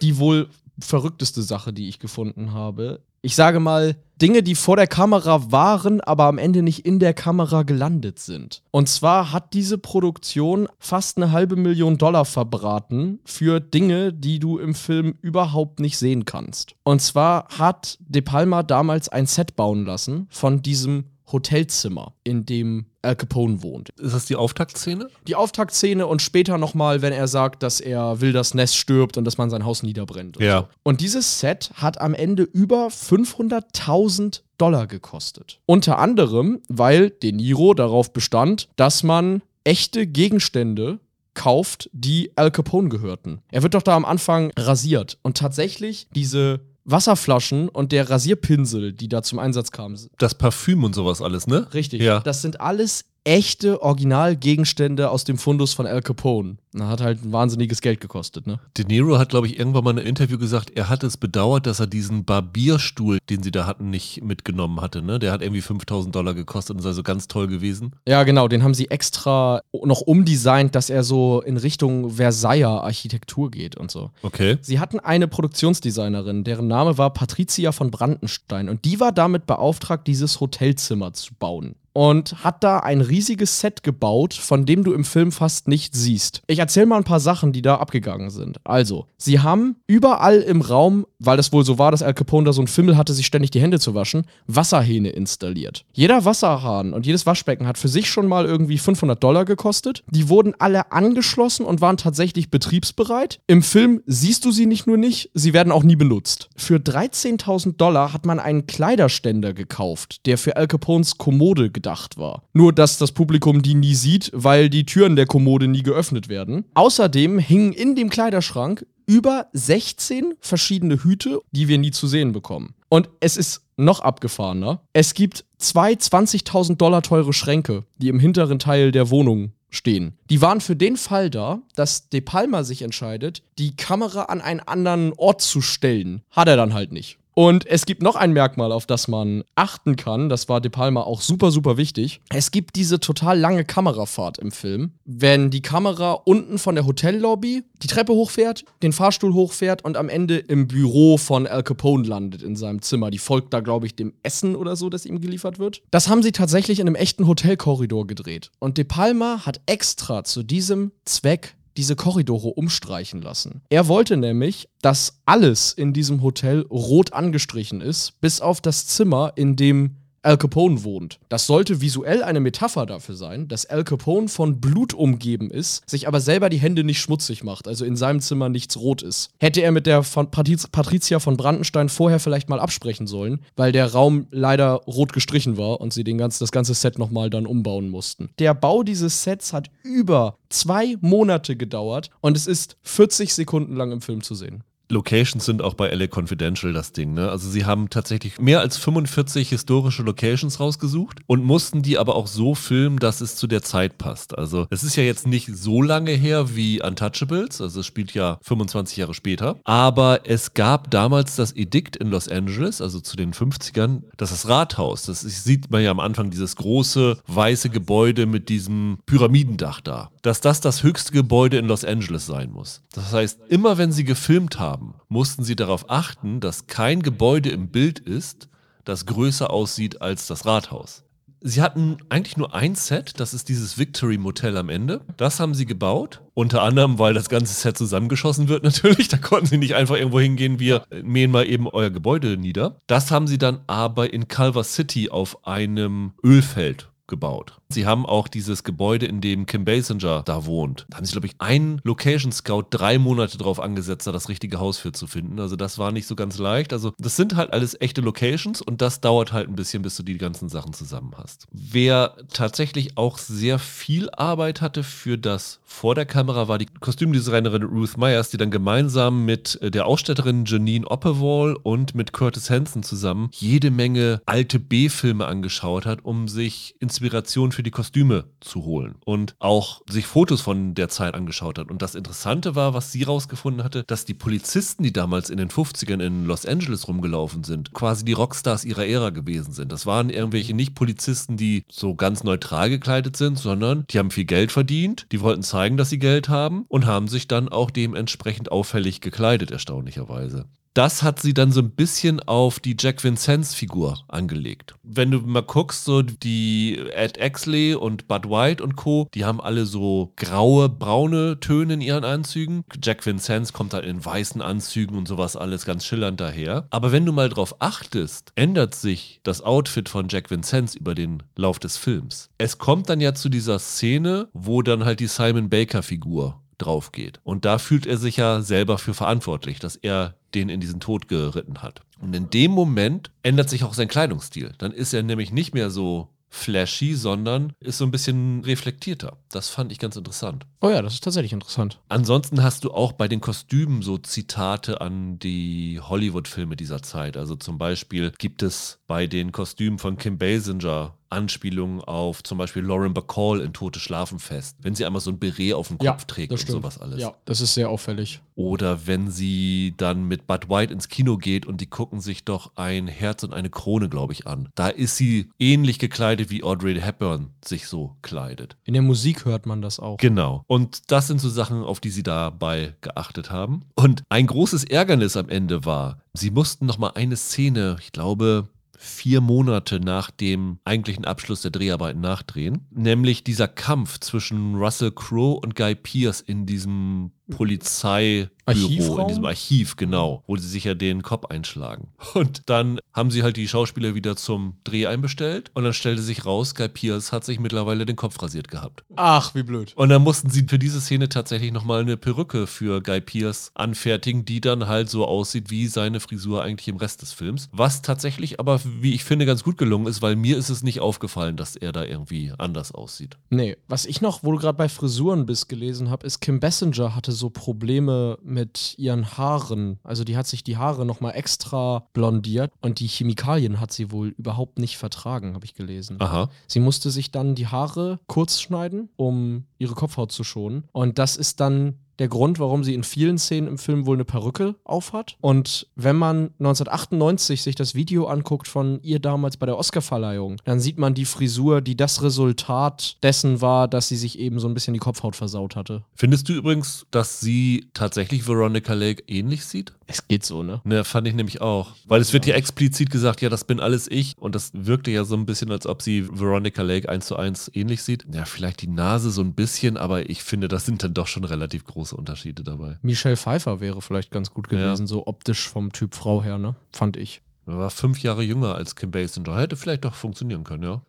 Die 0.00 0.18
wohl 0.18 0.48
verrückteste 0.80 1.42
Sache, 1.42 1.72
die 1.72 1.88
ich 1.88 1.98
gefunden 1.98 2.52
habe. 2.52 3.02
Ich 3.20 3.34
sage 3.34 3.58
mal, 3.60 3.96
Dinge, 4.20 4.42
die 4.42 4.54
vor 4.56 4.76
der 4.76 4.88
Kamera 4.88 5.52
waren, 5.52 6.00
aber 6.00 6.24
am 6.24 6.38
Ende 6.38 6.62
nicht 6.62 6.84
in 6.84 6.98
der 6.98 7.14
Kamera 7.14 7.62
gelandet 7.62 8.18
sind. 8.18 8.62
Und 8.72 8.88
zwar 8.88 9.32
hat 9.32 9.54
diese 9.54 9.78
Produktion 9.78 10.68
fast 10.78 11.16
eine 11.16 11.30
halbe 11.30 11.54
Million 11.54 11.98
Dollar 11.98 12.24
verbraten 12.24 13.20
für 13.24 13.60
Dinge, 13.60 14.12
die 14.12 14.40
du 14.40 14.58
im 14.58 14.74
Film 14.74 15.14
überhaupt 15.20 15.78
nicht 15.78 15.98
sehen 15.98 16.24
kannst. 16.24 16.74
Und 16.82 17.00
zwar 17.00 17.46
hat 17.58 17.98
De 18.00 18.22
Palma 18.22 18.62
damals 18.64 19.08
ein 19.08 19.26
Set 19.26 19.54
bauen 19.54 19.84
lassen 19.84 20.26
von 20.30 20.62
diesem 20.62 21.04
Hotelzimmer, 21.30 22.14
in 22.24 22.44
dem 22.44 22.86
Al 23.02 23.16
Capone 23.16 23.62
wohnt. 23.62 23.90
Ist 23.90 24.14
das 24.14 24.24
die 24.24 24.36
Auftaktszene? 24.36 25.08
Die 25.26 25.36
Auftaktszene 25.36 26.06
und 26.06 26.20
später 26.20 26.58
nochmal, 26.58 27.00
wenn 27.00 27.12
er 27.12 27.28
sagt, 27.28 27.62
dass 27.62 27.80
er 27.80 28.20
will, 28.20 28.32
dass 28.32 28.54
Ness 28.54 28.74
stirbt 28.74 29.16
und 29.16 29.24
dass 29.24 29.38
man 29.38 29.50
sein 29.50 29.64
Haus 29.64 29.82
niederbrennt. 29.82 30.36
Und 30.36 30.44
Ja. 30.44 30.60
So. 30.60 30.68
Und 30.82 31.00
dieses 31.00 31.38
Set 31.40 31.70
hat 31.74 32.00
am 32.00 32.14
Ende 32.14 32.42
über 32.42 32.88
500.000 32.88 34.42
Dollar 34.58 34.86
gekostet. 34.86 35.60
Unter 35.66 35.98
anderem, 35.98 36.60
weil 36.68 37.10
De 37.10 37.32
Niro 37.32 37.74
darauf 37.74 38.12
bestand, 38.12 38.68
dass 38.76 39.02
man 39.02 39.42
echte 39.64 40.06
Gegenstände 40.06 40.98
kauft, 41.34 41.88
die 41.92 42.32
Al 42.36 42.50
Capone 42.50 42.88
gehörten. 42.88 43.42
Er 43.52 43.62
wird 43.62 43.74
doch 43.74 43.82
da 43.82 43.94
am 43.94 44.04
Anfang 44.04 44.50
rasiert. 44.58 45.18
Und 45.22 45.36
tatsächlich 45.36 46.08
diese 46.12 46.60
Wasserflaschen 46.90 47.68
und 47.68 47.92
der 47.92 48.08
Rasierpinsel, 48.08 48.92
die 48.92 49.08
da 49.08 49.22
zum 49.22 49.38
Einsatz 49.38 49.70
kamen, 49.70 49.98
Das 50.18 50.34
Parfüm 50.34 50.84
und 50.84 50.94
sowas 50.94 51.20
alles, 51.22 51.46
ne? 51.46 51.66
Richtig. 51.74 52.00
Ja. 52.02 52.20
Das 52.20 52.42
sind 52.42 52.60
alles 52.60 53.04
echte 53.28 53.82
Originalgegenstände 53.82 55.10
aus 55.10 55.24
dem 55.24 55.36
Fundus 55.36 55.74
von 55.74 55.86
Al 55.86 56.00
Capone. 56.00 56.56
Das 56.72 56.86
hat 56.86 57.00
halt 57.02 57.22
ein 57.22 57.30
wahnsinniges 57.30 57.82
Geld 57.82 58.00
gekostet, 58.00 58.46
ne? 58.46 58.58
De 58.76 58.86
Niro 58.86 59.18
hat, 59.18 59.28
glaube 59.28 59.46
ich, 59.46 59.58
irgendwann 59.58 59.84
mal 59.84 59.90
in 59.90 59.98
einem 59.98 60.06
Interview 60.06 60.38
gesagt, 60.38 60.70
er 60.74 60.88
hat 60.88 61.04
es 61.04 61.18
bedauert, 61.18 61.66
dass 61.66 61.78
er 61.78 61.86
diesen 61.86 62.24
Barbierstuhl, 62.24 63.18
den 63.28 63.42
sie 63.42 63.50
da 63.50 63.66
hatten, 63.66 63.90
nicht 63.90 64.22
mitgenommen 64.22 64.80
hatte. 64.80 65.02
Ne? 65.02 65.18
Der 65.18 65.32
hat 65.32 65.42
irgendwie 65.42 65.60
5000 65.60 66.14
Dollar 66.14 66.32
gekostet 66.32 66.74
und 66.74 66.80
ist 66.80 66.86
also 66.86 67.02
ganz 67.02 67.28
toll 67.28 67.48
gewesen. 67.48 67.92
Ja, 68.06 68.22
genau, 68.22 68.48
den 68.48 68.62
haben 68.62 68.72
sie 68.72 68.90
extra 68.90 69.60
noch 69.72 70.00
umdesignt, 70.00 70.74
dass 70.74 70.88
er 70.88 71.04
so 71.04 71.42
in 71.42 71.58
Richtung 71.58 72.10
Versailler 72.12 72.82
Architektur 72.82 73.50
geht 73.50 73.76
und 73.76 73.90
so. 73.90 74.10
Okay. 74.22 74.56
Sie 74.62 74.80
hatten 74.80 75.00
eine 75.00 75.28
Produktionsdesignerin, 75.28 76.44
deren 76.44 76.66
Name 76.66 76.96
war 76.96 77.12
Patricia 77.12 77.72
von 77.72 77.90
Brandenstein 77.90 78.70
und 78.70 78.86
die 78.86 79.00
war 79.00 79.12
damit 79.12 79.46
beauftragt, 79.46 80.06
dieses 80.06 80.40
Hotelzimmer 80.40 81.12
zu 81.12 81.34
bauen. 81.34 81.74
Und 81.98 82.44
hat 82.44 82.62
da 82.62 82.78
ein 82.78 83.00
riesiges 83.00 83.58
Set 83.58 83.82
gebaut, 83.82 84.32
von 84.32 84.64
dem 84.64 84.84
du 84.84 84.92
im 84.92 85.02
Film 85.04 85.32
fast 85.32 85.66
nichts 85.66 85.98
siehst. 85.98 86.42
Ich 86.46 86.60
erzähle 86.60 86.86
mal 86.86 86.98
ein 86.98 87.02
paar 87.02 87.18
Sachen, 87.18 87.52
die 87.52 87.60
da 87.60 87.74
abgegangen 87.74 88.30
sind. 88.30 88.58
Also, 88.62 89.06
sie 89.16 89.40
haben 89.40 89.74
überall 89.88 90.36
im 90.36 90.60
Raum, 90.60 91.06
weil 91.18 91.36
das 91.36 91.52
wohl 91.52 91.64
so 91.64 91.76
war, 91.76 91.90
dass 91.90 92.04
Al 92.04 92.14
Capone 92.14 92.44
da 92.44 92.52
so 92.52 92.60
einen 92.60 92.68
Fimmel 92.68 92.96
hatte, 92.96 93.14
sich 93.14 93.26
ständig 93.26 93.50
die 93.50 93.60
Hände 93.60 93.80
zu 93.80 93.96
waschen, 93.96 94.28
Wasserhähne 94.46 95.08
installiert. 95.08 95.84
Jeder 95.92 96.24
Wasserhahn 96.24 96.92
und 96.92 97.04
jedes 97.04 97.26
Waschbecken 97.26 97.66
hat 97.66 97.78
für 97.78 97.88
sich 97.88 98.08
schon 98.08 98.28
mal 98.28 98.46
irgendwie 98.46 98.78
500 98.78 99.20
Dollar 99.20 99.44
gekostet. 99.44 100.04
Die 100.08 100.28
wurden 100.28 100.54
alle 100.56 100.92
angeschlossen 100.92 101.66
und 101.66 101.80
waren 101.80 101.96
tatsächlich 101.96 102.48
betriebsbereit. 102.48 103.40
Im 103.48 103.60
Film 103.60 104.02
siehst 104.06 104.44
du 104.44 104.52
sie 104.52 104.66
nicht 104.66 104.86
nur 104.86 104.98
nicht, 104.98 105.32
sie 105.34 105.52
werden 105.52 105.72
auch 105.72 105.82
nie 105.82 105.96
benutzt. 105.96 106.48
Für 106.54 106.76
13.000 106.76 107.76
Dollar 107.76 108.12
hat 108.12 108.24
man 108.24 108.38
einen 108.38 108.68
Kleiderständer 108.68 109.52
gekauft, 109.52 110.24
der 110.26 110.38
für 110.38 110.56
Al 110.56 110.68
Capones 110.68 111.18
Kommode 111.18 111.72
gedacht 111.72 111.87
war. 112.18 112.42
Nur, 112.52 112.72
dass 112.72 112.98
das 112.98 113.12
Publikum 113.12 113.62
die 113.62 113.74
nie 113.74 113.94
sieht, 113.94 114.30
weil 114.34 114.70
die 114.70 114.86
Türen 114.86 115.16
der 115.16 115.26
Kommode 115.26 115.68
nie 115.68 115.82
geöffnet 115.82 116.28
werden. 116.28 116.64
Außerdem 116.74 117.38
hingen 117.38 117.72
in 117.72 117.94
dem 117.94 118.10
Kleiderschrank 118.10 118.86
über 119.06 119.46
16 119.54 120.34
verschiedene 120.40 121.02
Hüte, 121.02 121.40
die 121.50 121.66
wir 121.66 121.78
nie 121.78 121.90
zu 121.90 122.06
sehen 122.06 122.32
bekommen. 122.32 122.74
Und 122.90 123.08
es 123.20 123.36
ist 123.36 123.62
noch 123.76 124.00
abgefahrener. 124.00 124.82
Es 124.92 125.14
gibt 125.14 125.44
zwei 125.56 125.92
20.000 125.94 126.76
Dollar 126.76 127.02
teure 127.02 127.32
Schränke, 127.32 127.84
die 127.96 128.08
im 128.08 128.20
hinteren 128.20 128.58
Teil 128.58 128.92
der 128.92 129.10
Wohnung 129.10 129.52
stehen. 129.70 130.14
Die 130.30 130.40
waren 130.40 130.60
für 130.60 130.76
den 130.76 130.96
Fall 130.96 131.30
da, 131.30 131.60
dass 131.74 132.08
De 132.08 132.20
Palma 132.20 132.64
sich 132.64 132.82
entscheidet, 132.82 133.42
die 133.58 133.76
Kamera 133.76 134.24
an 134.24 134.40
einen 134.40 134.60
anderen 134.60 135.12
Ort 135.14 135.42
zu 135.42 135.60
stellen. 135.60 136.22
Hat 136.30 136.48
er 136.48 136.56
dann 136.56 136.74
halt 136.74 136.92
nicht. 136.92 137.18
Und 137.38 137.68
es 137.68 137.86
gibt 137.86 138.02
noch 138.02 138.16
ein 138.16 138.32
Merkmal, 138.32 138.72
auf 138.72 138.84
das 138.84 139.06
man 139.06 139.44
achten 139.54 139.94
kann. 139.94 140.28
Das 140.28 140.48
war 140.48 140.60
De 140.60 140.72
Palma 140.72 141.02
auch 141.02 141.20
super, 141.20 141.52
super 141.52 141.76
wichtig. 141.76 142.20
Es 142.30 142.50
gibt 142.50 142.74
diese 142.74 142.98
total 142.98 143.38
lange 143.38 143.64
Kamerafahrt 143.64 144.38
im 144.38 144.50
Film. 144.50 144.94
Wenn 145.04 145.48
die 145.48 145.62
Kamera 145.62 146.14
unten 146.14 146.58
von 146.58 146.74
der 146.74 146.84
Hotellobby 146.84 147.62
die 147.80 147.86
Treppe 147.86 148.12
hochfährt, 148.12 148.64
den 148.82 148.92
Fahrstuhl 148.92 149.34
hochfährt 149.34 149.84
und 149.84 149.96
am 149.96 150.08
Ende 150.08 150.36
im 150.38 150.66
Büro 150.66 151.16
von 151.16 151.46
Al 151.46 151.62
Capone 151.62 152.08
landet 152.08 152.42
in 152.42 152.56
seinem 152.56 152.82
Zimmer. 152.82 153.12
Die 153.12 153.18
folgt 153.18 153.54
da, 153.54 153.60
glaube 153.60 153.86
ich, 153.86 153.94
dem 153.94 154.14
Essen 154.24 154.56
oder 154.56 154.74
so, 154.74 154.90
das 154.90 155.06
ihm 155.06 155.20
geliefert 155.20 155.60
wird. 155.60 155.82
Das 155.92 156.08
haben 156.08 156.24
sie 156.24 156.32
tatsächlich 156.32 156.80
in 156.80 156.88
einem 156.88 156.96
echten 156.96 157.28
Hotelkorridor 157.28 158.08
gedreht. 158.08 158.50
Und 158.58 158.78
De 158.78 158.84
Palma 158.84 159.46
hat 159.46 159.60
extra 159.66 160.24
zu 160.24 160.42
diesem 160.42 160.90
Zweck 161.04 161.54
diese 161.78 161.94
Korridore 161.94 162.48
umstreichen 162.48 163.22
lassen. 163.22 163.62
Er 163.70 163.86
wollte 163.86 164.16
nämlich, 164.16 164.68
dass 164.82 165.20
alles 165.26 165.72
in 165.72 165.92
diesem 165.92 166.22
Hotel 166.22 166.66
rot 166.70 167.12
angestrichen 167.12 167.80
ist, 167.80 168.20
bis 168.20 168.40
auf 168.40 168.60
das 168.60 168.88
Zimmer, 168.88 169.32
in 169.36 169.54
dem 169.54 169.94
Al 170.28 170.36
Capone 170.36 170.84
wohnt. 170.84 171.20
Das 171.30 171.46
sollte 171.46 171.80
visuell 171.80 172.22
eine 172.22 172.40
Metapher 172.40 172.84
dafür 172.84 173.16
sein, 173.16 173.48
dass 173.48 173.64
Al 173.64 173.82
Capone 173.82 174.28
von 174.28 174.60
Blut 174.60 174.92
umgeben 174.92 175.50
ist, 175.50 175.88
sich 175.88 176.06
aber 176.06 176.20
selber 176.20 176.50
die 176.50 176.58
Hände 176.58 176.84
nicht 176.84 177.00
schmutzig 177.00 177.44
macht, 177.44 177.66
also 177.66 177.86
in 177.86 177.96
seinem 177.96 178.20
Zimmer 178.20 178.50
nichts 178.50 178.76
rot 178.76 179.00
ist. 179.00 179.30
Hätte 179.40 179.62
er 179.62 179.72
mit 179.72 179.86
der 179.86 180.02
von 180.02 180.30
Patriz 180.30 180.66
Patricia 180.66 181.18
von 181.18 181.38
Brandenstein 181.38 181.88
vorher 181.88 182.20
vielleicht 182.20 182.50
mal 182.50 182.60
absprechen 182.60 183.06
sollen, 183.06 183.40
weil 183.56 183.72
der 183.72 183.90
Raum 183.90 184.26
leider 184.30 184.74
rot 184.74 185.14
gestrichen 185.14 185.56
war 185.56 185.80
und 185.80 185.94
sie 185.94 186.04
den 186.04 186.18
ganzen, 186.18 186.40
das 186.40 186.52
ganze 186.52 186.74
Set 186.74 186.98
nochmal 186.98 187.30
dann 187.30 187.46
umbauen 187.46 187.88
mussten. 187.88 188.28
Der 188.38 188.52
Bau 188.52 188.82
dieses 188.82 189.22
Sets 189.22 189.54
hat 189.54 189.70
über 189.82 190.36
zwei 190.50 190.96
Monate 191.00 191.56
gedauert 191.56 192.10
und 192.20 192.36
es 192.36 192.46
ist 192.46 192.76
40 192.82 193.32
Sekunden 193.32 193.76
lang 193.76 193.92
im 193.92 194.02
Film 194.02 194.22
zu 194.22 194.34
sehen. 194.34 194.62
Locations 194.90 195.44
sind 195.44 195.62
auch 195.62 195.74
bei 195.74 195.92
LA 195.92 196.06
Confidential 196.06 196.72
das 196.72 196.92
Ding, 196.92 197.12
ne? 197.12 197.30
Also 197.30 197.48
sie 197.48 197.64
haben 197.64 197.90
tatsächlich 197.90 198.38
mehr 198.38 198.60
als 198.60 198.78
45 198.78 199.48
historische 199.50 200.02
Locations 200.02 200.58
rausgesucht 200.60 201.20
und 201.26 201.44
mussten 201.44 201.82
die 201.82 201.98
aber 201.98 202.16
auch 202.16 202.26
so 202.26 202.54
filmen, 202.54 202.98
dass 202.98 203.20
es 203.20 203.36
zu 203.36 203.46
der 203.46 203.62
Zeit 203.62 203.98
passt. 203.98 204.36
Also 204.36 204.66
es 204.70 204.82
ist 204.82 204.96
ja 204.96 205.02
jetzt 205.02 205.26
nicht 205.26 205.54
so 205.54 205.82
lange 205.82 206.12
her 206.12 206.56
wie 206.56 206.82
Untouchables, 206.82 207.60
also 207.60 207.80
es 207.80 207.86
spielt 207.86 208.14
ja 208.14 208.38
25 208.42 208.96
Jahre 208.96 209.14
später, 209.14 209.56
aber 209.64 210.20
es 210.24 210.54
gab 210.54 210.90
damals 210.90 211.36
das 211.36 211.54
Edikt 211.54 211.96
in 211.96 212.08
Los 212.08 212.28
Angeles, 212.28 212.80
also 212.80 213.00
zu 213.00 213.16
den 213.16 213.32
50ern, 213.32 214.02
dass 214.16 214.30
das 214.30 214.48
Rathaus, 214.48 215.02
das 215.02 215.20
sieht 215.20 215.70
man 215.70 215.82
ja 215.82 215.90
am 215.90 216.00
Anfang, 216.00 216.30
dieses 216.30 216.56
große 216.56 217.18
weiße 217.26 217.68
Gebäude 217.70 218.26
mit 218.26 218.48
diesem 218.48 218.98
Pyramidendach 219.06 219.80
da, 219.80 220.10
dass 220.22 220.40
das 220.40 220.60
das 220.60 220.82
höchste 220.82 221.12
Gebäude 221.12 221.58
in 221.58 221.66
Los 221.66 221.84
Angeles 221.84 222.26
sein 222.26 222.50
muss. 222.50 222.82
Das 222.92 223.12
heißt, 223.12 223.40
immer 223.48 223.78
wenn 223.78 223.92
sie 223.92 224.04
gefilmt 224.04 224.58
haben, 224.58 224.77
mussten 225.08 225.44
sie 225.44 225.56
darauf 225.56 225.90
achten, 225.90 226.40
dass 226.40 226.66
kein 226.66 227.02
Gebäude 227.02 227.50
im 227.50 227.68
Bild 227.68 227.98
ist, 227.98 228.48
das 228.84 229.06
größer 229.06 229.50
aussieht 229.50 230.00
als 230.02 230.26
das 230.26 230.46
Rathaus. 230.46 231.04
Sie 231.40 231.62
hatten 231.62 231.98
eigentlich 232.08 232.36
nur 232.36 232.52
ein 232.52 232.74
Set, 232.74 233.20
das 233.20 233.32
ist 233.32 233.48
dieses 233.48 233.78
Victory 233.78 234.18
Motel 234.18 234.56
am 234.56 234.68
Ende. 234.68 235.02
Das 235.16 235.38
haben 235.38 235.54
sie 235.54 235.66
gebaut. 235.66 236.20
Unter 236.34 236.62
anderem, 236.62 236.98
weil 236.98 237.14
das 237.14 237.28
ganze 237.28 237.54
Set 237.54 237.78
zusammengeschossen 237.78 238.48
wird 238.48 238.64
natürlich. 238.64 239.08
Da 239.08 239.18
konnten 239.18 239.46
sie 239.46 239.58
nicht 239.58 239.74
einfach 239.76 239.96
irgendwo 239.96 240.18
hingehen, 240.18 240.58
wir 240.58 240.84
mähen 241.02 241.30
mal 241.30 241.46
eben 241.46 241.68
euer 241.68 241.90
Gebäude 241.90 242.36
nieder. 242.36 242.80
Das 242.88 243.10
haben 243.12 243.28
sie 243.28 243.38
dann 243.38 243.60
aber 243.68 244.12
in 244.12 244.26
Culver 244.26 244.64
City 244.64 245.10
auf 245.10 245.46
einem 245.46 246.12
Ölfeld 246.24 246.90
gebaut. 247.06 247.58
Sie 247.70 247.84
haben 247.84 248.06
auch 248.06 248.28
dieses 248.28 248.64
Gebäude, 248.64 249.04
in 249.04 249.20
dem 249.20 249.44
Kim 249.44 249.66
Basinger 249.66 250.22
da 250.24 250.46
wohnt. 250.46 250.86
Da 250.88 250.96
haben 250.96 251.04
sie, 251.04 251.12
glaube 251.12 251.26
ich, 251.26 251.34
einen 251.38 251.82
Location 251.84 252.32
Scout 252.32 252.68
drei 252.70 252.98
Monate 252.98 253.36
drauf 253.36 253.60
angesetzt, 253.60 254.06
da 254.06 254.12
das 254.12 254.30
richtige 254.30 254.58
Haus 254.58 254.78
für 254.78 254.92
zu 254.92 255.06
finden. 255.06 255.38
Also 255.38 255.54
das 255.54 255.76
war 255.76 255.92
nicht 255.92 256.06
so 256.06 256.16
ganz 256.16 256.38
leicht. 256.38 256.72
Also 256.72 256.94
das 256.98 257.16
sind 257.16 257.36
halt 257.36 257.52
alles 257.52 257.78
echte 257.78 258.00
Locations 258.00 258.62
und 258.62 258.80
das 258.80 259.02
dauert 259.02 259.34
halt 259.34 259.50
ein 259.50 259.54
bisschen, 259.54 259.82
bis 259.82 259.96
du 259.96 260.02
die 260.02 260.16
ganzen 260.16 260.48
Sachen 260.48 260.72
zusammen 260.72 261.12
hast. 261.18 261.46
Wer 261.52 262.16
tatsächlich 262.32 262.96
auch 262.96 263.18
sehr 263.18 263.58
viel 263.58 264.08
Arbeit 264.12 264.62
hatte 264.62 264.82
für 264.82 265.18
das 265.18 265.60
vor 265.66 265.94
der 265.94 266.06
Kamera, 266.06 266.48
war 266.48 266.56
die 266.56 266.68
Kostümdesignerin 266.80 267.64
Ruth 267.64 267.98
Myers, 267.98 268.30
die 268.30 268.38
dann 268.38 268.50
gemeinsam 268.50 269.26
mit 269.26 269.58
der 269.62 269.84
Ausstatterin 269.84 270.46
Janine 270.46 270.86
Opperwall 270.90 271.54
und 271.62 271.94
mit 271.94 272.14
Curtis 272.14 272.48
Hanson 272.48 272.82
zusammen 272.82 273.28
jede 273.34 273.70
Menge 273.70 274.22
alte 274.24 274.58
B-Filme 274.58 275.26
angeschaut 275.26 275.84
hat, 275.84 276.02
um 276.06 276.28
sich 276.28 276.74
Inspiration 276.80 277.52
für 277.52 277.57
die 277.62 277.70
Kostüme 277.70 278.24
zu 278.40 278.64
holen 278.64 278.96
und 279.04 279.34
auch 279.38 279.82
sich 279.88 280.06
Fotos 280.06 280.40
von 280.40 280.74
der 280.74 280.88
Zeit 280.88 281.14
angeschaut 281.14 281.58
hat. 281.58 281.70
Und 281.70 281.82
das 281.82 281.94
Interessante 281.94 282.54
war, 282.54 282.74
was 282.74 282.92
sie 282.92 283.02
rausgefunden 283.02 283.64
hatte, 283.64 283.84
dass 283.84 284.04
die 284.04 284.14
Polizisten, 284.14 284.82
die 284.82 284.92
damals 284.92 285.30
in 285.30 285.38
den 285.38 285.48
50ern 285.48 286.00
in 286.00 286.24
Los 286.24 286.46
Angeles 286.46 286.88
rumgelaufen 286.88 287.44
sind, 287.44 287.72
quasi 287.72 288.04
die 288.04 288.12
Rockstars 288.12 288.64
ihrer 288.64 288.86
Ära 288.86 289.10
gewesen 289.10 289.52
sind. 289.52 289.72
Das 289.72 289.86
waren 289.86 290.10
irgendwelche 290.10 290.54
nicht 290.54 290.74
Polizisten, 290.74 291.36
die 291.36 291.64
so 291.70 291.94
ganz 291.94 292.24
neutral 292.24 292.70
gekleidet 292.70 293.16
sind, 293.16 293.38
sondern 293.38 293.84
die 293.90 293.98
haben 293.98 294.10
viel 294.10 294.24
Geld 294.24 294.52
verdient, 294.52 295.06
die 295.12 295.20
wollten 295.20 295.42
zeigen, 295.42 295.76
dass 295.76 295.90
sie 295.90 295.98
Geld 295.98 296.28
haben 296.28 296.64
und 296.68 296.86
haben 296.86 297.08
sich 297.08 297.28
dann 297.28 297.48
auch 297.48 297.70
dementsprechend 297.70 298.52
auffällig 298.52 299.00
gekleidet, 299.00 299.50
erstaunlicherweise 299.50 300.46
das 300.74 301.02
hat 301.02 301.20
sie 301.20 301.34
dann 301.34 301.52
so 301.52 301.60
ein 301.60 301.70
bisschen 301.70 302.20
auf 302.20 302.60
die 302.60 302.76
Jack 302.78 303.02
Vincennes 303.02 303.54
Figur 303.54 303.98
angelegt. 304.08 304.74
Wenn 304.82 305.10
du 305.10 305.20
mal 305.20 305.42
guckst, 305.42 305.84
so 305.84 306.02
die 306.02 306.78
Ed 306.94 307.18
Exley 307.18 307.74
und 307.74 308.08
Bud 308.08 308.28
White 308.28 308.62
und 308.62 308.76
Co., 308.76 309.08
die 309.14 309.24
haben 309.24 309.40
alle 309.40 309.66
so 309.66 310.12
graue, 310.16 310.68
braune 310.68 311.40
Töne 311.40 311.74
in 311.74 311.80
ihren 311.80 312.04
Anzügen. 312.04 312.64
Jack 312.82 313.04
Vincennes 313.04 313.52
kommt 313.52 313.74
halt 313.74 313.84
in 313.84 314.04
weißen 314.04 314.40
Anzügen 314.40 314.96
und 314.96 315.08
sowas 315.08 315.36
alles 315.36 315.64
ganz 315.64 315.84
schillernd 315.84 316.20
daher. 316.20 316.66
Aber 316.70 316.92
wenn 316.92 317.06
du 317.06 317.12
mal 317.12 317.28
drauf 317.28 317.56
achtest, 317.60 318.32
ändert 318.34 318.74
sich 318.74 319.20
das 319.22 319.42
Outfit 319.42 319.88
von 319.88 320.08
Jack 320.08 320.30
Vincennes 320.30 320.74
über 320.74 320.94
den 320.94 321.22
Lauf 321.36 321.58
des 321.58 321.76
Films. 321.76 322.30
Es 322.38 322.58
kommt 322.58 322.88
dann 322.88 323.00
ja 323.00 323.14
zu 323.14 323.28
dieser 323.28 323.58
Szene, 323.58 324.28
wo 324.32 324.62
dann 324.62 324.84
halt 324.84 325.00
die 325.00 325.06
Simon 325.06 325.48
Baker 325.48 325.82
Figur 325.82 326.40
drauf 326.58 326.92
geht. 326.92 327.20
Und 327.24 327.44
da 327.44 327.58
fühlt 327.58 327.86
er 327.86 327.96
sich 327.96 328.16
ja 328.16 328.42
selber 328.42 328.78
für 328.78 328.94
verantwortlich, 328.94 329.58
dass 329.58 329.76
er 329.76 330.14
den 330.34 330.48
in 330.48 330.60
diesen 330.60 330.80
Tod 330.80 331.08
geritten 331.08 331.62
hat. 331.62 331.82
Und 332.00 332.14
in 332.14 332.30
dem 332.30 332.50
Moment 332.50 333.10
ändert 333.22 333.48
sich 333.48 333.64
auch 333.64 333.74
sein 333.74 333.88
Kleidungsstil. 333.88 334.52
Dann 334.58 334.72
ist 334.72 334.92
er 334.92 335.02
nämlich 335.02 335.32
nicht 335.32 335.54
mehr 335.54 335.70
so 335.70 336.08
flashy, 336.30 336.94
sondern 336.94 337.54
ist 337.60 337.78
so 337.78 337.84
ein 337.84 337.90
bisschen 337.90 338.44
reflektierter. 338.44 339.16
Das 339.30 339.48
fand 339.48 339.72
ich 339.72 339.78
ganz 339.78 339.96
interessant. 339.96 340.46
Oh 340.60 340.68
ja, 340.68 340.82
das 340.82 340.94
ist 340.94 341.04
tatsächlich 341.04 341.32
interessant. 341.32 341.80
Ansonsten 341.88 342.42
hast 342.42 342.64
du 342.64 342.70
auch 342.70 342.92
bei 342.92 343.08
den 343.08 343.20
Kostümen 343.20 343.82
so 343.82 343.98
Zitate 343.98 344.80
an 344.80 345.18
die 345.18 345.80
Hollywood-Filme 345.80 346.56
dieser 346.56 346.82
Zeit. 346.82 347.16
Also 347.16 347.34
zum 347.34 347.58
Beispiel 347.58 348.12
gibt 348.18 348.42
es 348.42 348.77
bei 348.88 349.06
den 349.06 349.30
Kostümen 349.30 349.78
von 349.78 349.96
Kim 349.98 350.18
Basinger 350.18 350.94
Anspielungen 351.10 351.80
auf 351.80 352.22
zum 352.22 352.38
Beispiel 352.38 352.62
Lauren 352.62 352.92
Bacall 352.94 353.40
in 353.40 353.52
Tote 353.52 353.80
Schlafen 353.80 354.18
fest. 354.18 354.56
Wenn 354.60 354.74
sie 354.74 354.84
einmal 354.84 355.00
so 355.00 355.10
ein 355.10 355.18
Beret 355.18 355.54
auf 355.54 355.68
dem 355.68 355.78
Kopf 355.78 355.86
Ja, 355.86 355.92
trägt 355.94 356.32
und 356.32 356.38
stimmt. 356.38 356.58
sowas 356.58 356.78
alles. 356.78 357.00
Ja, 357.00 357.14
das 357.24 357.40
ist 357.40 357.54
sehr 357.54 357.70
auffällig. 357.70 358.20
Oder 358.34 358.86
wenn 358.86 359.10
sie 359.10 359.74
dann 359.76 360.04
mit 360.04 360.26
Bud 360.26 360.48
White 360.50 360.72
ins 360.72 360.88
Kino 360.88 361.16
geht 361.16 361.46
und 361.46 361.60
die 361.60 361.66
gucken 361.66 362.00
sich 362.00 362.24
doch 362.24 362.52
ein 362.56 362.88
Herz 362.88 363.22
und 363.22 363.32
eine 363.32 363.50
Krone, 363.50 363.88
glaube 363.88 364.12
ich, 364.12 364.26
an. 364.26 364.48
Da 364.54 364.68
ist 364.68 364.96
sie 364.96 365.30
ähnlich 365.38 365.78
gekleidet, 365.78 366.30
wie 366.30 366.42
Audrey 366.44 366.78
Hepburn 366.78 367.30
sich 367.44 367.68
so 367.68 367.96
kleidet. 368.02 368.56
In 368.64 368.74
der 368.74 368.82
Musik 368.82 369.24
hört 369.24 369.46
man 369.46 369.62
das 369.62 369.80
auch. 369.80 369.96
Genau. 369.96 370.44
Und 370.46 370.90
das 370.90 371.06
sind 371.06 371.20
so 371.20 371.30
Sachen, 371.30 371.62
auf 371.62 371.80
die 371.80 371.90
sie 371.90 372.02
dabei 372.02 372.74
geachtet 372.82 373.30
haben. 373.30 373.62
Und 373.74 374.02
ein 374.08 374.26
großes 374.26 374.64
Ärgernis 374.64 375.16
am 375.16 375.28
Ende 375.30 375.64
war, 375.64 376.00
sie 376.12 376.30
mussten 376.30 376.66
noch 376.66 376.78
mal 376.78 376.90
eine 376.90 377.16
Szene, 377.16 377.76
ich 377.80 377.92
glaube, 377.92 378.48
vier 378.78 379.20
Monate 379.20 379.80
nach 379.80 380.10
dem 380.10 380.60
eigentlichen 380.64 381.04
Abschluss 381.04 381.42
der 381.42 381.50
Dreharbeiten 381.50 382.00
nachdrehen. 382.00 382.66
Nämlich 382.70 383.24
dieser 383.24 383.48
Kampf 383.48 383.98
zwischen 383.98 384.54
Russell 384.54 384.92
Crowe 384.92 385.40
und 385.40 385.56
Guy 385.56 385.74
Pearce 385.74 386.20
in 386.20 386.46
diesem 386.46 387.10
Polizeibüro, 387.30 388.30
Archivraum? 388.46 389.00
in 389.00 389.08
diesem 389.08 389.24
Archiv, 389.24 389.76
genau, 389.76 390.22
wo 390.26 390.36
sie 390.36 390.48
sich 390.48 390.64
ja 390.64 390.74
den 390.74 391.02
Kopf 391.02 391.26
einschlagen. 391.26 391.88
Und 392.14 392.42
dann 392.46 392.80
haben 392.92 393.10
sie 393.10 393.22
halt 393.22 393.36
die 393.36 393.48
Schauspieler 393.48 393.94
wieder 393.94 394.16
zum 394.16 394.54
Dreh 394.64 394.86
einbestellt 394.86 395.52
und 395.54 395.62
dann 395.62 395.72
stellte 395.72 396.02
sich 396.02 396.26
raus, 396.26 396.56
Guy 396.56 396.68
Pearce 396.68 397.12
hat 397.12 397.24
sich 397.24 397.38
mittlerweile 397.38 397.86
den 397.86 397.94
Kopf 397.94 398.20
rasiert 398.20 398.48
gehabt. 398.48 398.84
Ach, 398.96 399.36
wie 399.36 399.44
blöd. 399.44 399.72
Und 399.76 399.90
dann 399.90 400.02
mussten 400.02 400.30
sie 400.30 400.46
für 400.48 400.58
diese 400.58 400.80
Szene 400.80 401.08
tatsächlich 401.08 401.52
nochmal 401.52 401.82
eine 401.82 401.96
Perücke 401.96 402.48
für 402.48 402.82
Guy 402.82 403.00
Pearce 403.00 403.52
anfertigen, 403.54 404.24
die 404.24 404.40
dann 404.40 404.66
halt 404.66 404.90
so 404.90 405.06
aussieht 405.06 405.50
wie 405.50 405.68
seine 405.68 406.00
Frisur 406.00 406.42
eigentlich 406.42 406.66
im 406.66 406.76
Rest 406.76 407.02
des 407.02 407.12
Films. 407.12 407.48
Was 407.52 407.82
tatsächlich 407.82 408.40
aber, 408.40 408.60
wie 408.64 408.94
ich 408.94 409.04
finde, 409.04 409.26
ganz 409.26 409.44
gut 409.44 409.58
gelungen 409.58 409.86
ist, 409.86 410.02
weil 410.02 410.16
mir 410.16 410.36
ist 410.36 410.48
es 410.48 410.64
nicht 410.64 410.80
aufgefallen, 410.80 411.36
dass 411.36 411.54
er 411.54 411.70
da 411.70 411.84
irgendwie 411.84 412.32
anders 412.36 412.72
aussieht. 412.72 413.16
Nee, 413.30 413.56
was 413.68 413.86
ich 413.86 414.00
noch, 414.00 414.24
wo 414.24 414.32
du 414.32 414.38
gerade 414.38 414.58
bei 414.58 414.68
Frisuren 414.68 415.24
bist, 415.24 415.48
gelesen 415.48 415.90
habe, 415.90 416.04
ist, 416.04 416.20
Kim 416.20 416.40
Basinger 416.40 416.96
hatte 416.96 417.12
so 417.18 417.30
Probleme 417.30 418.18
mit 418.22 418.74
ihren 418.78 419.18
Haaren. 419.18 419.78
Also 419.82 420.04
die 420.04 420.16
hat 420.16 420.26
sich 420.26 420.42
die 420.42 420.56
Haare 420.56 420.86
nochmal 420.86 421.14
extra 421.14 421.86
blondiert 421.92 422.52
und 422.62 422.80
die 422.80 422.86
Chemikalien 422.86 423.60
hat 423.60 423.72
sie 423.72 423.90
wohl 423.90 424.08
überhaupt 424.16 424.58
nicht 424.58 424.78
vertragen, 424.78 425.34
habe 425.34 425.44
ich 425.44 425.54
gelesen. 425.54 425.96
Aha. 426.00 426.30
Sie 426.46 426.60
musste 426.60 426.90
sich 426.90 427.10
dann 427.10 427.34
die 427.34 427.48
Haare 427.48 428.00
kurz 428.06 428.40
schneiden, 428.40 428.88
um 428.96 429.44
ihre 429.58 429.74
Kopfhaut 429.74 430.12
zu 430.12 430.24
schonen. 430.24 430.64
Und 430.72 430.98
das 430.98 431.16
ist 431.16 431.40
dann 431.40 431.74
der 431.98 432.08
Grund, 432.08 432.38
warum 432.38 432.64
sie 432.64 432.74
in 432.74 432.84
vielen 432.84 433.18
Szenen 433.18 433.48
im 433.48 433.58
Film 433.58 433.86
wohl 433.86 433.96
eine 433.96 434.04
Perücke 434.04 434.54
aufhat. 434.64 435.16
Und 435.20 435.66
wenn 435.74 435.96
man 435.96 436.30
1998 436.38 437.42
sich 437.42 437.54
das 437.54 437.74
Video 437.74 438.06
anguckt 438.06 438.48
von 438.48 438.80
ihr 438.82 439.00
damals 439.00 439.36
bei 439.36 439.46
der 439.46 439.58
Oscarverleihung, 439.58 440.36
dann 440.44 440.60
sieht 440.60 440.78
man 440.78 440.94
die 440.94 441.04
Frisur, 441.04 441.60
die 441.60 441.76
das 441.76 442.02
Resultat 442.02 442.96
dessen 443.02 443.40
war, 443.40 443.68
dass 443.68 443.88
sie 443.88 443.96
sich 443.96 444.18
eben 444.18 444.38
so 444.38 444.48
ein 444.48 444.54
bisschen 444.54 444.74
die 444.74 444.80
Kopfhaut 444.80 445.16
versaut 445.16 445.56
hatte. 445.56 445.84
Findest 445.94 446.28
du 446.28 446.34
übrigens, 446.34 446.86
dass 446.90 447.20
sie 447.20 447.68
tatsächlich 447.74 448.26
Veronica 448.26 448.74
Lake 448.74 449.02
ähnlich 449.06 449.44
sieht? 449.44 449.72
Es 449.90 450.06
geht 450.06 450.22
so, 450.22 450.42
ne? 450.42 450.60
Ne, 450.64 450.84
fand 450.84 451.08
ich 451.08 451.14
nämlich 451.14 451.40
auch. 451.40 451.72
Weil 451.86 452.02
es 452.02 452.12
wird 452.12 452.26
ja 452.26 452.34
explizit 452.34 452.90
gesagt, 452.90 453.22
ja, 453.22 453.30
das 453.30 453.44
bin 453.44 453.58
alles 453.58 453.90
ich. 453.90 454.12
Und 454.18 454.34
das 454.34 454.50
wirkte 454.52 454.90
ja 454.90 455.04
so 455.04 455.16
ein 455.16 455.24
bisschen, 455.24 455.50
als 455.50 455.66
ob 455.66 455.80
sie 455.80 456.06
Veronica 456.12 456.60
Lake 456.60 456.90
eins 456.90 457.06
zu 457.06 457.16
eins 457.16 457.50
ähnlich 457.54 457.82
sieht. 457.82 458.04
Ja, 458.12 458.26
vielleicht 458.26 458.60
die 458.60 458.68
Nase 458.68 459.10
so 459.10 459.22
ein 459.22 459.32
bisschen, 459.32 459.78
aber 459.78 460.10
ich 460.10 460.22
finde, 460.22 460.48
das 460.48 460.66
sind 460.66 460.82
dann 460.82 460.92
doch 460.92 461.06
schon 461.06 461.24
relativ 461.24 461.64
große 461.64 461.96
Unterschiede 461.96 462.44
dabei. 462.44 462.76
Michelle 462.82 463.16
Pfeiffer 463.16 463.60
wäre 463.60 463.80
vielleicht 463.80 464.10
ganz 464.10 464.30
gut 464.30 464.50
gewesen, 464.50 464.86
so 464.86 465.06
optisch 465.06 465.48
vom 465.48 465.72
Typ 465.72 465.94
Frau 465.94 466.22
her, 466.22 466.36
ne? 466.36 466.54
Fand 466.70 466.98
ich. 466.98 467.22
Er 467.46 467.58
war 467.58 467.70
fünf 467.70 468.02
Jahre 468.02 468.22
jünger 468.22 468.56
als 468.56 468.76
Kim 468.76 468.90
Basinger. 468.90 469.38
Hätte 469.38 469.56
vielleicht 469.56 469.86
doch 469.86 469.94
funktionieren 469.94 470.44
können, 470.44 470.64
ja. 470.64 470.82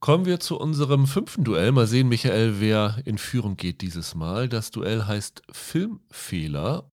Kommen 0.00 0.26
wir 0.26 0.40
zu 0.40 0.58
unserem 0.58 1.06
fünften 1.06 1.44
Duell. 1.44 1.72
Mal 1.72 1.86
sehen, 1.86 2.08
Michael, 2.08 2.60
wer 2.60 2.98
in 3.06 3.16
Führung 3.16 3.56
geht 3.56 3.80
dieses 3.80 4.14
Mal. 4.14 4.48
Das 4.50 4.70
Duell 4.70 5.06
heißt 5.06 5.42
Filmfehler 5.50 6.90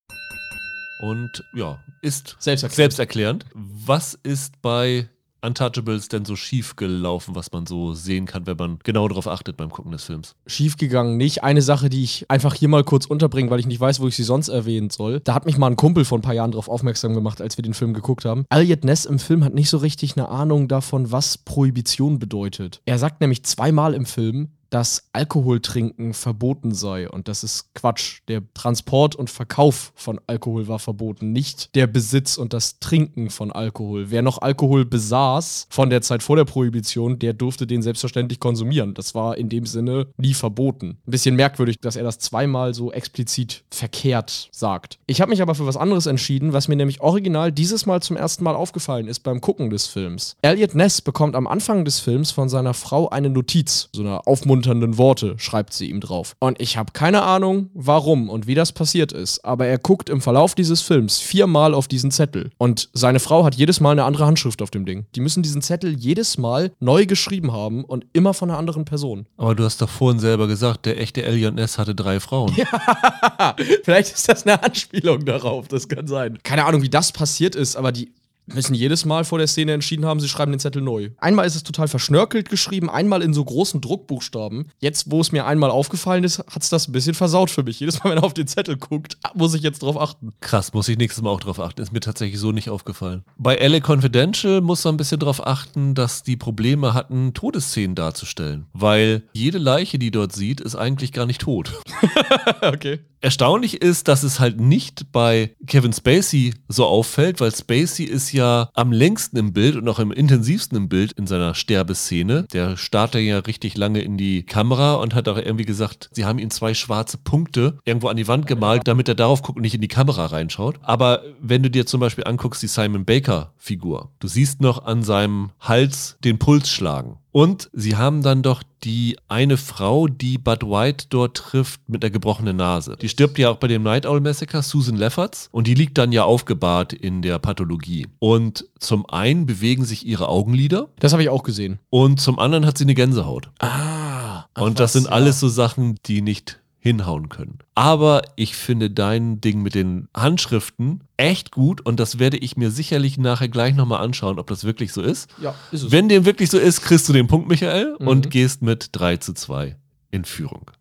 und 1.00 1.44
ja, 1.56 1.80
ist 2.02 2.36
Selbsterklärend. 2.40 2.76
selbsterklärend. 2.76 3.46
Was 3.54 4.18
ist 4.24 4.62
bei 4.62 5.10
Untouchables 5.42 6.10
denn 6.10 6.26
so 6.26 6.36
schief 6.36 6.76
gelaufen, 6.76 7.34
was 7.34 7.52
man 7.54 7.66
so 7.66 7.94
sehen 7.94 8.26
kann, 8.26 8.46
wenn 8.46 8.58
man 8.58 8.80
genau 8.84 9.08
darauf 9.08 9.26
achtet 9.28 9.56
beim 9.56 9.70
Gucken 9.70 9.94
des 9.94 10.04
Films? 10.04 10.36
Schiefgegangen 10.48 11.16
nicht. 11.16 11.44
Eine 11.44 11.62
Sache, 11.62 11.90
die 11.90 12.04
ich 12.04 12.30
einfach 12.30 12.54
hier 12.54 12.68
mal 12.68 12.84
kurz 12.84 13.06
unterbringe, 13.06 13.50
weil 13.50 13.62
ich 13.62 13.66
nicht 13.68 13.80
weiß, 13.80 14.02
wo 14.02 14.08
ich 14.08 14.18
sie 14.18 14.24
sonst 14.24 14.50
erwähnen 14.50 14.90
soll. 14.90 15.22
Da 15.22 15.34
hat 15.34 15.46
mich 15.46 15.58
mal 15.58 15.68
ein 15.68 15.78
Kumpel 15.78 16.04
vor 16.04 16.18
ein 16.18 16.22
paar 16.22 16.34
Jahren 16.34 16.52
darauf 16.52 16.68
aufmerksam 16.68 17.14
gemacht, 17.14 17.42
als 17.42 17.58
wir 17.58 17.62
den 17.62 17.74
Film 17.74 17.94
geguckt 17.94 18.26
haben. 18.26 18.46
Elliot 18.50 18.84
Ness 18.84 19.06
im 19.06 19.20
Film 19.20 19.46
hat 19.46 19.54
nicht 19.54 19.70
so 19.70 19.78
richtig 19.78 20.18
eine 20.18 20.28
Ahnung 20.28 20.68
davon, 20.68 21.12
was 21.12 21.38
Prohibition 21.38 22.20
bedeutet. 22.20 22.82
Er 22.86 23.00
sagt 23.00 23.22
nämlich 23.22 23.44
zweimal 23.44 23.94
im 23.94 24.06
Film, 24.06 24.50
dass 24.70 25.10
Alkoholtrinken 25.14 26.14
verboten 26.14 26.74
sei. 26.74 27.10
Und 27.10 27.28
das 27.28 27.44
ist 27.44 27.74
Quatsch. 27.74 28.22
Der 28.28 28.42
Transport 28.54 29.16
und 29.16 29.30
Verkauf 29.30 29.92
von 29.96 30.20
Alkohol 30.28 30.68
war 30.68 30.80
verboten, 30.80 31.32
nicht 31.32 31.76
der 31.76 31.88
Besitz 31.88 32.38
und 32.38 32.54
das 32.54 32.80
Trinken 32.80 33.30
von 33.30 33.52
Alkohol. 33.52 34.12
Wer 34.12 34.22
noch 34.22 34.42
Alkohol 34.42 34.86
besaß 34.86 35.68
von 35.70 35.90
der 35.90 36.02
Zeit 36.02 36.24
vor 36.24 36.36
der 36.36 36.46
Prohibition, 36.46 37.20
der 37.20 37.34
durfte 37.34 37.68
den 37.68 37.82
selbstverständlich 37.82 38.40
konsumieren. 38.40 38.94
Das 38.94 39.16
war 39.16 39.38
in 39.38 39.50
dem 39.50 39.66
Sinne 39.66 40.08
nie 40.18 40.34
verboten. 40.34 40.98
Ein 41.08 41.12
bisschen 41.12 41.36
merkwürdig, 41.36 41.80
dass 41.80 41.96
er 41.96 42.04
das 42.04 42.20
zweimal 42.20 42.74
so 42.74 42.92
explizit 42.92 43.64
verkehrt 43.72 44.50
sagt. 44.52 45.00
Ich 45.08 45.22
habe 45.22 45.30
mich 45.30 45.42
aber 45.42 45.56
für 45.56 45.66
was 45.66 45.78
anderes 45.78 46.06
entschieden, 46.06 46.54
was 46.54 46.68
mir 46.68 46.76
nämlich 46.76 47.02
original 47.02 47.52
dieses 47.52 47.86
Mal 47.86 48.02
zum 48.02 48.18
ersten 48.18 48.44
Mal 48.44 48.56
aufgefallen 48.56 49.08
ist 49.08 49.20
beim 49.22 49.42
Gucken 49.42 49.70
des 49.70 49.88
Films. 49.88 50.36
Elliot 50.42 50.76
Ness 50.76 51.02
bekommt 51.02 51.36
am 51.36 51.48
Anfang 51.48 51.86
des 51.86 52.00
Films 52.00 52.32
von 52.32 52.50
seiner 52.50 52.74
Frau 52.74 53.10
eine 53.10 53.30
Notiz, 53.30 53.90
so 53.94 54.02
eine 54.02 54.28
aufmunternden 54.60 54.98
Worte, 54.98 55.36
schreibt 55.38 55.74
sie 55.74 55.90
ihm 55.90 56.02
drauf. 56.02 56.36
Und 56.40 56.62
ich 56.62 56.76
habe 56.78 56.92
keine 56.92 57.24
Ahnung, 57.24 57.70
warum 57.74 58.30
und 58.30 58.46
wie 58.46 58.56
das 58.56 58.72
passiert 58.74 59.12
ist, 59.14 59.46
aber 59.46 59.68
er 59.68 59.78
guckt 59.78 60.10
im 60.10 60.22
Verlauf 60.22 60.54
dieses 60.54 60.82
Films 60.82 61.20
viermal 61.20 61.74
auf 61.74 61.88
diesen 61.88 62.12
Zettel. 62.12 62.50
Und 62.58 62.90
seine 62.94 63.20
Frau 63.20 63.46
hat 63.46 63.56
jedes 63.56 63.80
Mal 63.80 63.92
eine 63.92 64.04
andere 64.04 64.26
Handschrift 64.26 64.62
auf 64.62 64.70
dem 64.70 64.86
Ding. 64.86 65.06
Die 65.16 65.22
müssen 65.22 65.44
diesen 65.44 65.62
Zettel 65.62 65.96
jedes 65.98 66.38
Mal 66.38 66.72
neu 66.80 67.06
geschrieben 67.06 67.54
haben 67.54 67.86
und 67.86 68.06
immer 68.12 68.34
von 68.34 68.50
einer 68.50 68.60
anderen 68.60 68.84
Person. 68.84 69.28
Aber 69.38 69.56
du 69.56 69.64
hast 69.64 69.82
doch 69.82 69.90
vorhin 69.90 70.20
selber 70.20 70.48
gesagt, 70.48 70.86
der 70.86 71.00
echte 71.00 71.24
Elliot 71.24 71.56
Ness 71.56 71.78
hatte 71.78 71.96
drei 71.96 72.20
Frauen. 72.20 72.54
Vielleicht 73.84 74.14
ist 74.14 74.28
das 74.28 74.46
eine 74.46 74.62
Anspielung 74.62 75.24
darauf, 75.24 75.68
das 75.68 75.88
kann 75.88 76.08
sein. 76.08 76.40
Keine 76.44 76.66
Ahnung, 76.66 76.82
wie 76.82 76.90
das 76.90 77.12
passiert 77.12 77.56
ist, 77.56 77.78
aber 77.78 77.92
die 77.92 78.12
müssen 78.54 78.74
jedes 78.74 79.06
Mal 79.06 79.24
vor 79.24 79.38
der 79.38 79.48
Szene 79.48 79.74
entschieden 79.74 80.06
haben, 80.06 80.20
sie 80.20 80.30
schreiben 80.30 80.52
den 80.52 80.60
Zettel 80.60 80.82
neu. 80.82 81.12
Einmal 81.18 81.46
ist 81.46 81.56
es 81.56 81.64
total 81.64 81.88
verschnörkelt 81.88 82.50
geschrieben, 82.50 82.90
einmal 82.90 83.22
in 83.22 83.34
so 83.34 83.44
großen 83.44 83.82
Druckbuchstaben. 83.82 84.72
Jetzt, 84.80 85.12
wo 85.12 85.22
es 85.22 85.32
mir 85.32 85.46
einmal 85.46 85.72
aufgefallen 85.72 86.24
ist, 86.24 86.40
hat 86.40 86.64
es 86.64 86.70
das 86.70 86.88
ein 86.88 86.92
bisschen 86.92 87.14
versaut 87.14 87.50
für 87.50 87.64
mich. 87.64 87.80
Jedes 87.80 88.04
Mal, 88.04 88.12
wenn 88.12 88.18
er 88.18 88.24
auf 88.24 88.34
den 88.34 88.48
Zettel 88.48 88.78
guckt, 88.78 89.18
muss 89.34 89.54
ich 89.54 89.62
jetzt 89.62 89.84
drauf 89.84 90.00
achten. 90.00 90.34
Krass, 90.42 90.74
muss 90.74 90.88
ich 90.90 90.98
nächstes 90.98 91.24
Mal 91.24 91.30
auch 91.30 91.40
drauf 91.40 91.60
achten. 91.60 91.82
Ist 91.82 91.94
mir 91.94 92.00
tatsächlich 92.00 92.40
so 92.40 92.52
nicht 92.52 92.70
aufgefallen. 92.70 93.24
Bei 93.38 93.56
LA 93.56 93.80
Confidential 93.80 94.62
muss 94.62 94.84
man 94.84 94.96
ein 94.96 94.98
bisschen 94.98 95.20
drauf 95.20 95.46
achten, 95.46 95.96
dass 95.96 96.24
die 96.24 96.38
Probleme 96.38 96.94
hatten, 96.94 97.34
Todesszenen 97.34 97.96
darzustellen. 97.96 98.68
Weil 98.74 99.24
jede 99.34 99.58
Leiche, 99.58 100.00
die 100.00 100.12
dort 100.12 100.34
sieht, 100.34 100.62
ist 100.62 100.76
eigentlich 100.76 101.14
gar 101.14 101.26
nicht 101.26 101.42
tot. 101.42 101.72
okay. 102.62 103.00
Erstaunlich 103.22 103.82
ist, 103.82 104.08
dass 104.08 104.24
es 104.24 104.40
halt 104.40 104.62
nicht 104.62 105.12
bei 105.12 105.54
Kevin 105.68 105.92
Spacey 105.92 106.54
so 106.70 106.86
auffällt, 106.86 107.42
weil 107.42 107.54
Spacey 107.54 108.06
ist 108.06 108.32
ja 108.32 108.39
am 108.40 108.92
längsten 108.92 109.38
im 109.38 109.54
Bild 109.54 109.76
und 109.76 109.88
auch 109.88 110.00
am 110.00 110.12
intensivsten 110.12 110.78
im 110.78 110.90
Bild 110.90 111.12
in 111.14 111.28
seiner 111.28 111.54
Sterbeszene. 111.54 112.46
Der 112.54 112.78
starrt 112.78 113.16
ja 113.16 113.40
richtig 113.40 113.78
lange 113.78 114.02
in 114.02 114.18
die 114.18 114.44
Kamera 114.44 114.96
und 114.96 115.16
hat 115.16 115.28
auch 115.28 115.38
irgendwie 115.38 115.66
gesagt, 115.66 116.10
sie 116.12 116.26
haben 116.26 116.40
ihm 116.40 116.50
zwei 116.50 116.74
schwarze 116.74 117.18
Punkte 117.18 117.80
irgendwo 117.86 118.08
an 118.08 118.18
die 118.18 118.28
Wand 118.28 118.48
gemalt, 118.48 118.88
damit 118.88 119.08
er 119.08 119.16
darauf 119.16 119.42
guckt 119.42 119.58
und 119.58 119.64
nicht 119.64 119.76
in 119.76 119.82
die 119.82 119.88
Kamera 119.88 120.28
reinschaut. 120.28 120.76
Aber 120.82 121.24
wenn 121.42 121.64
du 121.64 121.70
dir 121.70 121.86
zum 121.86 122.00
Beispiel 122.00 122.26
anguckst, 122.26 122.62
die 122.62 122.68
Simon 122.68 123.06
Baker-Figur, 123.06 124.12
du 124.20 124.28
siehst 124.28 124.62
noch 124.62 124.86
an 124.86 125.04
seinem 125.04 125.52
Hals 125.60 126.18
den 126.24 126.40
Puls 126.40 126.70
schlagen. 126.70 127.18
Und 127.32 127.70
sie 127.74 127.96
haben 127.96 128.24
dann 128.24 128.42
doch 128.42 128.64
die 128.84 129.18
eine 129.28 129.58
Frau, 129.58 130.08
die 130.08 130.38
Bud 130.38 130.64
White 130.64 131.06
dort 131.10 131.38
trifft, 131.38 131.82
mit 131.88 132.02
der 132.02 132.10
gebrochenen 132.10 132.56
Nase. 132.56 132.98
Die 133.00 133.10
stirbt 133.10 133.38
ja 133.38 133.50
auch 133.52 133.58
bei 133.58 133.68
dem 133.68 133.84
Night 133.84 134.06
Owl 134.06 134.22
Massacre, 134.22 134.64
Susan 134.64 134.96
Lefferts, 134.96 135.50
und 135.52 135.68
die 135.68 135.74
liegt 135.76 135.98
dann 135.98 136.12
ja 136.12 136.24
aufgebahrt 136.24 136.94
in 136.94 137.22
der 137.22 137.38
Pathologie. 137.40 138.08
Und 138.20 138.66
zum 138.80 139.08
einen 139.10 139.46
bewegen 139.46 139.86
sich 139.86 140.06
ihre 140.06 140.28
Augenlider 140.30 140.90
Das 141.00 141.12
habe 141.14 141.22
ich 141.24 141.30
auch 141.30 141.44
gesehen. 141.44 141.80
und 141.90 142.20
zum 142.20 142.40
anderen 142.40 142.66
hat 142.66 142.78
sie 142.78 142.86
eine 142.86 142.96
Gänsehaut. 142.96 143.50
Ah. 143.60 144.46
und 144.58 144.80
das 144.80 144.94
sind 144.94 145.08
alles 145.08 145.40
so 145.40 145.50
Sachen, 145.50 145.96
die 146.06 146.22
nicht 146.22 146.60
hinhauen 146.80 147.30
können. 147.30 147.60
Aber 147.76 148.22
ich 148.36 148.56
finde 148.56 148.90
dein 148.90 149.42
Ding 149.42 149.62
mit 149.62 149.76
den 149.76 150.08
Handschriften 150.16 151.04
echt 151.18 151.52
gut 151.52 151.82
und 151.86 152.00
das 152.00 152.20
werde 152.20 152.38
ich 152.38 152.56
mir 152.58 152.72
sicherlich 152.72 153.18
nachher 153.18 153.50
gleich 153.50 153.76
nochmal 153.76 154.02
anschauen, 154.02 154.40
ob 154.40 154.48
das 154.48 154.64
wirklich 154.64 154.94
so 154.94 155.02
ist. 155.02 155.30
Ja, 155.42 155.54
ist 155.72 155.84
es. 155.84 155.92
Wenn 155.92 156.08
dem 156.10 156.26
wirklich 156.26 156.50
so 156.50 156.58
ist, 156.58 156.82
kriegst 156.82 157.08
du 157.10 157.14
den 157.14 157.28
Punkt, 157.28 157.50
Michael, 157.50 157.98
Mhm. 158.00 158.08
und 158.08 158.32
gehst 158.32 158.62
mit 158.62 158.90
3 158.94 159.18
zu 159.18 159.34
2 159.34 159.76
in 160.12 160.24
Führung. 160.26 160.72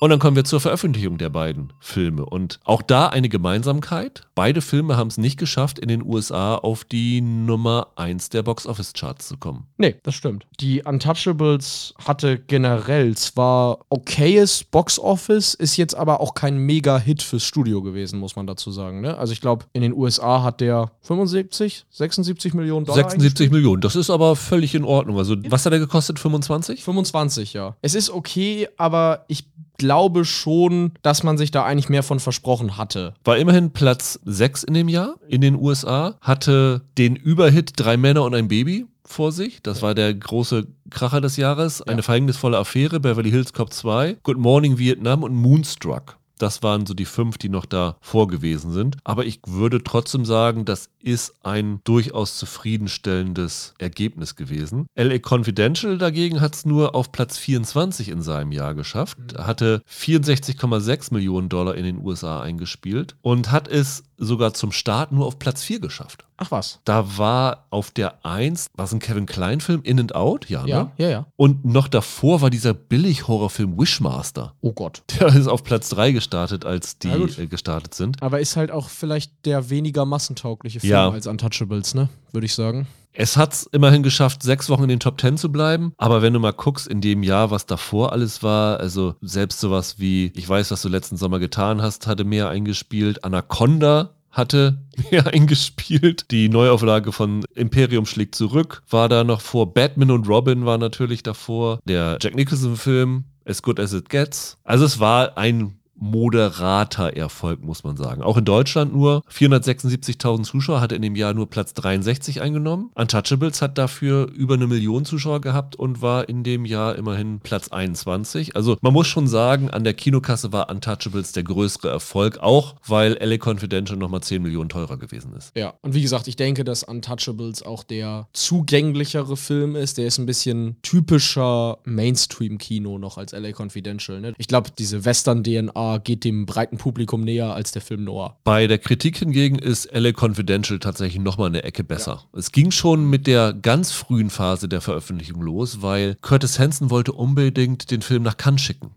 Und 0.00 0.10
dann 0.10 0.20
kommen 0.20 0.36
wir 0.36 0.44
zur 0.44 0.60
Veröffentlichung 0.60 1.18
der 1.18 1.28
beiden 1.28 1.72
Filme. 1.80 2.24
Und 2.24 2.60
auch 2.62 2.82
da 2.82 3.08
eine 3.08 3.28
Gemeinsamkeit. 3.28 4.22
Beide 4.36 4.60
Filme 4.60 4.96
haben 4.96 5.08
es 5.08 5.18
nicht 5.18 5.38
geschafft, 5.38 5.80
in 5.80 5.88
den 5.88 6.04
USA 6.04 6.54
auf 6.54 6.84
die 6.84 7.20
Nummer 7.20 7.88
1 7.96 8.28
der 8.30 8.44
Box-Office-Charts 8.44 9.26
zu 9.26 9.38
kommen. 9.38 9.66
Nee, 9.76 9.96
das 10.04 10.14
stimmt. 10.14 10.46
Die 10.60 10.82
Untouchables 10.82 11.94
hatte 12.04 12.38
generell 12.38 13.16
zwar 13.16 13.80
okayes 13.88 14.62
Box-Office, 14.62 15.54
ist 15.54 15.76
jetzt 15.76 15.96
aber 15.96 16.20
auch 16.20 16.34
kein 16.34 16.58
Mega-Hit 16.58 17.22
fürs 17.22 17.42
Studio 17.42 17.82
gewesen, 17.82 18.20
muss 18.20 18.36
man 18.36 18.46
dazu 18.46 18.70
sagen. 18.70 19.00
Ne? 19.00 19.18
Also 19.18 19.32
ich 19.32 19.40
glaube, 19.40 19.66
in 19.72 19.82
den 19.82 19.92
USA 19.92 20.44
hat 20.44 20.60
der 20.60 20.92
75, 21.00 21.86
76 21.90 22.54
Millionen 22.54 22.86
Dollar 22.86 23.10
76 23.10 23.50
Millionen, 23.50 23.80
das 23.80 23.96
ist 23.96 24.10
aber 24.10 24.36
völlig 24.36 24.76
in 24.76 24.84
Ordnung. 24.84 25.18
Also, 25.18 25.34
was 25.48 25.66
hat 25.66 25.72
er 25.72 25.80
gekostet? 25.80 26.20
25? 26.20 26.84
25, 26.84 27.52
ja. 27.52 27.76
Es 27.82 27.96
ist 27.96 28.10
okay, 28.10 28.68
aber 28.76 29.24
ich 29.26 29.46
glaube 29.78 30.24
schon, 30.24 30.92
dass 31.02 31.22
man 31.22 31.38
sich 31.38 31.50
da 31.50 31.64
eigentlich 31.64 31.88
mehr 31.88 32.02
von 32.02 32.20
versprochen 32.20 32.76
hatte. 32.76 33.14
War 33.24 33.38
immerhin 33.38 33.70
Platz 33.70 34.20
6 34.24 34.64
in 34.64 34.74
dem 34.74 34.88
Jahr 34.88 35.14
in 35.28 35.40
den 35.40 35.54
USA, 35.54 36.16
hatte 36.20 36.82
den 36.98 37.16
Überhit 37.16 37.72
Drei 37.76 37.96
Männer 37.96 38.24
und 38.24 38.34
ein 38.34 38.48
Baby 38.48 38.86
vor 39.04 39.32
sich. 39.32 39.62
Das 39.62 39.80
war 39.80 39.94
der 39.94 40.12
große 40.12 40.66
Kracher 40.90 41.20
des 41.20 41.36
Jahres. 41.36 41.80
Eine 41.80 42.02
verhängnisvolle 42.02 42.58
Affäre, 42.58 43.00
Beverly 43.00 43.30
Hills 43.30 43.52
Cop 43.52 43.72
2, 43.72 44.18
Good 44.22 44.38
Morning 44.38 44.78
Vietnam 44.78 45.22
und 45.22 45.34
Moonstruck. 45.34 46.17
Das 46.38 46.62
waren 46.62 46.86
so 46.86 46.94
die 46.94 47.04
fünf, 47.04 47.38
die 47.38 47.48
noch 47.48 47.66
da 47.66 47.96
vorgewesen 48.00 48.72
sind. 48.72 48.96
Aber 49.04 49.26
ich 49.26 49.40
würde 49.46 49.82
trotzdem 49.82 50.24
sagen, 50.24 50.64
das 50.64 50.88
ist 51.00 51.34
ein 51.42 51.80
durchaus 51.84 52.38
zufriedenstellendes 52.38 53.74
Ergebnis 53.78 54.36
gewesen. 54.36 54.86
LA 54.96 55.18
Confidential 55.18 55.98
dagegen 55.98 56.40
hat 56.40 56.54
es 56.54 56.64
nur 56.64 56.94
auf 56.94 57.12
Platz 57.12 57.38
24 57.38 58.08
in 58.08 58.22
seinem 58.22 58.52
Jahr 58.52 58.74
geschafft, 58.74 59.18
hatte 59.36 59.82
64,6 59.90 61.12
Millionen 61.12 61.48
Dollar 61.48 61.74
in 61.74 61.84
den 61.84 61.98
USA 61.98 62.40
eingespielt 62.40 63.16
und 63.22 63.50
hat 63.50 63.68
es 63.68 64.04
sogar 64.18 64.52
zum 64.52 64.72
Start 64.72 65.12
nur 65.12 65.26
auf 65.26 65.38
Platz 65.38 65.62
4 65.62 65.80
geschafft. 65.80 66.24
Ach 66.36 66.50
was. 66.50 66.80
Da 66.84 67.16
war 67.18 67.66
auf 67.70 67.90
der 67.92 68.24
1, 68.24 68.66
was 68.74 68.92
ein 68.92 68.98
Kevin 68.98 69.26
Klein-Film, 69.26 69.82
In 69.82 69.98
and 70.00 70.14
Out, 70.14 70.48
ja, 70.50 70.66
Ja, 70.66 70.82
ne? 70.84 70.90
ja, 70.98 71.08
ja. 71.08 71.26
Und 71.36 71.64
noch 71.64 71.88
davor 71.88 72.40
war 72.40 72.50
dieser 72.50 72.74
Billig-Horrorfilm 72.74 73.78
Wishmaster. 73.78 74.54
Oh 74.60 74.72
Gott. 74.72 75.02
Der 75.20 75.28
ist 75.28 75.46
auf 75.46 75.62
Platz 75.64 75.88
3 75.90 76.12
gestartet, 76.12 76.64
als 76.64 76.98
die 76.98 77.08
äh, 77.08 77.46
gestartet 77.46 77.94
sind. 77.94 78.22
Aber 78.22 78.40
ist 78.40 78.56
halt 78.56 78.70
auch 78.70 78.88
vielleicht 78.88 79.32
der 79.46 79.70
weniger 79.70 80.04
massentaugliche 80.04 80.80
Film 80.80 80.90
Ja. 80.92 81.10
als 81.10 81.26
Untouchables, 81.26 81.94
ne? 81.94 82.08
Würde 82.32 82.44
ich 82.46 82.54
sagen. 82.54 82.86
Es 83.20 83.36
hat 83.36 83.52
es 83.52 83.64
immerhin 83.72 84.04
geschafft, 84.04 84.44
sechs 84.44 84.70
Wochen 84.70 84.84
in 84.84 84.90
den 84.90 85.00
Top 85.00 85.20
10 85.20 85.38
zu 85.38 85.50
bleiben. 85.50 85.92
Aber 85.96 86.22
wenn 86.22 86.32
du 86.32 86.38
mal 86.38 86.52
guckst, 86.52 86.86
in 86.86 87.00
dem 87.00 87.24
Jahr, 87.24 87.50
was 87.50 87.66
davor 87.66 88.12
alles 88.12 88.44
war, 88.44 88.78
also 88.78 89.16
selbst 89.20 89.58
sowas 89.58 89.98
wie, 89.98 90.30
ich 90.36 90.48
weiß, 90.48 90.70
was 90.70 90.82
du 90.82 90.88
letzten 90.88 91.16
Sommer 91.16 91.40
getan 91.40 91.82
hast, 91.82 92.06
hatte 92.06 92.22
mehr 92.22 92.48
eingespielt. 92.48 93.24
Anaconda 93.24 94.14
hatte 94.30 94.78
mehr 95.10 95.26
eingespielt. 95.26 96.30
Die 96.30 96.48
Neuauflage 96.48 97.10
von 97.10 97.44
Imperium 97.56 98.06
schlägt 98.06 98.36
zurück 98.36 98.84
war 98.88 99.08
da 99.08 99.24
noch 99.24 99.40
vor. 99.40 99.74
Batman 99.74 100.12
und 100.12 100.28
Robin 100.28 100.64
war 100.64 100.78
natürlich 100.78 101.24
davor. 101.24 101.80
Der 101.86 102.18
Jack 102.20 102.36
Nicholson-Film 102.36 103.24
As 103.44 103.62
Good 103.62 103.80
As 103.80 103.94
It 103.94 104.10
Gets. 104.10 104.58
Also 104.62 104.84
es 104.84 105.00
war 105.00 105.36
ein 105.36 105.80
moderater 105.98 107.16
Erfolg, 107.16 107.62
muss 107.62 107.84
man 107.84 107.96
sagen. 107.96 108.22
Auch 108.22 108.36
in 108.36 108.44
Deutschland 108.44 108.92
nur 108.92 109.22
476.000 109.30 110.44
Zuschauer, 110.44 110.80
hatte 110.80 110.94
in 110.94 111.02
dem 111.02 111.16
Jahr 111.16 111.34
nur 111.34 111.48
Platz 111.50 111.74
63 111.74 112.40
eingenommen. 112.40 112.90
Untouchables 112.94 113.62
hat 113.62 113.78
dafür 113.78 114.30
über 114.32 114.54
eine 114.54 114.66
Million 114.66 115.04
Zuschauer 115.04 115.40
gehabt 115.40 115.76
und 115.76 116.02
war 116.02 116.28
in 116.28 116.44
dem 116.44 116.64
Jahr 116.64 116.96
immerhin 116.96 117.40
Platz 117.40 117.68
21. 117.68 118.56
Also 118.56 118.76
man 118.80 118.92
muss 118.92 119.06
schon 119.06 119.26
sagen, 119.26 119.70
an 119.70 119.84
der 119.84 119.94
Kinokasse 119.94 120.52
war 120.52 120.70
Untouchables 120.70 121.32
der 121.32 121.42
größere 121.42 121.88
Erfolg, 121.88 122.38
auch 122.38 122.76
weil 122.86 123.18
LA 123.20 123.36
Confidential 123.38 123.98
nochmal 123.98 124.22
10 124.22 124.42
Millionen 124.42 124.68
teurer 124.68 124.96
gewesen 124.96 125.32
ist. 125.36 125.52
Ja, 125.56 125.74
und 125.82 125.94
wie 125.94 126.02
gesagt, 126.02 126.28
ich 126.28 126.36
denke, 126.36 126.64
dass 126.64 126.82
Untouchables 126.82 127.62
auch 127.62 127.82
der 127.82 128.28
zugänglichere 128.32 129.36
Film 129.36 129.76
ist. 129.76 129.98
Der 129.98 130.06
ist 130.06 130.18
ein 130.18 130.26
bisschen 130.26 130.76
typischer 130.82 131.78
Mainstream-Kino 131.84 132.98
noch 132.98 133.18
als 133.18 133.32
LA 133.32 133.52
Confidential. 133.52 134.20
Ne? 134.20 134.34
Ich 134.38 134.48
glaube, 134.48 134.70
diese 134.76 135.04
Western-DNA 135.04 135.87
geht 135.96 136.24
dem 136.24 136.44
breiten 136.44 136.76
Publikum 136.76 137.22
näher 137.22 137.54
als 137.54 137.72
der 137.72 137.80
Film 137.82 138.04
Noir. 138.04 138.36
Bei 138.44 138.66
der 138.66 138.78
Kritik 138.78 139.16
hingegen 139.16 139.58
ist 139.58 139.88
LA 139.92 140.12
Confidential 140.12 140.78
tatsächlich 140.78 141.22
nochmal 141.22 141.48
eine 141.48 141.62
Ecke 141.62 141.82
besser. 141.82 142.24
Ja. 142.32 142.38
Es 142.38 142.52
ging 142.52 142.70
schon 142.70 143.08
mit 143.08 143.26
der 143.26 143.54
ganz 143.54 143.92
frühen 143.92 144.28
Phase 144.30 144.68
der 144.68 144.80
Veröffentlichung 144.80 145.40
los, 145.40 145.80
weil 145.80 146.16
Curtis 146.20 146.58
Hanson 146.58 146.90
wollte 146.90 147.12
unbedingt 147.12 147.90
den 147.90 148.02
Film 148.02 148.22
nach 148.22 148.36
Cannes 148.36 148.60
schicken. 148.60 148.90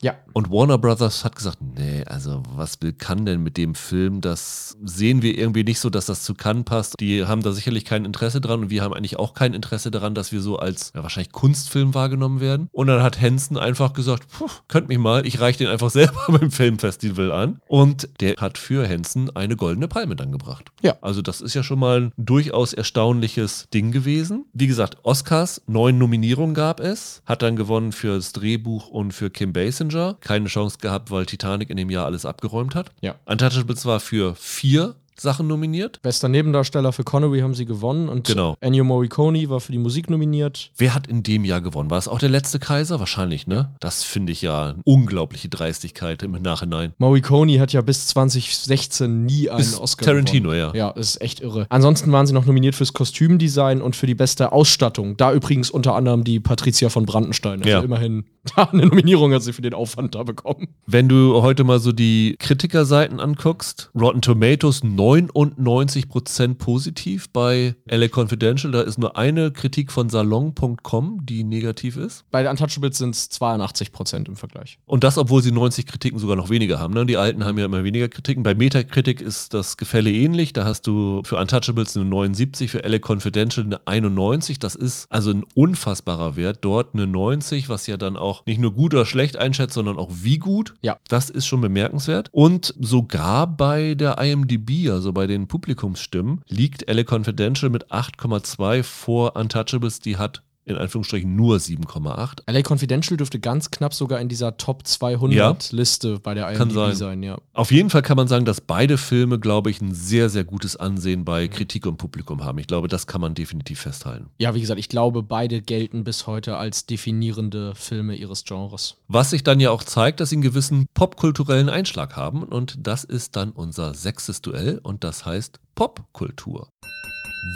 Ja. 0.00 0.14
Und 0.32 0.50
Warner 0.50 0.78
Brothers 0.78 1.24
hat 1.24 1.36
gesagt, 1.36 1.58
nee, 1.60 2.04
also 2.06 2.42
was 2.54 2.80
will 2.80 2.92
kann 2.92 3.26
denn 3.26 3.42
mit 3.42 3.56
dem 3.56 3.74
Film? 3.74 4.20
Das 4.20 4.76
sehen 4.82 5.22
wir 5.22 5.36
irgendwie 5.36 5.64
nicht 5.64 5.80
so, 5.80 5.90
dass 5.90 6.06
das 6.06 6.22
zu 6.22 6.34
Cannes 6.34 6.64
passt. 6.64 6.96
Die 7.00 7.24
haben 7.24 7.42
da 7.42 7.52
sicherlich 7.52 7.84
kein 7.84 8.04
Interesse 8.04 8.40
dran 8.40 8.60
und 8.60 8.70
wir 8.70 8.82
haben 8.82 8.94
eigentlich 8.94 9.18
auch 9.18 9.34
kein 9.34 9.52
Interesse 9.54 9.90
daran, 9.90 10.14
dass 10.14 10.32
wir 10.32 10.40
so 10.40 10.56
als 10.56 10.92
ja, 10.94 11.02
wahrscheinlich 11.02 11.32
Kunstfilm 11.32 11.94
wahrgenommen 11.94 12.40
werden. 12.40 12.68
Und 12.72 12.86
dann 12.86 13.02
hat 13.02 13.20
Henson 13.20 13.58
einfach 13.58 13.92
gesagt, 13.92 14.26
könnt 14.68 14.88
mich 14.88 14.98
mal, 14.98 15.26
ich 15.26 15.40
reiche 15.40 15.58
den 15.58 15.68
einfach 15.68 15.90
selber 15.90 16.20
beim 16.28 16.50
Filmfestival 16.50 17.30
an. 17.30 17.60
Und 17.68 18.08
der 18.20 18.36
hat 18.36 18.58
für 18.58 18.86
Henson 18.86 19.30
eine 19.36 19.56
goldene 19.56 19.88
Palme 19.88 20.16
dann 20.16 20.32
gebracht. 20.32 20.70
Ja. 20.82 20.96
Also 21.02 21.22
das 21.22 21.40
ist 21.40 21.54
ja 21.54 21.62
schon 21.62 21.78
mal 21.78 22.00
ein 22.00 22.12
durchaus 22.16 22.72
erstaunliches 22.72 23.68
Ding 23.74 23.92
gewesen. 23.92 24.46
Wie 24.52 24.66
gesagt, 24.66 24.98
Oscars, 25.02 25.62
neun 25.66 25.98
Nominierungen 25.98 26.54
gab 26.54 26.80
es, 26.80 27.22
hat 27.26 27.42
dann 27.42 27.56
gewonnen 27.56 27.92
für 27.92 28.16
das 28.16 28.32
Drehbuch 28.32 28.88
und 28.88 29.12
für 29.12 29.30
Kim 29.30 29.52
Basinger. 29.52 29.81
Passenger 29.82 30.16
keine 30.20 30.46
Chance 30.48 30.78
gehabt, 30.80 31.10
weil 31.10 31.26
Titanic 31.26 31.70
in 31.70 31.76
dem 31.76 31.90
Jahr 31.90 32.06
alles 32.06 32.24
abgeräumt 32.24 32.74
hat. 32.74 32.90
Ja. 33.00 33.16
Untouchables 33.26 33.84
war 33.84 34.00
für 34.00 34.34
vier 34.36 34.94
Sachen 35.16 35.46
nominiert. 35.46 36.00
Bester 36.02 36.28
Nebendarsteller 36.28 36.92
für 36.92 37.04
Connery 37.04 37.40
haben 37.40 37.54
sie 37.54 37.64
gewonnen 37.64 38.08
und 38.08 38.26
genau. 38.26 38.56
Ennio 38.60 38.84
Morricone 38.84 39.48
war 39.48 39.60
für 39.60 39.72
die 39.72 39.78
Musik 39.78 40.10
nominiert. 40.10 40.70
Wer 40.76 40.94
hat 40.94 41.06
in 41.06 41.22
dem 41.22 41.44
Jahr 41.44 41.60
gewonnen? 41.60 41.90
War 41.90 41.98
es 41.98 42.08
auch 42.08 42.18
der 42.18 42.28
letzte 42.28 42.58
Kaiser? 42.58 42.98
Wahrscheinlich, 43.00 43.46
ne? 43.46 43.74
Das 43.80 44.02
finde 44.02 44.32
ich 44.32 44.42
ja 44.42 44.70
eine 44.70 44.80
unglaubliche 44.84 45.48
Dreistigkeit 45.48 46.22
im 46.22 46.32
Nachhinein. 46.32 46.92
Morricone 46.98 47.60
hat 47.60 47.72
ja 47.72 47.80
bis 47.80 48.06
2016 48.08 49.24
nie 49.24 49.50
einen 49.50 49.58
bis 49.58 49.78
Oscar 49.78 50.06
Tarantino, 50.06 50.50
gewonnen. 50.50 50.74
ja. 50.74 50.88
Ja, 50.88 50.90
ist 50.90 51.20
echt 51.20 51.40
irre. 51.40 51.66
Ansonsten 51.68 52.10
waren 52.12 52.26
sie 52.26 52.32
noch 52.32 52.46
nominiert 52.46 52.74
fürs 52.74 52.92
Kostümdesign 52.92 53.80
und 53.80 53.96
für 53.96 54.06
die 54.06 54.14
beste 54.14 54.52
Ausstattung. 54.52 55.16
Da 55.16 55.32
übrigens 55.32 55.70
unter 55.70 55.94
anderem 55.94 56.24
die 56.24 56.40
Patricia 56.40 56.88
von 56.88 57.06
Brandenstein. 57.06 57.60
Also 57.60 57.68
ja. 57.68 57.80
immerhin 57.80 58.24
eine 58.56 58.86
Nominierung 58.86 59.32
hat 59.32 59.42
sie 59.42 59.52
für 59.52 59.62
den 59.62 59.74
Aufwand 59.74 60.14
da 60.14 60.22
bekommen. 60.22 60.68
Wenn 60.86 61.08
du 61.08 61.42
heute 61.42 61.64
mal 61.64 61.78
so 61.78 61.92
die 61.92 62.36
Kritikerseiten 62.38 63.20
anguckst, 63.20 63.90
Rotten 63.98 64.20
Tomatoes 64.22 64.82
99% 65.02 66.54
positiv 66.54 67.28
bei 67.30 67.74
LA 67.90 68.06
Confidential. 68.08 68.72
Da 68.72 68.82
ist 68.82 68.98
nur 68.98 69.16
eine 69.16 69.50
Kritik 69.50 69.90
von 69.90 70.08
salon.com, 70.08 71.26
die 71.26 71.42
negativ 71.42 71.96
ist. 71.96 72.24
Bei 72.30 72.48
Untouchables 72.48 72.98
sind 72.98 73.14
es 73.14 73.30
82% 73.32 74.28
im 74.28 74.36
Vergleich. 74.36 74.78
Und 74.86 75.02
das, 75.02 75.18
obwohl 75.18 75.42
sie 75.42 75.50
90 75.50 75.86
Kritiken 75.86 76.18
sogar 76.20 76.36
noch 76.36 76.50
weniger 76.50 76.78
haben. 76.78 76.94
Ne? 76.94 77.04
Die 77.04 77.16
alten 77.16 77.44
haben 77.44 77.58
ja 77.58 77.64
immer 77.64 77.82
weniger 77.82 78.08
Kritiken. 78.08 78.44
Bei 78.44 78.54
Metacritic 78.54 79.20
ist 79.20 79.54
das 79.54 79.76
Gefälle 79.76 80.12
ähnlich. 80.12 80.52
Da 80.52 80.64
hast 80.64 80.86
du 80.86 81.22
für 81.24 81.36
Untouchables 81.36 81.96
eine 81.96 82.04
79, 82.04 82.70
für 82.70 82.78
LA 82.78 82.98
Confidential 82.98 83.66
eine 83.66 83.84
91. 83.86 84.60
Das 84.60 84.76
ist 84.76 85.06
also 85.10 85.30
ein 85.30 85.44
unfassbarer 85.54 86.36
Wert. 86.36 86.58
Dort 86.60 86.94
eine 86.94 87.08
90, 87.08 87.68
was 87.68 87.88
ja 87.88 87.96
dann 87.96 88.16
auch 88.16 88.46
nicht 88.46 88.60
nur 88.60 88.72
gut 88.72 88.94
oder 88.94 89.06
schlecht 89.06 89.36
einschätzt, 89.36 89.74
sondern 89.74 89.98
auch 89.98 90.10
wie 90.12 90.38
gut. 90.38 90.74
Ja. 90.82 90.98
Das 91.08 91.28
ist 91.28 91.46
schon 91.46 91.60
bemerkenswert. 91.60 92.28
Und 92.30 92.74
sogar 92.78 93.48
bei 93.48 93.94
der 93.94 94.18
IMDb, 94.18 94.91
also 94.92 95.12
bei 95.12 95.26
den 95.26 95.48
Publikumsstimmen, 95.48 96.42
liegt 96.48 96.88
LA 96.88 97.04
Confidential 97.04 97.70
mit 97.70 97.90
8,2 97.90 98.82
vor 98.82 99.36
Untouchables, 99.36 100.00
die 100.00 100.16
hat 100.16 100.42
in 100.64 100.76
Anführungsstrichen 100.76 101.34
nur 101.34 101.56
7,8. 101.56 102.50
LA 102.50 102.62
Confidential 102.66 103.16
dürfte 103.16 103.40
ganz 103.40 103.70
knapp 103.70 103.92
sogar 103.94 104.20
in 104.20 104.28
dieser 104.28 104.56
Top 104.56 104.86
200 104.86 105.36
Ja. 105.36 105.56
Liste 105.76 106.20
bei 106.20 106.34
der 106.34 106.48
IMDb 106.52 106.72
sein. 106.74 106.94
sein. 106.96 107.22
ja. 107.22 107.38
Auf 107.52 107.72
jeden 107.72 107.90
Fall 107.90 108.02
kann 108.02 108.16
man 108.16 108.28
sagen, 108.28 108.44
dass 108.44 108.60
beide 108.60 108.96
Filme, 108.98 109.38
glaube 109.40 109.70
ich, 109.70 109.80
ein 109.80 109.92
sehr, 109.94 110.28
sehr 110.28 110.44
gutes 110.44 110.76
Ansehen 110.76 111.24
bei 111.24 111.48
Kritik 111.48 111.86
und 111.86 111.96
Publikum 111.96 112.44
haben. 112.44 112.58
Ich 112.58 112.66
glaube, 112.68 112.86
das 112.88 113.06
kann 113.06 113.20
man 113.20 113.34
definitiv 113.34 113.80
festhalten. 113.80 114.30
Ja, 114.38 114.54
wie 114.54 114.60
gesagt, 114.60 114.78
ich 114.78 114.88
glaube, 114.88 115.22
beide 115.22 115.62
gelten 115.62 116.04
bis 116.04 116.26
heute 116.26 116.56
als 116.56 116.86
definierende 116.86 117.74
Filme 117.74 118.14
ihres 118.14 118.44
Genres. 118.44 118.96
Was 119.08 119.30
sich 119.30 119.42
dann 119.42 119.58
ja 119.60 119.70
auch 119.70 119.82
zeigt, 119.82 120.20
dass 120.20 120.30
sie 120.30 120.36
einen 120.36 120.42
gewissen 120.42 120.86
popkulturellen 120.94 121.68
Einschlag 121.68 122.16
haben. 122.16 122.42
Und 122.44 122.76
das 122.86 123.04
ist 123.04 123.34
dann 123.36 123.50
unser 123.50 123.94
sechstes 123.94 124.42
Duell 124.42 124.78
und 124.82 125.02
das 125.04 125.26
heißt 125.26 125.58
Popkultur. 125.74 126.68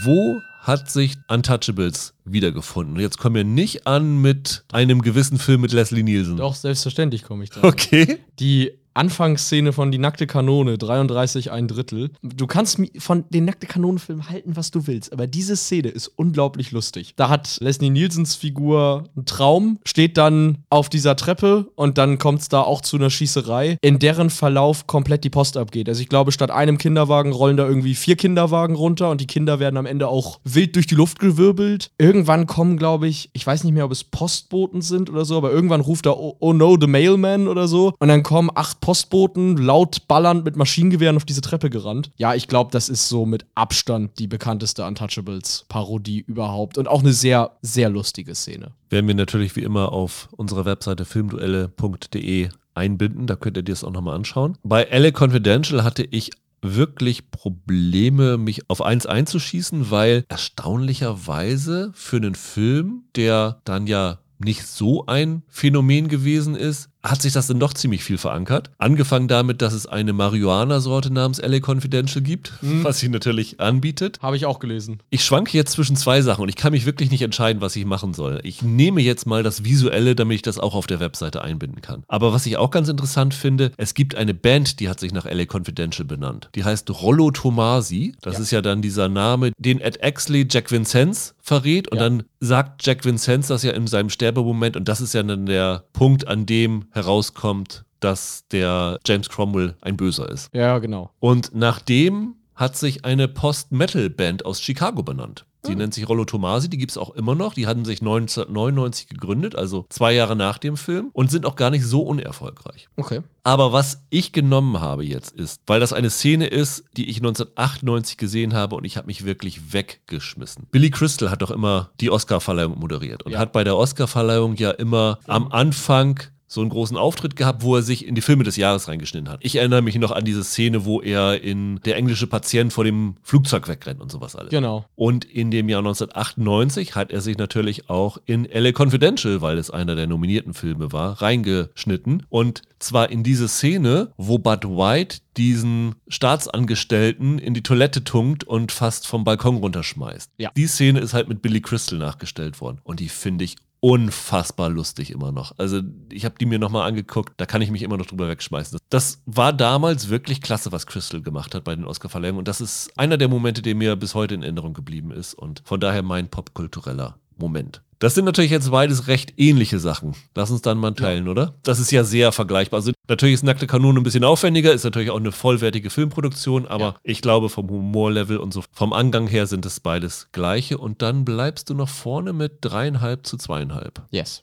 Wo 0.02 0.40
hat 0.66 0.90
sich 0.90 1.16
Untouchables 1.28 2.14
wiedergefunden? 2.24 2.96
Und 2.96 3.00
jetzt 3.00 3.18
kommen 3.18 3.36
wir 3.36 3.44
nicht 3.44 3.86
an 3.86 4.20
mit 4.20 4.64
einem 4.72 5.00
gewissen 5.00 5.38
Film 5.38 5.60
mit 5.60 5.72
Leslie 5.72 6.02
Nielsen. 6.02 6.36
Doch, 6.36 6.56
selbstverständlich 6.56 7.22
komme 7.22 7.44
ich 7.44 7.50
da. 7.50 7.62
Okay. 7.62 8.18
Die 8.40 8.72
Anfangsszene 8.96 9.72
von 9.72 9.90
Die 9.90 9.98
nackte 9.98 10.26
Kanone, 10.26 10.78
33 10.78 11.52
ein 11.52 11.68
Drittel. 11.68 12.10
Du 12.22 12.46
kannst 12.46 12.80
von 12.98 13.24
den 13.30 13.44
nackte 13.44 13.66
Kanonenfilm 13.66 14.28
halten, 14.28 14.56
was 14.56 14.70
du 14.70 14.86
willst, 14.86 15.12
aber 15.12 15.26
diese 15.26 15.56
Szene 15.56 15.88
ist 15.88 16.08
unglaublich 16.08 16.72
lustig. 16.72 17.12
Da 17.16 17.28
hat 17.28 17.58
Leslie 17.60 17.90
Nielsens 17.90 18.34
Figur 18.34 19.04
einen 19.14 19.26
Traum, 19.26 19.78
steht 19.84 20.16
dann 20.16 20.58
auf 20.70 20.88
dieser 20.88 21.16
Treppe 21.16 21.68
und 21.74 21.98
dann 21.98 22.18
kommt 22.18 22.40
es 22.40 22.48
da 22.48 22.62
auch 22.62 22.80
zu 22.80 22.96
einer 22.96 23.10
Schießerei, 23.10 23.78
in 23.82 23.98
deren 23.98 24.30
Verlauf 24.30 24.86
komplett 24.86 25.24
die 25.24 25.30
Post 25.30 25.56
abgeht. 25.56 25.88
Also 25.88 26.00
ich 26.00 26.08
glaube, 26.08 26.32
statt 26.32 26.50
einem 26.50 26.78
Kinderwagen 26.78 27.32
rollen 27.32 27.56
da 27.56 27.66
irgendwie 27.66 27.94
vier 27.94 28.16
Kinderwagen 28.16 28.74
runter 28.74 29.10
und 29.10 29.20
die 29.20 29.26
Kinder 29.26 29.60
werden 29.60 29.76
am 29.76 29.86
Ende 29.86 30.08
auch 30.08 30.40
wild 30.44 30.74
durch 30.74 30.86
die 30.86 30.94
Luft 30.94 31.18
gewirbelt. 31.18 31.90
Irgendwann 31.98 32.46
kommen, 32.46 32.78
glaube 32.78 33.08
ich, 33.08 33.30
ich 33.34 33.46
weiß 33.46 33.64
nicht 33.64 33.74
mehr, 33.74 33.84
ob 33.84 33.92
es 33.92 34.04
Postboten 34.04 34.80
sind 34.80 35.10
oder 35.10 35.24
so, 35.24 35.36
aber 35.36 35.50
irgendwann 35.50 35.80
ruft 35.82 36.06
er 36.06 36.16
Oh, 36.16 36.36
oh 36.40 36.54
no, 36.54 36.78
the 36.80 36.86
mailman 36.86 37.46
oder 37.46 37.68
so. 37.68 37.92
Und 37.98 38.08
dann 38.08 38.22
kommen 38.22 38.50
acht 38.54 38.80
Postboten 38.86 39.56
laut 39.56 40.06
ballernd 40.06 40.44
mit 40.44 40.54
Maschinengewehren 40.54 41.16
auf 41.16 41.24
diese 41.24 41.40
Treppe 41.40 41.70
gerannt. 41.70 42.12
Ja, 42.18 42.36
ich 42.36 42.46
glaube, 42.46 42.70
das 42.70 42.88
ist 42.88 43.08
so 43.08 43.26
mit 43.26 43.44
Abstand 43.56 44.16
die 44.20 44.28
bekannteste 44.28 44.84
Untouchables-Parodie 44.84 46.20
überhaupt. 46.20 46.78
Und 46.78 46.86
auch 46.86 47.00
eine 47.00 47.12
sehr, 47.12 47.56
sehr 47.62 47.90
lustige 47.90 48.36
Szene. 48.36 48.70
Werden 48.88 49.08
wir 49.08 49.16
natürlich 49.16 49.56
wie 49.56 49.64
immer 49.64 49.90
auf 49.90 50.28
unserer 50.36 50.66
Webseite 50.66 51.04
filmduelle.de 51.04 52.50
einbinden. 52.76 53.26
Da 53.26 53.34
könnt 53.34 53.56
ihr 53.56 53.64
dir 53.64 53.72
das 53.72 53.82
auch 53.82 53.90
nochmal 53.90 54.14
anschauen. 54.14 54.56
Bei 54.62 54.84
LA 54.84 55.10
Confidential 55.10 55.82
hatte 55.82 56.04
ich 56.04 56.30
wirklich 56.62 57.32
Probleme, 57.32 58.38
mich 58.38 58.70
auf 58.70 58.82
eins 58.82 59.04
einzuschießen, 59.04 59.90
weil 59.90 60.24
erstaunlicherweise 60.28 61.90
für 61.92 62.18
einen 62.18 62.36
Film, 62.36 63.02
der 63.16 63.60
dann 63.64 63.88
ja 63.88 64.20
nicht 64.38 64.66
so 64.66 65.06
ein 65.06 65.42
Phänomen 65.48 66.08
gewesen 66.08 66.54
ist, 66.54 66.90
hat 67.10 67.22
sich 67.22 67.32
das 67.32 67.46
dann 67.46 67.60
doch 67.60 67.72
ziemlich 67.74 68.04
viel 68.04 68.18
verankert. 68.18 68.70
Angefangen 68.78 69.28
damit, 69.28 69.62
dass 69.62 69.72
es 69.72 69.86
eine 69.86 70.12
Marihuana-Sorte 70.12 71.12
namens 71.12 71.40
LA 71.40 71.58
Confidential 71.60 72.22
gibt, 72.22 72.52
was 72.60 72.98
sie 72.98 73.08
natürlich 73.08 73.60
anbietet. 73.60 74.18
Habe 74.22 74.36
ich 74.36 74.46
auch 74.46 74.58
gelesen. 74.58 74.98
Ich 75.10 75.24
schwanke 75.24 75.56
jetzt 75.56 75.72
zwischen 75.72 75.96
zwei 75.96 76.22
Sachen 76.22 76.42
und 76.42 76.48
ich 76.48 76.56
kann 76.56 76.72
mich 76.72 76.86
wirklich 76.86 77.10
nicht 77.10 77.22
entscheiden, 77.22 77.60
was 77.62 77.76
ich 77.76 77.84
machen 77.84 78.14
soll. 78.14 78.40
Ich 78.42 78.62
nehme 78.62 79.00
jetzt 79.00 79.26
mal 79.26 79.42
das 79.42 79.64
Visuelle, 79.64 80.14
damit 80.14 80.36
ich 80.36 80.42
das 80.42 80.58
auch 80.58 80.74
auf 80.74 80.86
der 80.86 81.00
Webseite 81.00 81.42
einbinden 81.42 81.80
kann. 81.82 82.04
Aber 82.08 82.32
was 82.32 82.46
ich 82.46 82.56
auch 82.56 82.70
ganz 82.70 82.88
interessant 82.88 83.34
finde, 83.34 83.72
es 83.76 83.94
gibt 83.94 84.14
eine 84.14 84.34
Band, 84.34 84.80
die 84.80 84.88
hat 84.88 85.00
sich 85.00 85.12
nach 85.12 85.24
LA 85.26 85.44
Confidential 85.50 86.06
benannt. 86.06 86.50
Die 86.54 86.64
heißt 86.64 86.90
Rollo 86.90 87.30
Tomasi. 87.30 88.14
Das 88.22 88.34
Ja. 88.34 88.40
ist 88.40 88.50
ja 88.50 88.62
dann 88.62 88.82
dieser 88.82 89.08
Name, 89.08 89.52
den 89.58 89.80
Ed 89.80 89.98
Exley 90.02 90.46
Jack 90.50 90.70
Vincenz 90.70 91.34
verrät. 91.40 91.88
Und 91.88 91.98
Ja. 91.98 92.04
dann 92.04 92.24
sagt 92.40 92.86
Jack 92.86 93.04
Vincenz 93.04 93.46
das 93.48 93.62
ja 93.62 93.72
in 93.72 93.86
seinem 93.86 94.10
Sterbemoment. 94.10 94.76
Und 94.76 94.88
das 94.88 95.00
ist 95.00 95.14
ja 95.14 95.22
dann 95.22 95.46
der 95.46 95.84
Punkt, 95.92 96.26
an 96.28 96.46
dem 96.46 96.84
herauskommt, 96.96 97.84
dass 98.00 98.44
der 98.50 98.98
James 99.06 99.28
Cromwell 99.28 99.74
ein 99.80 99.96
Böser 99.96 100.28
ist. 100.28 100.48
Ja, 100.52 100.78
genau. 100.78 101.10
Und 101.20 101.50
nachdem 101.54 102.34
hat 102.54 102.76
sich 102.76 103.04
eine 103.04 103.28
Post-Metal-Band 103.28 104.44
aus 104.46 104.60
Chicago 104.60 105.02
benannt. 105.02 105.44
Die 105.68 105.74
nennt 105.74 105.94
sich 105.94 106.08
Rollo 106.08 106.24
Tomasi, 106.24 106.70
die 106.70 106.78
gibt 106.78 106.92
es 106.92 106.96
auch 106.96 107.10
immer 107.16 107.34
noch. 107.34 107.52
Die 107.54 107.66
hatten 107.66 107.84
sich 107.84 108.00
1999 108.00 109.08
gegründet, 109.08 109.56
also 109.56 109.84
zwei 109.88 110.12
Jahre 110.12 110.36
nach 110.36 110.58
dem 110.58 110.76
Film, 110.76 111.10
und 111.12 111.28
sind 111.30 111.44
auch 111.44 111.56
gar 111.56 111.70
nicht 111.70 111.84
so 111.84 112.02
unerfolgreich. 112.02 112.88
Okay. 112.96 113.22
Aber 113.42 113.72
was 113.72 114.02
ich 114.08 114.30
genommen 114.32 114.80
habe 114.80 115.04
jetzt 115.04 115.32
ist, 115.32 115.60
weil 115.66 115.80
das 115.80 115.92
eine 115.92 116.08
Szene 116.10 116.46
ist, 116.46 116.84
die 116.96 117.10
ich 117.10 117.16
1998 117.16 118.16
gesehen 118.16 118.54
habe 118.54 118.76
und 118.76 118.84
ich 118.84 118.96
habe 118.96 119.08
mich 119.08 119.24
wirklich 119.24 119.72
weggeschmissen. 119.72 120.66
Billy 120.70 120.90
Crystal 120.90 121.30
hat 121.30 121.42
doch 121.42 121.50
immer 121.50 121.90
die 122.00 122.10
Oscarverleihung 122.10 122.78
moderiert 122.78 123.24
und 123.24 123.32
Ja. 123.32 123.38
hat 123.40 123.52
bei 123.52 123.64
der 123.64 123.76
Oscarverleihung 123.76 124.54
ja 124.54 124.70
immer 124.70 125.18
am 125.26 125.48
Anfang 125.48 126.20
so 126.46 126.60
einen 126.60 126.70
großen 126.70 126.96
Auftritt 126.96 127.36
gehabt, 127.36 127.62
wo 127.62 127.76
er 127.76 127.82
sich 127.82 128.06
in 128.06 128.14
die 128.14 128.20
Filme 128.20 128.44
des 128.44 128.56
Jahres 128.56 128.88
reingeschnitten 128.88 129.28
hat. 129.28 129.40
Ich 129.42 129.56
erinnere 129.56 129.82
mich 129.82 129.96
noch 129.96 130.12
an 130.12 130.24
diese 130.24 130.44
Szene, 130.44 130.84
wo 130.84 131.00
er 131.00 131.42
in 131.42 131.80
Der 131.84 131.96
englische 131.96 132.26
Patient 132.26 132.72
vor 132.72 132.84
dem 132.84 133.16
Flugzeug 133.22 133.68
wegrennt 133.68 134.00
und 134.00 134.10
sowas 134.10 134.36
alles. 134.36 134.50
Genau. 134.50 134.86
Und 134.94 135.24
in 135.24 135.50
dem 135.50 135.68
Jahr 135.68 135.80
1998 135.80 136.94
hat 136.94 137.10
er 137.10 137.20
sich 137.20 137.36
natürlich 137.38 137.90
auch 137.90 138.18
in 138.24 138.44
LA 138.44 138.72
Confidential, 138.72 139.40
weil 139.40 139.58
es 139.58 139.70
einer 139.70 139.96
der 139.96 140.06
nominierten 140.06 140.54
Filme 140.54 140.92
war, 140.92 141.20
reingeschnitten. 141.20 142.24
Und 142.28 142.62
zwar 142.78 143.10
in 143.10 143.22
diese 143.22 143.48
Szene, 143.48 144.12
wo 144.16 144.38
Bud 144.38 144.64
White 144.64 145.18
diesen 145.36 145.96
Staatsangestellten 146.08 147.38
in 147.38 147.54
die 147.54 147.62
Toilette 147.62 148.04
tunkt 148.04 148.44
und 148.44 148.72
fast 148.72 149.06
vom 149.06 149.24
Balkon 149.24 149.56
runterschmeißt. 149.56 150.30
Ja. 150.38 150.50
Die 150.56 150.66
Szene 150.66 151.00
ist 151.00 151.14
halt 151.14 151.28
mit 151.28 151.42
Billy 151.42 151.60
Crystal 151.60 151.98
nachgestellt 151.98 152.60
worden. 152.60 152.78
Und 152.84 153.00
die 153.00 153.08
finde 153.08 153.44
ich 153.44 153.56
unfassbar 153.80 154.70
lustig 154.70 155.10
immer 155.10 155.32
noch. 155.32 155.58
Also 155.58 155.80
ich 156.10 156.24
habe 156.24 156.36
die 156.40 156.46
mir 156.46 156.58
nochmal 156.58 156.88
angeguckt, 156.88 157.34
da 157.36 157.46
kann 157.46 157.62
ich 157.62 157.70
mich 157.70 157.82
immer 157.82 157.96
noch 157.96 158.06
drüber 158.06 158.28
wegschmeißen. 158.28 158.78
Das 158.90 159.22
war 159.26 159.52
damals 159.52 160.08
wirklich 160.08 160.40
klasse, 160.40 160.72
was 160.72 160.86
Crystal 160.86 161.22
gemacht 161.22 161.54
hat 161.54 161.64
bei 161.64 161.74
den 161.74 161.84
Oscarverleihungen 161.84 162.38
und 162.38 162.48
das 162.48 162.60
ist 162.60 162.98
einer 162.98 163.16
der 163.16 163.28
Momente, 163.28 163.62
der 163.62 163.74
mir 163.74 163.96
bis 163.96 164.14
heute 164.14 164.34
in 164.34 164.42
Erinnerung 164.42 164.74
geblieben 164.74 165.10
ist 165.10 165.34
und 165.34 165.62
von 165.64 165.80
daher 165.80 166.02
mein 166.02 166.28
popkultureller 166.28 167.18
Moment. 167.36 167.82
Das 167.98 168.14
sind 168.14 168.26
natürlich 168.26 168.50
jetzt 168.50 168.70
beides 168.70 169.06
recht 169.08 169.32
ähnliche 169.38 169.78
Sachen. 169.78 170.14
Lass 170.34 170.50
uns 170.50 170.60
dann 170.60 170.76
mal 170.76 170.92
teilen, 170.92 171.28
oder? 171.28 171.54
Das 171.62 171.78
ist 171.78 171.90
ja 171.90 172.04
sehr 172.04 172.30
vergleichbar. 172.30 172.78
Also 172.80 172.92
natürlich 173.08 173.36
ist 173.36 173.42
Nackte 173.42 173.66
Kanone 173.66 173.98
ein 173.98 174.02
bisschen 174.02 174.22
aufwendiger, 174.24 174.70
ist 174.74 174.84
natürlich 174.84 175.08
auch 175.10 175.16
eine 175.16 175.32
vollwertige 175.32 175.88
Filmproduktion, 175.88 176.66
aber 176.66 176.84
Ja. 176.84 176.96
ich 177.04 177.22
glaube 177.22 177.48
vom 177.48 177.70
Humorlevel 177.70 178.36
und 178.36 178.52
so 178.52 178.62
vom 178.70 178.92
Angang 178.92 179.28
her 179.28 179.46
sind 179.46 179.64
es 179.64 179.80
beides 179.80 180.28
gleiche 180.32 180.76
und 180.76 181.00
dann 181.00 181.24
bleibst 181.24 181.70
du 181.70 181.74
noch 181.74 181.88
vorne 181.88 182.34
mit 182.34 182.58
dreieinhalb 182.60 183.26
zu 183.26 183.38
zweieinhalb. 183.38 184.02
Yes. 184.10 184.42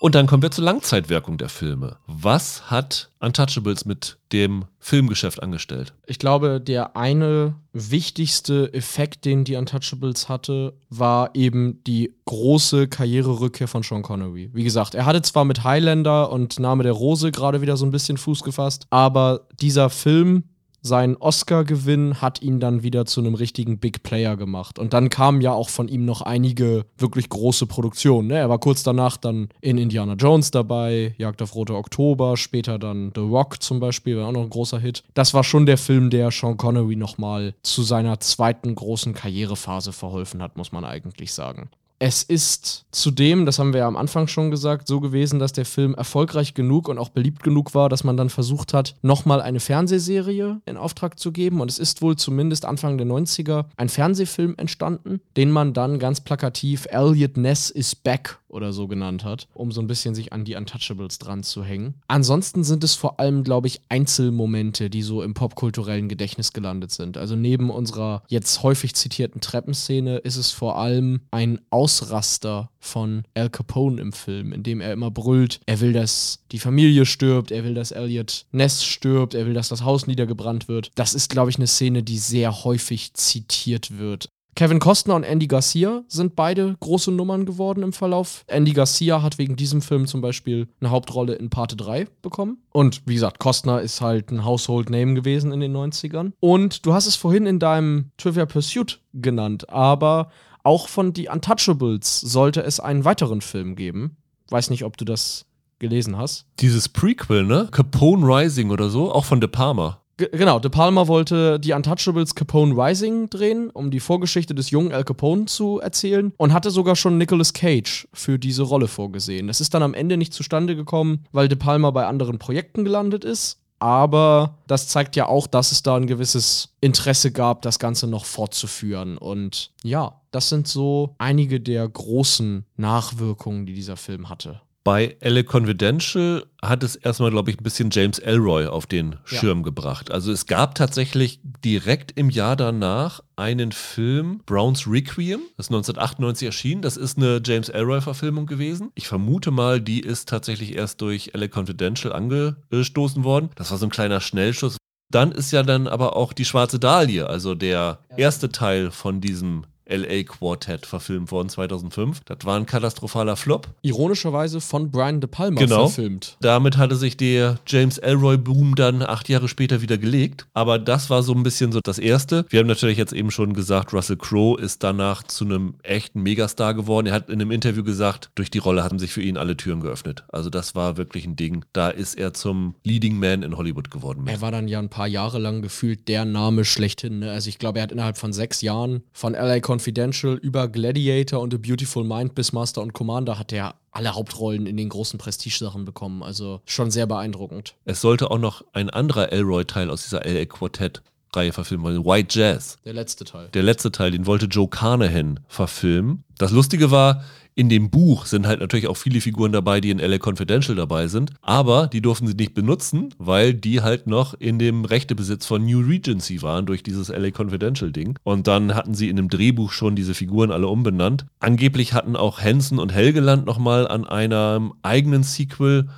Und 0.00 0.14
dann 0.14 0.28
kommen 0.28 0.42
wir 0.42 0.52
zur 0.52 0.64
Langzeitwirkung 0.64 1.38
der 1.38 1.48
Filme. 1.48 1.96
Was 2.06 2.70
hat 2.70 3.10
Untouchables 3.18 3.84
mit 3.84 4.18
dem 4.32 4.64
Filmgeschäft 4.78 5.42
angestellt? 5.42 5.92
Ich 6.06 6.20
glaube, 6.20 6.60
der 6.60 6.96
eine 6.96 7.56
wichtigste 7.72 8.72
Effekt, 8.74 9.24
den 9.24 9.42
die 9.42 9.56
Untouchables 9.56 10.28
hatte, 10.28 10.74
war 10.88 11.30
eben 11.34 11.82
die 11.84 12.14
große 12.26 12.86
Karriererückkehr 12.86 13.66
von 13.66 13.82
Sean 13.82 14.02
Connery. 14.02 14.50
Wie 14.52 14.62
gesagt, 14.62 14.94
er 14.94 15.04
hatte 15.04 15.22
zwar 15.22 15.44
mit 15.44 15.64
Highlander 15.64 16.30
und 16.30 16.60
Name 16.60 16.84
der 16.84 16.92
Rose 16.92 17.32
gerade 17.32 17.60
wieder 17.60 17.76
so 17.76 17.84
ein 17.84 17.90
bisschen 17.90 18.18
Fuß 18.18 18.44
gefasst, 18.44 18.86
aber 18.90 19.48
dieser 19.60 19.90
Film 19.90 20.44
sein 20.80 21.16
Oscar-Gewinn 21.16 22.20
hat 22.20 22.40
ihn 22.42 22.60
dann 22.60 22.82
wieder 22.82 23.04
zu 23.04 23.20
einem 23.20 23.34
richtigen 23.34 23.78
Big 23.78 24.02
Player 24.02 24.36
gemacht. 24.36 24.78
Und 24.78 24.92
dann 24.92 25.10
kamen 25.10 25.40
ja 25.40 25.52
auch 25.52 25.68
von 25.68 25.88
ihm 25.88 26.04
noch 26.04 26.22
einige 26.22 26.84
wirklich 26.96 27.28
große 27.28 27.66
Produktionen. 27.66 28.28
Ne? 28.28 28.38
Er 28.38 28.48
war 28.48 28.58
kurz 28.58 28.82
danach 28.82 29.16
dann 29.16 29.48
in 29.60 29.78
Indiana 29.78 30.14
Jones 30.14 30.50
dabei, 30.50 31.14
Jagd 31.18 31.42
auf 31.42 31.54
Rote 31.54 31.74
Oktober, 31.74 32.36
später 32.36 32.78
dann 32.78 33.12
The 33.14 33.22
Rock 33.22 33.62
zum 33.62 33.80
Beispiel, 33.80 34.16
war 34.16 34.28
auch 34.28 34.32
noch 34.32 34.42
ein 34.42 34.50
großer 34.50 34.78
Hit. 34.78 35.04
Das 35.14 35.34
war 35.34 35.44
schon 35.44 35.66
der 35.66 35.78
Film, 35.78 36.10
der 36.10 36.30
Sean 36.30 36.56
Connery 36.56 36.96
nochmal 36.96 37.54
zu 37.62 37.82
seiner 37.82 38.20
zweiten 38.20 38.74
großen 38.74 39.14
Karrierephase 39.14 39.92
verholfen 39.92 40.42
hat, 40.42 40.56
muss 40.56 40.72
man 40.72 40.84
eigentlich 40.84 41.32
sagen. 41.32 41.70
Es 42.00 42.22
ist 42.22 42.86
zudem, 42.92 43.44
das 43.44 43.58
haben 43.58 43.72
wir 43.72 43.80
ja 43.80 43.88
am 43.88 43.96
Anfang 43.96 44.28
schon 44.28 44.52
gesagt, 44.52 44.86
so 44.86 45.00
gewesen, 45.00 45.40
dass 45.40 45.52
der 45.52 45.64
Film 45.64 45.94
erfolgreich 45.94 46.54
genug 46.54 46.88
und 46.88 46.96
auch 46.96 47.08
beliebt 47.08 47.42
genug 47.42 47.74
war, 47.74 47.88
dass 47.88 48.04
man 48.04 48.16
dann 48.16 48.30
versucht 48.30 48.72
hat, 48.72 48.94
nochmal 49.02 49.40
eine 49.40 49.58
Fernsehserie 49.58 50.60
in 50.64 50.76
Auftrag 50.76 51.18
zu 51.18 51.32
geben. 51.32 51.60
Und 51.60 51.68
es 51.68 51.80
ist 51.80 52.00
wohl 52.00 52.14
zumindest 52.14 52.66
Anfang 52.66 52.98
der 52.98 53.06
90er 53.08 53.64
ein 53.76 53.88
Fernsehfilm 53.88 54.54
entstanden, 54.58 55.20
den 55.36 55.50
man 55.50 55.72
dann 55.72 55.98
ganz 55.98 56.20
plakativ 56.20 56.86
Elliot 56.90 57.36
Ness 57.36 57.68
is 57.68 57.96
Back 57.96 58.38
oder 58.48 58.72
so 58.72 58.88
genannt 58.88 59.24
hat, 59.24 59.48
um 59.54 59.72
so 59.72 59.80
ein 59.80 59.86
bisschen 59.86 60.14
sich 60.14 60.32
an 60.32 60.44
die 60.44 60.56
Untouchables 60.56 61.18
dran 61.18 61.42
zu 61.42 61.64
hängen. 61.64 61.94
Ansonsten 62.08 62.64
sind 62.64 62.82
es 62.84 62.94
vor 62.94 63.20
allem, 63.20 63.44
glaube 63.44 63.66
ich, 63.66 63.80
Einzelmomente, 63.88 64.90
die 64.90 65.02
so 65.02 65.22
im 65.22 65.34
popkulturellen 65.34 66.08
Gedächtnis 66.08 66.52
gelandet 66.52 66.90
sind. 66.90 67.16
Also 67.16 67.36
neben 67.36 67.70
unserer 67.70 68.22
jetzt 68.28 68.62
häufig 68.62 68.94
zitierten 68.94 69.40
Treppenszene 69.40 70.18
ist 70.18 70.36
es 70.36 70.50
vor 70.50 70.78
allem 70.78 71.20
ein 71.30 71.60
Ausraster 71.70 72.70
von 72.80 73.24
Al 73.34 73.50
Capone 73.50 74.00
im 74.00 74.12
Film, 74.12 74.52
in 74.52 74.62
dem 74.62 74.80
er 74.80 74.92
immer 74.92 75.10
brüllt, 75.10 75.60
er 75.66 75.80
will, 75.80 75.92
dass 75.92 76.44
die 76.52 76.58
Familie 76.58 77.06
stirbt, 77.06 77.50
er 77.50 77.64
will, 77.64 77.74
dass 77.74 77.90
Elliot 77.90 78.46
Ness 78.52 78.84
stirbt, 78.84 79.34
er 79.34 79.46
will, 79.46 79.54
dass 79.54 79.68
das 79.68 79.84
Haus 79.84 80.06
niedergebrannt 80.06 80.68
wird. 80.68 80.90
Das 80.94 81.14
ist, 81.14 81.30
glaube 81.30 81.50
ich, 81.50 81.56
eine 81.56 81.66
Szene, 81.66 82.02
die 82.02 82.18
sehr 82.18 82.64
häufig 82.64 83.14
zitiert 83.14 83.98
wird. 83.98 84.30
Kevin 84.58 84.80
Costner 84.80 85.14
und 85.14 85.22
Andy 85.22 85.46
Garcia 85.46 86.02
sind 86.08 86.34
beide 86.34 86.76
große 86.80 87.12
Nummern 87.12 87.46
geworden 87.46 87.84
im 87.84 87.92
Verlauf. 87.92 88.42
Andy 88.48 88.72
Garcia 88.72 89.22
hat 89.22 89.38
wegen 89.38 89.54
diesem 89.54 89.80
Film 89.80 90.08
zum 90.08 90.20
Beispiel 90.20 90.66
eine 90.80 90.90
Hauptrolle 90.90 91.34
in 91.36 91.48
Parte 91.48 91.76
3 91.76 92.08
bekommen. 92.22 92.58
Und 92.72 93.02
wie 93.06 93.14
gesagt, 93.14 93.38
Costner 93.38 93.80
ist 93.80 94.00
halt 94.00 94.32
ein 94.32 94.44
Household 94.44 94.90
Name 94.90 95.14
gewesen 95.14 95.52
in 95.52 95.60
den 95.60 95.76
90ern. 95.76 96.32
Und 96.40 96.84
du 96.84 96.92
hast 96.92 97.06
es 97.06 97.14
vorhin 97.14 97.46
in 97.46 97.60
deinem 97.60 98.10
Trivia 98.16 98.46
Pursuit 98.46 99.00
genannt, 99.14 99.70
aber 99.70 100.32
auch 100.64 100.88
von 100.88 101.14
The 101.14 101.28
Untouchables 101.28 102.20
sollte 102.20 102.64
es 102.64 102.80
einen 102.80 103.04
weiteren 103.04 103.42
Film 103.42 103.76
geben. 103.76 104.16
Weiß 104.48 104.70
nicht, 104.70 104.82
ob 104.82 104.96
du 104.96 105.04
das 105.04 105.46
gelesen 105.78 106.16
hast. 106.16 106.46
Dieses 106.58 106.88
Prequel, 106.88 107.44
ne? 107.44 107.68
Capone 107.70 108.26
Rising 108.26 108.72
oder 108.72 108.90
so, 108.90 109.12
auch 109.12 109.24
von 109.24 109.40
De 109.40 109.48
Palma. 109.48 110.00
Genau, 110.18 110.58
De 110.58 110.68
Palma 110.68 111.06
wollte 111.06 111.60
die 111.60 111.72
Untouchables 111.72 112.34
Capone 112.34 112.74
Rising 112.74 113.30
drehen, 113.30 113.70
um 113.70 113.92
die 113.92 114.00
Vorgeschichte 114.00 114.52
des 114.52 114.70
jungen 114.70 114.92
Al 114.92 115.04
Capone 115.04 115.46
zu 115.46 115.78
erzählen 115.78 116.32
und 116.36 116.52
hatte 116.52 116.72
sogar 116.72 116.96
schon 116.96 117.18
Nicolas 117.18 117.52
Cage 117.52 118.08
für 118.12 118.36
diese 118.36 118.64
Rolle 118.64 118.88
vorgesehen. 118.88 119.46
Das 119.46 119.60
ist 119.60 119.74
dann 119.74 119.84
am 119.84 119.94
Ende 119.94 120.16
nicht 120.16 120.34
zustande 120.34 120.74
gekommen, 120.74 121.24
weil 121.30 121.46
De 121.46 121.56
Palma 121.56 121.92
bei 121.92 122.06
anderen 122.06 122.40
Projekten 122.40 122.84
gelandet 122.84 123.24
ist. 123.24 123.60
Aber 123.78 124.58
das 124.66 124.88
zeigt 124.88 125.14
ja 125.14 125.26
auch, 125.26 125.46
dass 125.46 125.70
es 125.70 125.84
da 125.84 125.94
ein 125.94 126.08
gewisses 126.08 126.74
Interesse 126.80 127.30
gab, 127.30 127.62
das 127.62 127.78
Ganze 127.78 128.08
noch 128.08 128.24
fortzuführen. 128.24 129.16
Und 129.18 129.70
ja, 129.84 130.20
das 130.32 130.48
sind 130.48 130.66
so 130.66 131.14
einige 131.18 131.60
der 131.60 131.88
großen 131.88 132.64
Nachwirkungen, 132.76 133.66
die 133.66 133.74
dieser 133.74 133.96
Film 133.96 134.28
hatte. 134.28 134.60
Bei 134.88 135.18
LA 135.20 135.42
Confidential 135.42 136.46
hat 136.62 136.82
es 136.82 136.96
erstmal, 136.96 137.30
glaube 137.30 137.50
ich, 137.50 137.60
ein 137.60 137.62
bisschen 137.62 137.90
James 137.92 138.18
Elroy 138.20 138.68
auf 138.68 138.86
den 138.86 139.16
Schirm 139.24 139.62
gebracht. 139.62 140.10
Also 140.10 140.32
es 140.32 140.46
gab 140.46 140.76
tatsächlich 140.76 141.40
direkt 141.42 142.12
im 142.12 142.30
Jahr 142.30 142.56
danach 142.56 143.20
einen 143.36 143.72
Film, 143.72 144.40
Browns 144.46 144.86
Requiem, 144.86 145.40
das 145.58 145.66
ist 145.66 145.72
1998 145.72 146.46
erschienen. 146.46 146.80
Das 146.80 146.96
ist 146.96 147.18
eine 147.18 147.42
James 147.44 147.68
Elroy-Verfilmung 147.68 148.46
gewesen. 148.46 148.90
Ich 148.94 149.08
vermute 149.08 149.50
mal, 149.50 149.78
die 149.82 150.00
ist 150.00 150.26
tatsächlich 150.30 150.74
erst 150.74 151.02
durch 151.02 151.32
LA 151.34 151.48
Confidential 151.48 152.14
angestoßen 152.14 153.24
worden. 153.24 153.50
Das 153.56 153.70
war 153.70 153.76
so 153.76 153.84
ein 153.84 153.90
kleiner 153.90 154.22
Schnellschuss. 154.22 154.78
Dann 155.10 155.32
ist 155.32 155.50
ja 155.50 155.64
dann 155.64 155.86
aber 155.86 156.16
auch 156.16 156.32
die 156.32 156.46
Schwarze 156.46 156.78
Dahlia, 156.78 157.26
also 157.26 157.54
der 157.54 157.98
erste 158.16 158.48
Teil 158.48 158.90
von 158.90 159.20
diesem 159.20 159.66
LA 159.88 160.22
Quartet 160.24 160.86
verfilmt 160.86 161.30
worden 161.32 161.48
2005. 161.48 162.20
Das 162.24 162.38
war 162.44 162.56
ein 162.56 162.66
katastrophaler 162.66 163.36
Flop. 163.36 163.68
Ironischerweise 163.82 164.60
von 164.60 164.90
Brian 164.90 165.20
De 165.20 165.28
Palma 165.28 165.60
Genau. 165.60 165.86
verfilmt. 165.88 166.36
Damit 166.40 166.76
hatte 166.76 166.96
sich 166.96 167.16
der 167.16 167.58
James 167.66 167.98
Elroy-Boom 167.98 168.74
dann 168.74 169.02
acht 169.02 169.28
Jahre 169.28 169.48
später 169.48 169.80
wieder 169.82 169.98
gelegt. 169.98 170.46
Aber 170.54 170.78
das 170.78 171.10
war 171.10 171.22
so 171.22 171.32
ein 171.32 171.42
bisschen 171.42 171.72
so 171.72 171.80
das 171.80 171.98
Erste. 171.98 172.44
Wir 172.50 172.60
haben 172.60 172.66
natürlich 172.66 172.98
jetzt 172.98 173.12
eben 173.12 173.30
schon 173.30 173.54
gesagt, 173.54 173.92
Russell 173.92 174.16
Crowe 174.16 174.60
ist 174.60 174.82
danach 174.82 175.22
zu 175.22 175.44
einem 175.44 175.74
echten 175.82 176.22
Megastar 176.22 176.74
geworden. 176.74 177.06
Er 177.06 177.14
hat 177.14 177.28
in 177.28 177.40
einem 177.40 177.50
Interview 177.50 177.82
gesagt, 177.82 178.30
durch 178.34 178.50
die 178.50 178.58
Rolle 178.58 178.84
hatten 178.84 178.98
sich 178.98 179.12
für 179.12 179.22
ihn 179.22 179.36
alle 179.36 179.56
Türen 179.56 179.80
geöffnet. 179.80 180.24
Also 180.28 180.50
das 180.50 180.74
war 180.74 180.96
wirklich 180.96 181.26
ein 181.26 181.36
Ding. 181.36 181.64
Da 181.72 181.88
ist 181.88 182.14
er 182.18 182.34
zum 182.34 182.74
Leading 182.84 183.18
Man 183.18 183.42
in 183.42 183.56
Hollywood 183.56 183.90
geworden. 183.90 184.26
Er 184.26 184.40
war 184.40 184.50
dann 184.52 184.68
ja 184.68 184.78
ein 184.78 184.90
paar 184.90 185.06
Jahre 185.06 185.38
lang 185.38 185.62
gefühlt 185.62 186.08
der 186.08 186.24
Name 186.24 186.64
schlechthin. 186.64 187.20
Ne? 187.20 187.30
Also 187.30 187.48
ich 187.48 187.58
glaube, 187.58 187.78
er 187.78 187.84
hat 187.84 187.92
innerhalb 187.92 188.18
von 188.18 188.32
sechs 188.32 188.60
Jahren 188.62 189.02
von 189.12 189.32
LA 189.34 189.60
Confidential 189.78 190.34
über 190.34 190.66
Gladiator 190.66 191.40
und 191.40 191.54
A 191.54 191.56
Beautiful 191.56 192.02
Mind 192.02 192.34
bis 192.34 192.52
Master 192.52 192.82
und 192.82 192.94
Commander 192.94 193.38
hat 193.38 193.52
er 193.52 193.76
alle 193.92 194.12
Hauptrollen 194.12 194.66
in 194.66 194.76
den 194.76 194.88
großen 194.88 195.20
Prestigesachen 195.20 195.84
bekommen. 195.84 196.24
Also 196.24 196.60
schon 196.66 196.90
sehr 196.90 197.06
beeindruckend. 197.06 197.76
Es 197.84 198.00
sollte 198.00 198.32
auch 198.32 198.38
noch 198.38 198.64
ein 198.72 198.90
anderer 198.90 199.32
Elroy-Teil 199.32 199.88
aus 199.88 200.02
dieser 200.02 200.24
LA 200.24 200.46
Quartet-Reihe 200.46 201.52
verfilmen 201.52 201.84
wollen, 201.84 202.04
White 202.04 202.36
Jazz. 202.36 202.76
Der 202.84 202.92
letzte 202.92 203.24
Teil. 203.24 203.50
Der 203.54 203.62
letzte 203.62 203.92
Teil, 203.92 204.10
den 204.10 204.26
wollte 204.26 204.46
Joe 204.46 204.68
Carnahan 204.68 205.38
verfilmen. 205.46 206.24
Das 206.38 206.50
Lustige 206.50 206.90
war, 206.90 207.22
in 207.58 207.68
dem 207.68 207.90
Buch 207.90 208.26
sind 208.26 208.46
halt 208.46 208.60
natürlich 208.60 208.86
auch 208.86 208.96
viele 208.96 209.20
Figuren 209.20 209.50
dabei, 209.50 209.80
die 209.80 209.90
in 209.90 209.98
LA 209.98 210.18
Confidential 210.24 210.76
dabei 210.76 211.08
sind, 211.08 211.32
aber 211.42 211.88
die 211.88 212.00
durften 212.00 212.28
sie 212.28 212.34
nicht 212.34 212.54
benutzen, 212.54 213.12
weil 213.18 213.52
die 213.52 213.80
halt 213.80 214.06
noch 214.06 214.34
in 214.34 214.60
dem 214.60 214.84
Rechtebesitz 214.84 215.44
von 215.44 215.64
New 215.64 215.80
Regency 215.80 216.40
waren 216.40 216.66
durch 216.66 216.84
dieses 216.84 217.08
LA 217.08 217.32
Confidential 217.32 217.90
Ding. 217.90 218.16
Und 218.22 218.46
dann 218.46 218.76
hatten 218.76 218.94
sie 218.94 219.08
in 219.08 219.16
dem 219.16 219.28
Drehbuch 219.28 219.72
schon 219.72 219.96
diese 219.96 220.14
Figuren 220.14 220.52
alle 220.52 220.68
umbenannt. 220.68 221.26
Angeblich 221.40 221.94
hatten 221.94 222.14
auch 222.14 222.40
Hansen 222.40 222.78
und 222.78 222.92
Helgeland 222.92 223.44
nochmal 223.44 223.88
an 223.88 224.04
einem 224.04 224.74
eigenen 224.82 225.24
Sequel 225.24 225.88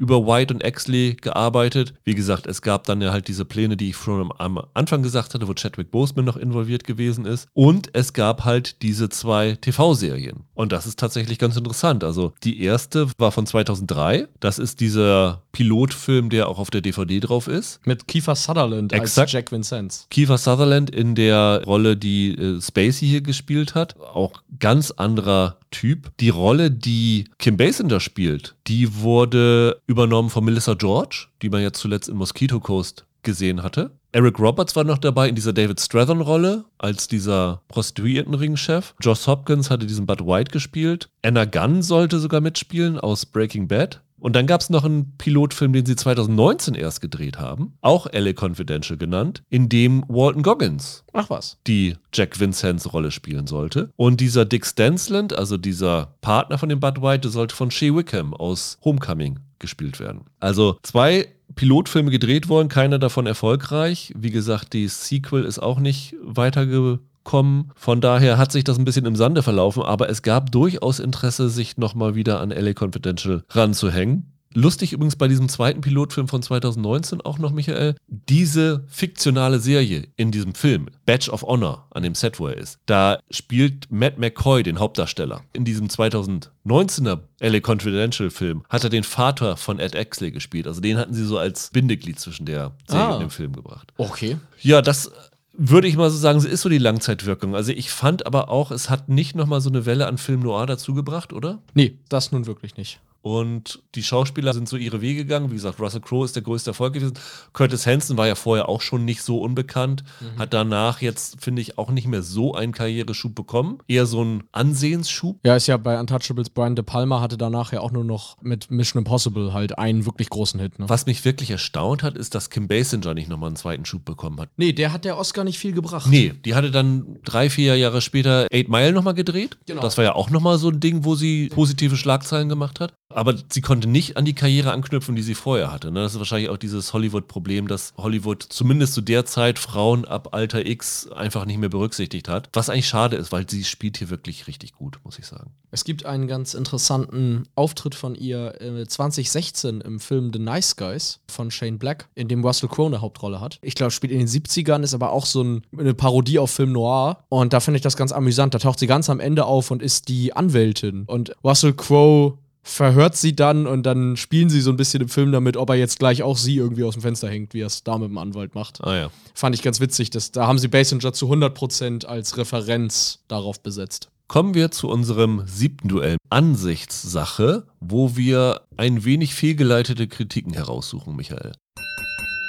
über 0.00 0.26
White 0.26 0.54
und 0.54 0.64
Exley 0.64 1.14
gearbeitet. 1.20 1.92
Wie 2.04 2.14
gesagt, 2.14 2.46
es 2.46 2.62
gab 2.62 2.84
dann 2.84 3.02
ja 3.02 3.12
halt 3.12 3.28
diese 3.28 3.44
Pläne, 3.44 3.76
die 3.76 3.90
ich 3.90 3.96
schon 3.96 4.32
am 4.38 4.58
Anfang 4.72 5.02
gesagt 5.02 5.34
hatte, 5.34 5.46
wo 5.46 5.52
Chadwick 5.52 5.90
Boseman 5.90 6.24
noch 6.24 6.38
involviert 6.38 6.84
gewesen 6.84 7.26
ist. 7.26 7.48
Und 7.52 7.90
es 7.92 8.14
gab 8.14 8.46
halt 8.46 8.80
diese 8.80 9.10
zwei 9.10 9.56
TV-Serien. 9.60 10.44
Und 10.60 10.72
das 10.72 10.86
ist 10.86 10.98
tatsächlich 10.98 11.38
ganz 11.38 11.56
interessant. 11.56 12.04
Also 12.04 12.34
die 12.44 12.62
erste 12.62 13.08
war 13.16 13.32
von 13.32 13.46
2003. 13.46 14.28
Das 14.40 14.58
ist 14.58 14.80
dieser 14.80 15.40
Pilotfilm, 15.52 16.28
der 16.28 16.50
auch 16.50 16.58
auf 16.58 16.68
der 16.68 16.82
DVD 16.82 17.18
drauf 17.18 17.48
ist. 17.48 17.80
Mit 17.86 18.06
Kiefer 18.06 18.34
Sutherland 18.36 18.92
Exakt. 18.92 19.20
als 19.20 19.32
Jack 19.32 19.52
Vincennes. 19.52 20.06
Kiefer 20.10 20.36
Sutherland 20.36 20.90
in 20.90 21.14
der 21.14 21.62
Rolle, 21.64 21.96
die 21.96 22.34
äh, 22.34 22.60
Spacey 22.60 23.08
hier 23.08 23.22
gespielt 23.22 23.74
hat. 23.74 23.98
Auch 24.00 24.34
ganz 24.58 24.90
anderer 24.90 25.56
Typ. 25.70 26.10
Die 26.20 26.28
Rolle, 26.28 26.70
die 26.70 27.24
Kim 27.38 27.56
Basinger 27.56 28.00
spielt, 28.00 28.54
die 28.66 29.00
wurde 29.00 29.80
übernommen 29.86 30.28
von 30.28 30.44
Melissa 30.44 30.74
George, 30.74 31.28
die 31.40 31.48
man 31.48 31.62
jetzt 31.62 31.80
zuletzt 31.80 32.10
in 32.10 32.16
Mosquito 32.16 32.60
Coast 32.60 33.06
gesehen 33.22 33.62
hatte. 33.62 33.92
Eric 34.12 34.40
Roberts 34.40 34.74
war 34.74 34.82
noch 34.82 34.98
dabei 34.98 35.28
in 35.28 35.36
dieser 35.36 35.52
David 35.52 35.80
Strathern-Rolle 35.80 36.64
als 36.78 37.06
dieser 37.06 37.62
Prostituiertenring-Chef. 37.68 38.94
Joss 39.00 39.28
Hopkins 39.28 39.70
hatte 39.70 39.86
diesen 39.86 40.06
Bud 40.06 40.26
White 40.26 40.50
gespielt. 40.50 41.08
Anna 41.22 41.44
Gunn 41.44 41.82
sollte 41.82 42.18
sogar 42.18 42.40
mitspielen 42.40 42.98
aus 42.98 43.24
Breaking 43.24 43.68
Bad. 43.68 44.00
Und 44.18 44.36
dann 44.36 44.46
gab 44.46 44.60
es 44.60 44.68
noch 44.68 44.84
einen 44.84 45.16
Pilotfilm, 45.16 45.72
den 45.72 45.86
sie 45.86 45.96
2019 45.96 46.74
erst 46.74 47.00
gedreht 47.00 47.38
haben, 47.38 47.72
auch 47.80 48.06
LA 48.12 48.32
Confidential 48.34 48.98
genannt, 48.98 49.42
in 49.48 49.68
dem 49.70 50.04
Walton 50.08 50.42
Goggins 50.42 51.04
Ach 51.14 51.30
was. 51.30 51.56
die 51.66 51.96
Jack 52.12 52.38
Vincennes 52.38 52.92
Rolle 52.92 53.12
spielen 53.12 53.46
sollte. 53.46 53.90
Und 53.96 54.20
dieser 54.20 54.44
Dick 54.44 54.66
Stansland, 54.66 55.32
also 55.32 55.56
dieser 55.56 56.16
Partner 56.20 56.58
von 56.58 56.68
dem 56.68 56.80
Bud 56.80 57.00
White, 57.00 57.30
sollte 57.30 57.54
von 57.54 57.70
Shea 57.70 57.94
Wickham 57.94 58.34
aus 58.34 58.76
Homecoming 58.84 59.38
gespielt 59.58 60.00
werden. 60.00 60.22
Also 60.38 60.78
zwei 60.82 61.28
Pilotfilme 61.54 62.10
gedreht 62.10 62.48
worden, 62.48 62.68
keiner 62.68 62.98
davon 62.98 63.26
erfolgreich. 63.26 64.12
Wie 64.16 64.30
gesagt, 64.30 64.72
die 64.72 64.88
Sequel 64.88 65.44
ist 65.44 65.58
auch 65.58 65.80
nicht 65.80 66.14
weitergekommen. 66.22 67.72
Von 67.74 68.00
daher 68.00 68.38
hat 68.38 68.52
sich 68.52 68.64
das 68.64 68.78
ein 68.78 68.84
bisschen 68.84 69.06
im 69.06 69.16
Sande 69.16 69.42
verlaufen, 69.42 69.82
aber 69.82 70.08
es 70.08 70.22
gab 70.22 70.52
durchaus 70.52 71.00
Interesse, 71.00 71.48
sich 71.48 71.76
nochmal 71.76 72.14
wieder 72.14 72.40
an 72.40 72.50
LA 72.50 72.72
Confidential 72.72 73.44
ranzuhängen. 73.50 74.39
Lustig 74.52 74.92
übrigens 74.92 75.14
bei 75.14 75.28
diesem 75.28 75.48
zweiten 75.48 75.80
Pilotfilm 75.80 76.26
von 76.26 76.42
2019 76.42 77.20
auch 77.20 77.38
noch, 77.38 77.52
Michael, 77.52 77.94
diese 78.08 78.84
fiktionale 78.88 79.60
Serie 79.60 80.08
in 80.16 80.32
diesem 80.32 80.54
Film, 80.54 80.88
Badge 81.06 81.30
of 81.30 81.42
Honor, 81.42 81.86
an 81.90 82.02
dem 82.02 82.16
Set, 82.16 82.40
wo 82.40 82.48
er 82.48 82.56
ist, 82.56 82.78
da 82.86 83.20
spielt 83.30 83.90
Matt 83.92 84.18
McCoy 84.18 84.62
den 84.64 84.80
Hauptdarsteller. 84.80 85.42
In 85.52 85.64
diesem 85.64 85.86
2019er 85.86 87.20
LA 87.40 87.60
Confidential 87.60 88.30
Film 88.30 88.64
hat 88.68 88.84
er 88.84 88.90
den 88.90 89.04
Vater 89.04 89.56
von 89.56 89.78
Ed 89.78 89.94
Exley 89.94 90.30
gespielt. 90.30 90.66
Also 90.66 90.80
den 90.80 90.98
hatten 90.98 91.14
sie 91.14 91.24
so 91.24 91.38
als 91.38 91.70
Bindeglied 91.70 92.18
zwischen 92.18 92.46
der 92.46 92.72
Serie 92.88 93.04
Ah. 93.04 93.14
und 93.14 93.20
dem 93.20 93.30
Film 93.30 93.52
gebracht. 93.54 93.92
Okay. 93.98 94.36
Ja, 94.60 94.82
das 94.82 95.10
würde 95.52 95.88
ich 95.88 95.96
mal 95.96 96.10
so 96.10 96.16
sagen, 96.16 96.38
ist 96.44 96.60
so 96.62 96.68
die 96.68 96.78
Langzeitwirkung. 96.78 97.54
Also 97.54 97.72
ich 97.72 97.90
fand 97.90 98.26
aber 98.26 98.48
auch, 98.48 98.70
es 98.70 98.88
hat 98.90 99.08
nicht 99.08 99.34
nochmal 99.36 99.60
so 99.60 99.68
eine 99.70 99.86
Welle 99.86 100.06
an 100.06 100.18
Film 100.18 100.40
Noir 100.40 100.66
dazugebracht, 100.66 101.32
oder? 101.32 101.58
Nee, 101.74 101.98
das 102.08 102.32
nun 102.32 102.46
wirklich 102.46 102.76
nicht. 102.76 103.00
Und 103.22 103.82
die 103.94 104.02
Schauspieler 104.02 104.54
sind 104.54 104.68
so 104.68 104.76
ihre 104.76 105.00
Wege 105.00 105.24
gegangen. 105.24 105.50
Wie 105.50 105.54
gesagt, 105.54 105.78
Russell 105.78 106.00
Crowe 106.00 106.24
ist 106.24 106.36
der 106.36 106.42
größte 106.42 106.70
Erfolg 106.70 106.94
gewesen. 106.94 107.14
Curtis 107.52 107.86
Hanson 107.86 108.16
war 108.16 108.26
ja 108.26 108.34
vorher 108.34 108.68
auch 108.68 108.80
schon 108.80 109.04
nicht 109.04 109.22
so 109.22 109.40
unbekannt. 109.40 110.04
Hat 110.38 110.54
danach 110.54 111.02
jetzt, 111.02 111.42
finde 111.42 111.60
ich, 111.60 111.76
auch 111.78 111.90
nicht 111.90 112.06
mehr 112.06 112.22
so 112.22 112.54
einen 112.54 112.72
Karriereschub 112.72 113.34
bekommen. 113.34 113.78
Eher 113.88 114.06
so 114.06 114.22
einen 114.22 114.44
Ansehensschub. 114.52 115.38
Ja, 115.44 115.56
ist 115.56 115.66
ja 115.66 115.76
bei 115.76 115.98
Untouchables 116.00 116.50
Brian 116.50 116.76
De 116.76 116.84
Palma 116.84 117.20
hatte 117.20 117.36
danach 117.36 117.72
ja 117.72 117.80
auch 117.80 117.90
nur 117.90 118.04
noch 118.04 118.36
mit 118.42 118.70
Mission 118.70 119.00
Impossible 119.00 119.52
halt 119.52 119.78
einen 119.78 120.06
wirklich 120.06 120.30
großen 120.30 120.58
Hit. 120.58 120.78
Ne? 120.78 120.88
Was 120.88 121.06
mich 121.06 121.24
wirklich 121.24 121.50
erstaunt 121.50 122.02
hat, 122.02 122.16
ist, 122.16 122.34
dass 122.34 122.50
Kim 122.50 122.68
Basinger 122.68 123.14
nicht 123.14 123.28
nochmal 123.28 123.48
einen 123.48 123.56
zweiten 123.56 123.84
Schub 123.84 124.04
bekommen 124.04 124.40
hat. 124.40 124.48
Nee, 124.56 124.72
der 124.72 124.92
hat 124.92 125.04
der 125.04 125.18
Oscar 125.18 125.44
nicht 125.44 125.58
viel 125.58 125.72
gebracht. 125.72 126.08
Nee, 126.08 126.32
die 126.44 126.54
hatte 126.54 126.70
dann 126.70 127.18
drei, 127.24 127.50
vier 127.50 127.76
Jahre 127.76 128.00
später 128.00 128.46
Eight 128.52 128.68
Mile 128.68 128.92
nochmal 128.92 129.14
gedreht. 129.14 129.58
Genau. 129.66 129.82
Das 129.82 129.96
war 129.98 130.04
ja 130.04 130.14
auch 130.14 130.30
nochmal 130.30 130.58
so 130.58 130.68
ein 130.68 130.80
Ding, 130.80 131.04
wo 131.04 131.14
sie 131.14 131.48
positive 131.48 131.96
Schlagzeilen 131.96 132.48
gemacht 132.48 132.80
hat. 132.80 132.94
Aber 133.10 133.34
sie 133.48 133.60
konnte 133.60 133.88
nicht 133.88 134.16
an 134.16 134.24
die 134.24 134.34
Karriere 134.34 134.72
anknüpfen, 134.72 135.16
die 135.16 135.22
sie 135.22 135.34
vorher 135.34 135.72
hatte. 135.72 135.90
ne? 135.90 136.02
Das 136.02 136.12
ist 136.12 136.18
wahrscheinlich 136.18 136.48
auch 136.48 136.56
dieses 136.56 136.92
Hollywood-Problem, 136.92 137.68
dass 137.68 137.92
Hollywood 137.96 138.42
zumindest 138.42 138.94
zu 138.94 139.00
der 139.00 139.26
Zeit 139.26 139.58
Frauen 139.58 140.04
ab 140.04 140.28
Alter 140.32 140.64
X 140.64 141.08
einfach 141.10 141.44
nicht 141.44 141.58
mehr 141.58 141.68
berücksichtigt 141.68 142.28
hat. 142.28 142.48
Was 142.52 142.70
eigentlich 142.70 142.88
schade 142.88 143.16
ist, 143.16 143.32
weil 143.32 143.48
sie 143.48 143.64
spielt 143.64 143.98
hier 143.98 144.10
wirklich 144.10 144.46
richtig 144.46 144.74
gut, 144.74 145.00
muss 145.04 145.18
ich 145.18 145.26
sagen. 145.26 145.50
Es 145.72 145.84
gibt 145.84 146.06
einen 146.06 146.26
ganz 146.26 146.54
interessanten 146.54 147.44
Auftritt 147.54 147.94
von 147.94 148.14
ihr 148.14 148.60
äh, 148.60 148.86
2016 148.86 149.80
im 149.80 150.00
Film 150.00 150.30
The 150.32 150.38
Nice 150.38 150.76
Guys 150.76 151.20
von 151.28 151.50
Shane 151.50 151.78
Black, 151.78 152.08
in 152.14 152.28
dem 152.28 152.44
Russell 152.44 152.68
Crowe 152.68 152.86
eine 152.86 153.00
Hauptrolle 153.00 153.40
hat. 153.40 153.58
Ich 153.62 153.74
glaube, 153.74 153.90
spielt 153.90 154.12
in 154.12 154.18
den 154.18 154.28
70ern, 154.28 154.82
ist 154.82 154.94
aber 154.94 155.10
auch 155.10 155.26
so 155.26 155.42
ein, 155.42 155.62
eine 155.76 155.94
Parodie 155.94 156.38
auf 156.38 156.50
Film 156.50 156.72
Noir. 156.72 157.24
Und 157.28 157.52
da 157.52 157.60
finde 157.60 157.76
ich 157.76 157.82
das 157.82 157.96
ganz 157.96 158.12
amüsant. 158.12 158.54
Da 158.54 158.58
taucht 158.58 158.78
sie 158.78 158.86
ganz 158.86 159.10
am 159.10 159.20
Ende 159.20 159.44
auf 159.44 159.70
und 159.70 159.82
ist 159.82 160.08
die 160.08 160.32
Anwältin. 160.32 161.04
Und 161.06 161.34
Russell 161.42 161.72
Crowe 161.72 162.38
verhört 162.62 163.16
sie 163.16 163.34
dann 163.34 163.66
und 163.66 163.84
dann 163.84 164.16
spielen 164.16 164.50
sie 164.50 164.60
so 164.60 164.70
ein 164.70 164.76
bisschen 164.76 165.02
im 165.02 165.08
Film 165.08 165.32
damit, 165.32 165.56
ob 165.56 165.70
er 165.70 165.76
jetzt 165.76 165.98
gleich 165.98 166.22
auch 166.22 166.36
sie 166.36 166.56
irgendwie 166.56 166.84
aus 166.84 166.94
dem 166.94 167.02
Fenster 167.02 167.28
hängt, 167.28 167.54
wie 167.54 167.60
er 167.60 167.66
es 167.66 167.82
da 167.84 167.98
mit 167.98 168.08
dem 168.08 168.18
Anwalt 168.18 168.54
macht. 168.54 168.82
Ah 168.84 168.96
ja. 168.96 169.10
Fand 169.34 169.54
ich 169.54 169.62
ganz 169.62 169.80
witzig. 169.80 170.10
dass 170.10 170.32
da 170.32 170.46
haben 170.46 170.58
sie 170.58 170.68
Basinger 170.68 171.12
zu 171.12 171.30
100% 171.32 172.04
als 172.06 172.36
Referenz 172.36 173.20
darauf 173.28 173.60
besetzt. 173.60 174.08
Kommen 174.28 174.54
wir 174.54 174.70
zu 174.70 174.88
unserem 174.88 175.42
siebten 175.46 175.88
Duell. 175.88 176.16
Ansichtssache, 176.28 177.66
wo 177.80 178.16
wir 178.16 178.60
ein 178.76 179.04
wenig 179.04 179.34
fehlgeleitete 179.34 180.06
Kritiken 180.06 180.52
heraussuchen, 180.52 181.16
Michael. 181.16 181.52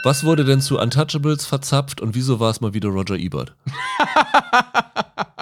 Was 0.03 0.23
wurde 0.23 0.45
denn 0.45 0.61
zu 0.61 0.79
Untouchables 0.79 1.45
verzapft 1.45 2.01
und 2.01 2.13
wieso 2.15 2.39
war 2.39 2.51
es 2.51 2.61
mal 2.61 2.73
wieder 2.73 2.89
Roger 2.89 3.17
Ebert? 3.17 3.55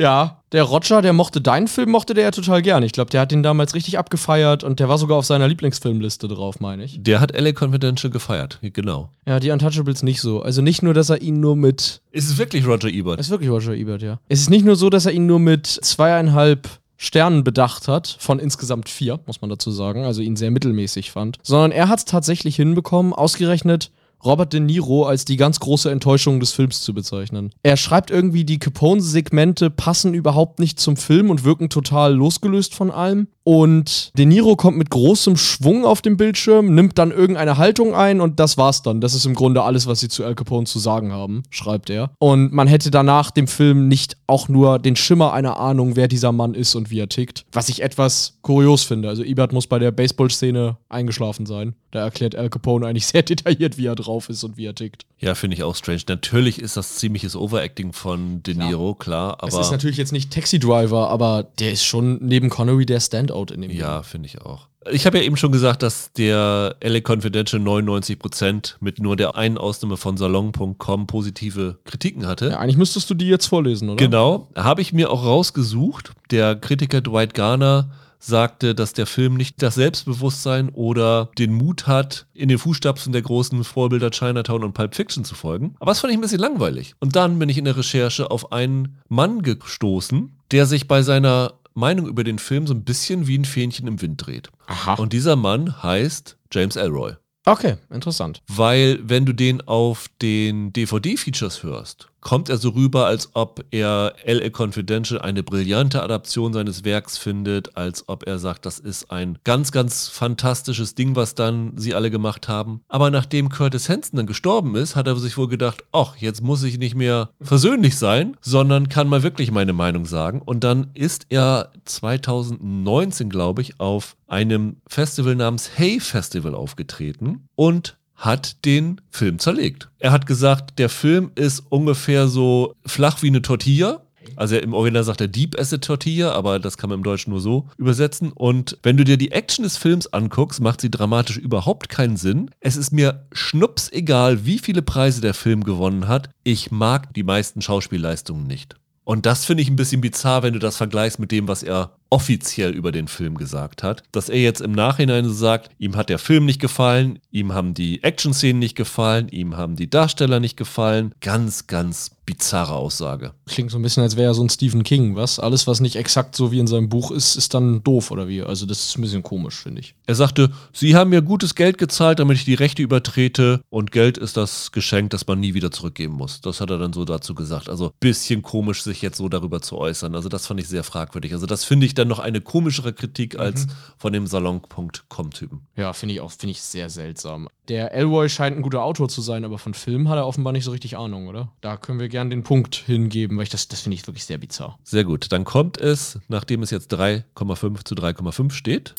Ja, 0.00 0.42
der 0.52 0.62
Roger, 0.62 1.02
der 1.02 1.12
mochte 1.12 1.40
deinen 1.40 1.66
Film, 1.66 1.90
mochte 1.90 2.14
der 2.14 2.24
ja 2.24 2.30
total 2.30 2.62
gern. 2.62 2.84
Ich 2.84 2.92
glaube, 2.92 3.10
der 3.10 3.20
hat 3.20 3.32
den 3.32 3.42
damals 3.42 3.74
richtig 3.74 3.98
abgefeiert 3.98 4.62
und 4.62 4.78
der 4.78 4.88
war 4.88 4.96
sogar 4.96 5.18
auf 5.18 5.26
seiner 5.26 5.48
Lieblingsfilmliste 5.48 6.28
drauf, 6.28 6.60
meine 6.60 6.84
ich. 6.84 7.02
Der 7.02 7.20
hat 7.20 7.38
LA 7.38 7.50
Confidential 7.50 8.10
gefeiert, 8.10 8.60
genau. 8.62 9.10
Ja, 9.26 9.40
die 9.40 9.50
Untouchables 9.50 10.04
nicht 10.04 10.20
so. 10.20 10.40
Also 10.40 10.62
nicht 10.62 10.82
nur, 10.82 10.94
dass 10.94 11.10
er 11.10 11.20
ihn 11.20 11.40
nur 11.40 11.56
mit. 11.56 12.00
Ist 12.12 12.30
es 12.30 12.38
wirklich 12.38 12.64
Roger 12.64 12.88
Ebert? 12.88 13.18
Es 13.18 13.26
ist 13.26 13.30
wirklich 13.30 13.50
Roger 13.50 13.74
Ebert, 13.74 14.02
ja. 14.02 14.20
Es 14.28 14.40
ist 14.40 14.50
nicht 14.50 14.64
nur 14.64 14.76
so, 14.76 14.88
dass 14.88 15.04
er 15.04 15.12
ihn 15.12 15.26
nur 15.26 15.40
mit 15.40 15.66
zweieinhalb 15.66 16.68
Sternen 16.96 17.42
bedacht 17.42 17.88
hat, 17.88 18.16
von 18.20 18.38
insgesamt 18.38 18.88
vier, 18.88 19.18
muss 19.26 19.40
man 19.40 19.50
dazu 19.50 19.70
sagen, 19.70 20.04
also 20.04 20.20
ihn 20.20 20.36
sehr 20.36 20.50
mittelmäßig 20.50 21.10
fand, 21.10 21.38
sondern 21.42 21.72
er 21.72 21.88
hat 21.88 22.00
es 22.00 22.04
tatsächlich 22.04 22.56
hinbekommen, 22.56 23.12
ausgerechnet 23.12 23.90
Robert 24.24 24.52
De 24.52 24.60
Niro 24.60 25.04
als 25.06 25.24
die 25.24 25.36
ganz 25.36 25.60
große 25.60 25.90
Enttäuschung 25.90 26.40
des 26.40 26.52
Films 26.52 26.82
zu 26.82 26.92
bezeichnen. 26.92 27.50
Er 27.62 27.76
schreibt 27.76 28.10
irgendwie, 28.10 28.44
die 28.44 28.58
Capone-Segmente 28.58 29.70
passen 29.70 30.14
überhaupt 30.14 30.58
nicht 30.58 30.80
zum 30.80 30.96
Film 30.96 31.30
und 31.30 31.44
wirken 31.44 31.68
total 31.68 32.14
losgelöst 32.14 32.74
von 32.74 32.90
allem. 32.90 33.28
Und 33.48 34.10
De 34.18 34.26
Niro 34.26 34.56
kommt 34.56 34.76
mit 34.76 34.90
großem 34.90 35.38
Schwung 35.38 35.86
auf 35.86 36.02
dem 36.02 36.18
Bildschirm, 36.18 36.74
nimmt 36.74 36.98
dann 36.98 37.10
irgendeine 37.10 37.56
Haltung 37.56 37.94
ein 37.94 38.20
und 38.20 38.38
das 38.38 38.58
war's 38.58 38.82
dann. 38.82 39.00
Das 39.00 39.14
ist 39.14 39.24
im 39.24 39.34
Grunde 39.34 39.62
alles, 39.62 39.86
was 39.86 40.00
sie 40.00 40.10
zu 40.10 40.22
Al 40.22 40.34
Capone 40.34 40.66
zu 40.66 40.78
sagen 40.78 41.14
haben, 41.14 41.44
schreibt 41.48 41.88
er. 41.88 42.10
Und 42.18 42.52
man 42.52 42.68
hätte 42.68 42.90
danach 42.90 43.30
dem 43.30 43.46
Film 43.46 43.88
nicht 43.88 44.18
auch 44.26 44.50
nur 44.50 44.78
den 44.78 44.96
Schimmer 44.96 45.32
einer 45.32 45.58
Ahnung, 45.58 45.96
wer 45.96 46.08
dieser 46.08 46.30
Mann 46.30 46.52
ist 46.52 46.74
und 46.74 46.90
wie 46.90 47.00
er 47.00 47.08
tickt. 47.08 47.46
Was 47.50 47.70
ich 47.70 47.80
etwas 47.80 48.36
kurios 48.42 48.82
finde. 48.82 49.08
Also 49.08 49.24
Ebert 49.24 49.54
muss 49.54 49.66
bei 49.66 49.78
der 49.78 49.92
Baseball-Szene 49.92 50.76
eingeschlafen 50.90 51.46
sein. 51.46 51.74
Da 51.90 52.00
erklärt 52.00 52.36
Al 52.36 52.50
Capone 52.50 52.86
eigentlich 52.86 53.06
sehr 53.06 53.22
detailliert, 53.22 53.78
wie 53.78 53.86
er 53.86 53.94
drauf 53.94 54.28
ist 54.28 54.44
und 54.44 54.58
wie 54.58 54.66
er 54.66 54.74
tickt. 54.74 55.06
Ja, 55.20 55.34
finde 55.34 55.56
ich 55.56 55.62
auch 55.62 55.74
strange. 55.74 56.02
Natürlich 56.08 56.60
ist 56.60 56.76
das 56.76 56.96
ziemliches 56.96 57.34
Overacting 57.34 57.92
von 57.92 58.42
De 58.42 58.54
Niro, 58.54 58.94
klar, 58.94 59.38
Es 59.42 59.54
aber 59.54 59.62
ist 59.62 59.70
natürlich 59.70 59.96
jetzt 59.96 60.12
nicht 60.12 60.32
Taxi 60.32 60.58
Driver, 60.58 61.08
aber 61.08 61.44
der 61.58 61.72
ist 61.72 61.84
schon 61.84 62.18
neben 62.20 62.50
Connery 62.50 62.86
der 62.86 63.00
Standout 63.38 63.54
in 63.54 63.62
dem 63.62 63.70
ja, 63.70 64.02
finde 64.02 64.26
ich 64.26 64.40
auch. 64.40 64.68
Ich 64.90 65.06
habe 65.06 65.18
ja 65.18 65.24
eben 65.24 65.36
schon 65.36 65.52
gesagt, 65.52 65.82
dass 65.82 66.12
der 66.12 66.76
LA 66.82 67.00
Confidential 67.06 67.60
99% 67.60 68.76
mit 68.80 69.00
nur 69.00 69.16
der 69.16 69.36
einen 69.36 69.58
Ausnahme 69.58 69.96
von 69.96 70.16
Salon.com 70.16 71.06
positive 71.06 71.78
Kritiken 71.84 72.26
hatte. 72.26 72.50
Ja, 72.50 72.58
eigentlich 72.58 72.76
müsstest 72.78 73.10
du 73.10 73.14
die 73.14 73.26
jetzt 73.26 73.46
vorlesen, 73.46 73.90
oder? 73.90 73.96
Genau, 73.96 74.48
habe 74.56 74.80
ich 74.80 74.92
mir 74.92 75.10
auch 75.10 75.24
rausgesucht. 75.24 76.12
Der 76.30 76.56
Kritiker 76.56 77.00
Dwight 77.00 77.34
Garner 77.34 77.90
sagte, 78.18 78.74
dass 78.74 78.94
der 78.94 79.06
Film 79.06 79.34
nicht 79.34 79.62
das 79.62 79.76
Selbstbewusstsein 79.76 80.70
oder 80.70 81.30
den 81.38 81.52
Mut 81.52 81.86
hat, 81.86 82.26
in 82.34 82.48
den 82.48 82.58
Fußstapfen 82.58 83.12
der 83.12 83.22
großen 83.22 83.62
Vorbilder 83.64 84.10
Chinatown 84.10 84.64
und 84.64 84.72
Pulp 84.72 84.94
Fiction 84.94 85.24
zu 85.24 85.34
folgen. 85.34 85.74
Aber 85.78 85.90
das 85.90 86.00
fand 86.00 86.12
ich 86.12 86.18
ein 86.18 86.22
bisschen 86.22 86.40
langweilig. 86.40 86.94
Und 86.98 87.14
dann 87.14 87.38
bin 87.38 87.48
ich 87.48 87.58
in 87.58 87.64
der 87.64 87.76
Recherche 87.76 88.30
auf 88.30 88.52
einen 88.52 88.98
Mann 89.08 89.42
gestoßen, 89.42 90.32
der 90.50 90.66
sich 90.66 90.88
bei 90.88 91.02
seiner 91.02 91.54
Meinung 91.78 92.06
über 92.06 92.24
den 92.24 92.38
Film 92.38 92.66
so 92.66 92.74
ein 92.74 92.84
bisschen 92.84 93.26
wie 93.26 93.38
ein 93.38 93.44
Fähnchen 93.44 93.86
im 93.86 94.02
Wind 94.02 94.26
dreht. 94.26 94.50
Aha. 94.66 94.94
Und 94.94 95.12
dieser 95.12 95.36
Mann 95.36 95.82
heißt 95.82 96.36
James 96.52 96.76
Elroy. 96.76 97.14
Okay, 97.44 97.76
interessant. 97.88 98.42
Weil, 98.46 98.98
wenn 99.02 99.24
du 99.24 99.32
den 99.32 99.62
auf 99.62 100.08
den 100.20 100.72
DVD-Features 100.74 101.62
hörst, 101.62 102.10
kommt 102.20 102.48
er 102.48 102.56
so 102.56 102.70
rüber, 102.70 103.06
als 103.06 103.30
ob 103.34 103.64
er 103.70 104.14
LA 104.24 104.50
Confidential 104.50 105.20
eine 105.20 105.42
brillante 105.42 106.02
Adaption 106.02 106.52
seines 106.52 106.84
Werks 106.84 107.16
findet, 107.18 107.76
als 107.76 108.08
ob 108.08 108.26
er 108.26 108.38
sagt, 108.38 108.66
das 108.66 108.78
ist 108.78 109.10
ein 109.10 109.38
ganz, 109.44 109.72
ganz 109.72 110.08
fantastisches 110.08 110.94
Ding, 110.94 111.16
was 111.16 111.34
dann 111.34 111.72
sie 111.76 111.94
alle 111.94 112.10
gemacht 112.10 112.48
haben. 112.48 112.80
Aber 112.88 113.10
nachdem 113.10 113.48
Curtis 113.48 113.88
Hanson 113.88 114.16
dann 114.16 114.26
gestorben 114.26 114.74
ist, 114.74 114.96
hat 114.96 115.06
er 115.06 115.16
sich 115.16 115.36
wohl 115.38 115.48
gedacht, 115.48 115.84
ach, 115.92 116.16
jetzt 116.16 116.42
muss 116.42 116.62
ich 116.62 116.78
nicht 116.78 116.94
mehr 116.94 117.30
versöhnlich 117.40 117.96
sein, 117.96 118.36
sondern 118.40 118.88
kann 118.88 119.08
mal 119.08 119.22
wirklich 119.22 119.50
meine 119.50 119.72
Meinung 119.72 120.06
sagen. 120.06 120.42
Und 120.44 120.64
dann 120.64 120.90
ist 120.94 121.26
er 121.28 121.70
2019, 121.84 123.30
glaube 123.30 123.62
ich, 123.62 123.80
auf 123.80 124.16
einem 124.26 124.76
Festival 124.86 125.36
namens 125.36 125.70
Hey 125.74 126.00
Festival 126.00 126.54
aufgetreten 126.54 127.48
und 127.54 127.96
hat 128.18 128.64
den 128.64 129.00
Film 129.10 129.38
zerlegt. 129.38 129.88
Er 129.98 130.12
hat 130.12 130.26
gesagt, 130.26 130.78
der 130.78 130.88
Film 130.88 131.30
ist 131.36 131.60
ungefähr 131.70 132.28
so 132.28 132.74
flach 132.84 133.22
wie 133.22 133.28
eine 133.28 133.42
Tortilla. 133.42 134.02
Also 134.36 134.56
im 134.56 134.74
Original 134.74 135.04
sagt 135.04 135.20
er 135.20 135.28
Deep 135.28 135.58
as 135.58 135.72
a 135.72 135.78
Tortilla, 135.78 136.32
aber 136.32 136.58
das 136.58 136.76
kann 136.76 136.90
man 136.90 136.98
im 136.98 137.02
Deutschen 137.02 137.30
nur 137.30 137.40
so 137.40 137.66
übersetzen. 137.78 138.30
Und 138.32 138.76
wenn 138.82 138.96
du 138.96 139.04
dir 139.04 139.16
die 139.16 139.32
Action 139.32 139.62
des 139.62 139.76
Films 139.76 140.12
anguckst, 140.12 140.60
macht 140.60 140.80
sie 140.80 140.90
dramatisch 140.90 141.38
überhaupt 141.38 141.88
keinen 141.88 142.16
Sinn. 142.16 142.50
Es 142.60 142.76
ist 142.76 142.92
mir 142.92 143.26
schnups 143.32 143.90
egal, 143.90 144.44
wie 144.44 144.58
viele 144.58 144.82
Preise 144.82 145.20
der 145.20 145.34
Film 145.34 145.64
gewonnen 145.64 146.08
hat. 146.08 146.28
Ich 146.44 146.70
mag 146.70 147.14
die 147.14 147.22
meisten 147.22 147.62
Schauspielleistungen 147.62 148.46
nicht. 148.46 148.76
Und 149.04 149.24
das 149.24 149.46
finde 149.46 149.62
ich 149.62 149.70
ein 149.70 149.76
bisschen 149.76 150.02
bizarr, 150.02 150.42
wenn 150.42 150.52
du 150.52 150.58
das 150.58 150.76
vergleichst 150.76 151.18
mit 151.18 151.32
dem, 151.32 151.48
was 151.48 151.62
er 151.62 151.96
offiziell 152.10 152.70
über 152.70 152.92
den 152.92 153.08
Film 153.08 153.36
gesagt 153.36 153.82
hat. 153.82 154.02
Dass 154.12 154.28
er 154.28 154.40
jetzt 154.40 154.60
im 154.60 154.72
Nachhinein 154.72 155.24
so 155.24 155.32
sagt, 155.32 155.70
ihm 155.78 155.96
hat 155.96 156.08
der 156.08 156.18
Film 156.18 156.44
nicht 156.44 156.60
gefallen, 156.60 157.18
ihm 157.30 157.52
haben 157.52 157.74
die 157.74 158.02
Action-Szenen 158.02 158.58
nicht 158.58 158.76
gefallen, 158.76 159.28
ihm 159.28 159.56
haben 159.56 159.76
die 159.76 159.90
Darsteller 159.90 160.40
nicht 160.40 160.56
gefallen. 160.56 161.12
Ganz, 161.20 161.66
ganz 161.66 162.10
bizarre 162.28 162.74
Aussage. 162.74 163.32
Klingt 163.46 163.70
so 163.70 163.78
ein 163.78 163.82
bisschen, 163.82 164.02
als 164.02 164.18
wäre 164.18 164.30
er 164.30 164.34
so 164.34 164.44
ein 164.44 164.50
Stephen 164.50 164.82
King, 164.82 165.16
was? 165.16 165.38
Alles, 165.38 165.66
was 165.66 165.80
nicht 165.80 165.96
exakt 165.96 166.36
so 166.36 166.52
wie 166.52 166.58
in 166.58 166.66
seinem 166.66 166.90
Buch 166.90 167.10
ist, 167.10 167.36
ist 167.36 167.54
dann 167.54 167.82
doof 167.82 168.10
oder 168.10 168.28
wie? 168.28 168.42
Also 168.42 168.66
das 168.66 168.84
ist 168.84 168.98
ein 168.98 169.00
bisschen 169.00 169.22
komisch, 169.22 169.54
finde 169.54 169.80
ich. 169.80 169.94
Er 170.06 170.14
sagte, 170.14 170.50
Sie 170.74 170.94
haben 170.94 171.08
mir 171.08 171.22
gutes 171.22 171.54
Geld 171.54 171.78
gezahlt, 171.78 172.18
damit 172.18 172.36
ich 172.36 172.44
die 172.44 172.52
Rechte 172.52 172.82
übertrete 172.82 173.62
und 173.70 173.92
Geld 173.92 174.18
ist 174.18 174.36
das 174.36 174.72
Geschenk, 174.72 175.08
das 175.08 175.26
man 175.26 175.40
nie 175.40 175.54
wieder 175.54 175.70
zurückgeben 175.70 176.14
muss. 176.14 176.42
Das 176.42 176.60
hat 176.60 176.68
er 176.68 176.76
dann 176.76 176.92
so 176.92 177.06
dazu 177.06 177.34
gesagt. 177.34 177.70
Also 177.70 177.92
bisschen 177.98 178.42
komisch, 178.42 178.82
sich 178.82 179.00
jetzt 179.00 179.16
so 179.16 179.30
darüber 179.30 179.62
zu 179.62 179.78
äußern. 179.78 180.14
Also 180.14 180.28
das 180.28 180.46
fand 180.46 180.60
ich 180.60 180.68
sehr 180.68 180.84
fragwürdig. 180.84 181.32
Also 181.32 181.46
das 181.46 181.64
finde 181.64 181.86
ich 181.86 181.94
dann 181.98 182.08
noch 182.08 182.18
eine 182.18 182.40
komischere 182.40 182.92
Kritik 182.92 183.38
als 183.38 183.66
mhm. 183.66 183.72
von 183.98 184.12
dem 184.12 184.26
Salon.com-Typen. 184.26 185.66
Ja, 185.76 185.92
finde 185.92 186.14
ich 186.14 186.20
auch, 186.20 186.30
finde 186.30 186.52
ich 186.52 186.62
sehr 186.62 186.90
seltsam. 186.90 187.48
Der 187.68 187.92
Elroy 187.92 188.28
scheint 188.28 188.56
ein 188.56 188.62
guter 188.62 188.82
Autor 188.82 189.08
zu 189.08 189.20
sein, 189.20 189.44
aber 189.44 189.58
von 189.58 189.74
Film 189.74 190.08
hat 190.08 190.16
er 190.16 190.26
offenbar 190.26 190.52
nicht 190.52 190.64
so 190.64 190.70
richtig 190.70 190.96
Ahnung, 190.96 191.28
oder? 191.28 191.52
Da 191.60 191.76
können 191.76 192.00
wir 192.00 192.08
gerne 192.08 192.30
den 192.30 192.42
Punkt 192.42 192.76
hingeben, 192.76 193.36
weil 193.36 193.44
ich 193.44 193.50
das, 193.50 193.68
das 193.68 193.80
finde 193.80 193.96
ich 193.96 194.06
wirklich 194.06 194.24
sehr 194.24 194.38
bizarr. 194.38 194.78
Sehr 194.84 195.04
gut. 195.04 195.32
Dann 195.32 195.44
kommt 195.44 195.78
es, 195.78 196.18
nachdem 196.28 196.62
es 196.62 196.70
jetzt 196.70 196.92
3,5 196.94 197.84
zu 197.84 197.94
3,5 197.94 198.52
steht, 198.52 198.94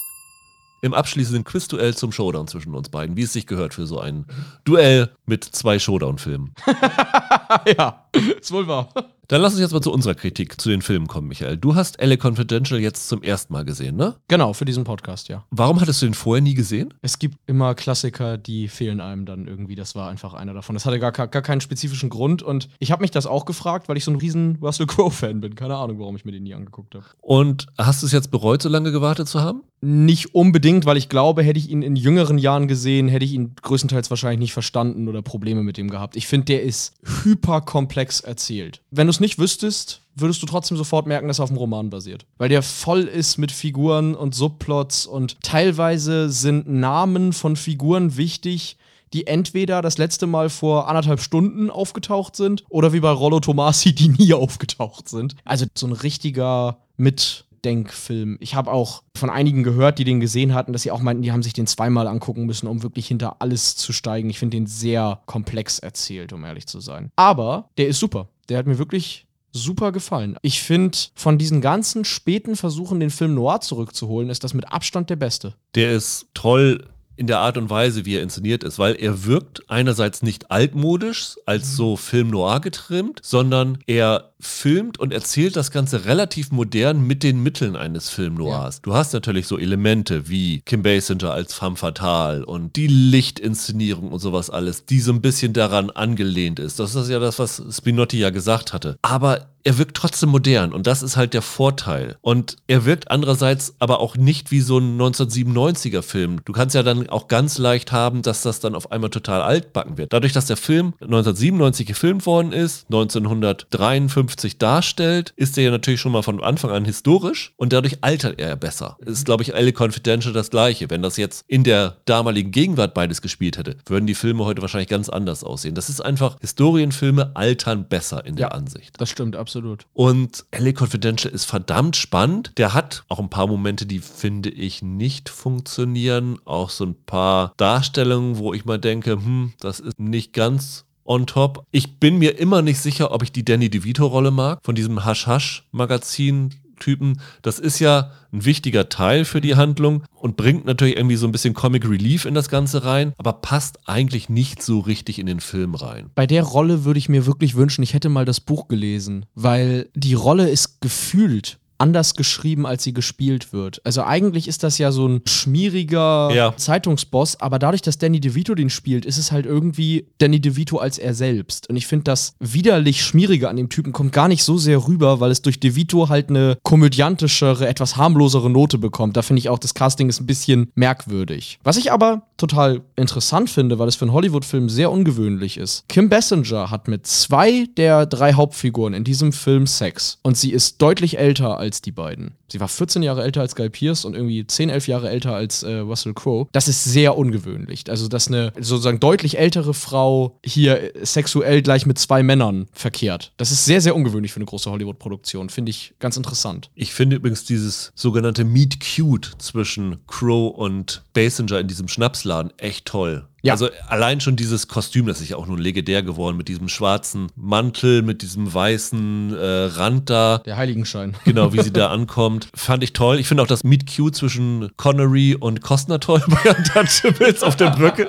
im 0.82 0.94
abschließenden 0.94 1.44
Quizduell 1.44 1.96
zum 1.96 2.12
Showdown 2.12 2.48
zwischen 2.48 2.74
uns 2.76 2.90
beiden, 2.90 3.18
wie 3.18 3.24
es 3.24 3.34
sich 3.34 3.48
gehört 3.48 3.74
für 3.74 3.86
so 3.86 4.00
ein 4.00 4.26
Duell 4.64 5.12
mit 5.26 5.44
zwei 5.44 5.80
Showdown-Filmen. 5.80 6.54
ja, 7.78 8.06
ist 8.40 8.52
wohl 8.52 8.68
wahr. 8.68 8.90
Dann 9.30 9.44
lass 9.44 9.54
uns 9.54 9.62
jetzt 9.62 9.74
mal 9.74 9.82
zu 9.82 9.94
unserer 9.94 10.16
Kritik 10.16 10.60
zu 10.60 10.70
den 10.70 10.82
Filmen 10.82 11.06
kommen, 11.06 11.28
Michael. 11.28 11.56
Du 11.56 11.76
hast 11.76 12.02
LA 12.02 12.18
Confidential 12.18 12.80
jetzt 12.80 13.08
zum 13.08 13.22
ersten 13.22 13.54
Mal 13.54 13.64
gesehen, 13.64 13.96
ne? 13.96 14.16
Genau, 14.28 14.54
für 14.54 14.66
diesen 14.66 14.86
Podcast, 14.86 15.28
ja. 15.28 15.46
Warum 15.52 15.80
hattest 15.80 16.02
du 16.02 16.08
den 16.08 16.16
vorher 16.16 16.42
nie 16.42 16.56
gesehen? 16.56 16.96
Es 17.04 17.20
gibt 17.20 17.38
immer 17.46 17.76
Klassiker, 17.76 18.40
die 18.40 18.68
fehlen 18.68 19.00
einem 19.00 19.28
dann 19.28 19.46
irgendwie. 19.46 19.76
Das 19.76 19.94
war 19.94 20.10
einfach 20.10 20.34
einer 20.34 20.56
davon. 20.56 20.74
Das 20.74 20.88
hatte 20.88 20.98
gar, 20.98 21.12
gar 21.12 21.28
keinen 21.28 21.62
spezifischen 21.62 22.10
Grund 22.10 22.42
und 22.42 22.70
ich 22.80 22.92
habe 22.92 23.04
mich 23.04 23.12
das 23.12 23.28
auch 23.28 23.46
gefragt, 23.46 23.88
weil 23.88 23.98
ich 23.98 24.04
so 24.04 24.10
ein 24.10 24.16
riesen 24.16 24.58
Russell 24.64 24.88
Crowe-Fan 24.88 25.42
bin. 25.42 25.54
Keine 25.54 25.76
Ahnung, 25.76 26.00
warum 26.00 26.16
ich 26.16 26.26
mir 26.26 26.32
den 26.32 26.42
nie 26.42 26.56
angeguckt 26.56 26.96
habe. 26.96 27.06
Und 27.22 27.68
hast 27.78 28.02
du 28.02 28.08
es 28.08 28.12
jetzt 28.12 28.32
bereut, 28.32 28.64
so 28.64 28.70
lange 28.70 28.92
gewartet 28.92 29.28
zu 29.28 29.42
haben? 29.42 29.62
Nicht 29.82 30.36
unbedingt, 30.36 30.86
weil 30.86 30.98
ich 30.98 31.08
glaube, 31.08 31.42
hätte 31.44 31.58
ich 31.58 31.70
ihn 31.70 31.84
in 31.84 31.96
jüngeren 31.96 32.38
Jahren 32.38 32.68
gesehen, 32.68 33.08
hätte 33.08 33.24
ich 33.24 33.32
ihn 33.32 33.54
größtenteils 33.62 34.10
wahrscheinlich 34.10 34.40
nicht 34.40 34.54
verstanden 34.54 35.08
oder 35.08 35.22
Probleme 35.22 35.64
mit 35.64 35.78
ihm 35.78 35.90
gehabt. 35.90 36.18
Ich 36.18 36.28
finde, 36.28 36.46
der 36.46 36.64
ist 36.64 36.96
hyperkomplex 37.24 38.20
erzählt. 38.20 38.82
Wenn 38.92 39.08
du 39.08 39.12
es 39.12 39.19
nicht 39.20 39.40
wüsstest, 39.40 40.02
würdest 40.16 40.42
du 40.42 40.46
trotzdem 40.46 40.78
sofort 40.78 41.08
merken, 41.08 41.28
dass 41.28 41.40
er 41.40 41.44
auf 41.44 41.50
dem 41.50 41.58
Roman 41.58 41.90
basiert. 41.90 42.26
Weil 42.38 42.50
der 42.50 42.62
voll 42.62 43.02
ist 43.02 43.38
mit 43.38 43.52
Figuren 43.52 44.16
und 44.16 44.36
Subplots 44.36 45.06
und 45.06 45.42
teilweise 45.42 46.30
sind 46.30 46.68
Namen 46.68 47.34
von 47.34 47.56
Figuren 47.56 48.18
wichtig, 48.18 48.78
die 49.14 49.28
entweder 49.28 49.82
das 49.82 49.98
letzte 49.98 50.28
Mal 50.28 50.50
vor 50.50 50.88
anderthalb 50.88 51.20
Stunden 51.20 51.70
aufgetaucht 51.70 52.36
sind 52.36 52.64
oder 52.70 52.94
wie 52.94 53.00
bei 53.00 53.10
Rollo 53.10 53.40
Tomasi, 53.40 53.94
die 53.96 54.10
nie 54.10 54.34
aufgetaucht 54.34 55.10
sind. 55.10 55.36
Also 55.46 55.66
so 55.76 55.88
ein 55.88 55.94
richtiger 55.94 56.78
mit 56.98 57.46
Denkfilm. 57.64 58.38
Ich 58.40 58.56
habe 58.56 58.72
auch 58.72 59.04
von 59.16 59.30
einigen 59.30 59.64
gehört, 59.64 60.00
die 60.00 60.04
den 60.04 60.20
gesehen 60.20 60.54
hatten, 60.54 60.74
dass 60.74 60.84
sie 60.84 60.92
auch 60.92 61.02
meinten, 61.02 61.24
die 61.24 61.32
haben 61.32 61.44
sich 61.44 61.54
den 61.54 61.68
zweimal 61.68 62.08
angucken 62.08 62.46
müssen, 62.46 62.68
um 62.68 62.84
wirklich 62.84 63.08
hinter 63.08 63.42
alles 63.42 63.76
zu 63.76 63.92
steigen. 63.92 64.30
Ich 64.30 64.40
finde 64.40 64.58
den 64.58 64.68
sehr 64.68 65.22
komplex 65.26 65.80
erzählt, 65.80 66.32
um 66.32 66.46
ehrlich 66.46 66.68
zu 66.68 66.80
sein. 66.80 67.12
Aber 67.16 67.70
der 67.78 67.88
ist 67.88 68.00
super. 68.00 68.30
Der 68.50 68.58
hat 68.58 68.68
mir 68.68 68.78
wirklich 68.78 69.28
super 69.52 69.92
gefallen. 69.92 70.36
Ich 70.42 70.62
finde, 70.62 70.98
von 71.16 71.38
diesen 71.38 71.62
ganzen 71.62 72.06
späten 72.06 72.56
Versuchen, 72.56 73.00
den 73.00 73.10
Film 73.10 73.36
noir 73.36 73.62
zurückzuholen, 73.62 74.30
ist 74.30 74.44
das 74.44 74.54
mit 74.54 74.72
Abstand 74.72 75.10
der 75.10 75.16
beste. 75.16 75.56
Der 75.76 75.92
ist 75.94 76.28
toll 76.34 76.88
in 77.20 77.28
der 77.28 77.40
Art 77.40 77.58
und 77.58 77.70
Weise, 77.70 78.06
wie 78.06 78.16
er 78.16 78.24
inszeniert 78.24 78.64
ist, 78.64 78.80
weil 78.80 78.96
er 78.96 79.26
wirkt 79.26 79.70
einerseits 79.70 80.22
nicht 80.22 80.52
altmodisch, 80.52 81.36
als 81.46 81.76
so 81.76 81.98
Film 81.98 82.30
noir 82.30 82.62
getrimmt, 82.62 83.20
sondern 83.22 83.80
er 83.88 84.32
filmt 84.40 84.98
und 85.00 85.12
erzählt 85.12 85.58
das 85.58 85.70
Ganze 85.70 86.06
relativ 86.06 86.52
modern 86.52 87.06
mit 87.06 87.24
den 87.24 87.44
Mitteln 87.44 87.76
eines 87.76 88.10
Film 88.10 88.36
Noirs. 88.36 88.78
Ja. 88.78 88.82
Du 88.84 88.94
hast 88.94 89.12
natürlich 89.12 89.48
so 89.48 89.58
Elemente 89.58 90.30
wie 90.30 90.62
Kim 90.62 90.82
Basinger 90.82 91.34
als 91.34 91.54
femme 91.54 91.76
fatale 91.76 92.46
und 92.46 92.78
die 92.78 92.88
Lichtinszenierung 92.88 94.14
und 94.14 94.20
sowas 94.20 94.50
alles, 94.50 94.86
die 94.86 95.02
so 95.02 95.12
ein 95.12 95.20
bisschen 95.20 95.52
daran 95.52 95.90
angelehnt 95.90 96.60
ist. 96.60 96.80
Das 96.80 96.96
ist 96.96 97.10
ja 97.10 97.20
das, 97.20 97.38
was 97.38 97.62
Spinotti 97.70 98.18
ja 98.18 98.30
gesagt 98.30 98.72
hatte. 98.72 98.98
Aber 99.02 99.50
er 99.70 99.78
wirkt 99.78 99.96
trotzdem 99.96 100.30
modern 100.30 100.74
und 100.74 100.88
das 100.88 101.04
ist 101.04 101.16
halt 101.16 101.36
der 101.36 101.44
Vorteil. 101.44 102.18
Und 102.22 102.56
er 102.66 102.86
wirkt 102.86 103.12
andererseits 103.12 103.76
aber 103.78 104.00
auch 104.00 104.18
nicht 104.18 104.50
wie 104.50 104.62
so 104.62 104.80
ein 104.80 105.00
1997er 105.00 106.02
Film. 106.02 106.42
Du 106.44 106.54
kannst 106.54 106.74
ja 106.74 106.82
dann 106.82 107.08
auch 107.08 107.28
ganz 107.28 107.60
leicht 107.60 107.92
haben, 107.92 108.24
dass 108.24 108.42
das 108.42 108.60
dann 108.62 108.74
auf 108.74 108.92
einmal 108.92 109.12
total 109.12 109.44
altbacken 109.44 110.00
wird. 110.00 110.12
Dadurch, 110.12 110.34
dass 110.34 110.48
der 110.48 110.58
Film 110.58 110.96
1997 111.02 111.86
gefilmt 111.86 112.26
worden 112.26 112.52
ist, 112.52 112.88
1953 112.88 114.58
darstellt, 114.58 115.34
ist 115.36 115.56
er 115.56 115.66
ja 115.66 115.70
natürlich 115.70 116.02
schon 116.02 116.14
mal 116.14 116.24
von 116.24 116.42
Anfang 116.42 116.72
an 116.72 116.84
historisch 116.84 117.54
und 117.56 117.72
dadurch 117.72 118.00
altert 118.02 118.40
er 118.40 118.56
besser. 118.56 118.98
Ist, 119.06 119.26
glaube 119.26 119.44
ich, 119.44 119.54
alle 119.54 119.72
Confidential 119.72 120.34
das 120.34 120.50
gleiche. 120.50 120.90
Wenn 120.90 121.04
das 121.04 121.16
jetzt 121.18 121.44
in 121.48 121.64
der 121.64 121.98
damaligen 122.06 122.50
Gegenwart 122.50 122.96
beides 122.96 123.22
gespielt 123.22 123.60
hätte, 123.60 123.78
würden 123.86 124.08
die 124.08 124.16
Filme 124.16 124.46
heute 124.46 124.64
wahrscheinlich 124.64 124.90
ganz 124.90 125.10
anders 125.10 125.44
aussehen. 125.44 125.76
Das 125.76 125.90
ist 125.90 126.02
einfach, 126.02 126.38
Historienfilme 126.42 127.36
altern 127.36 127.88
besser 127.88 128.26
in 128.26 128.36
der 128.36 128.48
ja, 128.48 128.52
Ansicht. 128.52 129.00
Das 129.00 129.12
stimmt, 129.12 129.36
absolut 129.36 129.59
absolut. 129.60 129.86
Und 129.94 130.46
LA 130.58 130.72
Confidential 130.72 131.34
ist 131.34 131.46
verdammt 131.46 131.96
spannend. 131.96 132.54
Der 132.58 132.74
hat 132.74 133.04
auch 133.10 133.20
ein 133.20 133.30
paar 133.30 133.48
Momente, 133.48 133.86
die 133.86 134.00
finde 134.00 134.50
ich 134.50 134.82
nicht 134.82 135.30
funktionieren. 135.30 136.40
Auch 136.46 136.70
so 136.70 136.86
ein 136.86 136.96
paar 137.06 137.54
Darstellungen, 137.58 138.38
wo 138.38 138.54
ich 138.54 138.66
mal 138.66 138.80
denke, 138.80 139.12
hm, 139.12 139.54
das 139.60 139.80
ist 139.80 140.00
nicht 140.00 140.34
ganz 140.34 140.86
on 141.06 141.26
top. 141.26 141.66
Ich 141.72 142.00
bin 142.00 142.20
mir 142.20 142.38
immer 142.38 142.62
nicht 142.62 142.80
sicher, 142.80 143.12
ob 143.12 143.24
ich 143.24 143.32
die 143.32 143.46
Danny 143.46 143.70
DeVito-Rolle 143.70 144.32
mag, 144.32 144.60
von 144.64 144.76
diesem 144.76 145.04
Hasch-Hasch-Magazin. 145.04 146.54
Typen. 146.80 147.20
Das 147.42 147.60
ist 147.60 147.80
ja 147.80 148.12
ein 148.32 148.46
wichtiger 148.46 148.90
Teil 148.90 149.26
für 149.26 149.42
die 149.42 149.56
Handlung 149.56 150.04
und 150.14 150.38
bringt 150.38 150.66
natürlich 150.66 150.98
irgendwie 150.98 151.16
so 151.16 151.28
ein 151.28 151.32
bisschen 151.32 151.54
Comic 151.54 151.88
Relief 151.88 152.26
in 152.26 152.34
das 152.34 152.50
Ganze 152.50 152.84
rein, 152.84 153.14
aber 153.18 153.34
passt 153.34 153.88
eigentlich 153.88 154.30
nicht 154.30 154.62
so 154.62 154.80
richtig 154.80 155.20
in 155.20 155.26
den 155.26 155.40
Film 155.40 155.76
rein. 155.76 156.10
Bei 156.16 156.28
der 156.28 156.44
Rolle 156.44 156.84
würde 156.86 157.00
ich 157.00 157.10
mir 157.10 157.26
wirklich 157.26 157.56
wünschen, 157.56 157.84
ich 157.84 157.94
hätte 157.94 158.10
mal 158.10 158.26
das 158.26 158.40
Buch 158.40 158.68
gelesen, 158.68 159.26
weil 159.36 159.90
die 159.96 160.14
Rolle 160.14 160.50
ist 160.50 160.82
gefühlt 160.82 161.60
anders 161.80 162.14
geschrieben, 162.14 162.66
als 162.66 162.84
sie 162.84 162.94
gespielt 162.94 163.54
wird. 163.54 163.82
Also 163.86 164.04
eigentlich 164.04 164.48
ist 164.48 164.64
das 164.64 164.78
ja 164.78 164.92
so 164.92 165.08
ein 165.08 165.22
schmieriger 165.26 166.30
ja. 166.34 166.56
Zeitungsboss, 166.56 167.40
aber 167.42 167.60
dadurch, 167.60 167.82
dass 167.82 167.98
Danny 167.98 168.20
DeVito 168.20 168.54
den 168.56 168.70
spielt, 168.70 169.06
ist 169.06 169.18
es 169.18 169.32
halt 169.32 169.46
irgendwie 169.46 170.08
Danny 170.18 170.40
DeVito 170.40 170.78
als 170.78 170.98
er 170.98 171.14
selbst. 171.14 171.70
Und 171.70 171.76
ich 171.76 171.88
finde, 171.88 172.04
das 172.04 172.34
widerlich 172.40 173.04
Schmierige 173.04 173.50
an 173.50 173.56
dem 173.56 173.70
Typen 173.70 173.94
kommt 173.94 174.12
gar 174.12 174.28
nicht 174.28 174.44
so 174.44 174.58
sehr 174.58 174.88
rüber, 174.88 175.20
weil 175.20 175.32
es 175.32 175.42
durch 175.42 175.60
DeVito 175.60 176.10
halt 176.10 176.30
eine 176.30 176.58
komödiantischere, 176.64 177.68
etwas 177.68 177.98
harmlosere 177.98 178.50
Note 178.50 178.78
bekommt. 178.78 179.18
Da 179.18 179.22
finde 179.22 179.40
ich 179.40 179.50
auch, 179.50 179.60
das 179.60 179.74
Casting 179.74 180.10
ist 180.10 180.20
ein 180.20 180.28
bisschen 180.28 180.72
merkwürdig. 180.76 181.60
Was 181.64 181.78
ich 181.78 181.92
aber 181.92 182.24
total 182.38 182.82
interessant 182.96 183.50
finde, 183.50 183.80
weil 183.80 183.88
es 183.88 183.96
für 183.96 184.06
einen 184.06 184.14
Hollywood-Film 184.14 184.70
sehr 184.70 184.92
ungewöhnlich 184.92 185.58
ist. 185.58 185.84
Kim 185.90 186.10
Basinger 186.10 186.72
hat 186.72 186.88
mit 186.88 187.06
zwei 187.06 187.66
der 187.78 188.06
drei 188.06 188.34
Hauptfiguren 188.34 188.94
in 188.94 189.04
diesem 189.04 189.32
Film 189.32 189.68
Sex. 189.68 190.20
Und 190.24 190.38
sie 190.38 190.52
ist 190.52 190.82
deutlich 190.82 191.20
älter 191.20 191.58
als 191.58 191.69
als 191.70 191.82
die 191.82 191.92
beiden. 191.92 192.32
Sie 192.52 192.60
war 192.60 192.68
14 192.68 193.04
Jahre 193.04 193.24
älter 193.24 193.42
als 193.42 193.56
Guy 193.56 193.70
Pierce 193.70 194.06
und 194.06 194.16
irgendwie 194.16 194.46
10, 194.46 194.70
11 194.70 194.88
Jahre 194.88 195.10
älter 195.10 195.36
als 195.36 195.62
äh, 195.62 195.76
Russell 195.76 196.16
Crowe. 196.16 196.48
Das 196.52 196.68
ist 196.68 196.84
sehr 196.84 197.16
ungewöhnlich. 197.16 197.84
Also, 197.90 198.08
dass 198.08 198.28
eine 198.28 198.52
sozusagen 198.60 199.00
deutlich 199.00 199.38
ältere 199.38 199.76
Frau 199.76 200.40
hier 200.44 200.92
sexuell 201.04 201.62
gleich 201.62 201.86
mit 201.86 202.00
zwei 202.00 202.24
Männern 202.24 202.68
verkehrt. 202.72 203.34
Das 203.38 203.52
ist 203.52 203.66
sehr, 203.66 203.82
sehr 203.82 203.96
ungewöhnlich 203.96 204.32
für 204.32 204.38
eine 204.38 204.46
große 204.46 204.72
Hollywood-Produktion. 204.72 205.50
Finde 205.50 205.70
ich 205.70 205.94
ganz 206.00 206.18
interessant. 206.18 206.72
Ich 206.74 206.94
finde 206.94 207.18
übrigens 207.18 207.46
dieses 207.46 207.92
sogenannte 207.94 208.44
Meet 208.44 208.80
Cute 208.80 209.34
zwischen 209.38 210.06
Crow 210.08 210.52
und 210.56 211.04
Basinger 211.14 211.60
in 211.60 211.68
diesem 211.68 211.88
Schnapsladen 211.88 212.52
echt 212.58 212.86
toll. 212.86 213.29
Ja. 213.42 213.54
Also 213.54 213.70
allein 213.88 214.20
schon 214.20 214.36
dieses 214.36 214.68
Kostüm, 214.68 215.06
das 215.06 215.22
ist 215.22 215.30
ja 215.30 215.38
auch 215.38 215.48
nun 215.48 215.60
legendär 215.60 216.04
geworden, 216.04 216.36
mit 216.38 216.48
diesem 216.48 216.68
schwarzen 216.68 217.28
Mantel, 217.36 218.02
mit 218.02 218.22
diesem 218.22 218.54
weißen 218.54 219.34
äh, 219.34 219.46
Rand 219.66 220.10
da. 220.10 220.40
Der 220.40 220.58
Heiligenschein. 220.58 221.16
Genau, 221.30 221.54
wie 221.54 221.62
sie 221.62 221.72
da 221.72 221.90
ankommt. 221.92 222.50
Fand 222.56 222.84
ich 222.84 222.94
toll. 222.94 223.20
Ich 223.20 223.28
finde 223.28 223.44
auch 223.44 223.48
das 223.48 223.64
Meet 223.64 223.86
Cute 223.96 224.16
zwischen 224.16 224.72
Connery 224.78 225.36
und 225.36 225.62
Costner 225.62 226.00
toll 226.00 226.24
bei 226.28 226.56
Untouchables 226.56 227.44
auf 227.44 227.56
der 227.56 227.70
Brücke. 227.72 228.08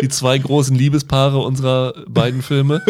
Die 0.00 0.08
zwei 0.08 0.38
großen 0.38 0.76
Liebespaare 0.76 1.38
unserer 1.38 1.94
beiden 2.06 2.42
Filme. 2.42 2.82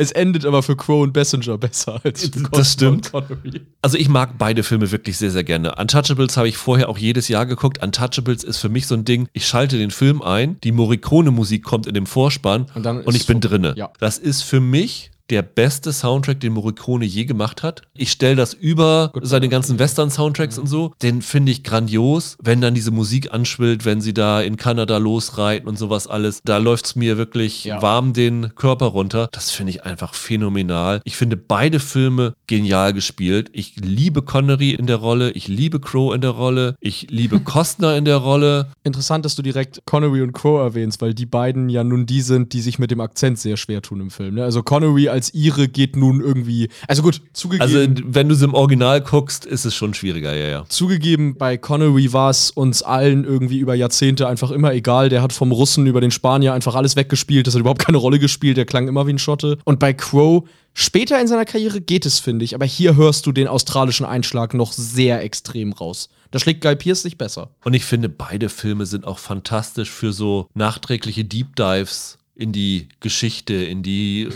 Es 0.00 0.12
endet 0.12 0.46
aber 0.46 0.62
für 0.62 0.76
Crow 0.76 1.02
und 1.02 1.12
Bessinger 1.12 1.58
besser 1.58 2.00
als 2.04 2.22
für 2.22 2.30
Das 2.30 2.42
Costner 2.44 2.64
stimmt. 2.64 3.12
und 3.14 3.28
Connery. 3.28 3.60
Also 3.82 3.98
ich 3.98 4.08
mag 4.08 4.38
beide 4.38 4.62
Filme 4.62 4.90
wirklich 4.92 5.16
sehr, 5.18 5.32
sehr 5.32 5.42
gerne. 5.44 5.74
Untouchables 5.74 6.36
habe 6.36 6.48
ich 6.48 6.56
vorher 6.56 6.88
auch 6.88 6.96
jedes 6.98 7.26
Jahr 7.28 7.46
geguckt. 7.46 7.82
Untouchables 7.82 8.44
ist 8.44 8.58
für 8.58 8.68
mich 8.68 8.86
so 8.86 8.94
ein 8.94 9.04
Ding, 9.04 9.28
ich 9.32 9.46
schalte 9.46 9.76
den 9.76 9.90
Film 9.90 10.22
ein, 10.22 10.56
die 10.62 10.70
Morricone-Musik 10.72 11.64
kommt 11.64 11.86
in 11.88 11.94
dem 11.94 12.06
Vorspann 12.06 12.66
Und 12.74 12.84
dann 12.86 13.02
und 13.02 13.14
ich 13.16 13.26
bin 13.26 13.40
drinne. 13.40 13.74
ja. 13.76 13.90
Das 13.98 14.18
ist 14.18 14.42
für 14.42 14.60
mich 14.60 15.10
der 15.30 15.42
beste 15.42 15.92
Soundtrack, 15.92 16.40
den 16.40 16.52
Morricone 16.54 17.04
je 17.04 17.24
gemacht 17.24 17.62
hat. 17.62 17.82
Ich 17.94 18.10
stelle 18.12 18.36
das 18.36 18.54
über 18.54 19.12
seine 19.22 19.48
ganzen 19.48 19.78
Western-Soundtracks 19.78 20.58
und 20.58 20.66
so. 20.66 20.92
Den 21.02 21.22
finde 21.22 21.52
ich 21.52 21.62
grandios, 21.64 22.36
wenn 22.42 22.60
dann 22.60 22.74
diese 22.74 22.90
Musik 22.90 23.32
anschwillt, 23.32 23.84
wenn 23.84 24.00
sie 24.00 24.14
da 24.14 24.40
in 24.40 24.56
Kanada 24.56 24.96
losreiten 24.98 25.68
und 25.68 25.78
sowas 25.78 26.06
alles. 26.06 26.40
Da 26.44 26.58
läuft 26.58 26.86
es 26.86 26.96
mir 26.96 27.18
wirklich 27.18 27.64
Ja. 27.64 27.82
warm 27.82 28.12
den 28.12 28.54
Körper 28.54 28.86
runter. 28.86 29.28
Das 29.32 29.50
finde 29.50 29.70
ich 29.70 29.84
einfach 29.84 30.14
phänomenal. 30.14 31.00
Ich 31.04 31.16
finde 31.16 31.36
beide 31.36 31.80
Filme 31.80 32.34
genial 32.46 32.92
gespielt. 32.92 33.50
Ich 33.52 33.74
liebe 33.76 34.22
Connery 34.22 34.70
in 34.70 34.86
der 34.86 34.96
Rolle, 34.96 35.30
ich 35.32 35.48
liebe 35.48 35.80
Crow 35.80 36.14
in 36.14 36.20
der 36.20 36.30
Rolle, 36.30 36.76
ich 36.80 37.08
liebe 37.10 37.40
Costner 37.44 37.96
in 37.96 38.04
der 38.04 38.16
Rolle. 38.16 38.68
Interessant, 38.84 39.24
dass 39.24 39.34
du 39.36 39.42
direkt 39.42 39.80
Connery 39.84 40.22
und 40.22 40.32
Crow 40.32 40.60
erwähnst, 40.60 41.02
weil 41.02 41.12
die 41.14 41.26
beiden 41.26 41.68
ja 41.68 41.84
nun 41.84 42.06
die 42.06 42.22
sind, 42.22 42.52
die 42.52 42.60
sich 42.60 42.78
mit 42.78 42.90
dem 42.90 43.00
Akzent 43.00 43.38
sehr 43.38 43.56
schwer 43.56 43.82
tun 43.82 44.00
im 44.00 44.10
Film. 44.10 44.36
Ne? 44.36 44.44
Also 44.44 44.62
Connery 44.62 45.08
als 45.08 45.17
ihre 45.34 45.68
geht 45.68 45.96
nun 45.96 46.20
irgendwie. 46.20 46.68
Also 46.86 47.02
gut, 47.02 47.20
zugegeben. 47.32 47.62
Also, 47.62 48.04
wenn 48.04 48.28
du 48.28 48.34
es 48.34 48.42
im 48.42 48.54
Original 48.54 49.00
guckst, 49.00 49.46
ist 49.46 49.64
es 49.64 49.74
schon 49.74 49.94
schwieriger, 49.94 50.34
ja, 50.34 50.48
ja. 50.48 50.64
Zugegeben, 50.68 51.36
bei 51.36 51.56
Connery 51.56 52.12
war 52.12 52.30
es 52.30 52.50
uns 52.50 52.82
allen 52.82 53.24
irgendwie 53.24 53.58
über 53.58 53.74
Jahrzehnte 53.74 54.28
einfach 54.28 54.50
immer 54.50 54.72
egal. 54.72 55.08
Der 55.08 55.22
hat 55.22 55.32
vom 55.32 55.52
Russen 55.52 55.86
über 55.86 56.00
den 56.00 56.10
Spanier 56.10 56.54
einfach 56.54 56.74
alles 56.74 56.96
weggespielt. 56.96 57.46
Das 57.46 57.54
hat 57.54 57.60
überhaupt 57.60 57.84
keine 57.84 57.98
Rolle 57.98 58.18
gespielt. 58.18 58.56
Der 58.56 58.66
klang 58.66 58.88
immer 58.88 59.06
wie 59.06 59.12
ein 59.12 59.18
Schotte. 59.18 59.58
Und 59.64 59.78
bei 59.78 59.92
Crow, 59.92 60.48
später 60.74 61.20
in 61.20 61.26
seiner 61.26 61.44
Karriere 61.44 61.80
geht 61.80 62.06
es, 62.06 62.18
finde 62.18 62.44
ich. 62.44 62.54
Aber 62.54 62.66
hier 62.66 62.96
hörst 62.96 63.26
du 63.26 63.32
den 63.32 63.48
australischen 63.48 64.06
Einschlag 64.06 64.54
noch 64.54 64.72
sehr 64.72 65.22
extrem 65.22 65.72
raus. 65.72 66.08
Da 66.30 66.38
schlägt 66.38 66.60
Guy 66.60 66.76
Pierce 66.76 67.02
sich 67.02 67.16
besser. 67.16 67.50
Und 67.64 67.74
ich 67.74 67.84
finde, 67.84 68.08
beide 68.08 68.48
Filme 68.48 68.86
sind 68.86 69.06
auch 69.06 69.18
fantastisch 69.18 69.90
für 69.90 70.12
so 70.12 70.48
nachträgliche 70.54 71.24
Deep 71.24 71.56
Dives 71.56 72.18
in 72.34 72.52
die 72.52 72.88
Geschichte, 73.00 73.54
in 73.54 73.82
die 73.82 74.28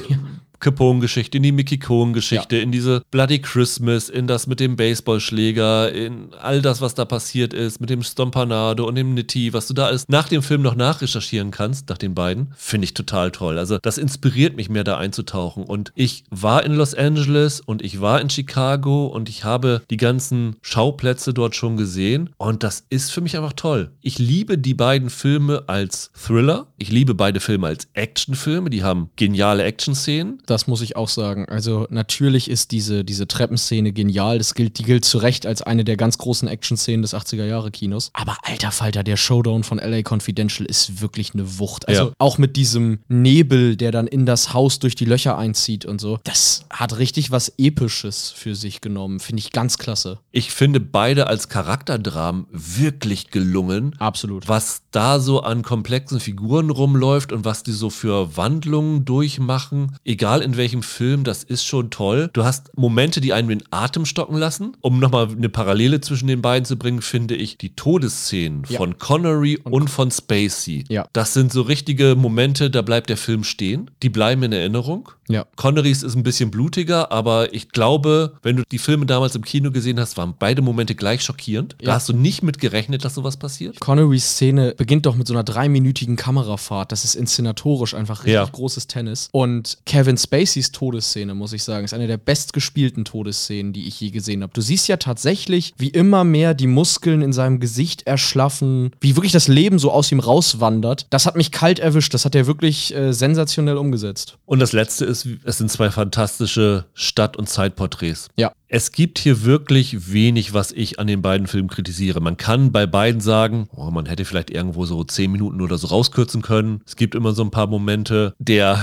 Capone-Geschichte, 0.62 1.36
in 1.36 1.42
die 1.42 1.52
Mickey 1.52 1.78
Cohen-Geschichte, 1.78 2.56
in 2.56 2.72
diese 2.72 3.02
Bloody 3.10 3.40
Christmas, 3.40 4.08
in 4.08 4.26
das 4.26 4.46
mit 4.46 4.60
dem 4.60 4.76
Baseballschläger, 4.76 5.92
in 5.92 6.32
all 6.40 6.62
das, 6.62 6.80
was 6.80 6.94
da 6.94 7.04
passiert 7.04 7.52
ist, 7.52 7.80
mit 7.80 7.90
dem 7.90 8.02
Stompanado 8.02 8.86
und 8.86 8.94
dem 8.94 9.12
Nitti, 9.12 9.52
was 9.52 9.66
du 9.66 9.74
da 9.74 9.86
alles 9.86 10.08
nach 10.08 10.28
dem 10.28 10.42
Film 10.42 10.62
noch 10.62 10.76
nachrecherchieren 10.76 11.50
kannst, 11.50 11.88
nach 11.90 11.98
den 11.98 12.14
beiden, 12.14 12.52
finde 12.56 12.86
ich 12.86 12.94
total 12.94 13.30
toll. 13.32 13.58
Also 13.58 13.78
das 13.78 13.98
inspiriert 13.98 14.56
mich 14.56 14.70
mehr 14.70 14.84
da 14.84 14.96
einzutauchen. 14.96 15.64
Und 15.64 15.92
ich 15.94 16.24
war 16.30 16.64
in 16.64 16.72
Los 16.72 16.94
Angeles 16.94 17.60
und 17.60 17.82
ich 17.82 18.00
war 18.00 18.20
in 18.20 18.30
Chicago 18.30 19.06
und 19.06 19.28
ich 19.28 19.44
habe 19.44 19.82
die 19.90 19.96
ganzen 19.96 20.56
Schauplätze 20.62 21.34
dort 21.34 21.56
schon 21.56 21.76
gesehen 21.76 22.30
und 22.38 22.62
das 22.62 22.86
ist 22.88 23.10
für 23.10 23.20
mich 23.20 23.36
einfach 23.36 23.52
toll. 23.54 23.90
Ich 24.00 24.18
liebe 24.18 24.58
die 24.58 24.74
beiden 24.74 25.10
Filme 25.10 25.64
als 25.66 26.12
Thriller. 26.14 26.68
Ich 26.78 26.90
liebe 26.90 27.14
beide 27.14 27.40
Filme 27.40 27.66
als 27.66 27.88
Actionfilme. 27.94 28.70
Die 28.70 28.84
haben 28.84 29.10
geniale 29.16 29.64
Action-Szenen. 29.64 30.40
Das 30.52 30.66
muss 30.66 30.82
ich 30.82 30.96
auch 30.96 31.08
sagen. 31.08 31.46
Also 31.48 31.86
natürlich 31.90 32.50
ist 32.50 32.72
diese, 32.72 33.04
diese 33.04 33.26
Treppenszene 33.26 33.92
genial. 33.92 34.36
Das 34.38 34.54
gilt, 34.54 34.78
die 34.78 34.82
gilt 34.82 35.04
zu 35.06 35.16
Recht 35.18 35.46
als 35.46 35.62
eine 35.62 35.82
der 35.82 35.96
ganz 35.96 36.18
großen 36.18 36.46
Action-Szenen 36.46 37.00
des 37.02 37.14
80er-Jahre-Kinos. 37.14 38.10
Aber 38.12 38.36
alter 38.42 38.70
Falter, 38.70 39.02
der 39.02 39.16
Showdown 39.16 39.64
von 39.64 39.78
LA 39.78 40.02
Confidential 40.08 40.66
ist 40.66 41.00
wirklich 41.00 41.32
eine 41.32 41.58
Wucht. 41.58 41.88
Also 41.88 42.02
Ja. 42.08 42.12
auch 42.18 42.36
mit 42.36 42.56
diesem 42.56 42.98
Nebel, 43.08 43.76
der 43.76 43.92
dann 43.92 44.06
in 44.06 44.26
das 44.26 44.52
Haus 44.52 44.78
durch 44.78 44.94
die 44.94 45.06
Löcher 45.06 45.38
einzieht 45.38 45.86
und 45.86 46.00
so. 46.00 46.18
Das 46.24 46.64
hat 46.70 46.98
richtig 46.98 47.30
was 47.30 47.52
Episches 47.56 48.30
für 48.30 48.54
sich 48.54 48.80
genommen. 48.82 49.18
Finde 49.20 49.40
ich 49.40 49.52
ganz 49.52 49.78
klasse. 49.78 50.18
Ich 50.32 50.50
finde 50.52 50.80
beide 50.80 51.28
als 51.28 51.48
Charakterdramen 51.48 52.46
wirklich 52.52 53.30
gelungen. 53.30 53.96
Absolut. 53.98 54.48
Was 54.48 54.82
da 54.90 55.18
so 55.18 55.40
an 55.40 55.62
komplexen 55.62 56.20
Figuren 56.20 56.68
rumläuft 56.68 57.32
und 57.32 57.46
was 57.46 57.62
die 57.62 57.72
so 57.72 57.88
für 57.88 58.36
Wandlungen 58.36 59.04
durchmachen, 59.06 59.96
egal 60.04 60.41
in 60.42 60.56
welchem 60.56 60.82
Film, 60.82 61.24
das 61.24 61.42
ist 61.44 61.64
schon 61.64 61.90
toll. 61.90 62.30
Du 62.32 62.44
hast 62.44 62.76
Momente, 62.76 63.20
die 63.20 63.32
einen 63.32 63.48
den 63.48 63.62
Atem 63.70 64.04
stocken 64.04 64.36
lassen. 64.36 64.76
Um 64.80 64.98
nochmal 64.98 65.28
eine 65.30 65.48
Parallele 65.48 66.00
zwischen 66.00 66.26
den 66.26 66.42
beiden 66.42 66.64
zu 66.64 66.76
bringen, 66.76 67.02
finde 67.02 67.34
ich 67.34 67.58
die 67.58 67.74
Todesszenen 67.74 68.64
Ja. 68.68 68.78
von 68.78 68.98
Connery 68.98 69.58
und, 69.64 69.88
von 69.88 70.10
Spacey. 70.10 70.84
Ja. 70.88 71.06
Das 71.12 71.34
sind 71.34 71.52
so 71.52 71.62
richtige 71.62 72.14
Momente, 72.16 72.70
da 72.70 72.82
bleibt 72.82 73.08
der 73.10 73.16
Film 73.16 73.44
stehen. 73.44 73.90
Die 74.02 74.08
bleiben 74.10 74.42
in 74.42 74.52
Erinnerung. 74.52 75.10
Ja. 75.28 75.46
Connerys 75.56 76.02
ist 76.02 76.14
ein 76.16 76.22
bisschen 76.24 76.50
blutiger, 76.50 77.12
aber 77.12 77.54
ich 77.54 77.70
glaube, 77.70 78.34
wenn 78.42 78.56
du 78.56 78.64
die 78.70 78.78
Filme 78.78 79.06
damals 79.06 79.34
im 79.34 79.44
Kino 79.44 79.70
gesehen 79.70 79.98
hast, 80.00 80.16
waren 80.16 80.34
beide 80.38 80.60
Momente 80.62 80.94
gleich 80.94 81.22
schockierend. 81.22 81.76
Da 81.80 81.88
Ja. 81.88 81.94
hast 81.94 82.08
du 82.08 82.12
nicht 82.12 82.42
mit 82.42 82.58
gerechnet, 82.58 83.04
dass 83.04 83.14
sowas 83.14 83.36
passiert. 83.36 83.78
Connerys 83.80 84.32
Szene 84.32 84.74
beginnt 84.76 85.06
doch 85.06 85.14
mit 85.14 85.26
so 85.26 85.34
einer 85.34 85.44
dreiminütigen 85.44 86.16
Kamerafahrt. 86.16 86.92
Das 86.92 87.04
ist 87.04 87.14
inszenatorisch 87.14 87.94
einfach 87.94 88.20
richtig 88.20 88.34
Ja. 88.34 88.44
großes 88.50 88.88
Tennis. 88.88 89.28
Und 89.32 89.78
Kevin 89.86 90.16
Spaceys 90.32 90.72
Todesszene, 90.72 91.34
muss 91.34 91.52
ich 91.52 91.62
sagen, 91.62 91.84
ist 91.84 91.92
eine 91.92 92.06
der 92.06 92.16
bestgespielten 92.16 93.04
Todesszenen, 93.04 93.74
die 93.74 93.86
ich 93.86 94.00
je 94.00 94.08
gesehen 94.08 94.42
habe. 94.42 94.54
Du 94.54 94.62
siehst 94.62 94.88
ja 94.88 94.96
tatsächlich, 94.96 95.74
wie 95.76 95.88
immer 95.88 96.24
mehr 96.24 96.54
die 96.54 96.66
Muskeln 96.66 97.20
in 97.20 97.34
seinem 97.34 97.60
Gesicht 97.60 98.06
erschlaffen, 98.06 98.92
wie 99.02 99.14
wirklich 99.14 99.32
das 99.32 99.46
Leben 99.46 99.78
so 99.78 99.92
aus 99.92 100.10
ihm 100.10 100.20
rauswandert. 100.20 101.06
Das 101.10 101.26
hat 101.26 101.36
mich 101.36 101.52
kalt 101.52 101.80
erwischt. 101.80 102.14
Das 102.14 102.24
hat 102.24 102.34
er 102.34 102.46
wirklich 102.46 102.94
äh, 102.94 103.12
sensationell 103.12 103.76
umgesetzt. 103.76 104.38
Und 104.46 104.60
das 104.60 104.72
letzte 104.72 105.04
ist, 105.04 105.28
es 105.44 105.58
sind 105.58 105.70
zwei 105.70 105.90
fantastische 105.90 106.86
Stadt- 106.94 107.36
und 107.36 107.50
Zeitporträts. 107.50 108.28
Ja. 108.36 108.52
Es 108.68 108.90
gibt 108.92 109.18
hier 109.18 109.44
wirklich 109.44 110.14
wenig, 110.14 110.54
was 110.54 110.72
ich 110.72 110.98
an 110.98 111.08
den 111.08 111.20
beiden 111.20 111.46
Filmen 111.46 111.68
kritisiere. 111.68 112.22
Man 112.22 112.38
kann 112.38 112.72
bei 112.72 112.86
beiden 112.86 113.20
sagen, 113.20 113.68
oh, 113.76 113.90
man 113.90 114.06
hätte 114.06 114.24
vielleicht 114.24 114.48
irgendwo 114.48 114.86
so 114.86 115.04
zehn 115.04 115.30
Minuten 115.30 115.60
oder 115.60 115.76
so 115.76 115.88
rauskürzen 115.88 116.40
können. 116.40 116.80
Es 116.86 116.96
gibt 116.96 117.14
immer 117.14 117.32
so 117.32 117.42
ein 117.42 117.50
paar 117.50 117.66
Momente. 117.66 118.34
Der 118.38 118.82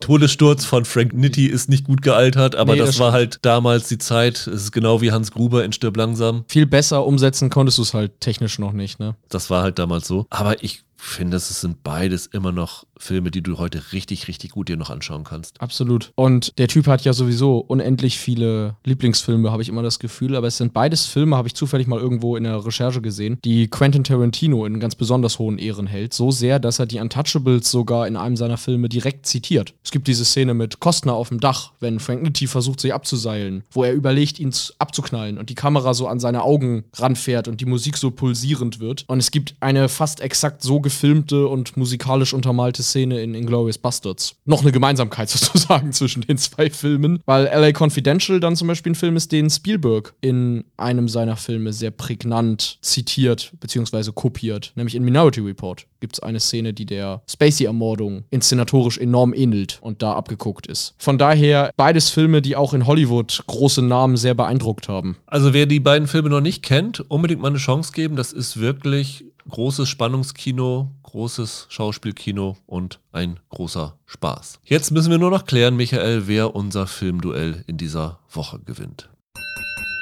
Todessturz 0.00 0.64
von 0.64 0.84
Frank 0.84 1.12
Nitti 1.12 1.46
ist 1.46 1.68
nicht 1.68 1.84
gut 1.84 2.02
gealtert, 2.02 2.56
aber 2.56 2.72
Nee, 2.72 2.78
das, 2.80 2.90
das 2.90 2.98
war 2.98 3.12
halt 3.12 3.38
damals 3.42 3.88
die 3.88 3.98
Zeit. 3.98 4.38
Es 4.46 4.62
ist 4.62 4.72
genau 4.72 5.00
wie 5.00 5.12
Hans 5.12 5.30
Gruber 5.30 5.64
in 5.64 5.72
Stirb 5.72 5.96
langsam. 5.96 6.44
Viel 6.48 6.66
besser 6.66 7.06
umsetzen 7.06 7.50
konntest 7.50 7.78
du 7.78 7.82
es 7.82 7.94
halt 7.94 8.18
technisch 8.20 8.58
noch 8.58 8.72
nicht, 8.72 8.98
ne? 8.98 9.14
Das 9.28 9.50
war 9.50 9.62
halt 9.62 9.78
damals 9.78 10.08
so. 10.08 10.26
Aber 10.30 10.62
ich 10.64 10.82
finde, 11.00 11.36
es 11.36 11.48
sind 11.60 11.82
beides 11.82 12.26
immer 12.26 12.52
noch 12.52 12.84
Filme, 13.00 13.30
die 13.30 13.42
du 13.42 13.58
heute 13.58 13.92
richtig, 13.92 14.28
richtig 14.28 14.50
gut 14.50 14.68
dir 14.68 14.76
noch 14.76 14.90
anschauen 14.90 15.24
kannst. 15.24 15.60
Absolut. 15.60 16.12
Und 16.14 16.56
der 16.58 16.68
Typ 16.68 16.86
hat 16.86 17.04
ja 17.04 17.12
sowieso 17.12 17.58
unendlich 17.58 18.18
viele 18.18 18.76
Lieblingsfilme, 18.84 19.50
habe 19.50 19.62
ich 19.62 19.68
immer 19.68 19.82
das 19.82 19.98
Gefühl. 19.98 20.36
Aber 20.36 20.46
es 20.46 20.58
sind 20.58 20.74
beides 20.74 21.06
Filme, 21.06 21.36
habe 21.36 21.48
ich 21.48 21.54
zufällig 21.54 21.86
mal 21.86 21.98
irgendwo 21.98 22.36
in 22.36 22.44
der 22.44 22.64
Recherche 22.64 23.00
gesehen, 23.00 23.38
die 23.44 23.68
Quentin 23.68 24.04
Tarantino 24.04 24.66
in 24.66 24.80
ganz 24.80 24.94
besonders 24.94 25.38
hohen 25.38 25.58
Ehren 25.58 25.86
hält. 25.86 26.12
So 26.12 26.30
sehr, 26.30 26.58
dass 26.58 26.78
er 26.78 26.86
die 26.86 26.98
Untouchables 26.98 27.70
sogar 27.70 28.06
in 28.06 28.16
einem 28.16 28.36
seiner 28.36 28.58
Filme 28.58 28.88
direkt 28.88 29.26
zitiert. 29.26 29.74
Es 29.82 29.90
gibt 29.90 30.06
diese 30.06 30.24
Szene 30.24 30.52
mit 30.54 30.80
Costner 30.80 31.14
auf 31.14 31.30
dem 31.30 31.40
Dach, 31.40 31.72
wenn 31.80 32.00
Frank 32.00 32.22
Nitti 32.22 32.46
versucht, 32.46 32.80
sich 32.80 32.92
abzuseilen, 32.92 33.64
wo 33.70 33.84
er 33.84 33.94
überlegt, 33.94 34.38
ihn 34.38 34.50
abzuknallen 34.78 35.38
und 35.38 35.48
die 35.48 35.54
Kamera 35.54 35.94
so 35.94 36.08
an 36.08 36.20
seine 36.20 36.42
Augen 36.42 36.84
ranfährt 36.94 37.48
und 37.48 37.60
die 37.60 37.66
Musik 37.66 37.96
so 37.96 38.10
pulsierend 38.10 38.80
wird. 38.80 39.04
Und 39.06 39.20
es 39.20 39.30
gibt 39.30 39.54
eine 39.60 39.88
fast 39.88 40.20
exakt 40.20 40.62
so 40.62 40.80
gefilmte 40.90 41.46
und 41.46 41.76
musikalisch 41.76 42.34
untermalte 42.34 42.82
Szene 42.82 43.22
in 43.22 43.34
Inglourious 43.34 43.78
Bastards. 43.78 44.34
Noch 44.44 44.62
eine 44.62 44.72
Gemeinsamkeit 44.72 45.28
sozusagen 45.30 45.92
zwischen 45.92 46.22
den 46.22 46.36
zwei 46.36 46.68
Filmen, 46.68 47.20
weil 47.26 47.44
LA 47.44 47.70
Confidential 47.72 48.40
dann 48.40 48.56
zum 48.56 48.66
Beispiel 48.66 48.90
ein 48.92 48.96
Film 48.96 49.16
ist, 49.16 49.30
den 49.30 49.48
Spielberg 49.48 50.14
in 50.20 50.64
einem 50.76 51.08
seiner 51.08 51.36
Filme 51.36 51.72
sehr 51.72 51.92
prägnant 51.92 52.78
zitiert 52.82 53.52
bzw. 53.60 54.10
kopiert, 54.12 54.72
nämlich 54.74 54.96
in 54.96 55.04
Minority 55.04 55.40
Report 55.40 55.86
gibt 56.00 56.14
es 56.16 56.20
eine 56.20 56.40
Szene, 56.40 56.72
die 56.72 56.86
der 56.86 57.22
Spacey-Ermordung 57.28 58.24
inszenatorisch 58.30 58.98
enorm 58.98 59.32
ähnelt 59.34 59.78
und 59.82 60.02
da 60.02 60.14
abgeguckt 60.14 60.66
ist. 60.66 60.94
Von 60.98 61.18
daher 61.18 61.70
beides 61.76 62.08
Filme, 62.08 62.42
die 62.42 62.56
auch 62.56 62.74
in 62.74 62.86
Hollywood 62.86 63.42
große 63.46 63.82
Namen 63.82 64.16
sehr 64.16 64.34
beeindruckt 64.34 64.88
haben. 64.88 65.16
Also 65.26 65.52
wer 65.52 65.66
die 65.66 65.80
beiden 65.80 66.08
Filme 66.08 66.30
noch 66.30 66.40
nicht 66.40 66.62
kennt, 66.62 67.00
unbedingt 67.10 67.42
mal 67.42 67.48
eine 67.48 67.58
Chance 67.58 67.92
geben. 67.92 68.16
Das 68.16 68.32
ist 68.32 68.58
wirklich 68.58 69.26
großes 69.48 69.88
Spannungskino, 69.88 70.90
großes 71.02 71.66
Schauspielkino 71.68 72.56
und 72.66 73.00
ein 73.12 73.40
großer 73.48 73.98
Spaß. 74.06 74.60
Jetzt 74.64 74.90
müssen 74.90 75.10
wir 75.10 75.18
nur 75.18 75.30
noch 75.30 75.44
klären, 75.44 75.76
Michael, 75.76 76.26
wer 76.26 76.54
unser 76.54 76.86
Filmduell 76.86 77.64
in 77.66 77.76
dieser 77.76 78.20
Woche 78.28 78.60
gewinnt. 78.60 79.08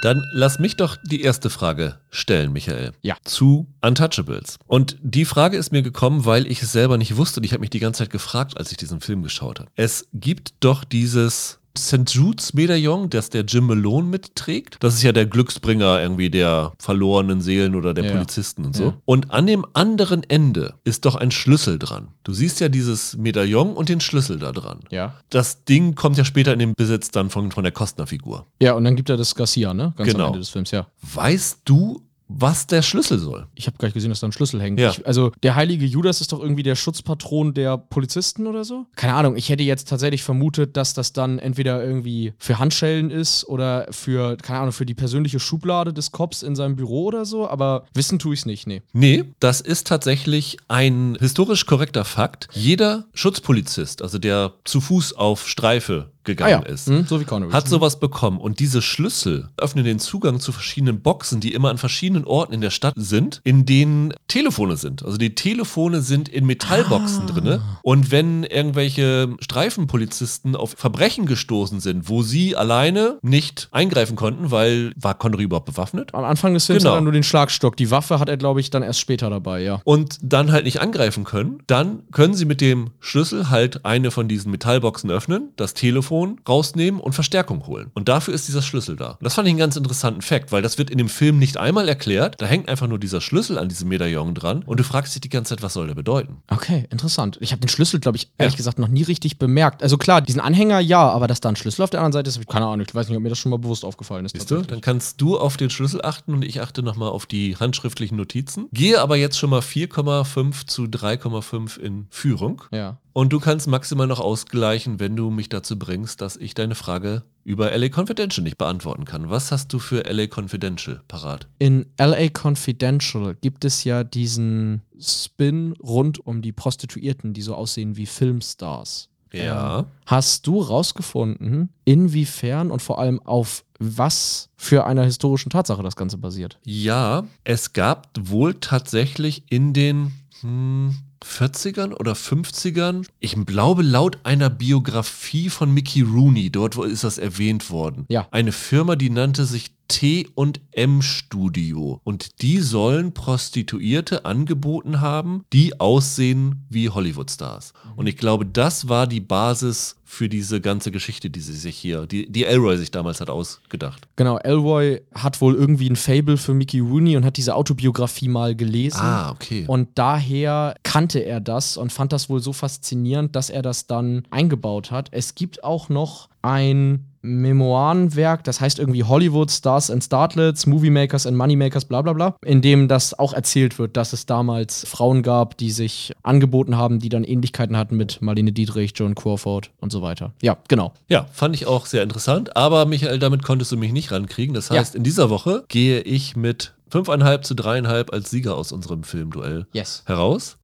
Dann 0.01 0.23
lass 0.32 0.60
mich 0.60 0.77
doch 0.77 0.97
die 1.10 1.23
erste 1.23 1.51
Frage 1.51 1.98
stellen, 2.10 2.52
Michael. 2.52 2.93
Ja. 3.02 3.16
Zu 3.24 3.66
Untouchables. 3.81 4.59
Und 4.69 4.97
die 5.02 5.24
Frage 5.24 5.56
ist 5.56 5.73
mir 5.73 5.82
gekommen, 5.82 6.24
weil 6.24 6.47
ich 6.47 6.62
es 6.62 6.70
selber 6.70 6.98
nicht 6.98 7.16
wusste 7.16 7.40
und 7.40 7.44
ich 7.44 7.52
habe 7.52 7.62
mich 7.62 7.70
die 7.70 7.81
ganze 7.81 8.05
Zeit 8.05 8.10
gefragt, 8.10 8.56
als 8.56 8.70
ich 8.70 8.77
diesen 8.77 9.01
Film 9.01 9.24
geschaut 9.24 9.59
habe. 9.59 9.70
Es 9.74 10.09
gibt 10.15 10.55
doch 10.60 10.85
dieses 10.85 11.59
St. 11.86 12.10
Jude's 12.10 12.52
Medaillon, 12.55 13.09
das 13.10 13.30
der 13.30 13.42
Jim 13.44 13.66
Malone 13.66 14.09
mitträgt. 14.09 14.76
Das 14.80 14.94
ist 14.94 15.02
ja 15.02 15.12
der 15.12 15.26
Glücksbringer 15.26 16.00
irgendwie 16.00 16.30
der 16.30 16.72
verlorenen 16.78 17.40
Seelen 17.40 17.74
oder 17.74 17.94
der 17.94 18.05
Ja. 18.05 18.12
Polizisten 18.12 18.64
und 18.64 18.76
so. 18.76 18.84
Ja. 18.84 18.96
Und 19.05 19.30
an 19.30 19.46
dem 19.46 19.64
anderen 19.74 20.22
Ende 20.22 20.74
ist 20.84 21.05
doch 21.05 21.14
ein 21.14 21.30
Schlüssel 21.30 21.78
dran. 21.78 22.09
Du 22.24 22.32
siehst 22.32 22.60
ja 22.60 22.68
dieses 22.68 23.16
Medaillon 23.16 23.74
und 23.74 23.88
den 23.88 24.00
Schlüssel 24.00 24.38
da 24.38 24.52
dran. 24.52 24.80
Ja. 24.90 25.14
Das 25.30 25.64
Ding 25.64 25.94
kommt 25.94 26.16
ja 26.18 26.24
später 26.24 26.52
in 26.52 26.59
den 26.59 26.74
Besitz 26.74 27.10
dann 27.10 27.30
von, 27.30 27.50
von 27.50 27.62
der 27.64 27.72
Kostner-Figur. 27.72 28.46
Ja, 28.60 28.72
und 28.74 28.84
dann 28.84 28.96
gibt 28.96 29.09
er 29.10 29.16
das 29.16 29.34
Garcia, 29.34 29.72
ne? 29.74 29.94
Ganz 29.96 30.10
Genau. 30.10 30.24
am 30.24 30.28
Ende 30.28 30.40
des 30.40 30.48
Films, 30.50 30.70
ja. 30.70 30.86
Weißt 31.02 31.60
du, 31.64 32.02
was 32.28 32.66
der 32.66 32.82
Schlüssel 32.82 33.18
soll? 33.18 33.46
Ich 33.55 33.66
habe 33.66 33.78
gar 33.78 33.88
nicht 33.88 33.94
gesehen, 33.94 34.10
dass 34.10 34.20
da 34.20 34.28
ein 34.28 34.32
Schlüssel 34.32 34.60
hängt. 34.60 34.78
Ja. 34.78 34.90
Ich, 34.90 35.06
also 35.06 35.32
der 35.42 35.55
heilige 35.55 35.86
Judas 35.86 36.20
ist 36.20 36.32
doch 36.32 36.40
irgendwie 36.40 36.62
der 36.62 36.74
Schutzpatron 36.74 37.55
der 37.55 37.78
Polizisten 37.78 38.46
oder 38.46 38.64
so? 38.64 38.86
Keine 38.96 39.14
Ahnung, 39.14 39.36
ich 39.36 39.48
hätte 39.48 39.62
jetzt 39.62 39.88
tatsächlich 39.88 40.22
vermutet, 40.22 40.76
dass 40.76 40.94
das 40.94 41.12
dann 41.12 41.38
entweder 41.38 41.82
irgendwie 41.82 42.34
für 42.38 42.59
Handschellen 42.59 43.10
ist 43.10 43.48
oder 43.48 43.86
für, 43.90 44.36
keine 44.36 44.60
Ahnung, 44.60 44.72
für 44.72 44.86
die 44.86 44.94
persönliche 44.94 45.40
Schublade 45.40 45.92
des 45.92 46.12
Cops 46.12 46.42
in 46.42 46.55
seinem 46.55 46.76
Büro 46.76 47.05
oder 47.05 47.24
so, 47.24 47.48
aber 47.48 47.86
wissen 47.94 48.18
tue 48.18 48.34
ich 48.34 48.40
es 48.40 48.46
nicht, 48.46 48.66
nee. 48.66 48.82
Nee, 48.92 49.24
das 49.40 49.60
ist 49.60 49.86
tatsächlich 49.86 50.59
ein 50.68 51.16
historisch 51.18 51.66
korrekter 51.66 52.05
Fakt. 52.05 52.48
Jeder 52.52 53.06
Schutzpolizist, 53.14 54.02
also 54.02 54.18
der 54.18 54.52
zu 54.64 54.80
Fuß 54.80 55.14
auf 55.14 55.48
Streife 55.48 56.10
gegangen 56.28 56.62
ist, 56.66 56.86
Hm, 56.86 57.06
so 57.06 57.20
wie 57.20 57.24
Connery. 57.24 57.50
hat 57.52 57.68
sowas 57.68 57.98
bekommen. 57.98 58.38
Und 58.38 58.60
diese 58.60 58.80
Schlüssel 58.82 59.48
öffnen 59.56 59.84
den 59.84 59.98
Zugang 59.98 60.38
zu 60.38 60.52
verschiedenen 60.52 61.00
Boxen, 61.00 61.40
die 61.40 61.52
immer 61.52 61.70
an 61.70 61.78
verschiedenen 61.78 62.24
Orten 62.24 62.52
in 62.52 62.60
der 62.60 62.70
Stadt 62.70 62.94
sind, 62.96 63.40
in 63.44 63.66
denen 63.66 64.14
Telefone 64.28 64.76
sind. 64.76 65.05
Also 65.05 65.16
die 65.18 65.34
Telefone 65.34 66.02
sind 66.02 66.28
in 66.28 66.46
Metallboxen 66.46 67.26
drinne. 67.26 67.60
Und 67.82 68.10
wenn 68.12 68.44
irgendwelche 68.44 69.34
Streifenpolizisten 69.40 70.56
auf 70.56 70.74
Verbrechen 70.76 71.26
gestoßen 71.26 71.80
sind, 71.80 72.09
wo 72.09 72.22
sie 72.22 72.56
alleine 72.56 73.18
nicht 73.22 73.68
eingreifen 73.72 74.16
konnten, 74.16 74.50
weil 74.50 74.92
war 74.96 75.14
Connery 75.14 75.44
überhaupt 75.44 75.66
bewaffnet? 75.66 76.14
Am 76.14 76.24
Anfang 76.24 76.55
des 76.55 76.66
Films 76.66 76.82
Genau. 76.82 76.92
hat 76.94 76.98
er 77.00 77.02
nur 77.02 77.12
den 77.12 77.22
Schlagstock. 77.22 77.76
Die 77.76 77.90
Waffe 77.90 78.18
hat 78.18 78.28
er, 78.28 78.36
glaube 78.36 78.60
ich, 78.60 78.70
dann 78.70 78.82
erst 78.82 79.00
später 79.00 79.30
dabei, 79.30 79.62
ja. 79.62 79.80
und 79.84 80.18
dann 80.22 80.52
halt 80.52 80.64
nicht 80.64 80.80
angreifen 80.80 81.24
können, 81.24 81.62
dann 81.66 82.02
können 82.12 82.34
sie 82.34 82.44
mit 82.44 82.60
dem 82.60 82.90
Schlüssel 83.00 83.50
halt 83.50 83.84
eine 83.84 84.10
von 84.10 84.28
diesen 84.28 84.50
Metallboxen 84.50 85.10
öffnen, 85.10 85.50
das 85.56 85.74
Telefon 85.74 86.17
rausnehmen 86.48 87.00
und 87.00 87.12
Verstärkung 87.12 87.66
holen. 87.66 87.90
Und 87.94 88.08
dafür 88.08 88.34
ist 88.34 88.48
dieser 88.48 88.62
Schlüssel 88.62 88.96
da. 88.96 89.12
Und 89.12 89.24
das 89.24 89.34
fand 89.34 89.46
ich 89.48 89.52
einen 89.52 89.58
ganz 89.58 89.76
interessanten 89.76 90.22
Fakt, 90.22 90.52
weil 90.52 90.62
das 90.62 90.78
wird 90.78 90.90
in 90.90 90.98
dem 90.98 91.08
Film 91.08 91.38
nicht 91.38 91.56
einmal 91.56 91.88
erklärt. 91.88 92.40
Da 92.40 92.46
hängt 92.46 92.68
einfach 92.68 92.86
nur 92.86 92.98
dieser 92.98 93.20
Schlüssel 93.20 93.58
an 93.58 93.68
diesem 93.68 93.88
Medaillon 93.88 94.34
dran 94.34 94.62
und 94.64 94.80
du 94.80 94.84
fragst 94.84 95.14
dich 95.14 95.20
die 95.20 95.28
ganze 95.28 95.50
Zeit, 95.50 95.62
was 95.62 95.74
soll 95.74 95.86
der 95.86 95.94
bedeuten? 95.94 96.38
Okay, 96.48 96.86
interessant. 96.90 97.38
Ich 97.40 97.52
habe 97.52 97.60
den 97.60 97.68
Schlüssel, 97.68 98.00
glaube 98.00 98.16
ich, 98.16 98.30
ehrlich 98.38 98.56
gesagt 98.56 98.78
noch 98.78 98.88
nie 98.88 99.02
richtig 99.02 99.38
bemerkt. 99.38 99.82
Also 99.82 99.98
klar, 99.98 100.20
diesen 100.20 100.40
Anhänger 100.40 100.80
ja, 100.80 101.08
aber 101.08 101.26
dass 101.26 101.40
da 101.40 101.48
ein 101.48 101.56
Schlüssel 101.56 101.82
auf 101.82 101.90
der 101.90 102.00
anderen 102.00 102.12
Seite 102.12 102.28
ist, 102.28 102.48
keine 102.48 102.66
Ahnung. 102.66 102.84
Ich 102.88 102.94
weiß 102.94 103.08
nicht, 103.08 103.16
ob 103.16 103.22
mir 103.22 103.28
das 103.28 103.38
schon 103.38 103.50
mal 103.50 103.58
bewusst 103.58 103.84
aufgefallen 103.84 104.24
ist. 104.24 104.32
Siehst 104.32 104.50
du? 104.50 104.62
Dann 104.62 104.80
kannst 104.80 105.20
du 105.20 105.38
auf 105.38 105.56
den 105.56 105.70
Schlüssel 105.70 106.04
achten 106.04 106.34
und 106.34 106.44
ich 106.44 106.60
achte 106.60 106.82
nochmal 106.82 107.10
auf 107.10 107.26
die 107.26 107.56
handschriftlichen 107.56 108.16
Notizen. 108.16 108.68
Gehe 108.72 109.00
aber 109.00 109.16
jetzt 109.16 109.38
schon 109.38 109.50
mal 109.50 109.60
4,5 109.60 110.66
zu 110.66 110.84
3,5 110.84 111.78
in 111.78 112.06
Führung. 112.10 112.62
Ja. 112.72 112.98
Und 113.18 113.32
du 113.32 113.40
kannst 113.40 113.66
maximal 113.66 114.06
noch 114.06 114.20
ausgleichen, 114.20 115.00
wenn 115.00 115.16
du 115.16 115.30
mich 115.30 115.48
dazu 115.48 115.76
bringst, 115.76 116.20
dass 116.20 116.36
ich 116.36 116.54
deine 116.54 116.76
Frage 116.76 117.24
über 117.42 117.76
LA 117.76 117.88
Confidential 117.88 118.44
nicht 118.44 118.58
beantworten 118.58 119.06
kann. 119.06 119.28
Was 119.28 119.50
hast 119.50 119.72
du 119.72 119.80
für 119.80 120.02
LA 120.08 120.28
Confidential 120.32 121.02
parat? 121.08 121.48
In 121.58 121.86
LA 121.98 122.28
Confidential 122.28 123.34
gibt 123.40 123.64
es 123.64 123.82
ja 123.82 124.04
diesen 124.04 124.82
Spin 125.00 125.72
rund 125.82 126.24
um 126.24 126.42
die 126.42 126.52
Prostituierten, 126.52 127.32
die 127.32 127.42
so 127.42 127.56
aussehen 127.56 127.96
wie 127.96 128.06
Filmstars. 128.06 129.08
Ja. 129.32 129.86
Hast 130.06 130.46
du 130.46 130.60
rausgefunden, 130.60 131.70
inwiefern 131.84 132.70
und 132.70 132.82
vor 132.82 133.00
allem 133.00 133.18
auf 133.26 133.64
was 133.80 134.48
für 134.56 134.86
einer 134.86 135.02
historischen 135.02 135.50
Tatsache 135.50 135.82
das 135.82 135.96
Ganze 135.96 136.18
basiert? 136.18 136.60
Ja, 136.62 137.24
es 137.42 137.72
gab 137.72 138.10
wohl 138.16 138.54
tatsächlich 138.54 139.42
in 139.50 139.72
den 139.72 140.12
hm, 140.40 140.94
40ern 141.24 141.92
oder 141.92 142.12
50ern, 142.12 143.06
ich 143.20 143.36
glaube 143.46 143.82
laut 143.82 144.18
einer 144.24 144.50
Biografie 144.50 145.50
von 145.50 145.72
Mickey 145.72 146.02
Rooney, 146.02 146.50
dort 146.50 146.76
wo 146.76 146.84
ist 146.84 147.04
das 147.04 147.18
erwähnt 147.18 147.70
worden. 147.70 148.06
Ja. 148.08 148.28
Eine 148.30 148.52
Firma, 148.52 148.96
die 148.96 149.10
nannte 149.10 149.44
sich 149.44 149.77
T&M 149.89 151.02
Studio 151.02 152.01
und 152.05 152.43
die 152.43 152.60
sollen 152.60 153.12
Prostituierte 153.15 154.24
angeboten 154.24 155.01
haben, 155.01 155.44
die 155.52 155.81
aussehen 155.81 156.66
wie 156.69 156.90
Hollywood-Stars. 156.90 157.73
Und 157.97 158.06
ich 158.06 158.16
glaube, 158.16 158.47
das 158.47 158.89
war 158.89 159.06
die 159.06 159.20
Basis 159.20 159.97
für 160.05 160.31
diese 160.31 160.62
ganze 160.62 160.90
Geschichte, 160.90 161.28
die 161.28 161.40
sie 161.40 161.52
sich 161.52 161.77
hier, 161.77 162.06
die, 162.06 162.32
die 162.32 162.44
Elroy 162.44 162.78
sich 162.78 162.90
damals 162.90 163.20
hat 163.20 163.28
ausgedacht. 163.28 164.09
Genau, 164.16 164.39
Elroy 164.39 165.02
hat 165.15 165.43
wohl 165.43 165.55
irgendwie 165.55 165.90
ein 165.90 165.97
Fable 165.97 166.39
für 166.39 166.55
Mickey 166.55 166.81
Rooney 166.81 167.16
und 167.16 167.27
hat 167.27 167.36
diese 167.36 167.55
Autobiografie 167.55 168.28
mal 168.28 168.56
gelesen. 168.56 169.01
Ah, 169.01 169.31
okay. 169.31 169.65
Und 169.66 169.90
daher 169.97 170.77
kannte 170.82 171.19
er 171.19 171.40
das 171.40 171.77
und 171.77 171.93
fand 171.93 172.15
das 172.15 172.31
wohl 172.31 172.40
so 172.40 172.55
faszinierend, 172.55 173.36
dass 173.36 173.51
er 173.51 173.60
das 173.60 173.86
dann 173.86 174.23
eingebaut 174.31 174.90
hat. 174.90 175.09
Es 175.12 175.35
gibt 175.35 175.62
auch 175.62 175.90
noch 175.90 176.31
ein 176.43 177.05
Memoirenwerk, 177.20 178.44
das 178.44 178.60
heißt 178.60 178.78
irgendwie 178.78 179.02
Hollywood 179.05 179.51
Stars 179.51 179.90
and 179.90 180.02
Startlets, 180.05 180.66
Movie 180.66 180.90
Makers 180.90 181.27
and 181.27 181.36
Moneymakers, 181.36 181.85
bla 181.85 182.01
bla 182.02 182.12
bla, 182.12 182.36
in 182.44 182.62
dem 182.62 182.86
das 182.89 183.19
auch 183.19 183.32
erzählt 183.32 183.78
wird, 183.78 183.97
dass 183.97 184.12
es 184.12 184.24
damals 184.27 184.86
Frauen 184.89 185.23
gab, 185.23 185.56
die 185.59 185.70
sich 185.70 186.12
angeboten 186.23 186.77
haben, 186.77 187.01
die 187.01 187.09
dann 187.09 187.24
Ähnlichkeiten 187.24 187.77
hatten 187.77 187.97
mit 187.97 188.23
Marlene 188.23 188.52
Dietrich, 188.52 188.93
Joan 188.94 189.15
Crawford 189.16 189.70
und 189.81 189.90
so 189.90 190.01
weiter. 190.01 190.32
Ja, 190.43 190.56
genau. 190.69 190.93
Ja, 191.09 191.27
fand 191.32 191.55
ich 191.56 191.66
auch 191.66 191.86
sehr 191.86 192.02
interessant. 192.05 192.56
Aber 192.56 192.86
Michael, 192.86 193.19
damit 193.19 193.43
konntest 193.43 193.73
du 193.73 193.77
mich 193.77 193.93
nicht 193.93 194.12
rankriegen. 194.12 194.55
Das 194.55 194.70
heißt, 194.70 194.94
in 194.94 195.02
dieser 195.02 195.28
Woche 195.28 195.65
gehe 195.69 196.01
ich 196.01 196.36
mit 196.36 196.74
5,5 196.93 197.43
zu 197.43 197.55
3,5 197.55 198.10
als 198.12 198.31
Sieger 198.31 198.56
aus 198.56 198.73
unserem 198.73 199.02
Filmduell 199.02 199.66
Yes. 199.73 200.02
heraus. 200.06 200.56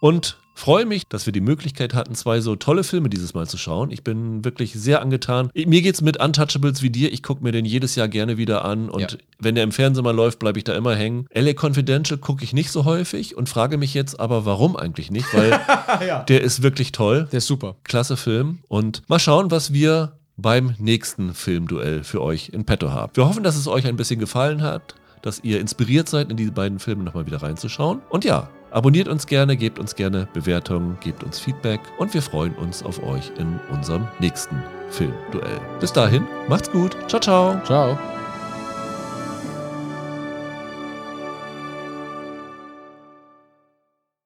Und 0.00 0.36
freue 0.54 0.86
mich, 0.86 1.06
dass 1.08 1.26
wir 1.26 1.32
die 1.32 1.40
Möglichkeit 1.40 1.94
hatten, 1.94 2.14
zwei 2.14 2.40
so 2.40 2.56
tolle 2.56 2.84
Filme 2.84 3.08
dieses 3.10 3.34
Mal 3.34 3.46
zu 3.46 3.58
schauen. 3.58 3.90
Ich 3.90 4.04
bin 4.04 4.44
wirklich 4.44 4.72
sehr 4.74 5.02
angetan. 5.02 5.50
Mir 5.54 5.82
geht's 5.82 6.00
mit 6.00 6.22
Untouchables 6.22 6.80
wie 6.82 6.90
dir. 6.90 7.12
Ich 7.12 7.22
gucke 7.22 7.42
mir 7.42 7.52
den 7.52 7.64
jedes 7.64 7.96
Jahr 7.96 8.08
gerne 8.08 8.36
wieder 8.38 8.64
an. 8.64 8.88
Und 8.88 9.00
Ja. 9.12 9.18
wenn 9.40 9.54
der 9.56 9.64
im 9.64 9.72
Fernsehen 9.72 10.04
mal 10.04 10.14
läuft, 10.14 10.38
bleibe 10.38 10.58
ich 10.58 10.64
da 10.64 10.74
immer 10.74 10.94
hängen. 10.94 11.26
LA 11.34 11.52
Confidential 11.60 12.18
gucke 12.18 12.44
ich 12.44 12.52
nicht 12.52 12.70
so 12.70 12.84
häufig 12.84 13.36
und 13.36 13.48
frage 13.48 13.78
mich 13.78 13.94
jetzt 13.94 14.18
aber, 14.20 14.44
warum 14.46 14.76
eigentlich 14.76 15.10
nicht? 15.10 15.26
Weil 15.34 15.58
der 16.28 16.40
ist 16.42 16.62
wirklich 16.62 16.92
toll. 16.92 17.28
Der 17.32 17.38
ist 17.38 17.46
super. 17.46 17.76
Klasse 17.84 18.16
Film. 18.16 18.60
Und 18.68 19.02
mal 19.08 19.18
schauen, 19.18 19.50
was 19.50 19.72
wir 19.72 20.12
beim 20.36 20.74
nächsten 20.78 21.32
Filmduell 21.34 22.02
für 22.04 22.20
euch 22.22 22.48
in 22.50 22.64
petto 22.64 22.90
haben. 22.90 23.12
Wir 23.14 23.26
hoffen, 23.26 23.42
dass 23.44 23.56
es 23.56 23.68
euch 23.68 23.86
ein 23.86 23.96
bisschen 23.96 24.18
gefallen 24.18 24.62
hat, 24.62 24.94
dass 25.22 25.40
ihr 25.44 25.60
inspiriert 25.60 26.08
seid, 26.08 26.30
in 26.30 26.36
diese 26.36 26.52
beiden 26.52 26.78
Filme 26.80 27.04
nochmal 27.04 27.26
wieder 27.26 27.40
reinzuschauen. 27.42 28.00
Und 28.10 28.24
ja, 28.24 28.48
abonniert 28.74 29.08
uns 29.08 29.26
gerne, 29.26 29.56
gebt 29.56 29.78
uns 29.78 29.94
gerne 29.94 30.28
Bewertungen, 30.32 30.98
gebt 31.00 31.24
uns 31.24 31.38
Feedback 31.38 31.80
und 31.98 32.12
wir 32.12 32.22
freuen 32.22 32.54
uns 32.54 32.82
auf 32.82 33.02
euch 33.02 33.32
in 33.38 33.58
unserem 33.70 34.06
nächsten 34.18 34.62
Filmduell. 34.90 35.60
Bis 35.80 35.92
dahin, 35.92 36.26
macht's 36.48 36.70
gut. 36.70 36.96
Ciao, 37.08 37.20
ciao. 37.20 37.60
Ciao. 37.64 37.98